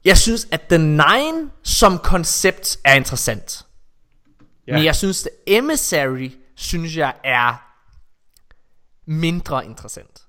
jeg 0.05 0.19
synes, 0.19 0.49
at 0.51 0.61
The 0.61 0.79
Nine 0.79 1.51
som 1.63 1.99
koncept 1.99 2.79
er 2.85 2.95
interessant. 2.95 3.67
Ja. 4.67 4.73
Men 4.73 4.85
jeg 4.85 4.97
synes, 4.97 5.21
The 5.23 5.31
Emissary, 5.59 6.31
synes 6.55 6.97
jeg 6.97 7.15
er 7.25 7.55
mindre 9.07 9.65
interessant. 9.65 10.23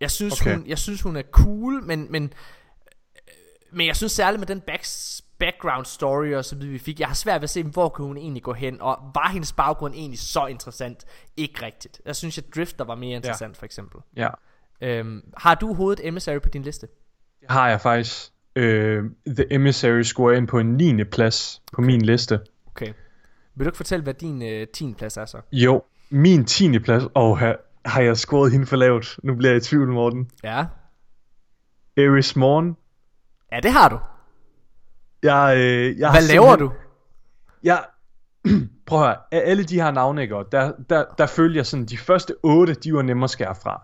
Jeg 0.00 0.10
synes, 0.10 0.40
okay. 0.40 0.54
hun, 0.54 0.66
jeg 0.66 0.78
synes 0.78 1.02
hun 1.02 1.16
er 1.16 1.22
cool, 1.22 1.82
men, 1.82 2.06
men 2.10 2.32
men 3.72 3.86
jeg 3.86 3.96
synes 3.96 4.12
særligt 4.12 4.40
med 4.40 4.46
den 4.46 4.60
back, 4.60 4.84
background 5.38 5.84
story 5.84 6.34
og 6.34 6.44
så 6.44 6.56
videre 6.56 6.72
vi 6.72 6.78
fik, 6.78 7.00
jeg 7.00 7.08
har 7.08 7.14
svært 7.14 7.40
ved 7.40 7.44
at 7.44 7.50
se, 7.50 7.62
hvor 7.62 7.88
kunne 7.88 8.06
hun 8.06 8.16
egentlig 8.16 8.42
gå 8.42 8.52
hen, 8.52 8.80
og 8.80 8.98
var 9.14 9.28
hendes 9.32 9.52
baggrund 9.52 9.94
egentlig 9.94 10.18
så 10.18 10.46
interessant? 10.46 11.04
Ikke 11.36 11.66
rigtigt. 11.66 12.00
Jeg 12.06 12.16
synes, 12.16 12.38
at 12.38 12.44
Drifter 12.54 12.84
var 12.84 12.94
mere 12.94 13.16
interessant, 13.16 13.56
ja. 13.56 13.58
for 13.58 13.64
eksempel. 13.64 14.00
Ja. 14.16 14.28
Øhm, 14.80 15.22
har 15.36 15.54
du 15.54 15.74
hovedet 15.74 16.06
Emissary 16.06 16.38
på 16.38 16.48
din 16.48 16.62
liste? 16.62 16.86
Det 17.40 17.50
har 17.50 17.68
jeg 17.68 17.80
faktisk. 17.80 18.32
Øh, 18.56 19.04
The 19.26 19.54
Emissary 19.54 20.02
scorer 20.02 20.36
ind 20.36 20.48
på 20.48 20.58
en 20.58 20.76
9. 20.76 21.04
plads 21.04 21.62
på 21.72 21.80
min 21.80 22.02
liste. 22.02 22.40
Okay. 22.66 22.92
Vil 23.54 23.64
du 23.64 23.68
ikke 23.68 23.76
fortælle, 23.76 24.02
hvad 24.02 24.14
din 24.14 24.42
øh, 24.42 24.66
10. 24.66 24.94
plads 24.94 25.16
er 25.16 25.24
så? 25.24 25.40
Jo, 25.52 25.82
min 26.10 26.44
10. 26.44 26.78
plads. 26.78 27.04
Og 27.14 27.38
her 27.38 27.56
har 27.84 28.02
jeg 28.02 28.16
scoret 28.16 28.52
hende 28.52 28.66
for 28.66 28.76
lavt. 28.76 29.18
Nu 29.22 29.34
bliver 29.34 29.50
jeg 29.50 29.56
i 29.56 29.60
tvivl, 29.60 29.88
Morten. 29.88 30.30
Ja. 30.44 30.66
Eris 31.96 32.36
Morn. 32.36 32.76
Ja, 33.52 33.60
det 33.60 33.72
har 33.72 33.88
du. 33.88 33.98
Jeg, 35.22 35.54
øh, 35.56 35.98
jeg 35.98 36.10
Hvad 36.10 36.22
laver 36.22 36.56
du? 36.56 36.72
Jeg, 37.62 37.84
prøv 38.86 39.00
at 39.00 39.06
høre, 39.06 39.16
af 39.32 39.42
alle 39.44 39.64
de 39.64 39.80
her 39.80 39.90
navne, 39.90 40.22
ikke, 40.22 40.34
der, 40.52 40.72
der, 40.90 41.04
der 41.18 41.26
følger 41.26 41.58
jeg 41.58 41.66
sådan, 41.66 41.86
de 41.86 41.98
første 41.98 42.34
otte, 42.42 42.74
de 42.74 42.94
var 42.94 43.02
nemmere 43.02 43.24
at 43.24 43.30
skære 43.30 43.54
fra. 43.62 43.82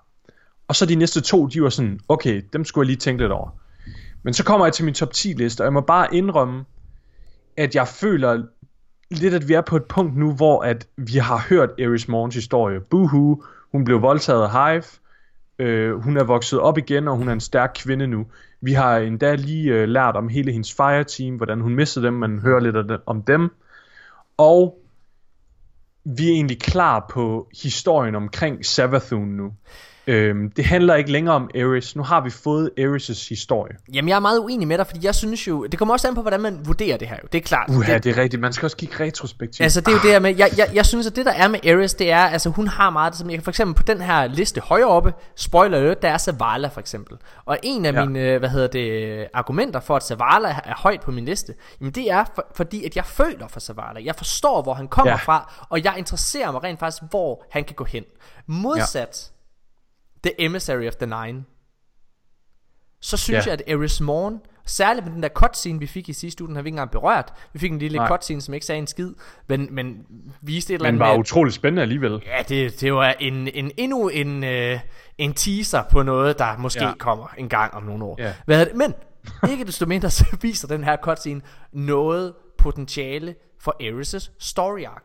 Og 0.68 0.76
så 0.76 0.86
de 0.86 0.94
næste 0.94 1.20
to, 1.20 1.46
de 1.46 1.62
var 1.62 1.68
sådan, 1.68 2.00
okay, 2.08 2.42
dem 2.52 2.64
skulle 2.64 2.84
jeg 2.84 2.86
lige 2.86 2.96
tænke 2.96 3.22
lidt 3.22 3.32
over. 3.32 3.50
Men 4.22 4.34
så 4.34 4.44
kommer 4.44 4.66
jeg 4.66 4.72
til 4.72 4.84
min 4.84 4.94
top 4.94 5.12
10 5.12 5.28
liste, 5.28 5.60
og 5.60 5.64
jeg 5.64 5.72
må 5.72 5.80
bare 5.80 6.14
indrømme, 6.14 6.64
at 7.56 7.74
jeg 7.74 7.88
føler 7.88 8.42
lidt, 9.10 9.34
at 9.34 9.48
vi 9.48 9.54
er 9.54 9.60
på 9.60 9.76
et 9.76 9.84
punkt 9.84 10.16
nu, 10.16 10.34
hvor 10.34 10.62
at 10.62 10.86
vi 10.96 11.18
har 11.18 11.46
hørt 11.48 11.70
Eris 11.78 12.08
Morns 12.08 12.34
historie. 12.34 12.80
Boohoo, 12.80 13.42
hun 13.72 13.84
blev 13.84 14.02
voldtaget 14.02 14.42
af 14.42 14.50
Hive. 14.50 14.84
Øh, 15.58 15.94
hun 16.02 16.16
er 16.16 16.24
vokset 16.24 16.60
op 16.60 16.78
igen, 16.78 17.08
og 17.08 17.16
hun 17.16 17.28
er 17.28 17.32
en 17.32 17.40
stærk 17.40 17.72
kvinde 17.74 18.06
nu. 18.06 18.26
Vi 18.60 18.72
har 18.72 18.98
endda 18.98 19.34
lige 19.34 19.72
øh, 19.72 19.88
lært 19.88 20.16
om 20.16 20.28
hele 20.28 20.52
hendes 20.52 20.74
fireteam, 20.74 21.36
hvordan 21.36 21.60
hun 21.60 21.74
mistede 21.74 22.06
dem, 22.06 22.14
man 22.14 22.38
hører 22.38 22.60
lidt 22.60 22.88
det, 22.88 23.00
om 23.06 23.22
dem. 23.22 23.50
Og 24.36 24.78
vi 26.04 26.28
er 26.28 26.32
egentlig 26.32 26.60
klar 26.60 27.06
på 27.10 27.48
historien 27.62 28.14
omkring 28.14 28.66
Savathun 28.66 29.28
nu. 29.28 29.52
Øhm, 30.08 30.50
det 30.50 30.64
handler 30.64 30.94
ikke 30.94 31.12
længere 31.12 31.34
om 31.34 31.50
Ares. 31.54 31.96
Nu 31.96 32.02
har 32.02 32.20
vi 32.20 32.30
fået 32.30 32.70
Ares' 32.80 33.28
historie. 33.28 33.76
Jamen, 33.92 34.08
jeg 34.08 34.16
er 34.16 34.20
meget 34.20 34.38
uenig 34.38 34.68
med 34.68 34.78
dig, 34.78 34.86
fordi 34.86 35.06
jeg 35.06 35.14
synes 35.14 35.48
jo... 35.48 35.66
Det 35.66 35.78
kommer 35.78 35.94
også 35.94 36.08
an 36.08 36.14
på, 36.14 36.22
hvordan 36.22 36.40
man 36.40 36.60
vurderer 36.66 36.96
det 36.96 37.08
her 37.08 37.16
jo. 37.22 37.28
Det 37.32 37.38
er 37.38 37.42
klart. 37.42 37.70
Uha, 37.70 37.94
det, 37.94 38.04
det 38.04 38.18
er 38.18 38.22
rigtigt. 38.22 38.40
Man 38.42 38.52
skal 38.52 38.66
også 38.66 38.76
kigge 38.76 39.00
retrospektivt. 39.04 39.60
Altså 39.64 39.80
det 39.80 39.88
er 39.88 39.92
jo 39.92 39.98
det 40.02 40.10
her 40.10 40.18
med 40.18 40.36
jeg, 40.36 40.50
jeg, 40.56 40.70
jeg 40.74 40.86
synes 40.86 41.06
at 41.06 41.16
det 41.16 41.26
der 41.26 41.32
er 41.32 41.48
med 41.48 41.66
Ares 41.66 41.94
Det 41.94 42.10
er 42.10 42.18
altså 42.18 42.48
hun 42.50 42.68
har 42.68 42.90
meget 42.90 43.16
som 43.16 43.30
jeg 43.30 43.36
kan 43.38 43.44
for 43.44 43.50
eksempel 43.50 43.74
på 43.74 43.82
den 43.82 44.00
her 44.00 44.26
liste 44.26 44.60
højere 44.60 44.88
oppe 44.88 45.12
Spoiler 45.36 45.78
alert 45.78 46.02
Der 46.02 46.08
er 46.08 46.18
Zavala 46.18 46.68
for 46.68 46.80
eksempel 46.80 47.16
Og 47.44 47.58
en 47.62 47.84
af 47.86 47.92
Ja. 47.92 48.00
ja. 48.00 48.06
mine 48.06 48.20
øh, 48.20 48.38
hvad 48.38 48.48
hedder 48.48 48.66
det 48.66 49.26
argumenter 49.34 49.80
for 49.80 49.96
at 49.96 50.02
Zavala 50.02 50.48
er 50.64 50.74
højt 50.76 51.00
på 51.00 51.10
min 51.10 51.24
liste 51.24 51.54
Jamen 51.80 51.92
det 51.92 52.10
er 52.10 52.24
for, 52.34 52.46
fordi 52.56 52.84
at 52.84 52.96
jeg 52.96 53.04
føler 53.04 53.48
for 53.48 53.60
Zavala 53.60 54.00
Jeg 54.04 54.14
forstår 54.14 54.62
hvor 54.62 54.74
han 54.74 54.88
kommer 54.88 55.10
Ja. 55.10 55.16
ja. 55.16 55.22
fra 55.32 55.66
Og 55.68 55.84
jeg 55.84 55.94
interesserer 55.98 56.52
mig 56.52 56.62
rent 56.62 56.78
faktisk 56.80 57.02
hvor 57.10 57.44
han 57.50 57.64
kan 57.64 57.74
gå 57.76 57.84
hen 57.84 58.04
Modsat 58.46 59.30
The 60.22 60.40
Emissary 60.44 60.86
of 60.88 60.94
the 60.94 61.06
Nine 61.06 61.44
så 63.00 63.16
synes 63.16 63.46
Ja. 63.46 63.50
jeg, 63.52 63.60
at 63.66 63.74
Eris 63.74 64.00
Morn, 64.00 64.40
særligt 64.66 65.06
med 65.06 65.14
den 65.14 65.22
der 65.22 65.28
cutscene, 65.28 65.78
vi 65.78 65.86
fik 65.86 66.08
i 66.08 66.12
sidste 66.12 66.42
uge, 66.44 66.48
den 66.48 66.56
har 66.56 66.62
vi 66.62 66.68
ikke 66.68 66.74
engang 66.74 66.90
berørt. 66.90 67.32
Vi 67.52 67.58
fik 67.58 67.70
en 67.72 67.78
lille 67.78 67.98
Nej. 67.98 68.08
cutscene, 68.08 68.40
som 68.40 68.54
ikke 68.54 68.66
sagde 68.66 68.78
en 68.78 68.86
skid, 68.86 69.12
men, 69.48 69.68
men 69.74 70.06
viste 70.40 70.72
et 70.72 70.74
eller 70.74 70.84
Men 70.84 70.88
andet 70.94 71.00
var 71.08 71.12
med, 71.12 71.18
utrolig 71.20 71.52
spændende 71.52 71.82
alligevel. 71.82 72.22
Ja, 72.26 72.42
det, 72.48 72.80
det 72.80 72.94
var 72.94 73.14
en, 73.20 73.48
en, 73.48 73.70
endnu 73.76 74.08
en, 74.08 74.44
øh, 74.44 74.80
en 75.18 75.32
teaser 75.34 75.82
på 75.90 76.02
noget, 76.02 76.38
der 76.38 76.56
måske 76.58 76.84
Ja. 76.84 76.92
kommer 76.98 77.26
en 77.38 77.48
gang 77.48 77.74
om 77.74 77.82
nogle 77.82 78.04
år. 78.04 78.16
Ja. 78.18 78.34
Hvad 78.44 78.66
det? 78.66 78.74
Men 78.74 78.94
ikke 79.50 79.64
desto 79.64 79.86
mindre, 79.86 80.10
så 80.10 80.36
viser 80.42 80.68
den 80.68 80.84
her 80.84 80.96
cutscene 81.02 81.40
noget 81.72 82.34
potentiale 82.58 83.34
for 83.60 83.76
Eris' 83.82 84.30
story 84.38 84.84
arc. 84.84 85.02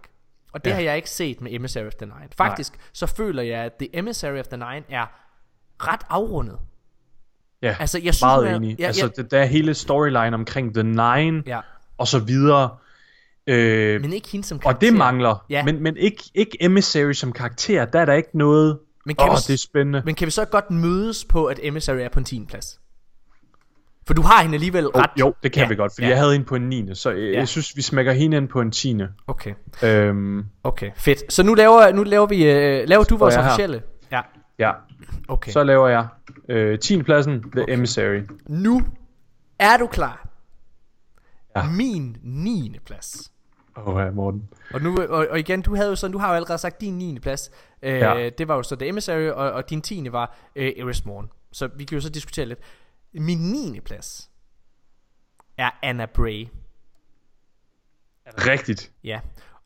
Og 0.54 0.66
det 0.66 0.70
Ja. 0.72 0.76
har 0.76 0.82
jeg 0.82 0.96
ikke 0.96 1.10
set 1.10 1.42
med 1.42 1.54
Emissary 1.54 1.86
of 1.88 1.94
the 1.94 2.06
Nine. 2.06 2.28
Faktisk, 2.38 2.74
så 2.94 3.08
føler 3.08 3.44
jeg, 3.44 3.60
at 3.64 3.74
The 3.80 3.96
Emissary 3.98 4.40
of 4.40 4.48
the 4.48 4.58
Nine 4.58 4.84
er 4.90 5.06
ret 5.88 6.02
afrundet. 6.10 6.58
Ja, 7.62 7.76
Altså, 7.80 7.98
jeg 7.98 8.14
synes, 8.14 8.22
meget 8.22 8.56
enig. 8.56 8.80
Ja, 8.80 8.86
altså, 8.86 9.06
ja. 9.18 9.22
det, 9.22 9.32
der 9.32 9.40
er 9.40 9.46
hele 9.46 9.74
storyline 9.74 10.34
omkring 10.36 10.74
The 10.74 10.84
Nine, 10.84 11.44
Ja. 11.48 11.60
og 11.98 12.08
så 12.08 12.20
videre. 12.20 12.70
Øh, 13.48 14.02
Men 14.02 14.14
ikke 14.14 14.28
hende 14.30 14.46
som 14.48 14.58
og 14.58 14.62
karakter. 14.62 14.90
det 14.90 14.98
mangler. 14.98 15.46
Ja. 15.50 15.64
Men, 15.66 15.84
men 15.84 15.98
ikke, 15.98 16.24
ikke 16.34 16.58
Emissary 16.62 17.12
som 17.14 17.32
karakter, 17.32 17.86
der 17.86 18.00
er 18.00 18.06
der 18.06 18.14
ikke 18.14 18.38
noget... 18.38 18.80
Men 19.06 19.16
kan 19.16 19.30
vi- 19.32 19.36
det 19.48 19.54
er 19.54 19.58
spændende. 19.58 20.02
Men 20.06 20.16
kan 20.16 20.26
vi 20.26 20.32
så 20.32 20.46
godt 20.46 20.72
mødes 20.72 21.26
på, 21.26 21.46
at 21.46 21.60
Emissary 21.64 21.98
er 21.98 22.10
på 22.10 22.20
en 22.20 22.26
10. 22.26 22.46
plads? 22.50 22.80
For 24.08 24.14
du 24.14 24.22
har 24.22 24.42
hende 24.42 24.56
alligevel 24.56 24.88
ret. 24.88 25.10
Oh, 25.16 25.20
jo, 25.20 25.34
det 25.44 25.52
kan 25.52 25.64
ja, 25.64 25.68
vi 25.70 25.76
godt, 25.76 25.92
fordi 25.94 26.06
ja. 26.06 26.10
jeg 26.10 26.18
havde 26.18 26.32
hende 26.32 26.46
på 26.46 26.56
en 26.56 26.70
9. 26.70 26.96
Så 26.96 27.10
jeg, 27.10 27.20
Ja. 27.20 27.38
jeg 27.40 27.48
synes, 27.48 27.76
vi 27.76 27.82
smækker 27.82 28.12
hende 28.12 28.38
ind 28.38 28.48
på 28.48 28.62
en 28.62 28.72
10. 28.72 28.98
Okay, 29.28 29.54
Øhm, 29.84 30.46
okay, 30.64 30.92
fedt. 30.96 31.34
Så 31.34 31.44
nu 31.44 31.54
laver, 31.54 31.92
nu 31.92 32.04
laver 32.04 32.26
vi, 32.26 32.52
øh, 32.52 32.88
laver 32.88 33.04
du 33.04 33.18
vores 33.18 33.36
jeg 33.36 33.44
her. 33.44 33.50
officielle? 33.52 33.82
Ja, 34.12 34.22
ja, 34.60 34.72
okay. 35.28 35.52
så 35.52 35.64
laver 35.64 35.88
jeg 35.88 36.08
øh, 36.50 36.80
10. 36.80 37.04
pladsen, 37.04 37.44
The 37.56 37.66
Emissary. 37.74 38.22
Nu 38.50 38.82
er 39.60 39.78
du 39.78 39.88
klar. 39.88 40.28
Ja. 41.56 41.64
Min 41.70 42.18
9. 42.24 42.78
plads. 42.86 43.32
Åh, 43.78 43.88
oh, 43.88 44.02
ja, 44.06 44.12
Morten. 44.12 44.44
Og, 44.74 44.82
nu, 44.82 44.98
og, 45.10 45.28
og 45.30 45.40
igen, 45.40 45.62
du 45.62 45.76
havde 45.76 45.90
jo 45.90 45.96
sådan, 45.96 46.12
du 46.12 46.18
har 46.18 46.30
jo 46.30 46.36
allerede 46.36 46.58
sagt 46.58 46.82
din 46.82 46.94
9. 46.98 47.20
plads. 47.20 47.52
Øh, 47.84 47.94
Ja. 47.94 48.30
Det 48.38 48.48
var 48.48 48.56
jo 48.56 48.64
så 48.64 48.76
The 48.76 48.88
Emissary, 48.88 49.28
og, 49.30 49.52
og 49.52 49.70
din 49.70 49.82
10. 49.82 50.08
var 50.12 50.38
øh, 50.56 50.72
Eris 50.78 51.06
Morn. 51.06 51.30
Så 51.52 51.70
vi 51.78 51.84
kan 51.84 51.96
jo 51.96 52.02
så 52.02 52.10
diskutere 52.10 52.46
lidt. 52.46 52.60
Min 53.14 53.38
9. 53.38 53.80
plads 53.80 54.30
er 55.58 55.70
Anna 55.82 56.06
Bray. 56.06 56.48
Rigtigt. 58.28 58.92
Ja. 59.04 59.20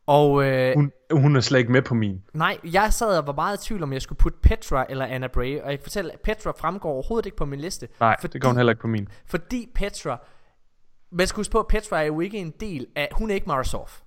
Og 0.06 0.46
øh, 0.46 0.74
Hun, 0.76 0.92
hun 1.12 1.36
er 1.36 1.42
slet 1.42 1.60
ikke 1.60 1.72
med 1.72 1.82
på 1.82 1.94
min. 1.94 2.24
Nej, 2.34 2.58
jeg 2.64 2.94
sad 2.94 3.18
og 3.18 3.28
var 3.28 3.34
meget 3.34 3.64
i 3.64 3.68
tvivl 3.68 3.84
om, 3.84 3.94
jeg 3.94 4.02
skulle 4.02 4.20
putte 4.20 4.38
Petra 4.42 4.86
eller 4.90 5.06
Anna 5.06 5.28
Bray. 5.28 5.62
Og 5.62 5.70
jeg 5.72 5.80
kan 5.80 5.84
fortælle, 5.84 6.14
at 6.14 6.20
Petra 6.20 6.52
fremgår 6.52 6.92
overhovedet 6.92 7.26
ikke 7.26 7.38
på 7.38 7.46
min 7.46 7.60
liste. 7.60 7.88
Nej, 8.00 8.16
fordi, 8.20 8.34
det 8.34 8.42
går 8.42 8.50
hun 8.50 8.58
heller 8.58 8.72
ikke 8.72 8.82
på 8.82 8.88
min. 8.88 9.08
Fordi 9.26 9.72
Petra... 9.76 10.18
Man 11.12 11.28
skal 11.28 11.38
huske 11.38 11.52
på, 11.52 11.60
at 11.60 11.68
Petra 11.68 12.00
er 12.02 12.06
jo 12.06 12.20
ikke 12.20 12.38
en 12.38 12.54
del 12.60 12.88
af... 12.96 13.10
Hun 13.12 13.32
er 13.32 13.36
ikke 13.36 13.48
Mara 13.48 13.64
Sof. 13.64 14.00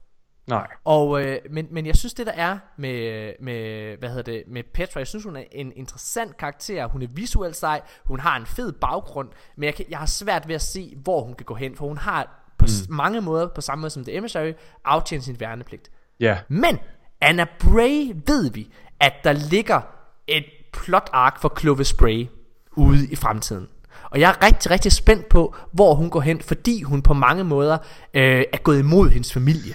Nej. 0.51 0.67
Og, 0.85 1.25
øh, 1.25 1.39
men, 1.51 1.67
men 1.71 1.87
jeg 1.87 1.97
synes 1.97 2.15
det 2.15 2.27
der 2.27 2.33
er 2.33 2.59
med, 2.77 3.33
med, 3.41 3.97
hvad 3.97 4.09
hedder 4.09 4.23
det, 4.23 4.43
med 4.47 4.63
Petra, 4.75 5.01
jeg 5.01 5.07
synes 5.07 5.25
hun 5.25 5.37
er 5.37 5.45
en 5.53 5.73
interessant 5.77 6.37
karakter, 6.37 6.87
hun 6.87 7.03
er 7.03 7.07
visuelt 7.15 7.57
sej, 7.57 7.81
hun 8.05 8.21
har 8.21 8.37
en 8.37 8.47
fed 8.47 8.73
baggrund, 8.73 9.29
men 9.57 9.65
jeg, 9.65 9.75
kan, 9.75 9.85
jeg 9.91 9.99
har 9.99 10.07
svært 10.07 10.49
ved 10.49 10.55
at 10.55 10.63
se, 10.63 10.95
hvor 11.03 11.25
hun 11.25 11.35
kan 11.35 11.45
gå 11.45 11.55
hen, 11.55 11.77
for 11.77 11.89
hun 11.89 11.99
har 11.99 12.53
på 12.59 12.67
mm. 12.89 12.95
mange 12.95 13.21
måder, 13.21 13.49
på 13.49 13.61
samme 13.61 13.81
måde 13.81 13.91
som 13.91 14.05
The 14.05 14.17
Emissary, 14.17 14.53
aftjent 14.85 15.25
sin 15.25 15.41
værnepligt. 15.41 15.91
Ja. 16.21 16.39
Men 16.49 16.79
Anna 17.21 17.47
Bray 17.59 18.13
ved 18.27 18.51
vi, 18.51 18.71
at 19.01 19.13
der 19.25 19.33
ligger 19.33 19.81
et 20.27 20.45
plot 20.73 21.11
arc 21.13 21.41
for 21.41 21.59
Clovis 21.61 21.93
Bray 21.93 22.29
ude 22.73 23.07
i 23.07 23.17
fremtiden. 23.17 23.69
Og 24.11 24.21
jeg 24.21 24.31
er 24.31 24.47
rigtig, 24.47 24.71
rigtig 24.71 24.93
spændt 24.93 25.29
på, 25.29 25.55
hvor 25.73 25.95
hun 25.95 26.11
går 26.11 26.21
hen, 26.21 26.41
fordi 26.41 26.83
hun 26.83 27.03
på 27.03 27.15
mange 27.15 27.45
måder 27.45 27.79
øh, 28.15 28.45
er 28.53 28.63
gået 28.63 28.79
imod 28.79 29.11
hendes 29.11 29.33
familie. 29.33 29.75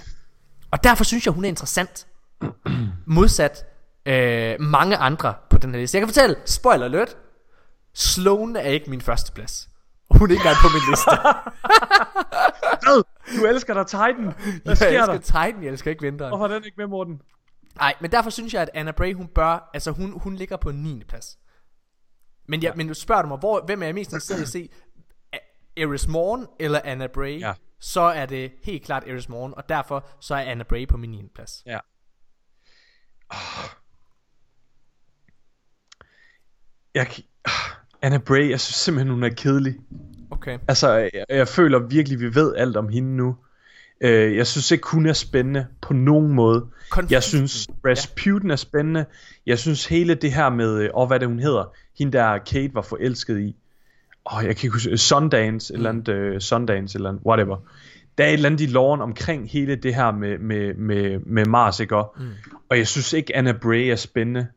Og 0.76 0.84
derfor 0.84 1.04
synes 1.04 1.26
jeg, 1.26 1.34
hun 1.34 1.46
er 1.46 1.50
interessant. 1.50 2.08
Modsat 3.06 3.66
øh, 4.06 4.56
mange 4.62 4.98
andre 4.98 5.34
på 5.50 5.58
den 5.58 5.72
her 5.72 5.80
liste. 5.80 5.96
Jeg 5.98 6.02
kan 6.02 6.08
fortælle, 6.08 6.36
spoiler 6.46 6.86
alert, 6.86 7.18
Sloane 7.94 8.60
er 8.60 8.70
ikke 8.70 8.90
min 8.90 9.02
første 9.02 9.32
plads. 9.32 9.70
Hun 10.12 10.30
er 10.30 10.32
ikke 10.32 10.42
engang 10.42 10.58
på 10.62 10.68
min 10.74 10.82
liste. 10.90 11.12
Hvad? 12.84 13.04
Du 13.40 13.46
elsker 13.46 13.74
dig 13.74 13.88
Titan. 13.88 14.24
Hvad 14.24 14.34
jeg 14.66 14.78
sker 14.78 14.88
elsker 14.88 15.06
der? 15.06 15.18
Titan, 15.48 15.64
jeg 15.64 15.72
elsker 15.72 15.92
ikke 15.92 16.02
vinteren. 16.02 16.30
Hvorfor 16.30 16.46
er 16.46 16.50
den 16.50 16.66
ikke 16.66 16.78
med, 16.78 16.88
Morten? 16.88 17.22
Nej, 17.76 17.94
men 18.02 18.12
derfor 18.12 18.30
synes 18.30 18.54
jeg, 18.54 18.62
at 18.62 18.70
Anna 18.74 18.92
Bray, 18.92 19.14
hun 19.14 19.28
bør, 19.28 19.70
altså 19.74 19.92
hun, 19.92 20.20
hun 20.20 20.36
ligger 20.36 20.58
på 20.58 20.72
9. 20.72 21.04
plads. 21.08 21.38
Men, 22.48 22.64
jeg, 22.64 22.74
men 22.76 22.88
du 22.88 22.94
spørger 22.94 23.22
du 23.22 23.28
mig, 23.28 23.38
hvor, 23.38 23.64
hvem 23.66 23.82
er 23.82 23.86
jeg 23.86 23.96
mest 23.96 24.10
interesseret 24.10 24.40
i 24.40 24.44
at 24.44 24.50
se? 24.50 24.70
Eris 25.78 26.08
Morn 26.08 26.46
eller 26.60 26.80
Anna 26.84 27.08
Bray? 27.08 27.40
Ja. 27.40 27.54
Så 27.80 28.02
er 28.02 28.26
det 28.26 28.52
helt 28.64 28.84
klart 28.86 29.04
Eris 29.08 29.30
Morn, 29.30 29.54
og 29.58 29.70
derfor 29.70 30.08
så 30.22 30.36
er 30.36 30.40
Anna 30.42 30.64
Bray 30.64 30.88
på 30.88 30.98
min 30.98 31.10
9. 31.12 31.28
plads. 31.36 31.64
Ja. 31.66 31.80
Jeg, 36.96 37.08
kan- 37.08 37.24
Anna 38.02 38.18
Bray, 38.18 38.50
jeg 38.50 38.60
synes 38.60 38.76
simpelthen, 38.76 39.14
hun 39.14 39.24
er 39.24 39.30
kedelig. 39.30 39.76
Okay. 40.32 40.60
Altså, 40.68 40.90
jeg, 40.94 41.26
jeg 41.30 41.48
føler 41.48 41.80
virkelig, 41.80 42.20
vi 42.20 42.36
ved 42.36 42.56
alt 42.56 42.78
om 42.78 42.90
hende 42.90 43.16
nu. 43.16 43.36
Øh, 44.02 44.36
jeg 44.38 44.48
synes 44.48 44.72
ikke, 44.72 44.88
hun 44.88 45.06
er 45.06 45.14
spændende 45.14 45.68
på 45.82 45.94
nogen 45.94 46.32
måde. 46.34 46.62
Konflikten. 46.90 47.14
Jeg 47.14 47.24
synes, 47.24 47.68
Rasputin 47.86 48.52
er 48.52 48.56
spændende. 48.56 49.06
Jeg 49.46 49.60
synes 49.60 49.86
hele 49.86 50.16
det 50.16 50.32
her 50.34 50.50
med, 50.50 50.78
øh, 50.84 50.90
åh, 50.94 51.08
hvad 51.08 51.20
det 51.20 51.28
hun 51.28 51.40
hedder, 51.40 51.74
hende 51.98 52.18
der 52.18 52.38
Kate 52.38 52.74
var 52.74 52.82
forelsket 52.82 53.40
i. 53.40 53.56
Åh, 54.34 54.46
jeg 54.46 54.56
kan 54.56 54.68
ikke 54.68 54.74
huske, 54.74 54.98
Sundance, 54.98 55.74
eller 55.74 55.90
andet, 55.90 56.08
øh, 56.08 56.42
Sundance, 56.42 56.98
eller 56.98 57.10
andet, 57.10 57.24
whatever. 57.26 57.58
Der 58.18 58.24
er 58.24 58.28
et 58.28 58.34
eller 58.34 58.50
andet 58.50 58.62
i 58.62 58.66
loven 58.66 59.02
omkring 59.02 59.50
hele 59.50 59.76
det 59.76 59.96
her 59.96 60.12
med, 60.12 60.38
med, 60.38 60.74
med, 60.74 61.20
med 61.20 61.46
Mars, 61.46 61.80
ikke? 61.80 61.96
Og, 61.96 62.16
mm. 62.18 62.30
og 62.70 62.78
jeg 62.78 62.88
synes 62.88 63.14
ikke, 63.14 63.36
Anna 63.36 63.52
Bray 63.52 63.92
er 63.92 63.96
spændende. 63.96 64.48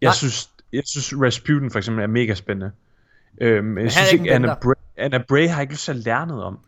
Jeg 0.00 0.08
Nej. 0.08 0.14
synes, 0.14 0.50
jeg 0.72 0.82
synes 0.86 1.14
Rasputin 1.22 1.70
for 1.70 1.78
eksempel 1.78 2.02
er 2.02 2.06
mega 2.06 2.34
spændende. 2.34 2.72
Øhm, 3.40 3.78
jeg 3.78 3.92
synes 3.92 4.12
ikke 4.12 4.32
Anna. 4.32 4.54
Bray, 4.54 4.74
Anna 4.96 5.18
Bray 5.28 5.48
har 5.48 5.54
jeg 5.54 5.60
ikke 5.60 5.72
lyst 5.72 5.84
til 5.84 5.92
at 5.92 5.98
lære 5.98 6.26
noget 6.26 6.44
om. 6.44 6.58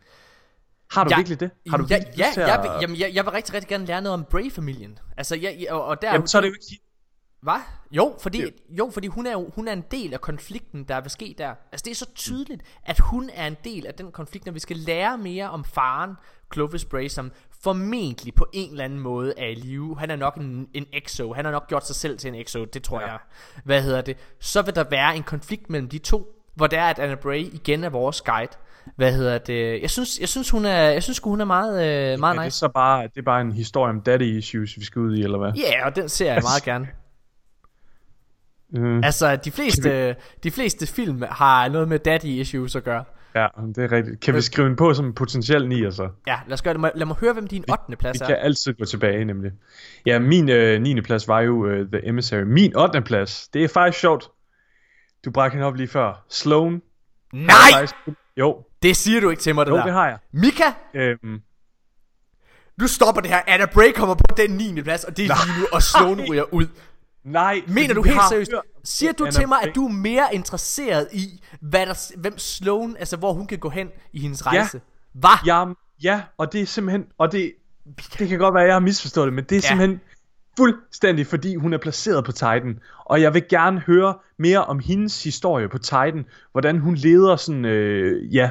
Har 0.91 1.05
du 1.05 1.11
Ja, 1.11 1.17
virkelig 1.17 1.41
det? 1.41 1.51
Har 1.71 1.77
du 1.77 1.87
ja, 1.91 1.97
virkelig 1.97 2.19
ja, 2.19 2.27
lyst 2.27 2.35
til 2.35 2.41
jeg, 2.41 2.55
at... 2.55 2.63
vil, 2.63 2.71
jamen, 2.81 2.97
jeg, 2.99 3.11
jeg 3.15 3.25
vil 3.25 3.31
rigtig, 3.31 3.55
rigtig 3.55 3.69
gerne 3.69 3.87
lære 3.87 4.03
noget 4.03 4.15
om 4.15 4.25
Bray-familien. 4.31 4.99
Altså, 5.17 5.37
jeg, 5.37 5.57
jeg, 5.61 5.71
og, 5.71 5.85
og 5.85 6.03
der 6.03 6.13
Jamen, 6.13 6.29
så 6.29 6.39
er 6.39 6.43
det 6.43 6.49
jo 6.49 6.55
ikke... 6.55 6.83
Hvad? 7.41 7.61
Jo, 7.91 8.15
fordi, 8.23 8.43
jo, 8.71 8.91
fordi 8.95 9.07
hun 9.07 9.27
er 9.27 9.33
jo 9.33 9.51
hun 9.55 9.69
er 9.69 9.73
en 9.73 9.85
del 9.91 10.15
af 10.15 10.21
konflikten, 10.21 10.85
der 10.85 11.01
vil 11.01 11.11
ske 11.11 11.35
der. 11.39 11.55
Altså 11.73 11.85
det 11.85 11.91
er 11.91 11.95
så 11.95 12.07
tydeligt, 12.15 12.63
at 12.85 12.99
hun 12.99 13.31
er 13.35 13.47
en 13.47 13.57
del 13.65 13.87
af 13.87 13.95
den 13.95 14.13
konflikt, 14.13 14.47
når 14.47 14.53
vi 14.53 14.59
skal 14.59 14.77
lære 14.77 15.19
mere 15.19 15.51
om 15.51 15.65
faren, 15.65 16.17
Clovis 16.53 16.85
Bray, 16.85 17.09
som 17.09 17.33
formentlig 17.63 18.35
på 18.35 18.47
en 18.53 18.71
eller 18.71 18.85
anden 18.85 18.99
måde 19.01 19.35
er 19.37 19.47
i 19.47 19.55
live. 19.55 19.99
Han 19.99 20.11
er 20.11 20.17
nok 20.17 20.37
en, 20.37 20.69
en 20.75 20.87
exo. 20.93 21.33
Han 21.33 21.45
har 21.45 21.53
nok 21.53 21.69
gjort 21.69 21.87
sig 21.87 21.97
selv 21.97 22.19
til 22.19 22.29
en 22.29 22.35
exo, 22.35 22.65
det 22.65 22.83
tror 22.83 23.01
ja. 23.01 23.07
jeg. 23.07 23.19
Hvad 23.65 23.83
hedder 23.83 24.01
det? 24.01 24.17
Så 24.41 24.63
vil 24.63 24.75
der 24.75 24.85
være 24.91 25.17
en 25.17 25.23
konflikt 25.23 25.71
mellem 25.71 25.89
de 25.89 25.99
to, 25.99 26.45
hvor 26.55 26.67
det 26.67 26.79
er, 26.79 26.85
at 26.85 26.99
Anna 26.99 27.15
Bray 27.15 27.39
igen 27.39 27.85
er 27.85 27.89
vores 27.89 28.21
guide. 28.21 28.53
Hvad 28.97 29.13
hedder 29.13 29.39
det? 29.39 29.83
Jeg 29.83 29.91
synes, 29.91 30.19
jeg 30.21 30.29
synes 30.29 30.51
hun 30.51 30.65
er, 30.65 30.83
jeg 30.83 31.03
synes 31.03 31.21
hun 31.25 31.41
er 31.41 31.45
meget, 31.45 31.73
øh, 31.73 32.21
meget 32.21 32.37
Er 32.37 32.41
det 32.41 32.47
nice. 32.47 32.59
så 32.59 32.69
bare, 32.69 33.03
det 33.03 33.19
er 33.19 33.23
bare 33.23 33.41
en 33.41 33.53
historie 33.53 33.91
om 33.91 34.01
daddy 34.01 34.39
issues, 34.39 34.77
vi 34.77 34.85
skal 34.85 35.01
ud 35.03 35.17
i, 35.17 35.23
eller 35.23 35.39
hvad? 35.39 35.53
Ja, 35.53 35.73
yeah, 35.77 35.87
og 35.87 35.97
den 35.97 36.09
ser 36.09 36.33
jeg 36.33 36.43
meget 36.43 36.63
gerne. 36.71 36.89
Mm, 38.73 39.05
Altså, 39.05 39.37
de 39.37 39.51
fleste, 39.51 40.17
de 40.43 40.51
fleste 40.51 40.87
film 40.87 41.23
har 41.31 41.69
noget 41.69 41.89
med 41.89 41.99
daddy 41.99 42.25
issues 42.25 42.77
at 42.77 42.85
gøre. 42.85 43.05
ja, 43.35 43.47
det 43.77 43.85
er 43.85 43.93
rigtigt. 43.93 44.21
Kan 44.21 44.35
vi 44.35 44.41
skrive 44.41 44.69
den 44.69 44.77
på 44.77 44.95
som 44.95 45.07
en 45.07 45.15
potentiel 45.15 45.69
9, 45.69 45.93
så? 45.93 46.09
Ja, 46.27 46.39
lad 46.47 46.53
os 46.55 46.63
gøre 46.63 46.75
det. 46.75 46.91
Lad 46.95 47.07
mig 47.07 47.17
høre, 47.17 47.33
hvem 47.33 47.47
din 47.47 47.65
8. 47.71 47.97
plads 47.97 48.21
Vi 48.21 48.25
er. 48.25 48.27
kan 48.27 48.37
altid 48.41 48.75
gå 48.75 48.85
tilbage, 48.85 49.25
nemlig. 49.25 49.51
Ja, 50.07 50.19
min 50.19 50.49
øh, 50.49 50.83
9. 50.83 51.01
plads 51.01 51.29
var 51.29 51.41
jo 51.41 51.67
øh, 51.67 51.87
The 51.93 52.09
Emissary. 52.09 52.43
Min 52.43 52.77
8. 52.77 53.01
plads, 53.03 53.49
det 53.49 53.65
er 53.65 53.69
faktisk 53.69 54.01
sjovt. 54.01 54.29
Du 55.25 55.31
brækker 55.31 55.55
hende 55.57 55.67
op 55.67 55.75
lige 55.75 55.89
før. 55.89 56.25
Sloan. 56.29 56.83
Nej! 57.33 57.53
Faktisk- 57.73 57.95
Jo, 58.37 58.65
Det 58.83 58.97
siger 58.97 59.21
du 59.21 59.31
ikke 59.31 59.43
til 59.43 59.55
mig, 59.55 59.67
det 59.67 59.73
jo 59.73 59.77
der. 59.77 59.85
det 59.85 59.93
har 59.93 60.09
jeg. 60.09 60.19
Mika, 60.33 60.65
Øhm, 60.95 61.41
nu 62.81 62.87
stopper 62.87 63.21
det 63.23 63.31
her. 63.31 63.41
Anna 63.47 63.67
Bray 63.75 63.93
kommer 63.95 64.15
på 64.15 64.35
den 64.37 64.51
9. 64.51 64.83
plads, 64.83 65.05
og 65.05 65.17
det 65.17 65.25
er 65.25 65.29
lige 65.47 65.61
nu, 65.61 65.67
og 65.73 65.83
Sloan 65.83 66.31
ryger 66.31 66.55
ud. 66.55 66.67
nej. 67.25 67.63
Mener 67.69 67.95
du 67.95 68.03
helt 68.03 68.21
seriøst? 68.29 68.53
Siger 68.85 69.13
du 69.13 69.31
til 69.31 69.49
mig, 69.49 69.59
at 69.63 69.75
du 69.75 69.85
er 69.87 69.93
mere 69.93 70.27
interesseret 70.33 71.09
i, 71.13 71.45
hvad 71.61 71.87
der, 71.87 72.13
hvem 72.17 72.39
Sloan, 72.39 72.97
altså 72.99 73.17
hvor 73.17 73.33
hun 73.33 73.47
kan 73.47 73.59
gå 73.59 73.69
hen 73.69 73.89
i 74.13 74.21
hendes 74.21 74.43
Ja. 74.47 74.51
rejse? 74.51 74.81
Hvad? 75.13 75.31
Ja, 75.47 75.65
ja, 76.03 76.23
og 76.39 76.53
det 76.53 76.61
er 76.61 76.67
simpelthen, 76.67 77.07
og 77.19 77.33
det, 77.33 77.53
det 78.19 78.29
kan 78.29 78.39
godt 78.39 78.55
være, 78.55 78.63
at 78.63 78.67
jeg 78.69 78.75
har 78.75 78.81
misforstået 78.81 79.27
det, 79.27 79.35
men 79.35 79.45
det 79.45 79.53
er 79.53 79.57
Ja. 79.57 79.61
simpelthen 79.69 80.01
fuldstændig, 80.57 81.27
fordi 81.27 81.55
hun 81.55 81.73
er 81.73 81.79
placeret 81.79 82.25
på 82.25 82.33
Titan. 82.33 82.79
Og 83.05 83.23
jeg 83.23 83.35
vil 83.35 83.45
gerne 83.49 83.81
høre 83.81 84.15
mere 84.39 84.65
om 84.65 84.79
hendes 84.79 85.25
historie 85.25 85.69
på 85.69 85.79
Titan, 85.79 86.25
hvordan 86.53 86.79
hun 86.79 86.95
leder 86.95 87.37
sådan, 87.37 87.65
øh, 87.65 88.35
ja, 88.35 88.51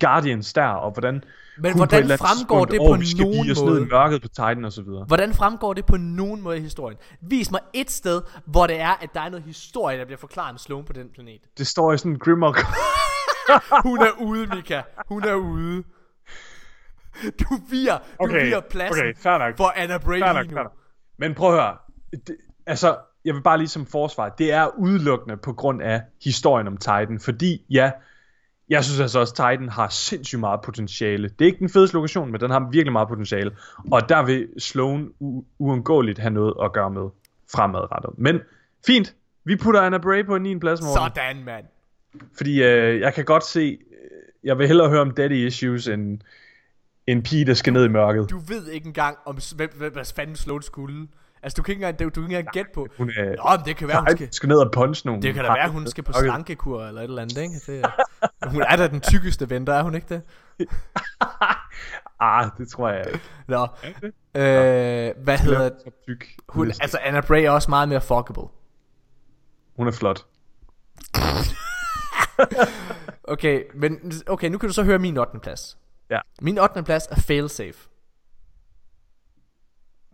Guardians 0.00 0.52
der, 0.52 0.66
og 0.66 0.92
hvordan 0.92 1.24
Men 1.58 1.62
på 1.62 1.68
et 1.68 1.76
hvordan 1.76 2.02
andet 2.02 2.18
fremgår 2.18 2.64
det 2.64 2.80
"Åh, 2.80 2.86
på 2.86 2.96
nogen 3.18 3.46
ned 3.46 3.64
måde?" 3.64 3.82
i 3.82 3.84
mørket 3.90 4.22
på 4.22 4.28
Titan 4.28 4.64
og 4.64 4.72
så 4.72 4.82
videre. 4.82 5.04
Hvordan 5.04 5.34
fremgår 5.34 5.72
det 5.74 5.86
på 5.86 5.96
nogen 5.96 6.42
måde 6.42 6.58
i 6.58 6.60
historien? 6.60 6.98
Vis 7.22 7.50
mig 7.50 7.60
et 7.72 7.90
sted, 7.90 8.22
hvor 8.46 8.66
det 8.66 8.80
er, 8.80 9.02
at 9.02 9.10
der 9.14 9.20
er 9.20 9.28
noget 9.28 9.44
historie, 9.44 9.98
der 9.98 10.04
bliver 10.04 10.18
forklaret 10.18 10.52
med 10.54 10.58
Sloan 10.58 10.84
på 10.84 10.92
den 10.92 11.08
planet. 11.14 11.40
Det 11.58 11.66
står 11.66 11.92
i 11.92 11.98
sådan 11.98 12.12
en 12.12 12.18
Grimlock. 12.18 12.58
Hun 13.86 13.98
er 13.98 14.10
ude, 14.20 14.46
Mika. 14.46 14.82
Hun 15.08 15.24
er 15.24 15.34
ude. 15.34 15.82
Du 17.40 17.46
virer, 17.70 17.98
du 17.98 18.04
Okay, 18.18 18.46
virer 18.46 18.60
pladsen 18.60 18.98
okay, 19.04 19.14
fair 19.16 19.38
nok. 19.38 19.56
for 19.56 19.72
Anna 19.76 19.98
Bray 19.98 20.18
Fair 20.20 20.32
nok, 20.32 20.46
fair 20.46 20.62
nok. 20.62 20.72
Men 21.18 21.34
prøv 21.34 21.54
at 21.54 21.62
høre. 21.62 21.76
Det, 22.26 22.36
altså, 22.66 22.96
jeg 23.24 23.34
vil 23.34 23.40
bare 23.42 23.58
lige 23.58 23.68
som 23.68 23.86
forsvar. 23.86 24.28
Det 24.28 24.52
er 24.52 24.78
udelukkende 24.78 25.36
på 25.36 25.52
grund 25.52 25.82
af 25.82 26.02
historien 26.24 26.66
om 26.66 26.76
Titan. 26.76 27.20
Fordi, 27.20 27.62
ja, 27.70 27.90
jeg 28.68 28.84
synes 28.84 29.00
altså 29.00 29.18
også, 29.18 29.42
at 29.42 29.50
Titan 29.50 29.68
har 29.68 29.88
sindssygt 29.88 30.40
meget 30.40 30.60
potentiale. 30.60 31.28
Det 31.28 31.40
er 31.40 31.46
ikke 31.46 31.58
den 31.58 31.68
fedeste 31.68 31.94
lokation, 31.94 32.32
men 32.32 32.40
den 32.40 32.50
har 32.50 32.68
virkelig 32.70 32.92
meget 32.92 33.08
potentiale. 33.08 33.56
Og 33.90 34.08
der 34.08 34.22
vil 34.22 34.48
Sloan 34.58 35.12
uundgåeligt 35.58 36.18
have 36.18 36.30
noget 36.30 36.54
at 36.62 36.72
gøre 36.72 36.90
med 36.90 37.08
fremadrettet. 37.52 38.10
Men 38.18 38.40
fint. 38.86 39.14
Vi 39.44 39.56
putter 39.56 39.80
Anna 39.80 39.98
Bray 39.98 40.26
på 40.26 40.36
en 40.36 40.42
9. 40.42 40.58
plads, 40.58 40.80
morgen. 40.80 41.12
Sådan, 41.14 41.44
mand. 41.44 41.64
Fordi 42.36 42.62
øh, 42.62 43.00
jeg 43.00 43.14
kan 43.14 43.24
godt 43.24 43.44
se, 43.44 43.60
øh, 43.60 43.76
jeg 44.44 44.58
vil 44.58 44.66
hellere 44.66 44.88
høre 44.88 45.00
om 45.00 45.10
daddy 45.10 45.46
issues, 45.46 45.88
end 45.88 46.20
en 47.06 47.22
pige, 47.22 47.44
der 47.44 47.54
skal 47.54 47.72
ned 47.72 47.84
i 47.84 47.88
mørket. 47.88 48.30
Du 48.30 48.38
ved 48.38 48.68
ikke 48.68 48.86
engang, 48.86 49.16
om 49.24 49.38
hvem, 49.56 49.70
hvem, 49.76 49.92
hvad 49.92 50.14
fanden 50.16 50.36
Sloan 50.36 50.62
skulle. 50.62 51.08
Altså, 51.42 51.56
du 51.56 51.62
kan 51.62 51.72
ikke 51.72 51.86
engang, 51.86 51.98
du, 51.98 52.04
du 52.04 52.10
kan 52.10 52.22
ikke 52.30 52.38
engang 52.38 52.52
gætte 52.54 52.70
på. 52.74 52.86
Hun 52.98 53.10
er, 53.16 53.24
Nå, 53.24 53.56
men 53.56 53.66
det 53.66 53.76
kan 53.76 53.88
være, 53.88 53.98
hun 54.00 54.08
skal... 54.16 54.32
skal 54.32 54.48
ned 54.48 54.58
og 54.58 54.70
punch 54.72 55.06
nogen. 55.06 55.22
Det 55.22 55.34
kan 55.34 55.44
da 55.44 55.52
være, 55.52 55.68
hun 55.78 55.86
skal 55.86 56.04
på 56.04 56.12
Okay. 56.16 56.26
slankekur 56.26 56.84
eller 56.84 57.00
et 57.00 57.04
eller 57.04 57.22
andet, 57.22 57.38
ikke? 57.42 57.54
Det, 57.66 57.86
hun 58.52 58.62
er 58.62 58.76
da 58.76 58.86
den 58.88 59.00
tykkeste 59.00 59.50
ven, 59.50 59.66
der 59.66 59.74
er 59.74 59.82
hun 59.82 59.94
ikke 59.94 60.06
det? 60.14 60.22
Ah, 62.20 62.50
det 62.58 62.68
tror 62.68 62.88
jeg 62.90 63.06
ikke. 63.06 63.20
Nå. 63.48 63.62
Øh, 64.34 65.14
hvad 65.24 65.38
hedder 65.38 65.70
Så 65.84 65.90
tyk. 66.08 66.26
hun? 66.48 66.66
Altså, 66.66 66.98
Anna 67.02 67.20
Bray 67.20 67.42
er 67.42 67.50
også 67.50 67.70
meget 67.70 67.88
mere 67.88 68.00
fuckable. 68.00 68.42
Hun 69.76 69.88
er 69.88 69.92
flot. 69.92 70.26
Okay, 73.24 73.62
men 73.74 74.12
okay, 74.26 74.48
nu 74.48 74.58
kan 74.58 74.68
du 74.68 74.72
så 74.72 74.82
høre 74.84 74.98
min 74.98 75.16
8. 75.18 75.38
plads. 75.38 75.78
Ja, 76.10 76.20
Min 76.40 76.58
8. 76.58 76.82
plads 76.82 77.06
er 77.10 77.16
failsafe. 77.16 77.88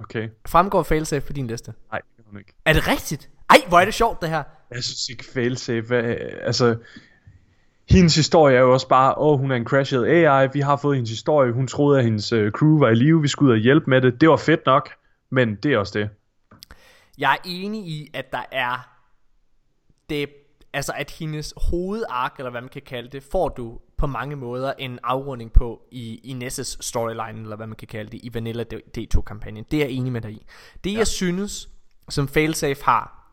Okay. 0.05 0.29
Fremgår 0.47 0.83
failsafe 0.83 1.27
på 1.27 1.33
din 1.33 1.47
liste. 1.47 1.73
Nej, 1.91 2.01
det 2.16 2.24
hun 2.31 2.39
ikke. 2.39 2.53
Er 2.65 2.73
det 2.73 2.89
rigtigt? 2.89 3.31
Ej, 3.51 3.57
hvor 3.69 3.79
er 3.79 3.85
det 3.85 3.95
sjovt 3.95 4.20
det 4.23 4.29
her. 4.29 4.43
Jeg 4.70 4.85
synes 4.85 5.09
ikke 5.09 5.24
failsafe. 5.24 5.81
Hvad, 5.81 6.03
altså, 6.43 6.77
hendes 7.91 8.16
historie 8.16 8.57
er 8.57 8.61
jo 8.61 8.73
også 8.73 8.89
bare, 8.89 9.19
åh, 9.19 9.33
oh, 9.33 9.39
hun 9.39 9.51
er 9.51 9.57
en 9.57 9.65
crashed 9.65 10.05
AI, 10.05 10.49
vi 10.53 10.61
har 10.61 10.77
fået 10.77 10.97
hendes 10.97 11.11
historie, 11.11 11.53
hun 11.53 11.66
troede, 11.66 11.99
at 11.99 12.05
hendes 12.05 12.33
øh, 12.33 12.51
crew 12.51 12.79
var 12.79 12.89
i 12.89 12.95
live, 12.95 13.23
vi 13.23 13.29
skulle 13.29 13.49
ud 13.49 13.59
og 13.59 13.62
hjælpe 13.62 13.91
med 13.91 14.01
det. 14.01 14.20
Det 14.20 14.29
var 14.29 14.37
fedt 14.37 14.66
nok, 14.66 14.91
men 15.31 15.55
det 15.55 15.73
er 15.73 15.79
også 15.79 15.99
det. 15.99 16.11
Jeg 17.19 17.33
er 17.33 17.37
enig 17.45 17.87
i, 17.87 18.11
at 18.15 18.33
der 18.33 18.45
er 18.53 18.89
det, 20.11 20.29
altså 20.73 20.93
at 20.97 21.11
hendes 21.11 21.55
hovedark, 21.57 22.35
eller 22.39 22.51
hvad 22.51 22.61
man 22.61 22.70
kan 22.70 22.82
kalde 22.86 23.09
det, 23.09 23.23
får 23.23 23.49
du 23.49 23.78
på 23.99 24.07
mange 24.07 24.36
måder 24.36 24.73
en 24.78 24.99
afrunding 25.03 25.53
på 25.53 25.82
i, 25.90 26.20
i 26.24 26.32
Nesses 26.32 26.78
storyline, 26.81 27.43
eller 27.43 27.57
hvad 27.57 27.66
man 27.66 27.77
kan 27.77 27.89
kalde 27.89 28.11
det, 28.11 28.20
i 28.23 28.35
Vanilla 28.35 28.65
D2-kampagnen. 28.99 29.65
Det 29.70 29.77
er 29.77 29.85
jeg 29.85 29.93
enig 29.93 30.12
med 30.12 30.20
dig 30.20 30.32
i. 30.32 30.47
Det 30.85 30.93
ja. 30.93 30.99
jeg 30.99 31.07
synes, 31.07 31.69
som 32.09 32.28
Failsafe 32.28 32.85
har, 32.85 33.28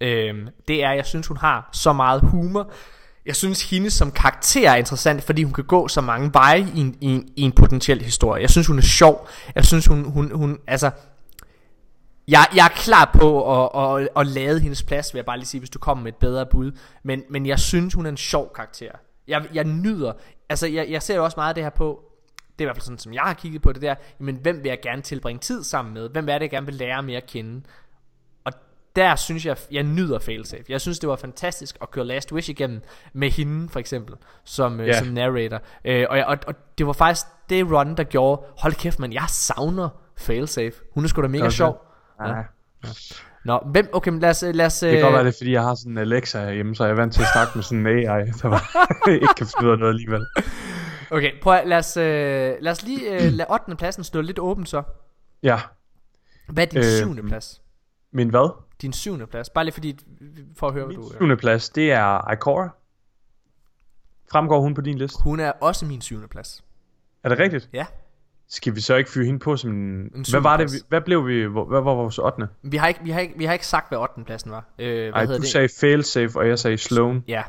øhm, 0.00 0.48
det 0.68 0.84
er, 0.84 0.90
at 0.90 0.96
jeg 0.96 1.06
synes, 1.06 1.26
hun 1.26 1.36
har 1.36 1.68
så 1.72 1.92
meget 1.92 2.20
humor. 2.20 2.72
Jeg 3.26 3.36
synes, 3.36 3.70
hende 3.70 3.90
som 3.90 4.12
karakter 4.12 4.70
er 4.70 4.76
interessant, 4.76 5.22
fordi 5.22 5.42
hun 5.42 5.52
kan 5.52 5.64
gå 5.64 5.88
så 5.88 6.00
mange 6.00 6.30
veje 6.32 6.60
i 6.74 6.80
en, 6.80 6.98
i 7.00 7.06
en, 7.06 7.28
i 7.36 7.42
en 7.42 7.52
potentiel 7.52 8.02
historie. 8.02 8.42
Jeg 8.42 8.50
synes, 8.50 8.66
hun 8.66 8.78
er 8.78 8.82
sjov. 8.82 9.28
Jeg 9.54 9.64
synes, 9.64 9.86
hun, 9.86 10.04
hun, 10.04 10.30
hun 10.34 10.58
altså, 10.66 10.90
jeg, 12.28 12.46
jeg 12.54 12.64
er 12.64 12.68
klar 12.76 13.10
på 13.18 13.62
at, 13.64 14.00
at, 14.02 14.08
at 14.16 14.26
lade 14.26 14.60
hendes 14.60 14.82
plads, 14.82 15.14
vil 15.14 15.18
jeg 15.18 15.26
bare 15.26 15.36
lige 15.36 15.46
sige, 15.46 15.58
hvis 15.58 15.70
du 15.70 15.78
kommer 15.78 16.04
med 16.04 16.12
et 16.12 16.18
bedre 16.18 16.46
bud. 16.46 16.72
Men, 17.02 17.22
men 17.30 17.46
jeg 17.46 17.58
synes, 17.58 17.94
hun 17.94 18.06
er 18.06 18.10
en 18.10 18.16
sjov 18.16 18.52
karakter. 18.54 18.90
Jeg, 19.28 19.46
jeg 19.54 19.64
nyder, 19.64 20.12
altså 20.48 20.66
jeg, 20.66 20.90
jeg 20.90 21.02
ser 21.02 21.16
jo 21.16 21.24
også 21.24 21.36
meget 21.36 21.48
af 21.48 21.54
det 21.54 21.64
her 21.64 21.70
på, 21.70 22.04
det 22.58 22.64
er 22.64 22.64
i 22.64 22.66
hvert 22.66 22.76
fald 22.76 22.84
sådan, 22.84 22.98
som 22.98 23.12
jeg 23.12 23.22
har 23.22 23.34
kigget 23.34 23.62
på 23.62 23.72
det 23.72 23.82
der, 23.82 23.94
men 24.18 24.36
hvem 24.36 24.62
vil 24.62 24.68
jeg 24.68 24.80
gerne 24.82 25.02
tilbringe 25.02 25.40
tid 25.40 25.64
sammen 25.64 25.94
med? 25.94 26.08
Hvem 26.08 26.28
er 26.28 26.32
det, 26.32 26.40
jeg 26.40 26.50
gerne 26.50 26.66
vil 26.66 26.74
lære 26.74 27.02
mere 27.02 27.16
at 27.16 27.26
kende? 27.26 27.62
Og 28.44 28.52
der 28.96 29.16
synes 29.16 29.46
jeg, 29.46 29.56
jeg 29.70 29.82
nyder 29.82 30.18
Failsafe. 30.18 30.64
Jeg 30.68 30.80
synes, 30.80 30.98
det 30.98 31.08
var 31.08 31.16
fantastisk 31.16 31.78
at 31.82 31.90
køre 31.90 32.04
Last 32.04 32.32
Wish 32.32 32.50
igennem 32.50 32.82
med 33.12 33.30
hende, 33.30 33.68
for 33.68 33.80
eksempel, 33.80 34.16
som, 34.44 34.78
yeah. 34.78 34.88
Ja. 34.88 34.98
som 34.98 35.08
narrator. 35.08 35.60
Øh, 35.84 36.06
og, 36.10 36.18
og, 36.26 36.38
og 36.46 36.54
det 36.78 36.86
var 36.86 36.92
faktisk 36.92 37.26
det 37.50 37.70
run, 37.72 37.94
der 37.96 38.04
gjorde, 38.04 38.42
hold 38.58 38.74
kæft, 38.74 38.98
man, 38.98 39.12
jeg 39.12 39.24
savner 39.28 39.88
Failsafe. 40.16 40.74
Hun 40.94 41.04
er 41.04 41.08
sgu 41.08 41.22
da 41.22 41.28
mega 41.28 41.44
du 41.44 41.50
sjov. 41.50 41.93
Ja. 42.28 42.42
Nå, 43.44 43.58
hvem, 43.72 43.88
okay, 43.92 44.10
men 44.10 44.20
lad 44.20 44.30
os, 44.30 44.42
lad 44.54 44.66
os 44.66 44.78
Det 44.78 44.90
kan 44.90 44.98
øh, 44.98 45.02
godt 45.02 45.12
være, 45.14 45.24
det 45.24 45.28
er, 45.32 45.36
fordi 45.38 45.52
jeg 45.52 45.62
har 45.62 45.74
sådan 45.74 45.92
en 45.92 45.98
Alexa 45.98 46.52
hjemme, 46.52 46.74
så 46.74 46.84
jeg 46.84 46.90
er 46.90 46.94
vant 46.94 47.14
til 47.14 47.22
at 47.22 47.28
snakke 47.34 47.52
med 47.54 47.62
sådan 47.62 47.78
en 47.78 47.86
AI, 47.86 48.26
der 48.26 48.50
bare 48.50 49.12
ikke 49.14 49.26
kan 49.36 49.46
finde 49.46 49.66
ud 49.66 49.72
af 49.72 49.78
noget 49.78 49.92
alligevel. 49.92 50.26
Okay, 51.10 51.40
prøv 51.42 51.54
at, 51.54 51.68
lad 51.68 51.78
os, 51.78 51.96
øh, 51.96 52.54
lad 52.60 52.72
os 52.72 52.82
lige 52.82 53.14
øh, 53.14 53.32
lade 53.32 53.50
8. 53.50 53.76
pladsen 53.76 54.04
stå 54.04 54.20
lidt 54.20 54.38
åben 54.38 54.66
så. 54.66 54.82
Ja, 55.42 55.60
Hvad 56.48 56.62
er 56.66 56.70
din 56.70 56.78
Øh, 56.78 56.84
syvende 56.84 57.22
plads? 57.22 57.62
men 58.12 58.28
hvad? 58.30 58.50
Din 58.82 58.92
syvende 58.92 59.26
plads. 59.26 59.50
Bare 59.50 59.64
lige 59.64 59.72
fordi, 59.74 59.98
for 60.56 60.66
at 60.68 60.72
høre, 60.72 60.84
hvad 60.84 60.96
Min 60.96 61.02
du... 61.06 61.12
Øh. 61.12 61.16
syvende 61.18 61.36
plads, 61.36 61.68
det 61.70 61.92
er 61.92 62.32
Ikora. 62.32 62.68
Fremgår 64.32 64.60
hun 64.60 64.74
på 64.74 64.80
din 64.80 64.98
liste? 64.98 65.22
Hun 65.22 65.40
er 65.40 65.52
også 65.60 65.86
min 65.86 66.00
syvende 66.00 66.28
plads. 66.28 66.64
Er 67.24 67.28
det 67.28 67.38
rigtigt? 67.38 67.68
Ja. 67.72 67.86
Skal 68.54 68.74
vi 68.74 68.80
så 68.80 68.96
ikke 68.96 69.10
fyre 69.10 69.24
hende 69.26 69.38
på 69.38 69.56
som 69.56 69.70
en... 69.70 70.10
Hvad 70.30 70.40
var 70.40 70.56
det? 70.56 70.72
vi- 70.72 70.78
Hvad 70.88 71.00
blev 71.00 71.26
vi? 71.26 71.42
hvor- 71.44 71.64
Hvad 71.64 71.80
var 71.80 71.94
vores 71.94 72.18
8. 72.18 72.46
Vi 72.62 72.76
har 72.76 72.88
ikke, 72.88 73.00
vi 73.04 73.10
har 73.10 73.20
ikke, 73.20 73.34
vi 73.36 73.44
har 73.44 73.52
ikke 73.52 73.66
sagt, 73.66 73.88
hvad 73.90 73.98
8. 73.98 74.14
pladsen 74.26 74.50
var. 74.50 74.64
Øh, 74.78 74.86
hvad 75.02 75.12
Ej, 75.14 75.24
du 75.26 75.32
det? 75.32 75.46
sagde 75.46 75.68
failsafe, 75.80 76.38
og 76.38 76.48
jeg 76.48 76.58
sagde 76.58 76.78
Sloan. 76.78 77.24
Ja. 77.28 77.42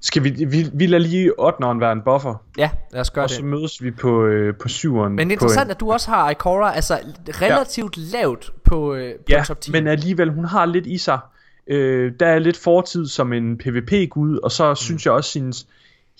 Skal 0.00 0.24
vi, 0.24 0.30
vi, 0.30 0.66
vi 0.74 0.86
lader 0.86 1.02
lige 1.02 1.40
8. 1.40 1.58
være 1.80 1.92
en 1.92 2.02
buffer, 2.04 2.44
Ja, 2.58 2.70
lad 2.92 3.00
os 3.00 3.10
gøre 3.10 3.24
og 3.24 3.28
det. 3.28 3.36
så 3.36 3.44
mødes 3.44 3.82
vi 3.82 3.90
på, 3.90 4.24
øh, 4.24 4.54
på 4.54 4.68
7'eren. 4.68 5.08
Men 5.08 5.18
det 5.18 5.26
er 5.26 5.30
interessant, 5.30 5.64
en, 5.66 5.70
at 5.70 5.80
du 5.80 5.92
også 5.92 6.10
har 6.10 6.30
Ikora, 6.30 6.74
altså 6.74 6.98
relativt 7.28 7.96
lavt 7.96 8.52
på, 8.64 8.94
øh, 8.94 9.14
på 9.14 9.22
Ja, 9.28 9.42
top 9.46 9.60
10. 9.60 9.72
men 9.72 9.86
alligevel, 9.86 10.30
hun 10.32 10.44
har 10.44 10.66
lidt 10.66 10.86
i 10.86 10.98
sig. 10.98 11.18
Øh, 11.66 12.12
der 12.20 12.26
er 12.26 12.38
lidt 12.38 12.56
fortid 12.56 13.06
som 13.06 13.32
en 13.32 13.58
PvP-gud, 13.58 14.38
og 14.38 14.52
så 14.52 14.70
mm. 14.70 14.76
synes 14.76 15.04
jeg 15.06 15.12
også, 15.14 15.38
hendes 15.38 15.66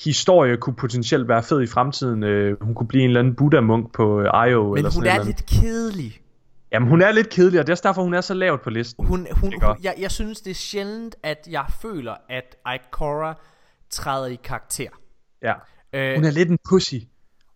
historie 0.05 0.57
kunne 0.57 0.77
potentielt 0.77 1.29
være 1.29 1.43
fed 1.43 1.63
i 1.63 1.67
fremtiden. 1.67 2.23
Øh, 2.23 2.57
hun 2.63 2.75
kunne 2.75 2.87
blive 2.89 3.03
en 3.05 3.11
eller 3.11 3.21
anden 3.21 3.35
Buddha-munk 3.37 3.93
på 3.93 4.21
øh, 4.21 4.25
IO. 4.25 4.33
men 4.69 4.77
eller 4.77 4.83
hun 4.83 4.91
sådan 4.91 5.17
et 5.17 5.21
er 5.21 5.25
lidt 5.25 5.47
kedelig. 5.47 6.21
Jamen, 6.73 6.89
hun 6.89 7.03
er 7.03 7.13
lidt 7.13 7.29
kedelig, 7.31 7.61
og 7.61 7.67
det 7.67 7.73
er 7.73 7.81
derfor, 7.89 8.03
hun 8.03 8.15
er 8.15 8.21
så 8.21 8.35
lavt 8.35 8.63
på 8.63 8.71
listen. 8.71 9.07
Hun, 9.07 9.27
hun, 9.33 9.53
hun, 9.63 9.77
jeg, 9.83 9.95
jeg 9.99 10.11
synes, 10.11 10.41
det 10.41 10.51
er 10.51 10.55
sjældent, 10.55 11.17
at 11.23 11.49
jeg 11.51 11.65
føler, 11.83 12.15
at 12.29 12.57
Ikora 12.75 13.35
træder 13.91 14.27
i 14.27 14.39
karakter. 14.45 14.89
Ja. 15.43 15.53
Øh, 15.93 16.15
Hun 16.15 16.25
er 16.25 16.31
lidt 16.31 16.51
en 16.51 16.59
pussy. 16.71 16.95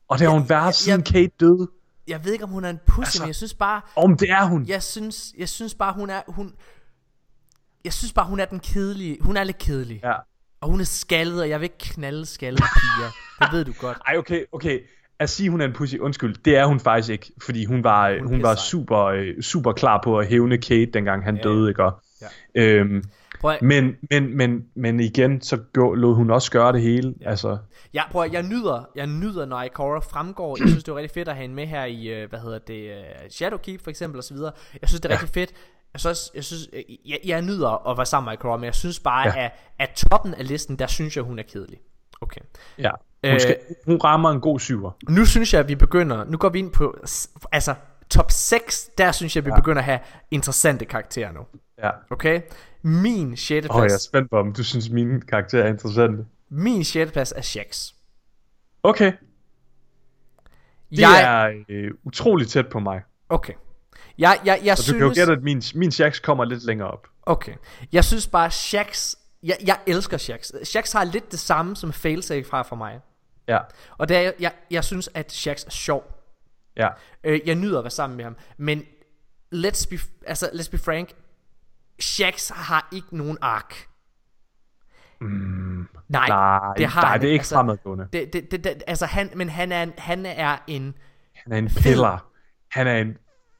Og 0.09 0.19
det 0.19 0.27
har 0.27 0.35
hun 0.39 0.49
været, 0.49 0.75
siden 0.75 0.99
jeg- 1.01 1.07
Kate 1.07 1.31
døde. 1.41 1.69
jeg 2.09 2.25
ved 2.25 2.33
ikke, 2.33 2.45
om 2.45 2.51
hun 2.51 2.65
er 2.65 2.71
en 2.71 2.79
pussy, 2.87 3.01
Altså- 3.01 3.23
men 3.23 3.27
jeg 3.27 3.35
synes 3.35 3.55
bare, 3.55 3.81
Om 3.97 4.17
det 4.17 4.31
er 4.31 4.45
hun. 4.45 4.65
jeg 4.69 4.83
synes, 4.83 5.35
jeg 5.39 5.49
synes 5.49 5.75
bare, 5.75 5.93
hun 5.93 6.11
er, 6.11 6.21
hun, 6.29 6.55
jeg 7.85 7.93
synes 7.93 8.13
bare, 8.13 8.27
hun 8.27 8.41
er 8.41 8.45
den 8.45 8.61
kedelige, 8.61 9.19
hun 9.21 9.37
er 9.37 9.45
lidt 9.45 9.59
kedelig. 9.59 10.01
Ja. 10.05 10.13
Og 10.63 10.71
hun 10.71 10.81
er 10.81 10.85
skaldet, 10.85 11.41
og 11.41 11.49
jeg 11.49 11.61
vil 11.61 11.65
ikke 11.65 11.79
knalde 11.79 12.27
skaldede 12.27 12.63
piger. 12.63 13.11
Det 13.41 13.53
ved 13.53 13.65
du 13.65 13.73
godt. 13.81 13.99
Ej, 14.09 14.17
okay, 14.17 14.45
okay. 14.53 14.81
At 15.19 15.31
sige, 15.31 15.51
hun 15.51 15.61
er 15.61 15.65
en 15.65 15.73
pussy, 15.73 15.97
undskyld, 15.97 16.37
det 16.45 16.57
er 16.57 16.67
hun 16.67 16.81
faktisk 16.81 17.11
ikke. 17.11 17.33
Fordi 17.43 17.65
hun 17.65 17.85
var, 17.85 18.19
Hun 18.19 18.29
hun, 18.29 18.43
var 18.43 18.55
super, 18.55 19.05
øh, 19.05 19.43
super 19.43 19.73
klar 19.73 20.01
på 20.05 20.19
at 20.19 20.27
hævne 20.27 20.59
Kate, 20.59 20.87
dengang 20.87 21.25
han 21.25 21.37
Ja, 21.37 21.49
ja, 21.49 21.49
døde, 21.49 21.69
ikke? 21.69 21.83
Ja. 22.21 22.27
Øhm, 22.55 23.05
Prøv 23.41 23.51
at, 23.51 23.63
men, 23.63 23.97
men, 24.11 24.37
men, 24.37 24.65
men 24.75 25.01
igen, 25.01 25.41
så 25.41 25.57
gå, 25.73 25.95
lod 25.95 26.15
hun 26.15 26.31
også 26.31 26.51
gøre 26.51 26.73
det 26.73 26.83
hele. 26.83 27.15
Ja. 27.21 27.31
Altså, 27.31 27.59
jeg, 27.95 28.05
prøv 28.11 28.23
at, 28.23 28.33
jeg 28.33 28.43
nyder, 28.43 28.89
jeg 28.97 29.07
nyder, 29.07 29.47
når 29.47 29.63
Ikora 29.63 30.01
fremgår. 30.01 30.57
Jeg 30.61 30.69
synes, 30.69 30.85
det 30.85 30.93
er 30.93 30.97
rigtig 30.97 31.15
fedt 31.15 31.29
at 31.29 31.35
have 31.35 31.43
hende 31.43 31.55
med 31.55 31.67
her 31.67 31.85
i, 31.85 32.07
øh, 32.07 32.29
hvad 32.29 32.39
hedder 32.39 32.59
det, 32.59 32.91
øh, 32.91 33.31
Shadowkeep 33.31 33.83
for 33.83 33.91
eksempel, 33.91 34.19
og 34.19 34.25
så 34.25 34.35
videre. 34.35 34.53
Jeg 34.81 34.89
synes, 34.89 35.01
det 35.01 35.11
er 35.11 35.13
rigtig 35.13 35.35
fedt. 35.35 35.53
Så, 36.01 36.31
jeg 36.35 36.45
synes, 36.45 36.69
jeg, 37.07 37.19
jeg 37.25 37.43
nyder 37.43 37.89
at 37.91 37.97
være 37.97 38.07
sammen 38.07 38.27
med 38.27 38.33
Ikora, 38.39 38.57
men 38.57 38.65
jeg 38.65 38.75
synes 38.75 39.01
bare, 39.01 39.29
Ja. 39.29 39.45
at, 39.45 39.53
at 39.79 39.91
toppen 39.91 40.35
af 40.35 40.49
listen, 40.49 40.79
der 40.79 40.87
synes 40.87 41.17
jeg, 41.17 41.25
hun 41.25 41.39
er 41.39 41.43
kedelig. 41.43 41.79
Okay. 42.21 42.41
Ja. 42.79 42.91
Hun, 43.25 43.35
Øh, 43.35 43.41
skal, 43.41 43.59
hun 43.87 43.97
rammer 44.05 44.31
en 44.31 44.41
god 44.41 44.61
syver. 44.61 44.91
Nu 45.09 45.25
synes 45.25 45.53
jeg, 45.53 45.61
at 45.61 45.69
vi 45.69 45.75
begynder, 45.75 46.25
nu 46.25 46.37
går 46.39 46.49
vi 46.49 46.59
ind 46.59 46.73
på, 46.73 46.97
altså 47.53 47.75
top 48.11 48.31
6, 48.31 48.91
der 48.99 49.13
synes 49.13 49.37
jeg, 49.37 49.41
at 49.41 49.47
vi 49.47 49.51
ja. 49.51 49.57
begynder 49.57 49.79
at 49.79 49.85
have 49.85 49.99
interessante 50.31 50.85
karakterer 50.85 51.33
nu. 51.33 51.41
Ja. 51.79 51.91
Okay? 52.11 52.41
Min 52.83 53.37
6. 53.37 53.67
Åh, 53.71 53.77
oh, 53.77 53.79
jeg 53.81 53.85
er 53.85 53.89
plads, 53.89 54.03
spændt 54.03 54.31
på, 54.31 54.37
om 54.39 54.53
du 54.53 54.65
synes, 54.65 54.91
mine 54.91 55.21
karakterer 55.21 55.65
er 55.65 55.69
interessante. 55.69 56.25
min 56.49 56.85
6. 56.85 57.13
plads 57.13 57.33
er 57.37 57.41
Shax. 57.41 57.93
Okay, 58.83 59.13
det 60.91 60.99
Jeg, 61.01 61.23
er 61.23 61.63
øh, 61.69 61.91
utroligt 62.05 62.51
tæt 62.51 62.69
på 62.69 62.79
mig. 62.81 63.03
okay. 63.29 63.53
Jeg, 64.19 64.41
jeg, 64.45 64.61
jeg 64.65 64.73
Og 64.73 64.79
synes, 64.79 64.95
du 64.95 64.99
kan 64.99 65.07
jo 65.09 65.13
gætte, 65.15 65.33
at 65.33 65.43
min, 65.43 65.63
min 65.75 65.93
Shax 65.93 66.23
kommer 66.23 66.45
lidt 66.45 66.65
længere 66.65 66.91
op. 66.91 67.07
Okay. 67.23 67.55
Jeg 67.93 68.05
synes 68.05 68.27
bare, 68.27 68.51
Shax... 68.51 69.15
Jeg, 69.43 69.57
jeg 69.67 69.79
elsker 69.87 70.17
Shax. 70.17 70.51
Shax 70.65 70.93
har 70.93 71.05
lidt 71.05 71.31
det 71.33 71.39
samme 71.39 71.77
som 71.77 71.93
Failsafe 71.93 72.45
fra 72.45 72.63
for 72.63 72.77
mig. 72.77 73.01
Ja, 73.49 73.59
Og 73.99 74.09
det 74.09 74.17
er, 74.17 74.21
jeg, 74.21 74.35
jeg, 74.41 74.53
jeg 74.71 74.85
synes, 74.85 75.11
at 75.15 75.33
Shax 75.33 75.65
er 75.65 75.71
sjov. 75.71 76.15
ja. 76.77 76.89
Øh, 77.25 77.41
jeg 77.47 77.55
nyder 77.55 77.79
at 77.79 77.85
være 77.85 77.91
sammen 77.91 78.17
med 78.17 78.25
ham. 78.25 78.37
Men 78.57 78.83
let's 79.55 79.89
be, 79.91 79.99
altså, 80.27 80.47
let's 80.47 80.71
be 80.71 80.79
frank. 80.79 81.13
Shax 82.01 82.51
har 82.55 82.89
ikke 82.93 83.17
nogen 83.17 83.39
ark. 83.41 83.75
Mm, 85.21 85.89
nej, 86.09 86.29
Nej, 86.29 86.75
det 86.77 86.87
har 86.87 87.03
nej, 87.03 87.11
han 87.11 87.21
det 87.21 87.29
er 87.29 87.33
ikke 87.33 87.41
altså, 87.41 87.55
fremadgående. 87.55 88.09
Det, 88.13 88.33
det, 88.33 88.51
det, 88.51 88.65
det, 88.65 88.83
altså 88.87 89.07
han, 89.07 89.31
men 89.35 89.49
han 89.49 89.73
er, 89.73 89.87
han 89.99 90.27
er 90.27 90.57
en... 90.67 90.95
Han 91.35 91.53
er 91.53 91.57
en 91.59 91.69
piller. 91.69 92.29
Han 92.71 92.87
er 92.87 92.97
en 92.97 93.17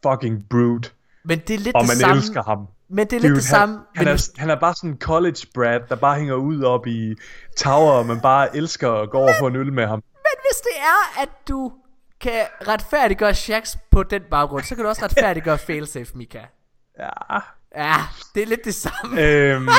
fucking 0.07 0.45
brute. 0.51 0.91
Men 1.25 1.39
det 1.39 1.55
er 1.55 1.59
lidt 1.59 1.77
Og 1.77 1.81
det 1.83 1.89
man 1.89 1.97
samme. 1.97 2.17
elsker 2.17 2.43
ham. 2.43 2.67
Men 2.89 3.07
det 3.07 3.17
er 3.17 3.21
lidt 3.21 3.31
Dude, 3.31 3.37
det 3.41 3.45
samme. 3.45 3.75
Han, 3.75 3.85
han, 3.95 4.05
men 4.07 4.15
er, 4.15 4.29
han 4.41 4.51
er 4.51 4.61
bare 4.61 4.75
sådan 4.75 4.91
en 4.91 4.99
college 4.99 5.37
brat, 5.55 5.83
der 5.89 5.97
bare 5.97 6.19
hænger 6.19 6.35
ud 6.35 6.63
op 6.63 6.87
i 6.87 7.15
tower, 7.57 7.93
og 7.93 8.07
man 8.07 8.21
bare 8.21 8.57
elsker 8.57 8.93
at 8.93 9.11
gå 9.11 9.19
over 9.19 9.33
på 9.41 9.47
en 9.47 9.57
øl 9.57 9.73
med 9.73 9.87
ham. 9.87 9.99
Men 9.99 10.39
hvis 10.51 10.61
det 10.61 10.81
er, 10.81 11.23
at 11.23 11.29
du 11.49 11.73
kan 12.21 12.43
retfærdiggøre 12.69 13.35
Shax 13.35 13.77
på 13.91 14.03
den 14.03 14.23
baggrund, 14.31 14.65
så 14.65 14.75
kan 14.75 14.85
du 14.85 14.89
også 14.89 15.05
retfærdiggøre 15.05 15.59
Failsafe, 15.67 16.11
Mika. 16.15 16.41
Ja. 16.99 17.39
Ja, 17.77 17.95
det 18.35 18.43
er 18.43 18.47
lidt 18.47 18.65
det 18.65 18.75
samme. 18.75 19.21
Øhm, 19.23 19.69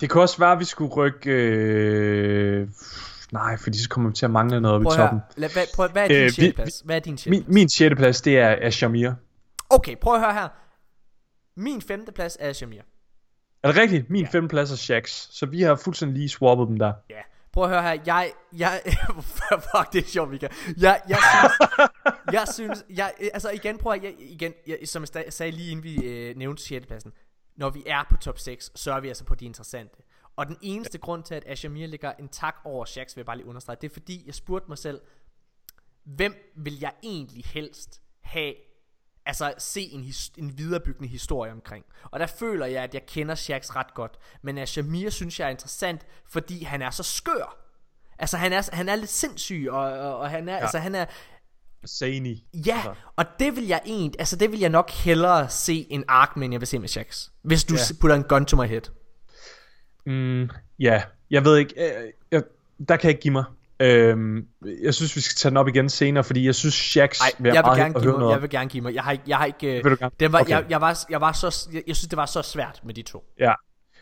det 0.00 0.10
kunne 0.10 0.22
også 0.22 0.38
være, 0.38 0.52
at 0.52 0.58
vi 0.58 0.64
skulle 0.64 0.94
rykke... 0.94 1.30
Øh, 1.30 2.68
nej, 3.34 3.56
fordi 3.56 3.82
så 3.82 3.88
kommer 3.88 4.10
vi 4.10 4.14
til 4.14 4.24
at 4.24 4.30
mangle 4.30 4.60
noget 4.60 4.74
oppe 4.74 4.84
Prøv 4.84 4.94
i 4.94 4.96
toppen. 4.96 5.20
Lad, 5.36 5.52
hvad, 5.52 5.62
prøv, 5.74 5.88
hvad 5.88 6.10
er 6.10 6.28
din 6.28 6.48
Øh, 6.48 6.54
plads? 6.54 6.80
Hvad 6.84 6.96
er 6.96 7.00
din 7.00 7.18
Min, 7.26 7.42
plads? 7.42 7.54
min 7.54 7.68
6. 7.68 7.94
plads, 7.96 8.20
det 8.20 8.38
er, 8.38 8.48
er 8.48 8.70
Shamir. 8.70 9.10
Okay, 9.70 9.96
prøv 9.96 10.14
at 10.14 10.20
høre 10.20 10.34
her. 10.34 10.48
Min 11.56 11.82
femte 11.82 12.12
plads 12.12 12.36
er 12.40 12.52
Shamir. 12.52 12.80
Er 13.62 13.72
det 13.72 13.76
rigtigt? 13.82 14.10
Min 14.10 14.26
5. 14.26 14.48
plads 14.48 14.72
er 14.72 14.76
Shax. 14.76 15.10
Så 15.10 15.46
vi 15.46 15.62
har 15.62 15.74
fuldstændig 15.76 16.18
lige 16.18 16.28
swappet 16.28 16.68
dem 16.68 16.78
der. 16.78 16.92
Ja. 17.10 17.20
Prøv 17.52 17.64
at 17.64 17.70
høre 17.70 17.82
her. 17.82 17.98
Jeg, 18.06 18.32
jeg, 18.56 18.80
fuck, 19.72 19.92
det 19.92 20.04
er 20.04 20.08
sjovt, 20.08 20.30
Mika. 20.30 20.48
Jeg, 20.76 21.00
jeg 21.08 21.18
synes, 21.32 21.70
jeg 22.32 22.48
synes, 22.54 22.84
jeg, 22.90 23.12
altså 23.34 23.50
igen, 23.50 23.78
prøv 23.78 23.92
at, 23.92 24.02
jeg, 24.02 24.14
igen, 24.18 24.52
jeg, 24.66 24.78
som 24.84 25.04
jeg 25.14 25.24
sagde 25.32 25.52
lige 25.52 25.70
inden 25.70 25.84
vi 25.84 26.04
øh, 26.04 26.36
nævnte 26.36 26.62
6. 26.62 26.86
pladsen. 26.86 27.12
Når 27.56 27.70
vi 27.70 27.82
er 27.86 28.04
på 28.10 28.16
top 28.16 28.38
6, 28.38 28.70
så 28.74 28.92
er 28.92 29.00
vi 29.00 29.08
altså 29.08 29.24
på 29.24 29.34
de 29.34 29.44
interessante. 29.44 29.96
Og 30.36 30.46
den 30.46 30.56
eneste 30.62 30.98
grund 30.98 31.22
til, 31.22 31.34
at 31.34 31.42
Ashamir 31.46 31.86
ligger 31.86 32.12
en 32.12 32.28
tak 32.28 32.56
over 32.64 32.84
Shax, 32.84 33.16
vil 33.16 33.20
jeg 33.20 33.26
bare 33.26 33.36
lige 33.36 33.46
understrege, 33.46 33.76
det 33.80 33.90
er 33.90 33.92
fordi, 33.92 34.22
jeg 34.26 34.34
spurgte 34.34 34.68
mig 34.68 34.78
selv, 34.78 35.00
hvem 36.04 36.52
vil 36.56 36.80
jeg 36.80 36.92
egentlig 37.02 37.44
helst 37.44 38.02
have 38.20 38.54
altså 39.26 39.54
se 39.58 39.80
en, 39.80 40.04
his, 40.04 40.32
en 40.38 40.58
viderebyggende 40.58 41.08
historie 41.08 41.52
omkring. 41.52 41.84
Og 42.10 42.20
der 42.20 42.26
føler 42.26 42.66
jeg, 42.66 42.82
at 42.82 42.94
jeg 42.94 43.06
kender 43.06 43.34
Shax 43.34 43.76
ret 43.76 43.94
godt. 43.94 44.18
Men 44.42 44.58
Ashamir 44.58 45.10
synes 45.10 45.40
jeg 45.40 45.46
er 45.46 45.50
interessant, 45.50 46.06
fordi 46.26 46.62
han 46.62 46.82
er 46.82 46.90
så 46.90 47.02
skør. 47.02 47.56
Altså 48.18 48.36
han 48.36 48.52
er, 48.52 48.68
han 48.72 48.88
er 48.88 48.96
lidt 48.96 49.10
sindssyg, 49.10 49.66
og, 49.70 49.78
og, 49.78 50.16
og 50.16 50.30
han 50.30 50.48
er, 50.48 50.54
ja. 50.54 50.60
altså 50.60 50.78
han 50.78 50.94
er, 50.94 51.06
Zany. 51.86 52.36
ja, 52.66 52.82
og 53.16 53.24
det 53.38 53.56
vil 53.56 53.66
jeg 53.66 53.80
egentlig, 53.86 54.20
altså 54.20 54.36
det 54.36 54.52
vil 54.52 54.60
jeg 54.60 54.70
nok 54.70 54.90
hellere 54.90 55.48
se 55.48 55.86
en 55.90 56.04
ark, 56.08 56.36
men 56.36 56.52
jeg 56.52 56.60
vil 56.60 56.66
se 56.66 56.78
med 56.78 56.88
Shax. 56.88 57.28
Hvis 57.42 57.64
du 57.64 57.74
ja. 57.74 57.94
putter 58.00 58.16
en 58.16 58.22
gun 58.22 58.46
to 58.46 58.62
my 58.62 58.66
head. 58.66 58.82
Mm, 60.06 60.50
ja, 60.78 61.02
jeg 61.30 61.44
ved 61.44 61.56
ikke. 61.56 61.74
Øh, 61.78 62.10
jeg, 62.30 62.42
der 62.88 62.96
kan 62.96 63.08
jeg 63.08 63.10
ikke 63.10 63.20
give 63.20 63.32
mig. 63.32 63.44
Øhm, 63.80 64.46
jeg 64.82 64.94
synes, 64.94 65.16
vi 65.16 65.20
skal 65.20 65.36
tage 65.36 65.50
den 65.50 65.56
op 65.56 65.68
igen 65.68 65.88
senere, 65.88 66.24
fordi 66.24 66.46
jeg 66.46 66.54
synes, 66.54 66.74
Shax 66.74 67.20
Nej, 67.20 67.30
vil 67.38 67.48
jeg 67.48 67.54
vil 67.54 67.66
meget 67.66 67.78
gerne 67.78 67.94
give 68.00 68.10
mig, 68.12 68.18
noget 68.18 68.32
jeg 68.32 68.42
vil 68.42 68.50
gerne 68.50 68.70
give 68.70 68.82
mig. 68.82 68.94
Jeg 68.94 69.02
har 69.02 69.12
ikke, 69.12 69.24
jeg 69.26 69.36
har 69.36 69.44
ikke, 69.44 69.78
øh, 69.78 69.84
Vil 69.84 69.92
du 69.92 69.96
gerne? 70.00 70.10
den 70.20 70.32
var, 70.32 70.40
Okay. 70.40 70.50
jeg, 70.50 70.64
jeg, 70.70 70.80
var, 70.80 71.04
jeg 71.10 71.20
var 71.20 71.32
så, 71.32 71.68
jeg, 71.72 71.82
jeg 71.86 71.96
synes 71.96 72.08
det 72.08 72.16
var 72.16 72.26
så 72.26 72.42
svært 72.42 72.80
med 72.84 72.94
de 72.94 73.02
to. 73.02 73.24
Ja, 73.40 73.52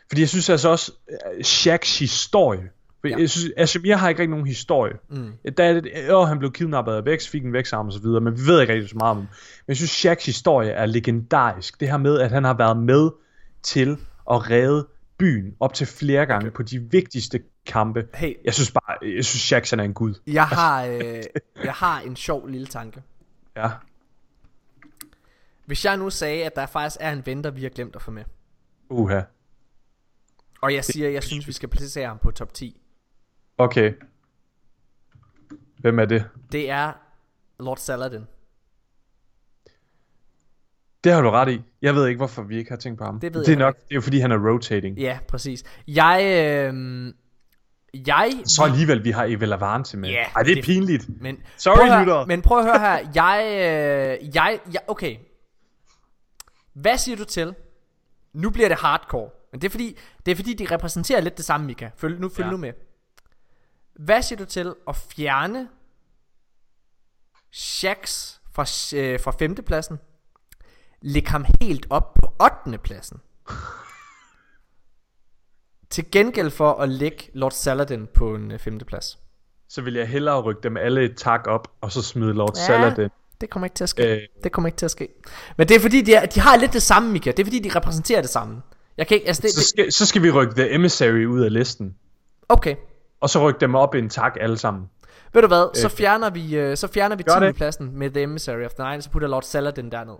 fordi 0.09 0.21
jeg 0.21 0.29
synes 0.29 0.51
altså 0.51 0.69
også, 0.69 0.93
uh, 1.09 1.43
Shaqs 1.43 1.99
historie, 1.99 2.63
ja. 3.05 3.17
Jeg 3.19 3.31
synes, 3.31 3.53
Ashamir 3.57 3.97
har 3.97 4.09
ikke 4.09 4.21
rigtig 4.21 4.31
nogen 4.31 4.47
historie. 4.47 4.95
Mm. 5.11 5.33
Der 5.57 5.65
er 5.65 5.81
det, 5.81 6.15
åh, 6.15 6.29
han 6.29 6.39
blev 6.39 6.53
kidnappet 6.53 6.93
af 6.93 7.05
Vex, 7.05 7.29
fik 7.29 7.45
en 7.45 7.53
Vex-arm 7.53 7.87
og 7.87 7.93
så 7.93 8.01
videre, 8.01 8.21
men 8.21 8.39
vi 8.39 8.47
ved 8.47 8.61
ikke 8.61 8.73
rigtig 8.73 8.91
så 8.91 8.97
meget 8.97 9.11
om. 9.11 9.17
Men 9.17 9.29
jeg 9.69 9.77
synes, 9.77 9.91
Shaqs 9.91 10.27
historie 10.27 10.71
er 10.71 10.87
legendarisk. 10.87 11.81
Det 11.81 11.89
her 11.89 11.97
med, 11.97 12.21
at 12.21 12.31
han 12.31 12.45
har 12.45 12.55
været 12.55 12.77
med 12.77 13.11
til 13.63 13.97
at 14.31 14.51
redde 14.51 14.87
byen 15.23 15.57
op 15.61 15.75
til 15.75 15.87
flere 15.87 16.27
gange 16.27 16.47
okay. 16.47 16.55
på 16.57 16.63
de 16.63 16.79
vigtigste 16.79 17.43
kampe. 17.67 18.09
Hey, 18.15 18.35
Jeg 18.45 18.55
synes 18.55 18.71
bare, 18.71 19.15
jeg 19.17 19.25
synes, 19.25 19.71
han 19.71 19.81
er 19.81 19.85
en 19.85 19.95
gud. 19.95 20.15
jeg 20.27 20.47
har, 20.59 20.85
øh, 20.87 21.23
jeg 21.65 21.73
har 21.73 22.01
en 22.01 22.17
sjov 22.17 22.47
lille 22.47 22.67
tanke. 22.67 23.03
Ja. 23.57 23.71
Hvis 25.67 25.85
jeg 25.85 25.97
nu 25.97 26.11
sagde, 26.11 26.45
at 26.45 26.57
der 26.57 26.67
faktisk 26.67 26.97
er 27.01 27.13
en 27.13 27.27
ven, 27.27 27.45
der 27.45 27.51
vi 27.51 27.63
har 27.63 27.71
glemt 27.71 27.97
at 27.97 28.03
få 28.03 28.11
med, 28.11 28.25
Uha. 28.89 29.21
og 30.63 30.75
jeg 30.75 30.85
siger, 30.85 31.09
at 31.09 31.15
jeg 31.15 31.23
synes, 31.23 31.47
vi 31.47 31.53
skal 31.53 31.69
placere 31.69 32.07
ham 32.07 32.19
på 32.19 32.31
top 32.31 32.55
10, 32.55 32.79
Okay. 33.59 33.93
Hvem 35.79 35.99
er 35.99 36.05
det? 36.05 36.25
det 36.53 36.71
er 36.71 36.93
Lord 37.61 37.77
Saladin. 37.77 38.27
Det 41.05 41.13
har 41.13 41.21
du 41.23 41.31
ret 41.31 41.49
i. 41.53 41.63
Jeg 41.83 41.95
ved 41.95 42.07
ikke, 42.07 42.17
hvorfor 42.17 42.43
vi 42.43 42.57
ikke 42.59 42.71
har 42.71 42.77
tænkt 42.79 42.99
på 42.99 43.05
ham. 43.05 43.21
Det 43.21 43.35
ved 43.35 43.41
det 43.41 43.49
er 43.49 43.53
jeg 43.53 43.59
nok, 43.59 43.77
det 43.77 43.83
er 43.91 43.95
jo 43.95 44.01
fordi, 44.01 44.19
han 44.19 44.33
er 44.33 44.51
rotating. 44.51 44.99
Ja, 44.99 45.19
præcis. 45.29 45.65
Jeg, 45.89 46.21
øh, 46.75 47.15
jeg... 48.07 48.33
Så 48.47 48.63
alligevel, 48.65 49.05
vi 49.05 49.11
har 49.11 49.25
Evel 49.25 49.53
Avante 49.53 49.97
med. 49.97 50.11
Ja, 50.11 50.23
Ej, 50.37 50.43
det 50.43 50.51
er 50.51 50.55
det- 50.55 50.65
pinligt. 50.65 51.21
Men, 51.23 51.39
Sorry, 51.57 51.89
høre- 51.89 52.01
lyttere. 52.01 52.27
Men 52.27 52.43
prøv 52.43 52.59
at 52.59 52.65
høre 52.65 52.79
her. 52.79 53.11
Jeg, 53.15 53.45
øh, 54.23 54.35
jeg, 54.35 54.61
jeg, 54.73 54.81
okay. 54.89 55.17
Hvad 56.73 56.99
siger 56.99 57.17
du 57.17 57.25
til? 57.25 57.55
Nu 58.33 58.51
bliver 58.51 58.69
det 58.69 58.79
hardcore. 58.79 59.31
Men 59.53 59.61
det 59.61 59.67
er 59.67 59.71
fordi, 59.71 59.97
det 60.27 60.33
er 60.33 60.37
fordi 60.37 60.55
de 60.55 60.67
repræsenterer 60.75 61.21
lidt 61.21 61.37
det 61.37 61.45
samme, 61.45 61.67
Mika. 61.67 61.91
Følg, 61.97 62.21
nu, 62.21 62.29
følg 62.29 62.47
ja. 62.47 62.51
nu 62.51 62.57
med. 62.57 62.73
Hvad 63.95 64.23
siger 64.23 64.37
du 64.39 64.45
til 64.45 64.75
at 64.89 64.97
fjerne 64.97 65.69
Shax 67.53 68.33
fra, 68.53 68.63
øh, 68.99 69.21
fra 69.21 69.31
femtepladsen? 69.39 69.99
Læg 71.03 71.25
ham 71.27 71.45
helt 71.61 71.87
op 71.91 72.15
på 72.15 72.33
8. 72.67 72.79
pladsen. 72.79 73.21
Til 75.91 76.11
gengæld 76.11 76.51
for 76.51 76.73
at 76.73 76.89
lægge 76.89 77.31
Lord 77.35 77.51
Saladin 77.51 78.07
på 78.15 78.35
en 78.35 78.51
øh, 78.51 78.59
femteplads. 78.59 79.19
Så 79.69 79.83
vil 79.83 79.95
jeg 79.95 80.09
hellere 80.09 80.41
rykke 80.41 80.61
dem 80.63 80.77
alle 80.77 81.05
et 81.05 81.17
tak 81.17 81.47
op, 81.47 81.69
og 81.81 81.93
så 81.93 82.03
smide 82.03 82.33
Lord 82.33 82.57
ja. 82.57 82.63
Saladin. 82.67 83.09
Det 83.41 83.51
kommer 83.51 83.67
ikke 83.67 83.75
til 83.75 83.85
at 83.85 83.89
ske. 83.89 84.07
Øh. 84.07 84.13
Øh. 84.13 84.19
Det 84.45 84.53
kommer 84.53 84.69
ikke 84.69 84.77
til 84.77 84.85
at 84.85 84.91
ske. 84.91 85.09
Men 85.57 85.69
det 85.69 85.77
er 85.77 85.81
fordi, 85.81 86.01
de, 86.03 86.15
er, 86.15 86.27
de 86.27 86.41
har 86.41 86.57
lidt 86.57 86.73
det 86.73 86.83
samme, 86.83 87.13
Mika. 87.13 87.31
Det 87.31 87.39
er 87.39 87.45
fordi, 87.45 87.59
de 87.59 87.77
repræsenterer 87.77 88.21
det 88.21 88.31
samme. 88.31 88.63
Jeg 88.97 89.07
kan 89.07 89.15
ikke, 89.15 89.27
altså 89.27 89.43
det, 89.43 89.51
Så 89.51 89.59
det, 89.61 89.67
skal, 89.69 89.93
så 89.93 90.07
skal 90.07 90.23
vi 90.23 90.31
rykke 90.31 90.55
The 90.55 90.75
Emissary 90.75 91.25
ud 91.27 91.41
af 91.41 91.53
listen. 91.53 91.97
okay. 92.49 92.77
Og 93.21 93.31
så 93.31 93.49
rykke 93.49 93.61
dem 93.61 93.75
op 93.75 93.95
i 93.95 93.99
en 93.99 94.09
tak 94.09 94.37
alle 94.41 94.59
sammen. 94.59 94.91
Ved 95.33 95.43
du 95.43 95.49
hvad, 95.49 95.77
så 95.77 95.89
fjerner 95.89 96.31
vi, 96.31 96.57
øh, 96.57 96.77
så 96.77 96.87
fjerner 96.89 97.17
vi 97.17 97.23
Gør 97.23 97.39
10. 97.41 97.47
det. 97.47 97.55
pladsen 97.57 97.99
med 97.99 98.11
The 98.11 98.23
Emissary 98.23 98.65
of 98.65 98.71
the 98.73 98.85
Night, 98.85 99.05
så 99.05 99.11
putter 99.11 99.29
Lord 99.29 99.43
Saladin 99.43 99.91
derned. 99.91 100.17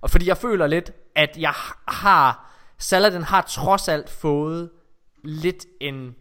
Og 0.00 0.10
fordi 0.10 0.28
jeg 0.28 0.36
føler 0.36 0.66
lidt, 0.66 0.90
at 1.16 1.36
jeg 1.38 1.52
har, 1.88 2.50
Saladin 2.78 3.22
har 3.22 3.42
trods 3.48 3.88
alt 3.88 4.10
fået 4.10 4.70
lidt 5.24 5.66
en, 5.80 6.14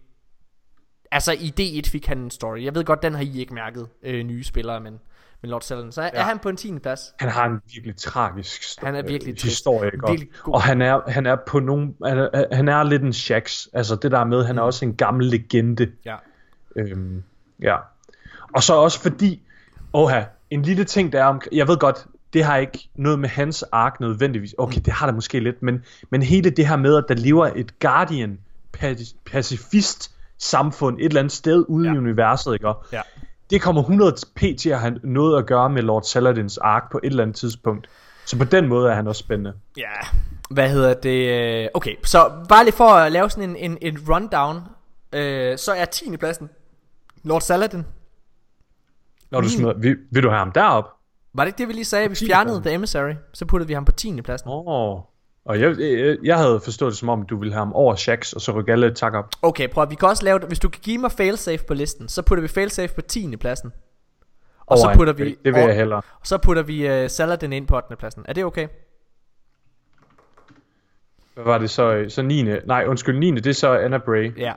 altså 1.11 1.31
i 1.31 1.53
D1 1.59 1.89
fik 1.91 2.05
han 2.05 2.17
en 2.17 2.31
story. 2.31 2.63
Jeg 2.63 2.75
ved 2.75 2.83
godt, 2.85 3.03
den 3.03 3.13
har 3.13 3.21
I 3.21 3.39
ikke 3.39 3.53
mærket, 3.53 3.87
øh, 4.03 4.23
nye 4.23 4.43
spillere, 4.43 4.79
men, 4.79 4.99
men 5.41 5.51
Lord 5.51 5.61
Saladin. 5.61 5.91
Så 5.91 6.01
er, 6.01 6.05
Ja. 6.13 6.19
er 6.19 6.23
han 6.23 6.39
på 6.39 6.49
en 6.49 6.57
10. 6.57 6.79
plads. 6.79 7.13
Han 7.19 7.29
har 7.29 7.45
en 7.45 7.59
virkelig 7.73 7.95
tragisk 7.97 8.61
sto- 8.63 8.85
Han 8.85 8.95
er 8.95 9.01
virkelig 9.01 9.31
øh, 9.31 9.37
trist. 9.37 9.43
historie? 9.45 9.91
Virkelig 10.07 10.29
god. 10.43 10.53
Og 10.53 10.61
han 10.61 10.81
er, 10.81 11.01
han 11.11 11.25
er 11.25 11.35
på 11.47 11.59
nogen, 11.59 11.95
han 12.05 12.17
er, 12.17 12.55
han 12.55 12.67
er 12.67 12.83
lidt 12.83 13.01
en 13.03 13.13
Shax. 13.13 13.67
Altså 13.73 13.95
det 13.95 14.11
der 14.11 14.23
med, 14.25 14.45
han 14.45 14.57
er 14.57 14.61
Mm. 14.61 14.65
også 14.65 14.85
en 14.85 14.95
gammel 14.95 15.25
legende. 15.25 15.91
Ja. 16.05 16.15
Øhm, 16.75 17.23
ja. 17.61 17.75
Og 18.53 18.63
så 18.63 18.73
også 18.73 18.99
fordi, 19.01 19.41
oha, 19.93 20.23
en 20.49 20.61
lille 20.61 20.83
ting 20.83 21.13
der 21.13 21.21
er 21.21 21.25
om, 21.25 21.41
jeg 21.51 21.67
ved 21.67 21.77
godt, 21.77 22.05
det 22.33 22.43
har 22.43 22.57
ikke 22.57 22.89
noget 22.95 23.19
med 23.19 23.29
hans 23.29 23.63
ark 23.63 23.99
nødvendigvis. 23.99 24.55
Okay, 24.57 24.81
det 24.85 24.93
har 24.93 25.05
der 25.05 25.13
måske 25.13 25.39
lidt, 25.39 25.63
men, 25.63 25.83
men 26.09 26.23
hele 26.23 26.49
det 26.49 26.67
her 26.67 26.75
med, 26.75 26.95
at 26.97 27.03
der 27.07 27.15
lever 27.15 27.49
et 27.55 27.79
Guardian 27.79 28.39
paci- 28.77 29.15
pacifist 29.25 30.11
samfund 30.37 30.97
et 30.99 31.05
eller 31.05 31.19
andet 31.19 31.31
sted 31.31 31.65
ude 31.67 31.87
ja. 31.87 31.93
I 31.93 31.97
universet, 31.97 32.53
ikke? 32.53 32.73
Ja. 32.91 33.01
Det 33.49 33.61
kommer 33.61 33.81
100 33.81 34.15
p 34.35 34.39
til 34.59 34.69
at 34.69 34.79
have 34.79 34.99
noget 35.03 35.37
at 35.37 35.45
gøre 35.45 35.69
med 35.69 35.81
Lord 35.81 36.03
Saladins 36.03 36.57
ark 36.57 36.91
på 36.91 36.99
et 37.03 37.09
eller 37.09 37.23
andet 37.23 37.35
tidspunkt. 37.35 37.89
Så 38.25 38.37
på 38.37 38.43
den 38.43 38.67
måde 38.67 38.89
er 38.91 38.95
han 38.95 39.07
også 39.07 39.19
spændende. 39.19 39.53
Ja, 39.77 39.91
hvad 40.49 40.69
hedder 40.69 40.93
det? 40.93 41.63
øh, 41.63 41.67
Okay, 41.73 41.95
så 42.03 42.31
bare 42.49 42.63
lige 42.63 42.75
for 42.75 42.89
at 42.89 43.11
lave 43.11 43.29
sådan 43.29 43.49
en, 43.49 43.55
en, 43.55 43.77
en 43.81 43.97
rundown. 44.09 44.59
Øh, 45.13 45.57
så 45.57 45.71
er 45.73 45.85
10. 45.85 46.17
pladsen 46.17 46.49
Lord 47.23 47.41
Saladin. 47.41 47.85
Når 49.31 49.41
du 49.41 49.49
smider, 49.49 49.73
vil, 49.73 49.97
vil 50.11 50.23
du 50.23 50.29
have 50.29 50.39
ham 50.39 50.51
derop? 50.51 50.89
Var 51.33 51.43
det 51.43 51.49
ikke 51.49 51.57
det, 51.57 51.67
vi 51.67 51.73
lige 51.73 51.85
sagde? 51.85 52.09
Vi 52.09 52.15
10. 52.15 52.25
fjernede 52.25 52.61
pladsen. 52.61 52.63
The 52.63 52.73
Emissary, 52.75 53.13
så 53.33 53.45
puttede 53.45 53.67
vi 53.67 53.73
ham 53.73 53.85
på 53.85 53.91
10. 53.91 54.21
pladsen. 54.21 54.49
Åh. 54.49 54.63
Oh. 54.67 54.99
Og 55.45 55.59
jeg, 55.61 55.79
jeg, 55.79 56.17
jeg 56.23 56.37
havde 56.37 56.59
forstået 56.63 56.91
det 56.91 56.99
som 56.99 57.09
om, 57.09 57.25
du 57.25 57.37
ville 57.39 57.53
have 57.53 57.61
ham 57.61 57.73
over 57.73 57.95
Shax, 57.95 58.33
og 58.33 58.41
så 58.41 58.51
rykke 58.51 58.71
alle 58.71 58.93
tak 58.93 59.13
op. 59.13 59.29
Okay, 59.41 59.69
prøv 59.69 59.83
at, 59.83 59.89
vi 59.89 59.95
kan 59.95 60.09
også 60.09 60.23
lave 60.25 60.39
det. 60.39 60.47
Hvis 60.47 60.59
du 60.59 60.69
kan 60.69 60.81
give 60.83 60.97
mig 60.97 61.11
failsafe 61.11 61.65
på 61.65 61.73
listen, 61.73 62.09
så 62.09 62.21
putter 62.21 62.41
vi 62.41 62.47
failsafe 62.47 62.95
på 62.95 63.01
10. 63.01 63.35
pladsen. 63.37 63.73
Og 64.65 64.77
så 64.77 64.85
Over 64.85 64.95
putter 64.95 65.13
Anne 65.13 65.25
vi. 65.25 65.29
Det 65.45 65.53
vil 65.53 65.61
og, 65.61 65.67
jeg 65.67 65.75
hellere. 65.75 66.01
og 66.19 66.27
så 66.27 66.37
putter 66.37 66.63
vi 66.63 67.03
uh, 67.03 67.09
Saladin 67.09 67.53
ind 67.53 67.67
på 67.67 67.75
8. 67.75 67.95
pladsen. 67.95 68.25
Er 68.27 68.33
det 68.33 68.45
okay? 68.45 68.67
Hvad 71.33 71.43
var 71.43 71.57
det 71.57 71.69
så? 71.69 72.05
Så 72.09 72.21
9. 72.21 72.43
Nej, 72.43 72.85
undskyld, 72.87 73.19
9. 73.19 73.31
Det 73.31 73.47
er 73.47 73.53
så 73.53 73.73
Anna 73.73 73.97
Bray. 73.97 74.37
Ja. 74.37 74.53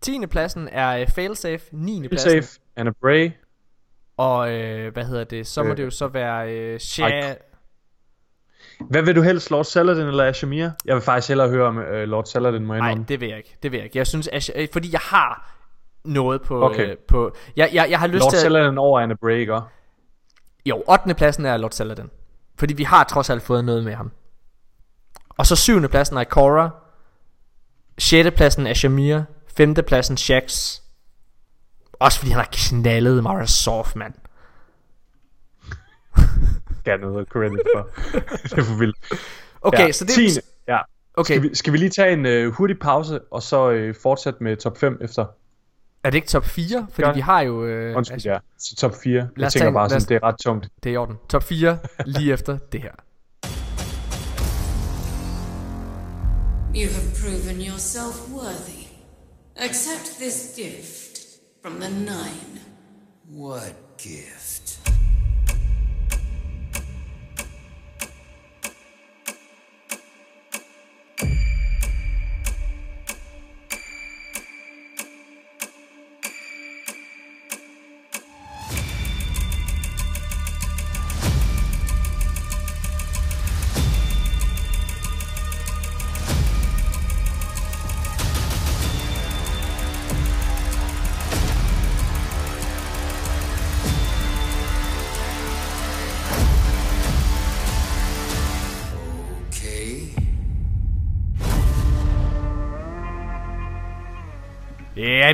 10. 0.00 0.26
pladsen 0.26 0.68
er 0.72 1.02
uh, 1.02 1.08
failsafe, 1.08 1.64
9. 1.72 2.08
pladsen. 2.08 2.42
Safe, 2.42 2.60
Anna 2.76 2.92
Bray. 3.00 3.30
Og 4.16 4.52
øh, 4.52 4.92
hvad 4.92 5.04
hedder 5.04 5.24
det? 5.24 5.46
Så 5.46 5.62
må 5.62 5.70
Øh. 5.70 5.76
det 5.76 5.84
jo 5.84 5.90
så 5.90 6.06
være 6.08 6.52
øh, 6.52 6.76
Sha- 6.82 7.34
Hvad 8.90 9.02
vil 9.02 9.16
du 9.16 9.22
helst, 9.22 9.50
Lord 9.50 9.64
Saladin 9.64 10.06
eller 10.06 10.24
Ashamir? 10.24 10.68
Jeg 10.84 10.94
vil 10.94 11.02
faktisk 11.02 11.28
hellere 11.28 11.48
høre 11.48 11.66
om 11.66 11.76
uh, 11.76 11.84
Lord 11.84 12.24
Saladin, 12.24 12.66
må 12.66 12.74
jeg 12.74 12.94
Nej, 12.94 13.04
det 13.08 13.20
vil 13.20 13.28
jeg 13.28 13.36
ikke. 13.38 13.56
Det 13.62 13.72
vil 13.72 13.78
jeg 13.78 13.84
ikke. 13.84 13.98
Jeg 13.98 14.06
synes, 14.06 14.28
at, 14.28 14.50
øh, 14.54 14.68
fordi 14.72 14.92
jeg 14.92 15.00
har 15.00 15.54
noget 16.04 16.42
på... 16.42 16.62
Okay. 16.64 16.90
Øh, 16.90 16.96
på 17.08 17.34
jeg, 17.56 17.70
jeg, 17.72 17.86
jeg 17.90 17.98
har 18.00 18.06
lyst 18.06 18.20
Lord 18.20 18.30
til... 18.30 18.36
at- 18.36 18.42
Saladin 18.42 18.78
over 18.78 19.00
Anna 19.00 19.14
Bray, 19.20 19.38
ikke? 19.38 19.60
Jo, 20.66 20.82
8. 20.88 21.14
pladsen 21.14 21.46
er 21.46 21.56
Lord 21.56 21.70
Saladin. 21.70 22.10
Fordi 22.58 22.74
vi 22.74 22.82
har 22.82 23.04
trods 23.04 23.30
alt 23.30 23.42
fået 23.42 23.64
noget 23.64 23.84
med 23.84 23.94
ham. 23.94 24.10
Og 25.30 25.46
så 25.46 25.56
7. 25.56 25.88
pladsen 25.88 26.16
er 26.16 26.20
Ikora. 26.20 26.70
6. 27.98 28.30
pladsen 28.36 28.66
er 28.66 28.74
Shamir. 28.74 29.20
5. 29.56 29.74
pladsen 29.74 30.16
Shax. 30.16 30.78
Også 32.04 32.18
fordi 32.18 32.30
han 32.30 32.38
har 32.40 32.48
knaldet 32.52 33.22
Mara 33.22 33.46
Soft, 33.46 33.96
mand. 33.96 34.14
Skal 36.80 36.90
jeg 36.90 36.98
noget 36.98 37.28
credit 37.28 37.60
for. 37.76 37.88
det 38.42 38.58
er 38.58 38.62
for 38.64 38.78
vildt. 38.78 38.96
Okay, 39.62 39.86
ja, 39.86 39.92
så 39.92 40.04
det 40.04 40.14
10. 40.14 40.28
Ja. 40.68 40.78
Okay, 41.14 41.34
Skal, 41.34 41.42
vi, 41.42 41.54
skal 41.54 41.72
vi 41.72 41.78
lige 41.78 41.90
tage 41.90 42.12
en 42.12 42.46
uh, 42.48 42.54
hurtig 42.54 42.78
pause, 42.78 43.20
og 43.30 43.42
så 43.42 43.70
uh, 43.88 43.94
fortsætte 44.02 44.42
med 44.44 44.56
top 44.56 44.78
5 44.78 44.98
efter? 45.00 45.26
er 46.04 46.10
det 46.10 46.14
ikke 46.14 46.28
top 46.28 46.44
4? 46.44 46.86
Fordi 46.92 47.02
Gør 47.06 47.12
vi 47.14 47.20
har 47.20 47.40
jo... 47.40 47.64
Øh, 47.66 47.96
Undskyld, 47.96 48.14
altså, 48.14 48.28
ja. 48.30 48.38
Så 48.58 48.76
top 48.76 48.92
4. 49.04 49.12
Lad 49.14 49.28
Jeg 49.38 49.52
tænker 49.52 49.68
en- 49.68 49.74
bare 49.74 49.88
lad 49.88 49.96
os- 49.96 50.02
sådan, 50.02 50.16
det 50.18 50.22
er 50.24 50.28
ret 50.28 50.36
tungt. 50.44 50.68
Det 50.82 50.90
er 50.90 50.94
i 50.94 50.96
orden. 50.96 51.16
Top 51.28 51.42
4 51.42 51.78
lige 52.06 52.32
efter 52.36 52.58
det 52.72 52.82
her. 52.82 52.92
You 56.76 56.88
have 56.94 57.08
proven 57.20 57.60
yourself 57.70 58.16
worthy. 58.32 58.80
Accept 59.56 60.06
this 60.20 60.52
gift 60.56 61.03
from 61.64 61.80
the 61.80 61.88
Nine. 61.88 62.60
What 63.30 63.96
gift? 63.96 64.63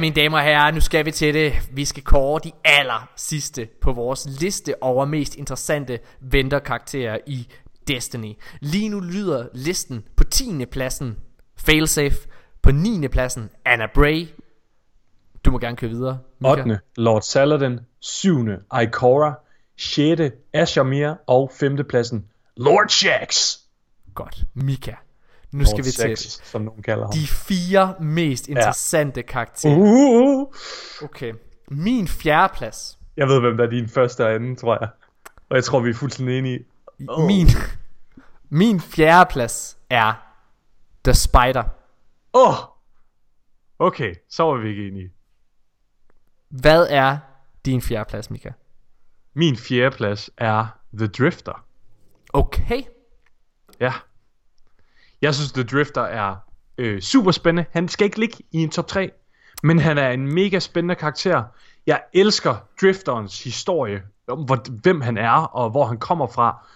Mine 0.01 0.15
damer 0.15 0.39
og 0.39 0.45
herrer, 0.45 0.71
nu 0.71 0.81
skal 0.81 1.05
vi 1.05 1.11
til 1.11 1.35
det. 1.35 1.53
Vi 1.73 1.85
skal 1.85 2.03
kåre 2.03 2.41
de 2.45 2.53
aller 2.65 3.09
sidste 3.17 3.69
på 3.81 3.93
vores 3.93 4.27
liste 4.41 4.83
over 4.83 5.05
mest 5.05 5.35
interessante 5.35 5.99
venterkarakterer 6.21 7.19
i 7.27 7.49
Destiny. 7.89 8.35
Lige 8.61 8.89
nu 8.89 9.01
lyder 9.01 9.47
listen 9.55 10.05
på 10.17 10.25
10. 10.25 10.67
pladsen 10.73 11.17
Failsafe, 11.59 12.29
på 12.63 12.71
9. 12.71 13.09
pladsen 13.09 13.51
Anna 13.65 13.87
Bray. 13.95 14.29
Du 15.45 15.51
må 15.51 15.59
gerne 15.59 15.77
køre 15.77 15.91
videre. 15.91 16.19
Mika. 16.39 16.61
8. 16.61 16.81
Lord 16.97 17.23
Saladin. 17.23 17.81
7. 18.01 18.47
Ikora. 18.83 19.35
6. 19.79 20.35
Ashamir. 20.53 21.15
Og 21.27 21.51
5. 21.61 21.77
pladsen 21.89 22.25
Lord 22.57 22.89
Shax. 22.89 23.57
Godt. 24.15 24.45
Mika. 24.55 24.93
Nu 25.53 25.65
skal 25.65 25.85
vi 25.85 25.91
til 25.91 26.17
som 26.19 26.63
nogen 26.63 26.83
kalder 26.83 27.05
ham. 27.05 27.13
de 27.13 27.27
fire 27.27 27.95
mest 28.01 28.49
interessante 28.49 29.23
karakterer. 29.23 29.77
Uh, 29.79 30.55
Okay. 31.03 31.35
Min 31.71 32.09
fjerde 32.09 32.53
plads. 32.57 32.99
jeg 33.17 33.29
ved, 33.29 33.41
hvem 33.41 33.57
der 33.57 33.65
er 33.67 33.71
din 33.71 33.89
første 33.89 34.25
og 34.27 34.35
anden, 34.35 34.57
tror 34.57 34.79
jeg. 34.81 34.89
Og 35.51 35.57
jeg 35.57 35.65
tror, 35.65 35.81
vi 35.81 35.91
er 35.91 35.95
fuldstændig 35.95 36.39
enige. 36.39 36.65
Oh. 37.09 37.27
Min, 37.27 37.47
min 38.61 38.81
fjerde 38.81 39.31
plads 39.33 39.79
er 39.91 40.13
The 41.05 41.15
Spider. 41.15 41.63
Åh! 42.35 42.49
Oh! 42.49 42.57
Okay, 43.79 44.15
så 44.31 44.43
var 44.43 44.57
vi 44.57 44.69
ikke 44.69 44.89
enige. 44.89 45.13
Hvad 46.49 46.87
er 46.91 47.19
din 47.65 47.83
fjerde 47.83 48.09
plads, 48.09 48.31
Mika? 48.31 48.51
Min 49.35 49.57
fjerde 49.57 49.97
plads 49.97 50.31
er 50.37 50.67
The 50.99 51.07
Drifter. 51.07 51.65
Okay. 52.33 52.83
Ja. 53.81 53.93
Jeg 55.23 55.35
synes, 55.35 55.53
The 55.53 55.63
Drifter 55.63 56.03
er 56.03 56.37
øh, 56.79 57.01
super 57.01 57.31
spændende. 57.31 57.69
Han 57.73 57.89
skal 57.89 58.05
ikke 58.05 58.19
ligge 58.21 58.37
i 58.53 58.59
en 58.59 58.71
top 58.71 58.87
3, 58.87 59.11
men 59.63 59.79
han 59.79 59.99
er 59.99 60.11
en 60.11 60.35
mega 60.35 60.59
spændende 60.59 60.95
karakter. 60.95 61.43
Jeg 61.87 62.03
elsker 62.13 62.55
Drifterens 62.81 63.45
historie, 63.45 64.03
om 64.29 64.45
hvor, 64.45 64.81
hvem 64.83 65.01
han 65.01 65.19
er 65.19 65.31
og 65.31 65.71
hvor 65.71 65.85
han 65.87 65.99
kommer 65.99 66.27
fra. 66.27 66.67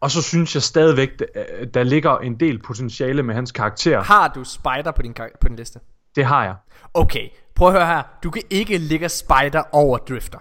Og 0.00 0.10
så 0.10 0.22
synes 0.22 0.54
jeg 0.54 0.62
stadigvæk, 0.62 1.18
der, 1.18 1.64
der 1.74 1.82
ligger 1.82 2.18
en 2.18 2.40
del 2.40 2.62
potentiale 2.62 3.22
med 3.22 3.34
hans 3.34 3.52
karakter. 3.52 4.02
Har 4.02 4.28
du 4.28 4.44
Spider 4.44 4.92
på 4.96 5.02
din, 5.02 5.14
på 5.40 5.48
din 5.48 5.56
liste? 5.56 5.80
Det 6.16 6.24
har 6.24 6.44
jeg. 6.44 6.54
Okay, 6.94 7.28
prøv 7.54 7.68
at 7.68 7.74
høre 7.74 7.86
her. 7.86 8.02
Du 8.22 8.30
kan 8.30 8.42
ikke 8.50 8.78
ligge 8.78 9.08
Spider 9.08 9.62
over 9.72 9.98
Drifter. 9.98 10.38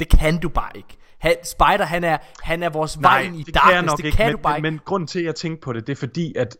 Det 0.00 0.08
kan 0.08 0.38
du 0.38 0.48
bare 0.48 0.70
ikke. 0.74 0.96
Han, 1.18 1.32
Spider, 1.44 1.84
han 1.84 2.04
er, 2.04 2.16
han 2.42 2.62
er 2.62 2.68
vores 2.68 3.02
vej 3.02 3.20
ind 3.20 3.36
i 3.36 3.42
det 3.42 3.54
darkness. 3.54 3.64
kan 3.70 3.74
jeg 3.74 3.82
nok 3.82 3.98
det 3.98 4.04
ikke, 4.04 4.16
kan 4.16 4.26
men, 4.26 4.36
du 4.36 4.42
bare 4.42 4.56
ikke. 4.56 4.70
men 4.70 4.80
grunden 4.84 5.06
til, 5.06 5.18
at 5.18 5.24
jeg 5.24 5.34
tænkte 5.34 5.60
på 5.64 5.72
det, 5.72 5.86
det 5.86 5.92
er 5.92 5.96
fordi, 5.96 6.34
at 6.36 6.56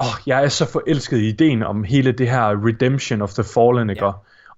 åh, 0.00 0.06
jeg 0.26 0.44
er 0.44 0.48
så 0.48 0.70
forelsket 0.70 1.18
i 1.18 1.28
ideen 1.28 1.62
om 1.62 1.84
hele 1.84 2.12
det 2.12 2.30
her 2.30 2.66
Redemption 2.66 3.22
of 3.22 3.32
the 3.34 3.44
Fallen, 3.44 3.90
ikke? 3.90 4.04
Ja. 4.04 4.10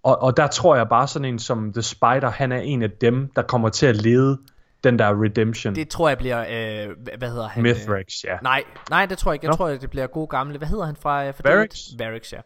Og, 0.03 0.23
og 0.23 0.37
der 0.37 0.47
tror 0.47 0.77
jeg 0.77 0.89
bare 0.89 1.09
sådan 1.09 1.25
en 1.25 1.39
som 1.39 1.73
The 1.73 1.83
Spider, 1.83 2.31
han 2.31 2.53
er 2.53 2.61
en 2.61 2.83
af 2.83 2.91
dem, 2.91 3.31
der 3.37 3.43
kommer 3.43 3.69
til 3.69 3.87
at 3.87 3.97
lede 3.97 4.39
den 4.85 4.99
der 4.99 5.23
Redemption. 5.25 5.75
Det 5.75 5.89
tror 5.89 6.09
jeg 6.09 6.19
bliver, 6.19 6.41
øh, 6.41 6.89
hvad- 7.19 7.29
hedder 7.29 7.49
han? 7.49 7.63
Mithrax, 7.63 8.05
ja. 8.25 8.33
Øh, 8.35 8.39
nej, 8.43 8.63
nej, 8.91 9.07
det 9.07 9.19
tror 9.19 9.31
jeg 9.31 9.35
ikke. 9.35 9.45
Jeg 9.47 9.51
Nå. 9.51 9.57
tror, 9.57 9.69
det 9.69 9.91
bliver 9.91 10.07
gode 10.07 10.27
gamle. 10.27 10.59
Hvad 10.59 10.69
hedder 10.69 10.87
han 10.87 10.97
fra? 11.03 11.27
øh, 11.27 11.35
fra 11.35 11.43
Varix? 11.55 11.71
D8? 11.75 11.97
Varix, 11.99 12.33
ja. 12.33 12.39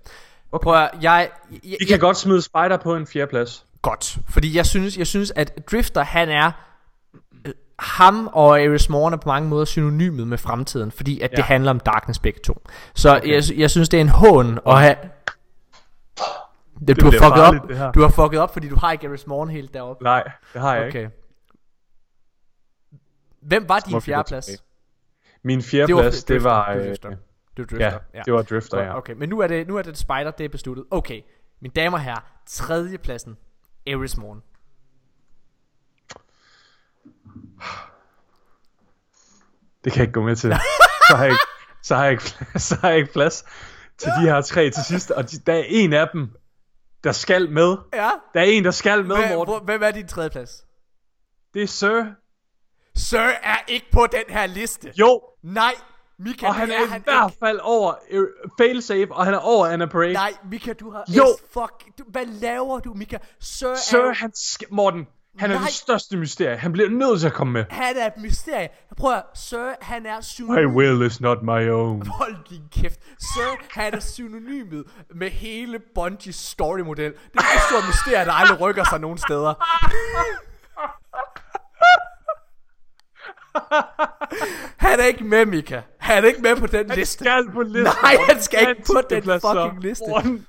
Okay. 0.52 0.62
Prøv 0.64 0.74
at, 0.82 0.90
jeg, 1.02 1.28
jeg, 1.50 1.60
jeg, 1.64 1.76
Vi 1.80 1.84
kan 1.84 1.98
godt 1.98 2.16
smide 2.16 2.42
Spider 2.42 2.76
på 2.76 2.96
en 2.96 3.06
fjerdeplads. 3.06 3.66
Godt, 3.82 4.18
fordi 4.30 4.56
jeg 4.56 4.66
synes, 4.66 4.98
jeg 4.98 5.06
synes 5.06 5.32
at 5.36 5.70
Drifter 5.72 6.02
han 6.04 6.28
er 6.28 6.46
øh, 6.46 6.52
ham 7.82 8.26
og 8.32 8.60
Ares 8.60 8.88
Morn 8.88 9.12
er 9.12 9.16
på 9.16 9.28
mange 9.28 9.48
måder 9.48 9.64
synonymet 9.64 10.28
med 10.28 10.38
fremtiden, 10.38 10.90
fordi 10.90 11.20
at 11.20 11.30
ja. 11.30 11.36
det 11.36 11.42
Ja. 11.42 11.46
handler 11.46 11.70
om 11.70 11.80
Darkness 11.80 12.18
begge 12.18 12.40
to. 12.44 12.62
Så 12.94 13.16
okay. 13.16 13.28
jeg, 13.28 13.58
jeg 13.58 13.70
synes 13.70 13.88
det 13.88 13.96
er 13.96 14.00
en 14.00 14.08
hån 14.08 14.58
at 14.66 14.80
have 14.80 14.96
det, 16.88 17.00
du, 17.00 17.04
har 17.04 17.10
fucket 17.10 17.20
farligt, 17.20 17.62
op, 17.62 17.68
det 17.68 17.94
du 17.94 18.00
har 18.00 18.08
fucket 18.08 18.40
op, 18.40 18.52
fordi 18.52 18.68
du 18.68 18.76
har 18.76 18.92
ikke 18.92 19.08
Ares 19.08 19.26
Morn 19.26 19.48
helt 19.48 19.74
deroppe. 19.74 20.04
Nej, 20.04 20.30
det 20.52 20.60
har 20.60 20.76
jeg 20.76 20.86
ikke. 20.86 20.98
Okay. 20.98 21.10
Hvem 23.42 23.68
var 23.68 23.78
din 23.78 24.00
fjerdeplads? 24.00 24.50
Min 25.42 25.62
fjerdeplads, 25.62 26.24
det 26.24 26.44
var... 26.44 26.66
det 26.66 26.76
var 26.76 26.82
øh, 26.82 26.88
Drifter. 26.88 27.08
Det 27.08 27.18
var 27.58 27.64
Drifter. 27.64 27.98
Ja, 28.14 28.22
det 28.24 28.32
var 28.32 28.42
Drifter, 28.42 28.82
ja. 28.82 28.96
Okay, 28.96 29.12
men 29.12 29.28
nu 29.28 29.38
er 29.38 29.46
det, 29.46 29.68
nu 29.68 29.76
er 29.76 29.82
det 29.82 29.98
Spider, 29.98 30.30
det 30.30 30.44
er 30.44 30.48
besluttet. 30.48 30.84
Okay, 30.90 31.20
mine 31.60 31.72
damer 31.76 31.98
og 31.98 32.04
herrer, 32.04 32.24
tredjepladsen, 32.46 33.36
Ares 33.86 34.16
Morn. 34.16 34.42
Det 39.84 39.92
kan 39.92 39.98
jeg 40.00 40.08
ikke 40.08 40.12
gå 40.12 40.22
med 40.22 40.36
til. 40.36 40.50
Så 41.10 41.16
har 41.16 41.24
jeg 41.24 41.32
ikke, 41.32 41.44
så 41.82 41.94
har 41.96 42.04
jeg 42.04 42.12
ikke, 42.12 42.24
så 42.58 42.76
har 42.80 42.88
jeg 42.88 42.98
ikke 42.98 43.12
plads 43.12 43.44
til 43.98 44.08
de 44.08 44.20
her 44.20 44.40
tre 44.42 44.70
til 44.70 44.84
sidst. 44.84 45.10
Og 45.10 45.30
de, 45.30 45.38
der 45.46 45.52
er 45.52 45.64
en 45.66 45.92
af 45.92 46.08
dem, 46.12 46.30
der 47.04 47.12
skal 47.12 47.50
med. 47.50 47.76
Ja, 47.94 48.10
Der 48.34 48.40
er 48.40 48.44
en, 48.44 48.64
der 48.64 48.70
skal 48.70 49.04
med, 49.06 49.16
Hvem, 49.16 49.28
Morten. 49.28 49.64
hvem 49.64 49.82
er 49.82 49.90
din 49.90 50.08
tredjeplads? 50.08 50.64
Det 51.54 51.62
er 51.62 51.66
Sir 51.66 52.04
Sir 52.96 53.18
er 53.42 53.56
ikke 53.68 53.86
på 53.92 54.06
den 54.12 54.22
her 54.28 54.46
liste. 54.46 54.92
Jo, 54.98 55.20
Nej, 55.42 55.74
Mika, 56.18 56.46
og 56.46 56.54
han 56.54 56.70
er, 56.70 56.74
er 56.78 56.84
i 56.84 56.88
han 56.88 57.02
hvert 57.02 57.30
ikke. 57.30 57.38
fald 57.46 57.58
over 57.62 57.94
øh, 58.10 58.28
failsafe, 58.58 59.12
og 59.12 59.24
han 59.24 59.34
er 59.34 59.38
over 59.38 59.66
Anna 59.66 59.86
Parade. 59.86 60.12
Nej, 60.12 60.32
Mika, 60.50 60.72
du 60.72 60.90
har... 60.90 61.04
Jo. 61.08 61.22
Yes, 61.22 61.52
fuck. 61.52 61.98
Du, 61.98 62.04
hvad 62.08 62.26
laver 62.26 62.80
du, 62.80 62.94
Mika? 62.94 63.18
Sir, 63.40 63.68
er 63.68 63.74
Sir, 63.74 63.98
jo- 64.06 64.12
han 64.12 64.30
skal... 64.34 64.68
Morten, 64.70 65.06
han 65.38 65.50
er 65.50 65.54
Nej. 65.54 65.64
det 65.64 65.72
største 65.74 66.16
mysterie. 66.16 66.56
Han 66.56 66.72
bliver 66.72 66.88
nødt 66.90 67.20
til 67.20 67.26
at 67.26 67.32
komme 67.32 67.52
med. 67.52 67.64
Han 67.70 67.96
er 67.96 68.06
et 68.06 68.12
mysterie. 68.22 68.68
Prøv 68.96 69.12
at, 69.14 69.22
Sir, 69.34 69.72
han 69.80 70.06
er 70.06 70.16
My 70.16 70.22
synonym. 70.22 70.74
will 70.76 71.06
is 71.06 71.20
not 71.20 71.42
my 71.42 71.70
own. 71.70 72.06
Hold 72.18 72.36
din 72.50 72.62
kæft. 72.72 73.00
Sir, 73.18 73.80
han 73.80 73.94
er 73.94 74.00
synonymet 74.00 74.84
med 75.14 75.30
hele 75.30 75.78
Bungies 75.94 76.36
storymodel. 76.36 77.12
Det 77.12 77.18
er 77.34 77.40
et 77.40 77.62
stort 77.70 77.84
mysterie, 77.88 78.24
der 78.24 78.32
aldrig 78.32 78.60
rykker 78.60 78.84
sig 78.84 79.00
nogen 79.00 79.18
steder. 79.18 79.54
Han 84.76 85.00
er 85.00 85.04
ikke 85.04 85.24
med, 85.24 85.46
Mika. 85.46 85.80
Han 85.98 86.24
er 86.24 86.28
ikke 86.28 86.40
med 86.42 86.56
på 86.56 86.66
den 86.66 86.90
Han 86.90 86.98
liste. 86.98 87.24
skal 87.24 87.50
på 87.52 87.62
listen. 87.62 87.82
Nej, 88.02 88.16
han 88.28 88.42
skal 88.42 88.58
Han 88.58 88.68
ikke 88.68 88.82
på 88.86 89.00
den 89.10 89.22
fucking 89.22 89.82
liste. 89.82 90.04
Morten, 90.08 90.46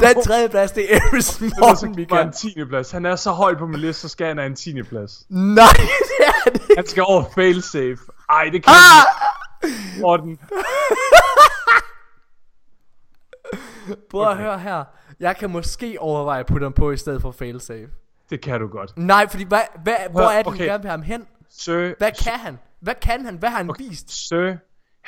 Den 0.00 0.22
tredje 0.26 0.48
plads, 0.48 0.72
det 0.72 0.94
er 0.94 1.20
så 1.20 1.44
Morten, 1.60 1.88
kan 1.88 1.96
Mika. 2.00 2.14
han 2.14 2.26
en 2.26 2.32
10. 2.32 2.64
plads. 2.68 2.90
Han 2.90 3.06
er 3.06 3.16
så 3.16 3.30
højt 3.30 3.58
på 3.58 3.66
min 3.66 3.80
liste, 3.80 4.00
så 4.02 4.08
skal 4.08 4.26
han 4.26 4.36
have 4.38 4.46
en 4.46 4.56
10. 4.56 4.82
plads. 4.82 5.26
Nej, 5.28 5.64
det 5.76 6.26
er 6.26 6.50
det 6.50 6.54
ikke. 6.62 6.74
Han 6.76 6.86
skal 6.86 7.02
over 7.06 7.24
failsafe. 7.34 7.98
Ej, 8.30 8.44
det 8.52 8.64
kan 8.64 8.72
Ah! 8.72 9.04
ikke. 9.64 10.00
Morten. 10.00 10.38
Prøv 14.10 14.28
at 14.30 14.36
høre 14.36 14.58
her. 14.58 14.84
Jeg 15.20 15.36
kan 15.36 15.50
måske 15.50 15.96
overveje 16.00 16.40
at 16.40 16.46
putte 16.46 16.64
ham 16.64 16.72
på 16.72 16.90
i 16.90 16.96
stedet 16.96 17.22
for 17.22 17.32
failsafe. 17.32 17.88
Det 18.30 18.40
kan 18.40 18.60
du 18.60 18.66
godt. 18.68 18.92
Nej, 18.96 19.28
fordi 19.30 19.44
hvad, 19.44 19.60
hvad, 19.82 19.94
hvor 20.10 20.20
er 20.20 20.36
det, 20.38 20.46
okay. 20.46 20.56
okay. 20.56 20.64
du 20.64 20.70
gerne 20.70 20.82
vil 20.82 20.90
have 20.90 20.98
ham 20.98 21.02
hen? 21.02 21.26
Sir, 21.50 21.94
Hvad 21.98 22.12
kan 22.24 22.32
han? 22.38 22.58
Hvad 22.80 22.94
kan 23.02 23.24
han? 23.24 23.36
Hvad 23.36 23.48
har 23.50 23.56
han 23.56 23.70
vist? 23.78 24.28
Sir, 24.28 24.56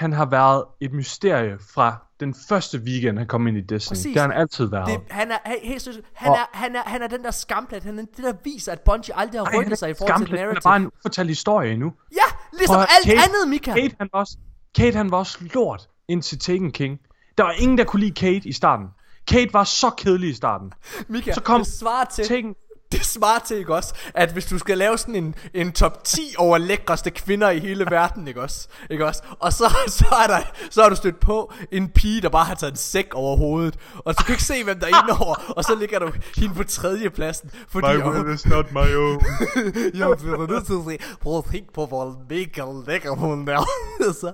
han 0.03 0.13
har 0.13 0.25
været 0.27 0.65
et 0.81 0.93
mysterie 0.93 1.59
fra 1.75 1.97
den 2.21 2.35
første 2.49 2.79
weekend, 2.79 3.19
han 3.19 3.27
kom 3.27 3.47
ind 3.47 3.57
i 3.57 3.61
Destiny. 3.61 3.91
Præcis. 3.97 4.13
Det 4.13 4.21
har 4.23 4.29
han 4.29 4.39
altid 4.41 4.65
været. 4.71 4.87
Det, 4.87 5.01
han 5.11 5.31
er, 5.31 5.37
hey, 5.47 5.57
hey, 5.63 5.79
synes, 5.79 5.99
han, 6.15 6.31
Og- 6.31 6.37
er, 6.37 6.45
han, 6.53 6.77
er, 6.77 6.83
han 6.87 7.03
er 7.03 7.07
den 7.07 7.25
der 7.25 7.31
skamplet, 7.31 7.85
han 7.85 7.99
er 7.99 8.03
det 8.17 8.25
der 8.25 8.33
viser, 8.45 8.73
at 8.73 8.81
Bungie 8.81 9.17
aldrig 9.19 9.41
har 9.41 9.51
han 9.51 9.61
rykket 9.61 9.79
sig 9.79 9.91
i 9.91 9.95
forhold 9.95 10.13
til 10.13 10.17
skamplet. 10.17 10.39
Han 10.39 10.49
er 10.49 10.53
narrative. 10.53 10.71
bare 10.71 10.77
en 10.77 10.91
ufortalt 11.01 11.29
historie 11.29 11.73
endnu. 11.73 11.93
Ja, 12.13 12.17
ligesom 12.59 12.75
Prøv 12.75 12.81
alt 12.81 13.07
Kate- 13.07 13.25
andet, 13.25 13.49
Mika. 13.49 13.73
Kate, 13.75 13.95
han 13.99 14.09
var 14.13 14.19
også, 14.21 14.37
Kate, 14.79 14.97
han 14.97 15.11
var 15.11 15.19
også 15.19 15.39
lort 15.55 15.89
indtil 16.09 16.39
Taken 16.39 16.73
King. 16.73 16.99
Der 17.39 17.45
var 17.45 17.53
ingen, 17.53 17.79
der 17.79 17.85
kunne 17.85 18.01
lide 18.01 18.15
Kate 18.15 18.49
i 18.49 18.53
starten. 18.53 18.87
Kate 19.29 19.53
var 19.53 19.65
så 19.65 19.91
kedelig 19.91 20.31
i 20.31 20.35
starten. 20.35 20.73
Mika, 21.09 21.33
så 21.33 21.41
kom 21.41 21.61
det 21.61 21.69
svarer 21.69 22.05
til, 22.05 22.25
Taken... 22.25 22.55
det 22.93 23.05
svarer 23.05 23.39
til, 23.39 23.57
ikke 23.57 23.75
også, 23.75 23.95
at 24.15 24.33
hvis 24.33 24.47
du 24.47 24.59
skal 24.59 24.79
lave 24.79 24.99
sådan 24.99 25.15
en, 25.15 25.35
en 25.55 25.73
top 25.73 26.05
10 26.05 26.21
over 26.39 26.59
lækreste 26.59 27.11
kvinder 27.11 27.51
i 27.51 27.59
hele 27.59 27.87
verden, 27.91 28.29
ikke 28.29 28.43
også, 28.43 28.69
ikke 28.91 29.07
også, 29.07 29.23
og 29.39 29.53
så, 29.53 29.65
så, 29.87 30.07
er 30.23 30.27
der, 30.27 30.41
så 30.71 30.83
har 30.83 30.89
du 30.89 30.97
stødt 30.97 31.21
på 31.21 31.53
en 31.73 31.89
pige, 31.89 32.21
der 32.21 32.29
bare 32.29 32.45
har 32.45 32.55
taget 32.55 32.71
en 32.71 32.77
sæk 32.77 33.15
over 33.15 33.37
hovedet, 33.37 33.79
og 33.99 34.19
du 34.19 34.25
kan 34.25 34.33
ikke 34.33 34.45
se, 34.45 34.65
hvem 34.65 34.79
der 34.79 34.87
er 34.87 35.03
inde 35.03 35.19
over, 35.21 35.35
og 35.57 35.65
så 35.65 35.75
ligger 35.75 35.99
du 35.99 36.13
hende 36.37 36.55
på 36.55 36.65
tredje 36.65 37.11
pladsen, 37.11 37.51
fordi 37.69 37.87
My 37.87 38.03
will 38.03 38.35
is 38.35 38.47
not 38.47 38.73
my 38.73 38.95
own. 38.97 39.23
jeg 39.99 40.17
bliver 40.19 40.47
nødt 40.47 40.67
til 40.67 40.73
at 40.73 40.81
sige, 40.89 41.17
prøv 41.21 41.39
at 41.39 41.45
tænke 41.53 41.73
på, 41.73 41.87
hvor 41.87 42.17
mega 42.29 42.65
lækker 42.87 43.11
hun 43.11 43.49
er. 43.49 43.65
så. 44.21 44.33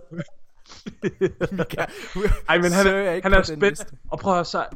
Mika, 1.53 1.85
Ej, 2.49 2.59
men 2.59 2.73
han 2.73 2.87
er, 2.87 3.21
han 3.23 3.35
er 3.35 3.43
spændt. 3.43 3.87
Og 4.11 4.19
prøv 4.19 4.41
at, 4.41 4.47
så, 4.47 4.67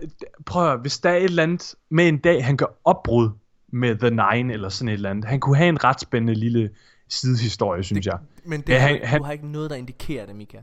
prøv 0.47 0.73
at, 0.73 0.81
hvis 0.81 0.99
der 0.99 1.11
er 1.11 1.17
et 1.17 1.25
eller 1.25 1.43
andet 1.43 1.75
med 1.91 2.09
en 2.09 2.19
dag, 2.19 2.45
han 2.45 2.57
gør 2.57 2.67
opbrud 2.85 3.31
med 3.73 3.97
The 3.97 4.11
Nine 4.11 4.53
eller 4.53 4.69
sådan 4.69 4.89
et 4.89 4.93
eller 4.93 5.11
andet. 5.11 5.25
Han 5.25 5.41
kunne 5.41 5.57
have 5.57 5.69
en 5.69 5.85
ret 5.85 6.01
spændende 6.01 6.35
lille 6.35 6.71
sidehistorie, 7.09 7.83
synes 7.83 8.07
jeg. 8.07 8.19
Men 8.45 8.61
det, 8.61 8.69
Ja, 8.69 8.79
han- 8.79 8.89
han, 8.99 9.07
han- 9.07 9.19
du 9.19 9.25
har 9.25 9.33
ikke 9.33 9.47
noget, 9.53 9.71
der 9.71 9.77
indikerer 9.77 10.27
det, 10.27 10.37
Mika. 10.37 10.59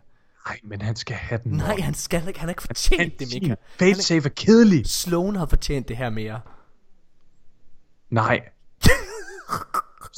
Nej, 0.47 0.59
men 0.63 0.81
han 0.81 0.95
skal 0.95 1.15
have 1.15 1.41
den. 1.43 1.51
Nej, 1.51 1.75
han 1.79 1.93
skal 1.93 2.27
ikke. 2.27 2.39
Han 2.39 2.47
har 2.47 2.51
ikke 2.51 2.61
fortjent 2.63 3.19
det, 3.19 3.27
Mika. 3.41 3.55
Failsafe 3.79 4.25
er 4.29 4.33
kedelig. 4.35 4.85
Sloan 4.85 5.35
har 5.35 5.45
fortjent 5.45 5.87
det 5.87 5.97
her 5.97 6.09
mere. 6.09 6.39
Nej. 8.09 8.41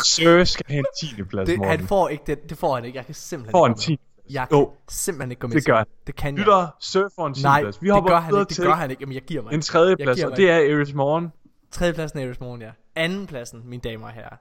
Sir 0.03 0.43
skal 0.43 0.65
have 0.69 0.80
en 0.80 0.85
10. 1.18 1.23
plads, 1.23 1.49
Det, 1.49 1.57
Morten. 1.57 1.77
han 1.80 1.88
får 1.88 2.09
ikke 2.09 2.23
det. 2.27 2.49
Det 2.49 2.57
får 2.57 2.76
han 2.76 2.85
ikke. 2.85 2.97
Jeg 2.97 3.05
kan 3.05 3.15
simpelthen 3.15 3.51
får 3.51 3.65
en 3.65 3.72
ikke 3.72 3.76
gå 3.85 3.91
med. 3.91 3.97
10. 3.97 4.34
Jeg 4.34 4.47
kan 4.49 4.57
Jo, 4.57 4.72
simpelthen 4.89 5.31
ikke 5.31 5.39
gå 5.39 5.47
med 5.47 5.55
det 5.55 5.65
gør 5.65 5.77
han. 5.77 5.85
Det 6.07 6.15
kan 6.15 6.34
jeg. 6.34 6.39
Lytter, 6.39 6.68
Sir 6.80 7.07
får 7.15 7.27
en 7.27 7.34
10. 7.34 7.43
Nej, 7.43 7.61
plads. 7.61 7.81
Vi 7.81 7.89
det 7.89 8.05
gør 8.07 8.19
han 8.19 8.34
ikke. 8.39 8.49
Det 8.49 8.57
gør 8.65 8.73
han 8.73 8.89
ikke. 8.91 9.01
Jamen, 9.01 9.13
jeg 9.13 9.22
giver 9.22 9.43
mig. 9.43 9.53
en 9.53 9.61
tredje 9.61 9.95
plads, 9.97 10.23
og 10.23 10.38
det 10.38 10.49
er 10.49 10.55
Ares 10.77 10.93
Morgen. 10.93 11.31
Tredje 11.72 11.93
pladsen 11.93 12.19
er 12.19 12.26
Ares 12.26 12.39
Morgen, 12.39 12.61
ja. 12.61 12.72
Anden 12.95 13.27
pladsen, 13.27 13.61
mine 13.69 13.81
damer 13.81 14.07
og 14.07 14.14
herrer. 14.14 14.38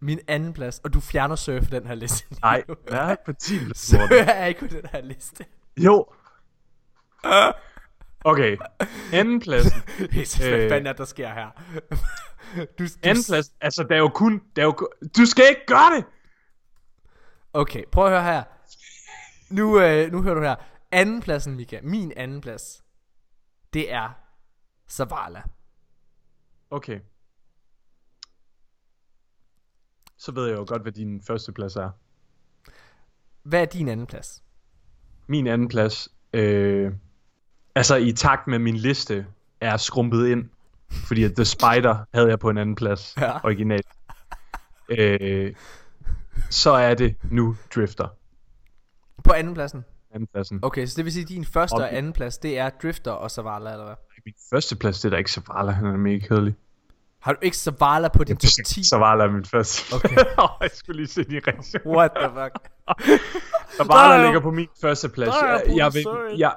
Min 0.00 0.20
anden 0.28 0.52
plads, 0.52 0.78
og 0.78 0.92
du 0.92 1.00
fjerner 1.00 1.36
Sir 1.36 1.60
fra 1.60 1.76
den 1.78 1.86
her 1.86 1.94
liste. 1.94 2.26
Nej, 2.42 2.64
nej, 2.90 3.16
på 3.26 3.32
10. 3.32 3.58
plads, 3.64 3.78
Sir 3.78 3.98
Morten. 3.98 4.16
er 4.28 4.46
ikke 4.46 4.60
på 4.60 4.66
den 4.66 4.86
her 4.92 5.00
liste. 5.00 5.44
Jo. 5.76 6.06
Okay, 8.24 8.56
anden. 9.12 9.42
Jesus, 10.18 10.40
hvad 10.40 10.58
Øh. 10.58 10.70
fanden 10.70 10.86
er 10.86 10.92
der 10.92 11.04
sker 11.04 11.28
her? 11.34 11.50
du, 12.56 12.66
du, 12.78 12.84
Anden 13.02 13.24
plads, 13.28 13.52
altså 13.60 13.82
der 13.88 13.94
er 13.94 13.98
jo 13.98 14.08
kun, 14.08 14.42
der 14.56 14.62
er 14.62 14.66
jo, 14.66 14.72
kun- 14.72 14.88
du 15.16 15.24
skal 15.26 15.44
ikke 15.48 15.66
gøre 15.66 15.96
det! 15.96 16.04
Okay, 17.52 17.84
prøv 17.92 18.04
at 18.06 18.10
høre 18.10 18.22
her. 18.22 18.42
Nu, 19.50 19.80
øh, 19.80 20.12
nu 20.12 20.22
hører 20.22 20.34
du 20.34 20.40
her. 20.40 20.54
Anden 20.92 21.20
pladsen, 21.20 21.54
Mika. 21.56 21.80
Min 21.82 22.12
anden 22.16 22.40
plads. 22.40 22.84
Det 23.72 23.92
er 23.92 24.10
Zavala. 24.90 25.42
Okay. 26.70 27.00
Så 30.18 30.32
ved 30.32 30.46
jeg 30.48 30.56
jo 30.58 30.64
godt, 30.68 30.82
hvad 30.82 30.92
din 30.92 31.22
første 31.22 31.52
plads 31.52 31.76
er. 31.76 31.90
Hvad 33.42 33.60
er 33.60 33.64
din 33.64 33.88
anden 33.88 34.06
plads? 34.06 34.42
Min 35.26 35.46
anden 35.46 35.68
plads, 35.68 36.08
øh, 36.32 36.92
altså 37.74 37.96
i 37.96 38.12
takt 38.12 38.46
med 38.46 38.58
min 38.58 38.76
liste, 38.76 39.26
er 39.60 39.76
skrumpet 39.76 40.26
ind. 40.28 40.50
Fordi 40.90 41.28
The 41.28 41.44
Spider 41.44 42.04
havde 42.14 42.28
jeg 42.28 42.38
på 42.38 42.50
en 42.50 42.58
anden 42.58 42.74
plads, 42.76 43.16
Ja. 43.16 43.44
originalt. 43.44 43.86
Øh, 44.88 45.54
så 46.50 46.70
er 46.70 46.94
det 46.94 47.16
nu 47.30 47.56
Drifter, 47.74 48.08
På 49.24 49.32
anden 49.32 49.54
pladsen. 49.54 49.84
anden 50.10 50.26
pladsen. 50.26 50.60
Okay, 50.62 50.86
så 50.86 50.94
det 50.96 51.04
vil 51.04 51.12
sige, 51.12 51.22
at 51.22 51.28
din 51.28 51.44
første 51.44 51.74
Og- 51.74 51.80
og 51.80 51.94
anden 51.96 52.12
plads, 52.12 52.38
det 52.38 52.58
er 52.58 52.70
Drifter 52.70 53.10
og 53.12 53.30
Zavala, 53.30 53.72
eller 53.72 53.84
hvad? 53.84 53.94
Min 54.26 54.34
første 54.52 54.76
plads, 54.76 55.00
det 55.00 55.04
er 55.04 55.10
da 55.10 55.16
ikke 55.16 55.30
Zavala, 55.32 55.72
han 55.72 55.86
er 55.86 55.96
mega 55.96 56.18
kedelig. 56.18 56.54
Har 57.22 57.32
du 57.32 57.38
ikke 57.42 57.56
Zavala 57.56 58.08
på 58.08 58.24
din 58.24 58.36
top 58.36 58.64
10? 58.66 58.84
Zavala 58.88 59.24
er 59.24 59.30
min 59.30 59.44
første. 59.44 59.94
Okay. 59.94 60.16
jeg 60.62 60.70
skulle 60.74 60.96
lige 60.96 61.08
se 61.08 61.24
din 61.24 61.40
reaktion. 61.46 61.82
What 61.96 62.10
the 62.16 62.28
fuck? 62.28 62.68
Zavala 63.76 64.12
Der 64.12 64.18
er- 64.20 64.24
ligger 64.24 64.40
på 64.40 64.50
min 64.50 64.68
første 64.80 65.08
plads. 65.08 65.34
Jeg, 65.42 65.62
jeg, 65.76 65.94
vil, 65.94 66.06
jeg, 66.38 66.54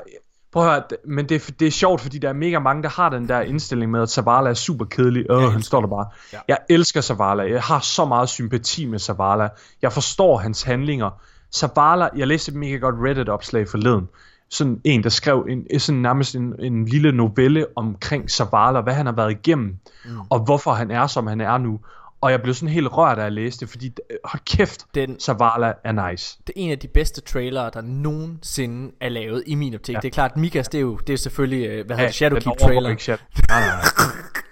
prøv 0.52 0.64
at 0.68 0.70
høre, 0.72 0.84
men 1.08 1.30
det, 1.30 1.56
det 1.60 1.68
er 1.68 1.72
sjovt, 1.72 2.02
fordi 2.02 2.18
der 2.18 2.30
er 2.30 2.34
mega 2.34 2.60
mange, 2.60 2.84
der 2.84 2.90
har 2.90 3.10
den 3.10 3.28
der 3.30 3.42
indstilling 3.42 3.92
med, 3.92 4.02
at 4.02 4.10
Zavala 4.10 4.50
er 4.50 4.54
super 4.54 4.86
kedelig. 4.86 5.26
Øh, 5.32 5.38
han 5.38 5.62
står 5.62 5.82
der 5.82 5.88
bare. 5.88 6.06
Ja. 6.34 6.40
Jeg 6.48 6.58
elsker 6.70 7.02
Zavala. 7.02 7.44
Jeg 7.44 7.62
har 7.62 7.80
så 7.80 8.06
meget 8.06 8.30
sympati 8.30 8.86
med 8.86 9.00
Zavala. 9.00 9.50
Jeg 9.82 9.94
forstår 9.94 10.38
hans 10.38 10.64
handlinger. 10.64 11.22
Zavala, 11.56 12.10
jeg 12.16 12.28
læste 12.28 12.50
et 12.50 12.56
mega 12.56 12.76
godt 12.76 12.96
Reddit-opslag 13.00 13.68
forleden. 13.70 14.10
Sådan 14.54 14.82
en, 14.84 15.04
der 15.04 15.10
skrev 15.10 15.48
en, 15.50 15.80
sådan 15.80 16.02
nærmest 16.02 16.36
en, 16.36 16.54
en 16.60 16.86
lille 16.86 17.12
novelle 17.12 17.66
omkring 17.76 18.30
Zavala, 18.32 18.82
hvad 18.82 18.94
han 18.94 19.06
har 19.06 19.14
været 19.14 19.32
igennem, 19.32 19.76
mm. 20.06 20.12
og 20.30 20.40
hvorfor 20.40 20.72
han 20.74 20.92
er, 20.92 21.08
som 21.08 21.28
han 21.28 21.42
er 21.42 21.58
nu. 21.58 21.80
Og 22.22 22.32
jeg 22.32 22.42
blev 22.42 22.54
sådan 22.54 22.70
helt 22.70 22.88
rørt, 22.98 23.18
da 23.18 23.24
jeg 23.24 23.32
læste, 23.32 23.68
fordi 23.68 23.88
øh, 23.88 24.18
hold 24.26 24.42
kæft, 24.58 24.86
Den- 24.96 25.20
Zavala 25.20 25.74
er 25.84 26.10
nice. 26.12 26.38
Det 26.48 26.54
er 26.56 26.60
en 26.62 26.72
af 26.72 26.80
de 26.80 26.88
bedste 26.88 27.22
trailere, 27.22 27.72
der 27.74 27.82
nogensinde 27.82 28.92
er 29.02 29.10
lavet 29.10 29.44
i 29.48 29.56
min 29.56 29.76
optik. 29.76 29.94
Ja. 29.96 30.00
Det 30.00 30.08
er 30.08 30.12
klart, 30.12 30.38
Mikas, 30.38 30.68
det 30.68 30.78
er 30.78 30.82
jo 30.82 30.98
det 31.08 31.14
er 31.14 31.18
selvfølgelig, 31.18 31.68
øh, 31.68 31.86
hvad 31.86 31.98
hedder 31.98 32.30
det, 32.30 32.48
overgår 32.48 32.52
Shadowkeep-trailer. 32.58 32.98
Shadow. 33.00 33.26
Nej, 33.50 33.60
nej, 33.60 33.76
nej. 33.98 34.06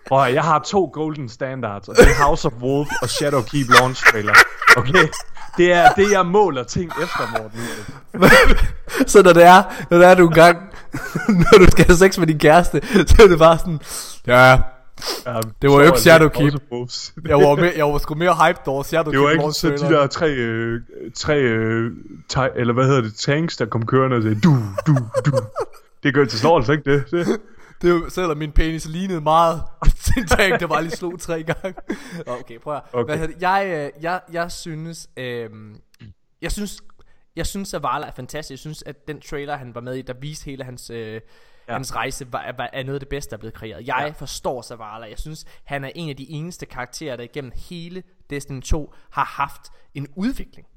Prøv 0.07 0.33
jeg 0.33 0.43
har 0.43 0.59
to 0.59 0.89
golden 0.93 1.29
standards, 1.29 1.87
og 1.89 1.95
det 1.95 2.03
er 2.03 2.23
House 2.25 2.47
of 2.47 2.53
Wolf 2.53 2.89
og 3.01 3.09
Shadowkeep 3.09 3.67
launch 3.79 4.03
trailer. 4.11 4.33
Okay? 4.77 5.07
Det 5.57 5.73
er 5.73 5.89
det, 5.89 6.11
jeg 6.11 6.25
måler 6.25 6.63
ting 6.63 6.91
efter, 7.03 7.31
Morten. 7.37 7.59
så 9.11 9.21
når 9.23 9.33
det 9.33 9.43
er, 9.43 9.63
når 9.89 9.97
det 9.97 10.07
er 10.07 10.15
du 10.15 10.27
engang, 10.27 10.57
når 11.51 11.57
du 11.57 11.71
skal 11.71 11.85
have 11.85 11.97
sex 11.97 12.17
med 12.17 12.27
din 12.27 12.39
kæreste, 12.39 12.81
så 13.07 13.23
er 13.23 13.27
det 13.27 13.39
bare 13.39 13.57
sådan, 13.57 13.79
ja, 14.27 14.57
Ja, 15.25 15.39
Det 15.61 15.69
var 15.69 15.75
jo 15.75 15.81
ikke 15.81 16.55
of 16.55 16.61
Wolves. 16.71 17.13
jeg 17.27 17.37
var, 17.37 17.55
med, 17.55 17.71
jeg 17.75 17.85
var 17.85 17.97
sgu 17.97 18.15
mere 18.15 18.35
hyped 18.47 18.67
over 18.67 18.83
Shadowkeep. 18.83 19.13
Det 19.13 19.21
var 19.21 19.29
ikke 19.31 19.51
så 19.51 19.67
de 19.69 19.93
der 19.93 20.07
tre, 20.07 20.29
øh, 20.29 20.81
tre 21.15 21.37
øh, 21.39 21.91
ta- 22.29 22.49
eller 22.55 22.73
hvad 22.73 22.85
hedder 22.85 23.01
det, 23.01 23.15
tanks, 23.15 23.57
der 23.57 23.65
kom 23.65 23.85
kørende 23.85 24.17
og 24.17 24.23
sagde, 24.23 24.39
du, 24.39 24.57
du, 24.87 24.95
du. 25.25 25.31
Det 26.03 26.13
gør 26.13 26.25
til 26.25 26.39
slår 26.39 26.57
altså 26.57 26.71
ikke 26.71 26.93
det. 26.93 27.11
det. 27.11 27.27
Det 27.81 27.89
er 27.89 27.93
jo, 27.93 28.09
selvom 28.09 28.37
min 28.37 28.51
penis 28.51 28.87
lignede 28.87 29.21
meget 29.21 29.63
tank, 30.27 30.59
der 30.59 30.67
bare 30.67 30.83
lige 30.83 30.91
slog 30.91 31.19
tre 31.19 31.43
gange. 31.43 31.73
Okay, 32.27 32.59
prøv 32.59 32.75
at 32.75 32.83
Okay. 32.93 33.17
Hvad 33.17 33.27
det? 33.27 33.41
Jeg, 33.41 33.91
øh, 33.97 34.03
jeg, 34.03 34.21
jeg 34.31 34.51
synes, 34.51 35.09
øh, 35.17 35.49
jeg 36.41 36.51
synes, 36.51 36.81
jeg 37.35 37.47
synes, 37.47 37.73
at 37.73 37.83
Varla 37.83 38.07
er 38.07 38.11
fantastisk. 38.11 38.51
Jeg 38.51 38.59
synes, 38.59 38.83
at 38.85 39.07
den 39.07 39.21
trailer, 39.21 39.55
han 39.55 39.75
var 39.75 39.81
med 39.81 39.95
i, 39.95 40.01
der 40.01 40.13
viste 40.13 40.45
hele 40.45 40.63
hans, 40.63 40.89
øh, 40.89 41.21
ja. 41.67 41.73
hans 41.73 41.95
rejse, 41.95 42.33
var, 42.33 42.53
var, 42.57 42.69
er 42.73 42.83
noget 42.83 42.95
af 42.95 42.99
det 42.99 43.09
bedste, 43.09 43.29
der 43.29 43.37
er 43.37 43.39
blevet 43.39 43.53
kreeret. 43.53 43.87
Jeg 43.87 44.03
ja. 44.05 44.09
forstår 44.09 44.61
Zavala. 44.61 45.05
Jeg 45.05 45.19
synes, 45.19 45.45
han 45.63 45.83
er 45.83 45.91
en 45.95 46.09
af 46.09 46.15
de 46.15 46.29
eneste 46.29 46.65
karakterer, 46.65 47.15
der 47.15 47.23
igennem 47.23 47.51
hele 47.55 48.03
Destiny 48.29 48.61
2 48.61 48.93
har 49.11 49.25
haft 49.25 49.61
en 49.93 50.07
udvikling. 50.15 50.67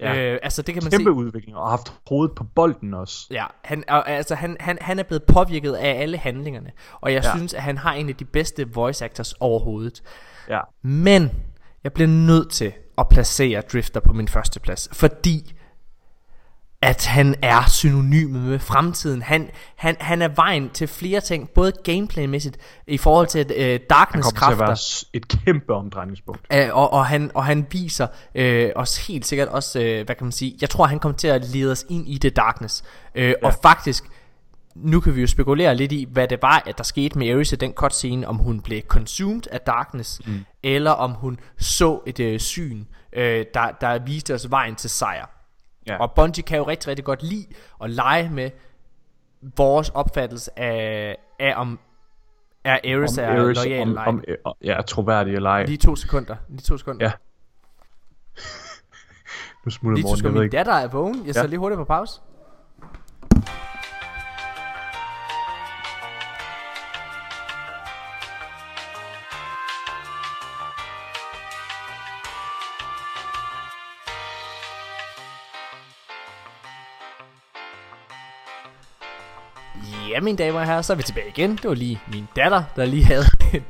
Ja. 0.00 0.32
Øh, 0.32 0.38
altså 0.42 0.62
det 0.62 0.74
kan 0.74 0.82
man 0.84 0.90
Kæmpe 0.90 1.04
se. 1.04 1.12
udvikling, 1.12 1.56
og 1.56 1.62
har 1.62 1.70
haft 1.70 1.92
hovedet 2.08 2.34
på 2.36 2.44
bolden 2.44 2.94
også. 2.94 3.26
Ja, 3.30 3.44
han, 3.64 3.84
og, 3.88 4.10
altså, 4.10 4.34
han, 4.34 4.56
han, 4.60 4.78
han 4.80 4.98
er 4.98 5.02
blevet 5.02 5.22
påvirket 5.24 5.72
af 5.72 6.00
alle 6.02 6.18
handlingerne. 6.18 6.70
Og 7.00 7.12
jeg 7.12 7.24
ja. 7.24 7.36
synes, 7.36 7.54
at 7.54 7.62
han 7.62 7.78
har 7.78 7.92
en 7.92 8.08
af 8.08 8.14
de 8.16 8.24
bedste 8.24 8.72
voice 8.74 9.04
actors 9.04 9.32
overhovedet. 9.32 10.02
Ja. 10.48 10.60
Men 10.82 11.30
jeg 11.84 11.92
bliver 11.92 12.08
nødt 12.08 12.50
til 12.50 12.72
at 12.98 13.08
placere 13.08 13.60
Drifter 13.72 14.00
på 14.00 14.12
min 14.12 14.28
første 14.28 14.60
plads, 14.60 14.88
fordi 14.92 15.52
at 16.82 17.06
han 17.06 17.34
er 17.42 17.68
synonym 17.68 18.30
med 18.30 18.58
fremtiden. 18.58 19.22
Han, 19.22 19.50
han, 19.76 19.96
han 20.00 20.22
er 20.22 20.28
vejen 20.28 20.70
til 20.70 20.88
flere 20.88 21.20
ting, 21.20 21.50
både 21.50 21.72
gameplaymæssigt 21.84 22.56
i 22.86 22.98
forhold 22.98 23.26
til 23.26 23.52
øh, 23.56 23.66
Han 23.66 23.80
Darkness 23.90 24.32
kommer 24.32 24.48
til 24.48 24.52
at 24.52 24.58
være 24.58 24.68
kræfter. 24.68 25.08
et 25.12 25.28
kæmpe 25.28 25.74
omdrejningspunkt. 25.74 26.46
Øh, 26.52 26.68
og, 26.72 26.92
og, 26.92 27.06
han, 27.06 27.30
og 27.34 27.44
han 27.44 27.66
viser 27.70 28.06
øh, 28.34 28.70
os 28.76 29.06
helt 29.06 29.26
sikkert 29.26 29.48
også, 29.48 29.80
øh, 29.80 30.04
hvad 30.04 30.14
kan 30.14 30.24
man 30.24 30.32
sige, 30.32 30.56
jeg 30.60 30.70
tror 30.70 30.86
han 30.86 30.98
kommer 30.98 31.16
til 31.16 31.28
at 31.28 31.44
lede 31.44 31.72
os 31.72 31.84
ind 31.88 32.08
i 32.08 32.18
det 32.18 32.36
darkness. 32.36 32.84
Øh, 33.14 33.28
ja. 33.28 33.34
Og 33.42 33.54
faktisk, 33.62 34.04
nu 34.74 35.00
kan 35.00 35.16
vi 35.16 35.20
jo 35.20 35.26
spekulere 35.26 35.74
lidt 35.74 35.92
i, 35.92 36.06
hvad 36.10 36.28
det 36.28 36.38
var, 36.42 36.62
at 36.66 36.78
der 36.78 36.84
skete 36.84 37.18
med 37.18 37.30
Ares 37.30 37.52
i 37.52 37.56
den 37.56 37.72
cutscene, 37.72 38.28
om 38.28 38.36
hun 38.36 38.60
blev 38.60 38.82
consumed 38.82 39.42
af 39.50 39.60
darkness, 39.60 40.20
mm. 40.26 40.44
eller 40.62 40.90
om 40.90 41.10
hun 41.10 41.38
så 41.58 42.00
et 42.06 42.20
øh, 42.20 42.40
syn, 42.40 42.84
øh, 43.12 43.44
der, 43.54 43.70
der 43.80 43.98
viste 43.98 44.34
os 44.34 44.50
vejen 44.50 44.74
til 44.74 44.90
sejr. 44.90 45.35
Ja. 45.86 45.96
Og 45.96 46.12
Bungie 46.12 46.42
kan 46.42 46.58
jo 46.58 46.64
rigtig, 46.66 46.88
rigtig 46.88 47.04
godt 47.04 47.22
lide 47.22 47.46
at 47.84 47.90
lege 47.90 48.30
med 48.30 48.50
vores 49.56 49.88
opfattelse 49.88 50.58
af, 50.58 51.16
af 51.38 51.54
om 51.56 51.78
er 52.64 52.78
Ares 52.84 53.18
Om 53.18 53.24
er 53.24 53.28
Ares, 53.28 53.56
lojal 53.64 53.82
om, 53.82 53.88
eller 53.88 54.00
ej. 54.00 54.36
om, 54.44 54.54
ja, 54.64 54.82
troværdig 54.82 55.34
eller 55.34 55.50
ej. 55.50 55.64
Lige 55.64 55.78
to 55.78 55.96
sekunder. 55.96 56.36
Lige 56.48 56.60
to 56.60 56.78
sekunder. 56.78 57.06
Ja. 57.06 57.12
Nu 59.64 59.70
smutter 59.70 59.96
Lige 59.96 60.12
to 60.12 60.16
sekunder. 60.16 60.40
Min 60.40 60.50
datter 60.50 60.72
er 60.72 60.88
vågen. 60.88 61.16
Jeg 61.18 61.26
Ja. 61.26 61.32
sætter 61.32 61.48
lige 61.48 61.58
hurtigt 61.58 61.78
på 61.78 61.84
pause. 61.84 62.20
Ja, 80.10 80.20
mine 80.20 80.38
damer 80.38 80.60
og 80.60 80.66
herrer, 80.66 80.82
så 80.82 80.92
er 80.92 80.96
vi 80.96 81.02
tilbage 81.02 81.28
igen. 81.28 81.50
Det 81.50 81.64
var 81.64 81.74
lige 81.74 82.00
min 82.12 82.24
datter, 82.36 82.62
der 82.76 82.84
lige 82.84 83.04
havde 83.04 83.24
en, 83.54 83.64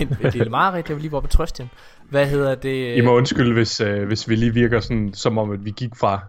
en, 0.00 0.16
en 0.24 0.30
lille 0.32 0.50
mareridt. 0.50 0.88
Det 0.88 0.94
var 0.94 1.00
lige 1.00 1.08
hvor 1.08 1.20
på 1.20 1.26
trøst 1.26 1.58
hende. 1.58 1.72
Hvad 2.10 2.26
hedder 2.26 2.54
det? 2.54 2.96
I 2.96 3.00
må 3.00 3.16
undskylde, 3.16 3.52
hvis, 3.52 3.80
øh, 3.80 4.06
hvis 4.06 4.28
vi 4.28 4.36
lige 4.36 4.54
virker 4.54 4.80
sådan, 4.80 5.14
som 5.14 5.38
om, 5.38 5.50
at 5.50 5.64
vi 5.64 5.70
gik 5.70 5.96
fra 5.96 6.20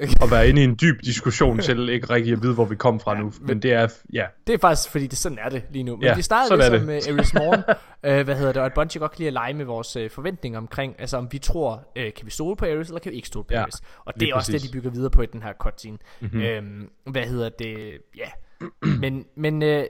at 0.00 0.30
være 0.30 0.48
inde 0.48 0.60
i 0.60 0.64
en 0.64 0.78
dyb 0.80 1.00
diskussion 1.04 1.58
til 1.58 1.88
ikke 1.88 2.10
rigtig 2.10 2.32
at 2.32 2.42
vide, 2.42 2.54
hvor 2.54 2.64
vi 2.64 2.76
kom 2.76 3.00
fra 3.00 3.20
nu. 3.20 3.32
Men 3.40 3.62
det 3.62 3.72
er, 3.72 3.88
ja, 4.12 4.26
Det 4.46 4.52
er 4.54 4.58
faktisk 4.58 4.90
fordi, 4.90 5.06
det 5.06 5.18
sådan 5.18 5.38
er 5.42 5.48
det 5.48 5.62
lige 5.70 5.82
nu. 5.82 5.96
Men 5.96 6.04
Ja, 6.04 6.14
vi 6.14 6.22
startede 6.22 6.56
ligesom 6.56 6.86
med 6.86 7.08
Ares 7.08 7.34
Morn, 7.34 7.62
øh, 8.18 8.24
hvad 8.24 8.36
hedder 8.36 8.52
det, 8.52 8.60
og 8.60 8.66
at 8.66 8.74
Bungie 8.74 9.00
godt 9.00 9.10
kan 9.12 9.18
lide 9.18 9.26
at 9.26 9.32
lege 9.32 9.54
med 9.54 9.64
vores 9.64 9.96
øh, 9.96 10.10
forventninger 10.10 10.58
omkring, 10.58 10.94
altså 10.98 11.16
om 11.16 11.28
vi 11.32 11.38
tror, 11.38 11.82
øh, 11.96 12.12
kan 12.12 12.26
vi 12.26 12.30
stole 12.30 12.56
på 12.56 12.64
Ares, 12.64 12.88
eller 12.88 13.00
kan 13.00 13.10
vi 13.10 13.16
ikke 13.16 13.28
stole 13.28 13.44
på 13.44 13.54
Ja. 13.54 13.64
Og 14.04 14.20
det 14.20 14.28
er 14.28 14.34
også 14.34 14.52
det, 14.52 14.58
præcis. 14.58 14.70
de 14.70 14.78
bygger 14.78 14.90
videre 14.90 15.10
på 15.10 15.22
i 15.22 15.26
den 15.26 15.42
her 15.42 15.52
cutscene. 15.52 15.98
Mhm. 16.20 16.30
Mm-hmm. 16.30 16.42
Øhm, 16.42 16.88
hvad 17.06 17.22
hedder 17.22 17.48
det, 17.48 17.76
ja. 18.16 18.28
men, 19.00 19.24
men 19.36 19.62
øh, 19.62 19.84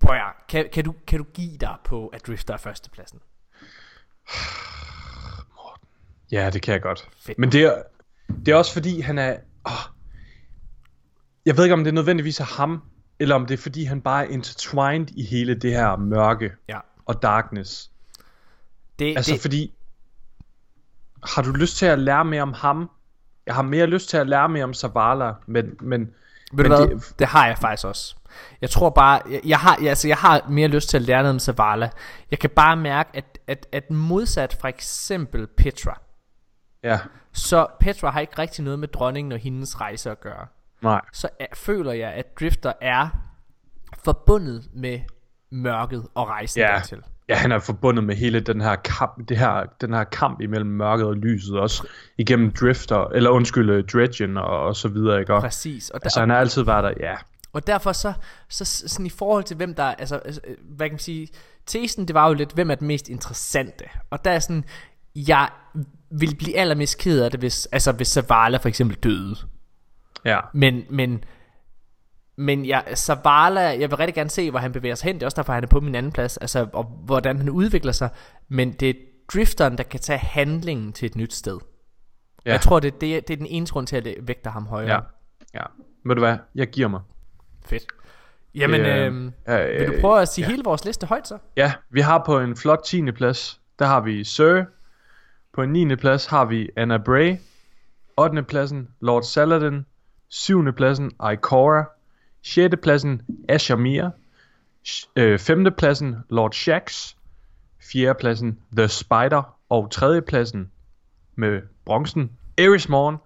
prøv 0.00 0.16
at, 0.16 0.22
kan, 0.48 0.68
kan, 0.72 0.84
du, 0.84 0.94
kan 1.06 1.18
du 1.18 1.24
give 1.34 1.56
dig 1.60 1.76
på, 1.84 2.08
at 2.08 2.26
Drifter 2.26 2.54
er 2.54 2.58
førstepladsen? 2.58 3.20
ja, 6.32 6.50
det 6.50 6.62
kan 6.62 6.72
jeg 6.72 6.82
godt. 6.82 7.08
Fedt. 7.18 7.38
Men 7.38 7.52
det 7.52 7.62
er, 7.62 7.82
det 8.28 8.48
er 8.48 8.56
også 8.56 8.72
fordi, 8.72 9.00
han 9.00 9.18
er... 9.18 9.36
Åh, 9.66 9.72
jeg 11.46 11.56
ved 11.56 11.64
ikke, 11.64 11.74
om 11.74 11.84
det 11.84 11.90
er 11.90 11.94
nødvendigvis 11.94 12.40
er 12.40 12.44
ham, 12.44 12.82
eller 13.18 13.34
om 13.34 13.46
det 13.46 13.54
er 13.54 13.62
fordi, 13.62 13.84
han 13.84 14.00
bare 14.00 14.24
er 14.26 14.28
intertwined 14.28 15.06
i 15.16 15.24
hele 15.24 15.54
det 15.54 15.72
her 15.72 15.96
mørke 15.96 16.52
Ja. 16.68 16.78
og 17.06 17.22
darkness. 17.22 17.90
Det, 18.98 19.16
Altså 19.16 19.32
det, 19.32 19.40
fordi, 19.40 19.74
har 21.24 21.42
du 21.42 21.52
lyst 21.52 21.76
til 21.76 21.86
at 21.86 21.98
lære 21.98 22.24
mere 22.24 22.42
om 22.42 22.52
ham? 22.52 22.90
Jeg 23.46 23.54
har 23.54 23.62
mere 23.62 23.86
lyst 23.86 24.08
til 24.08 24.16
at 24.16 24.28
lære 24.28 24.48
mere 24.48 24.64
om 24.64 24.74
Zavala, 24.74 25.32
men, 25.46 25.76
men, 25.80 26.14
Ved 26.56 26.64
du 26.64 26.70
men 26.70 26.78
hvad? 26.88 26.96
Det, 26.96 27.14
det 27.18 27.26
har 27.26 27.46
jeg 27.46 27.58
faktisk 27.58 27.86
også. 27.86 28.16
Jeg 28.60 28.70
tror 28.70 28.90
bare, 28.90 29.20
jeg, 29.30 29.40
jeg, 29.44 29.58
har, 29.58 29.78
jeg, 29.80 29.88
altså, 29.88 30.08
jeg 30.08 30.16
har 30.16 30.46
mere 30.48 30.68
lyst 30.68 30.88
til 30.88 30.96
at 30.96 31.02
lære 31.02 31.18
noget 31.22 31.30
om 31.34 31.38
Zavala. 31.40 31.90
Jeg 32.30 32.38
kan 32.38 32.50
bare 32.50 32.76
mærke, 32.76 33.10
at, 33.14 33.38
at, 33.46 33.66
at 33.72 33.90
modsat 33.90 34.56
for 34.60 34.68
eksempel 34.68 35.46
Petra, 35.46 36.00
ja, 36.82 36.98
så 37.32 37.66
Petra 37.80 38.10
har 38.10 38.20
ikke 38.20 38.38
rigtig 38.38 38.64
noget 38.64 38.78
med 38.78 38.88
dronningen 38.88 39.32
og 39.32 39.38
hendes 39.38 39.80
rejse 39.80 40.10
at 40.10 40.20
gøre. 40.20 40.46
nej. 40.82 41.00
Så 41.12 41.28
er, 41.40 41.46
føler 41.54 41.92
jeg, 41.92 42.10
at 42.12 42.38
Drifter 42.40 42.72
er 42.80 43.08
forbundet 44.04 44.68
med 44.72 45.00
mørket 45.50 46.06
og 46.14 46.28
rejsen 46.28 46.60
Ja. 46.60 46.66
dertil. 46.66 47.02
Ja, 47.28 47.34
han 47.34 47.52
er 47.52 47.58
forbundet 47.58 48.04
med 48.04 48.16
hele 48.16 48.40
den 48.40 48.60
her 48.60 48.76
kamp, 48.76 49.28
det 49.28 49.38
her, 49.38 49.64
den 49.80 49.94
her 49.94 50.04
kamp 50.04 50.40
imellem 50.40 50.70
mørket 50.70 51.06
og 51.06 51.16
lyset, 51.16 51.58
også 51.58 51.86
igennem 52.18 52.52
Drifter, 52.52 53.06
eller 53.06 53.30
undskyld, 53.30 53.70
øh, 53.70 53.84
Dredgen 53.84 54.36
og, 54.36 54.60
og 54.60 54.76
så 54.76 54.88
videre, 54.88 55.20
ikke? 55.20 55.34
Og, 55.34 55.42
Præcis. 55.42 55.90
Og, 55.90 56.00
der, 56.00 56.06
altså, 56.06 56.20
han 56.20 56.30
har 56.30 56.36
altid 56.36 56.62
været 56.62 56.84
der, 56.84 57.08
ja. 57.08 57.14
Og 57.52 57.66
derfor 57.66 57.92
så, 57.92 58.12
så 58.48 58.64
sådan 58.64 59.06
i 59.06 59.10
forhold 59.10 59.44
til 59.44 59.56
hvem 59.56 59.74
der, 59.74 59.84
altså, 59.84 60.16
altså, 60.16 60.40
øh, 60.46 60.56
hvad 60.76 60.88
kan 60.88 60.92
man 60.92 60.98
sige, 60.98 61.28
tesen 61.66 62.08
det 62.08 62.14
var 62.14 62.28
jo 62.28 62.34
lidt, 62.34 62.52
hvem 62.52 62.70
er 62.70 62.74
den 62.74 62.86
mest 62.86 63.08
interessante. 63.08 63.84
Og 64.10 64.24
der 64.24 64.30
er 64.30 64.38
sådan, 64.38 64.64
jeg 65.14 65.48
vil 66.10 66.36
blive 66.38 66.56
allermest 66.56 66.98
ked 66.98 67.22
af 67.22 67.30
det, 67.30 67.40
hvis, 67.40 67.66
altså 67.66 67.92
hvis 67.92 68.08
Zavala 68.08 68.56
for 68.56 68.68
eksempel 68.68 68.96
døde. 68.96 69.36
Ja, 70.24 70.40
Men, 70.54 70.82
men, 70.90 71.24
men 72.36 72.66
jeg, 72.66 72.84
Zavala, 72.94 73.60
jeg 73.60 73.90
vil 73.90 73.96
rigtig 73.96 74.14
gerne 74.14 74.30
se, 74.30 74.50
hvor 74.50 74.58
han 74.60 74.72
bevæger 74.72 74.94
sig 74.94 75.06
hen. 75.06 75.14
Det 75.16 75.22
er 75.22 75.26
også 75.26 75.36
derfor, 75.36 75.52
han 75.52 75.62
er 75.64 75.68
på 75.68 75.80
min 75.80 75.94
anden 75.94 76.12
plads, 76.12 76.36
altså, 76.36 76.66
og 76.72 76.84
hvordan 76.84 77.38
han 77.38 77.50
udvikler 77.50 77.92
sig. 77.92 78.08
Men 78.48 78.72
det 78.72 78.90
er 78.90 78.94
drifteren, 79.32 79.78
der 79.78 79.84
kan 79.84 80.00
tage 80.00 80.18
handlingen 80.18 80.92
til 80.92 81.06
et 81.06 81.16
nyt 81.16 81.34
sted. 81.34 81.58
ja, 82.46 82.50
Jeg 82.52 82.60
tror, 82.60 82.80
det, 82.80 83.00
det, 83.00 83.16
er- 83.16 83.20
det 83.20 83.30
er 83.34 83.36
den 83.36 83.46
eneste 83.46 83.72
grund 83.72 83.86
til, 83.86 83.96
at 83.96 84.04
det 84.04 84.14
vægter 84.22 84.50
ham 84.50 84.66
højere. 84.66 84.92
ja, 84.94 85.00
ja. 85.54 85.62
Ved 86.04 86.14
du 86.14 86.20
hvad, 86.20 86.36
jeg 86.54 86.66
giver 86.68 86.88
mig. 86.88 87.00
Fedt. 87.66 87.84
Jamen, 88.54 88.80
øh, 88.80 89.06
øhm, 89.06 89.32
øh, 89.48 89.80
vil 89.80 89.86
du 89.86 90.00
prøve 90.00 90.20
at 90.22 90.28
sige 90.28 90.44
ja. 90.44 90.50
hele 90.50 90.62
vores 90.64 90.84
liste 90.84 91.06
højt 91.06 91.28
så? 91.28 91.38
Ja, 91.56 91.72
vi 91.90 92.00
har 92.00 92.22
på 92.26 92.40
en 92.40 92.56
flot 92.56 92.80
10. 92.84 93.10
plads, 93.12 93.60
der 93.78 93.86
har 93.86 94.00
vi 94.00 94.24
Sir. 94.24 94.64
På 95.52 95.62
en 95.62 95.70
9. 95.72 95.96
plads 95.96 96.26
har 96.26 96.44
vi 96.44 96.70
Anna 96.76 96.98
Bray. 96.98 97.36
8. 98.16 98.42
pladsen 98.42 98.88
Lord 99.00 99.22
Saladin. 99.22 99.86
7. 100.28 100.72
pladsen 100.72 101.10
Ikora. 101.32 101.84
6. 102.44 102.74
pladsen 102.82 103.22
Asher 103.48 103.76
Mir. 103.76 104.10
5. 105.38 105.66
pladsen 105.78 106.16
Lord 106.30 106.52
Shax. 106.52 107.14
4. 107.92 108.14
pladsen 108.14 108.58
The 108.76 108.88
Spider. 108.88 109.56
Og 109.68 109.90
3. 109.90 110.22
pladsen 110.22 110.70
med 111.36 111.60
bronzen 111.86 112.30
Eris 112.58 112.88
Morn. 112.88 113.16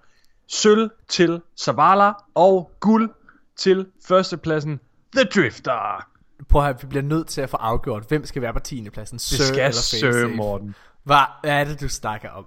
Sølv 0.46 0.90
til 1.08 1.40
Zavala. 1.60 2.12
Og 2.34 2.70
guld 2.80 3.10
til 3.56 3.86
førstepladsen 4.08 4.80
The 5.16 5.24
Drifter. 5.24 6.06
Prøv 6.48 6.66
at 6.66 6.82
vi 6.82 6.86
bliver 6.86 7.02
nødt 7.02 7.26
til 7.26 7.40
at 7.40 7.50
få 7.50 7.56
afgjort, 7.56 8.04
hvem 8.08 8.24
skal 8.24 8.42
være 8.42 8.52
på 8.52 8.58
10. 8.60 8.90
pladsen. 8.90 9.14
Det 9.14 9.22
Sir 9.22 9.44
skal 9.44 9.58
eller 9.58 9.72
Sir? 9.72 10.36
Morten. 10.36 10.74
Hvad 11.04 11.22
er 11.44 11.64
det, 11.64 11.80
du 11.80 11.88
snakker 11.88 12.30
om? 12.30 12.46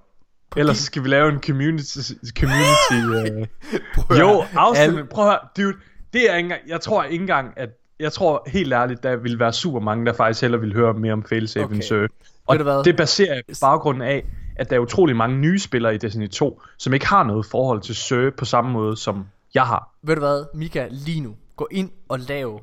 På 0.50 0.60
Ellers 0.60 0.78
din- 0.78 0.84
skal 0.86 1.04
vi 1.04 1.08
lave 1.08 1.30
en 1.32 1.42
community... 1.44 1.98
community 2.40 3.38
uh... 3.42 3.48
Prøv 3.96 4.18
Jo, 4.18 4.44
afstemning. 4.56 5.10
Prøv 5.10 5.26
at 5.28 5.32
høre, 5.32 5.40
dude. 5.58 5.78
Det 6.14 6.32
er 6.32 6.36
ikke 6.36 6.46
engang... 6.46 6.62
Jeg 6.68 6.82
tror 6.82 7.04
ikke 7.04 7.22
engang, 7.22 7.54
at... 7.58 7.70
Jeg 8.00 8.12
tror 8.14 8.44
helt 8.48 8.74
ærligt, 8.74 9.04
der 9.04 9.16
vil 9.16 9.40
være 9.40 9.54
super 9.54 9.80
mange, 9.80 10.06
der 10.06 10.14
faktisk 10.14 10.42
hellere 10.42 10.62
vil 10.62 10.74
høre 10.74 10.94
mere 10.94 11.14
om 11.14 11.24
failsafe 11.24 11.66
Okay. 11.66 11.76
end. 11.76 11.94
Ved 12.02 12.10
Og 12.48 12.58
hvad? 12.58 12.84
det 12.84 12.98
baserer 12.98 13.34
jeg 13.36 13.44
på 13.48 13.56
baggrunden 13.62 14.02
af, 14.02 14.26
at 14.56 14.70
der 14.70 14.76
er 14.76 14.80
utrolig 14.80 15.16
mange 15.16 15.38
nye 15.38 15.60
spillere 15.60 15.96
i 15.96 15.98
Destiny 15.98 16.30
2, 16.30 16.62
som 16.78 16.94
ikke 16.94 17.08
har 17.08 17.24
noget 17.24 17.46
forhold 17.46 17.82
til 17.82 17.96
Sir 17.96 18.30
på 18.38 18.46
samme 18.46 18.72
måde, 18.72 18.98
som 18.98 19.26
jeg 19.54 19.64
har. 19.64 19.96
Ved 20.04 20.16
du 20.16 20.20
hvad, 20.22 20.46
Mika, 20.54 20.88
lige 20.92 21.22
nu, 21.22 21.36
gå 21.56 21.68
ind 21.72 21.92
og 22.10 22.20
lav 22.20 22.62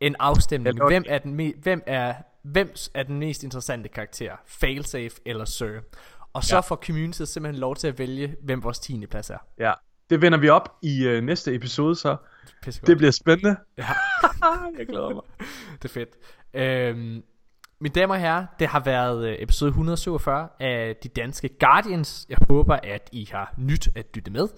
en 0.00 0.16
afstemning. 0.18 0.86
Hvem 0.86 1.04
er, 1.08 1.18
den 1.18 1.40
me- 1.40 1.60
hvem, 1.62 1.82
er, 1.86 2.14
hvem 2.44 2.74
er 2.94 3.02
den 3.02 3.18
mest 3.18 3.42
interessante 3.42 3.88
karakter? 3.88 4.32
Failsafe 4.46 5.10
eller 5.26 5.44
Sir? 5.44 5.68
Og 6.32 6.44
så 6.44 6.54
Ja. 6.56 6.60
får 6.60 6.76
community 6.86 7.22
simpelthen 7.22 7.60
lov 7.60 7.76
til 7.76 7.88
at 7.88 7.98
vælge, 7.98 8.34
hvem 8.42 8.62
vores 8.64 8.78
10. 8.78 9.06
plads 9.06 9.30
er. 9.30 9.38
Ja. 9.58 9.72
Det 10.10 10.22
vender 10.22 10.38
vi 10.38 10.48
op 10.48 10.76
i 10.82 11.06
uh, 11.08 11.24
næste 11.24 11.54
episode, 11.54 11.94
så 11.96 12.16
Pissegodt. 12.62 12.86
det 12.88 12.96
bliver 12.96 13.10
spændende. 13.10 13.56
Ja. 13.78 13.86
jeg 14.78 14.86
glæder 14.86 15.08
mig. 15.14 15.22
det 15.82 15.84
er 15.84 15.88
fedt. 15.88 16.08
Øhm, 16.54 17.22
mine 17.80 17.92
damer 17.94 18.14
og 18.14 18.20
herrer, 18.20 18.46
det 18.58 18.68
har 18.68 18.80
været 18.80 19.28
øh, 19.28 19.36
episode 19.38 19.68
147 19.68 20.48
af 20.60 20.96
De 21.02 21.08
Danske 21.08 21.48
Guardians. 21.60 22.26
Jeg 22.28 22.38
håber, 22.48 22.78
at 22.82 23.08
I 23.12 23.28
har 23.32 23.54
nyt 23.58 23.88
at 23.96 24.06
lytte 24.14 24.30
med. 24.30 24.48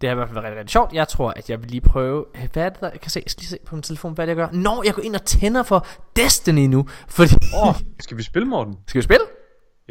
Det 0.00 0.08
har 0.08 0.14
i 0.14 0.16
hvert 0.16 0.28
fald 0.28 0.34
været 0.34 0.44
rigtig, 0.44 0.58
rigtig 0.58 0.72
sjovt. 0.72 0.92
Jeg 0.92 1.08
tror, 1.08 1.30
at 1.36 1.50
jeg 1.50 1.62
vil 1.62 1.70
lige 1.70 1.80
prøve... 1.80 2.24
øh, 2.34 2.48
Hvad 2.52 2.62
er 2.64 2.68
det 2.68 2.80
der? 2.80 2.90
Jeg 2.90 3.00
kan 3.00 3.10
se, 3.10 3.20
jeg 3.24 3.30
skal 3.30 3.40
lige 3.40 3.48
se 3.48 3.58
på 3.66 3.76
min 3.76 3.82
telefon, 3.82 4.12
hvad 4.14 4.26
det 4.26 4.30
jeg 4.30 4.36
gør. 4.36 4.48
Nå, 4.52 4.82
jeg 4.86 4.94
går 4.94 5.02
ind 5.02 5.14
og 5.14 5.22
tænder 5.24 5.62
for 5.62 5.86
Destiny 6.16 6.66
nu. 6.66 6.86
Fordi... 7.08 7.34
Oh, 7.62 7.74
skal 8.00 8.16
vi 8.16 8.22
spille, 8.22 8.48
Morten? 8.48 8.78
Skal 8.86 8.98
vi 8.98 9.02
spille? 9.04 9.24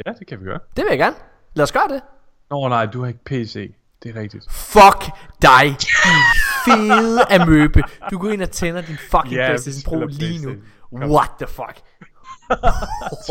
Ja, 0.06 0.12
det 0.20 0.28
kan 0.28 0.40
vi 0.40 0.46
gøre. 0.46 0.60
Det 0.76 0.84
vil 0.84 0.90
jeg 0.90 0.98
gerne. 1.00 1.16
Lad 1.54 1.64
os 1.64 1.72
gøre 1.72 1.88
det. 1.88 2.02
Nå 2.50 2.68
nej, 2.68 2.86
du 2.86 3.02
har 3.02 3.08
ikke 3.08 3.24
PC. 3.26 3.72
Det 4.04 4.16
er 4.16 4.22
rigtigt. 4.22 4.52
Fuck 4.52 5.18
dig, 5.42 5.64
din 5.64 6.20
fede 6.66 7.22
amøbe. 7.30 7.84
Du 8.12 8.18
går 8.18 8.30
ind 8.30 8.42
og 8.42 8.52
tænder 8.52 8.82
din 8.82 8.98
fucking 8.98 9.34
yeah, 9.34 9.50
PlayStation 9.50 9.84
Pro 9.84 10.06
lige 10.06 10.46
nu. 10.46 10.52
What 10.92 11.30
the 11.40 11.48
fuck? 11.48 11.82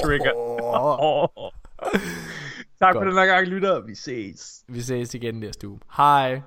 Trigger. 0.05 0.32
Oh. 0.35 1.28
tak 2.78 2.94
for 2.94 3.05
den 3.05 3.12
her 3.12 3.27
gang, 3.27 3.47
lytter. 3.47 3.81
Vi 3.86 3.94
ses. 3.94 4.62
Vi 4.69 4.82
ses 4.82 5.15
igen 5.15 5.35
næste 5.35 5.69
uge. 5.69 5.78
Hej. 5.97 6.40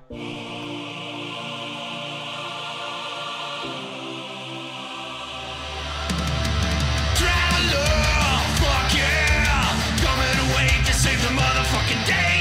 Save 11.06 12.06
day! 12.06 12.35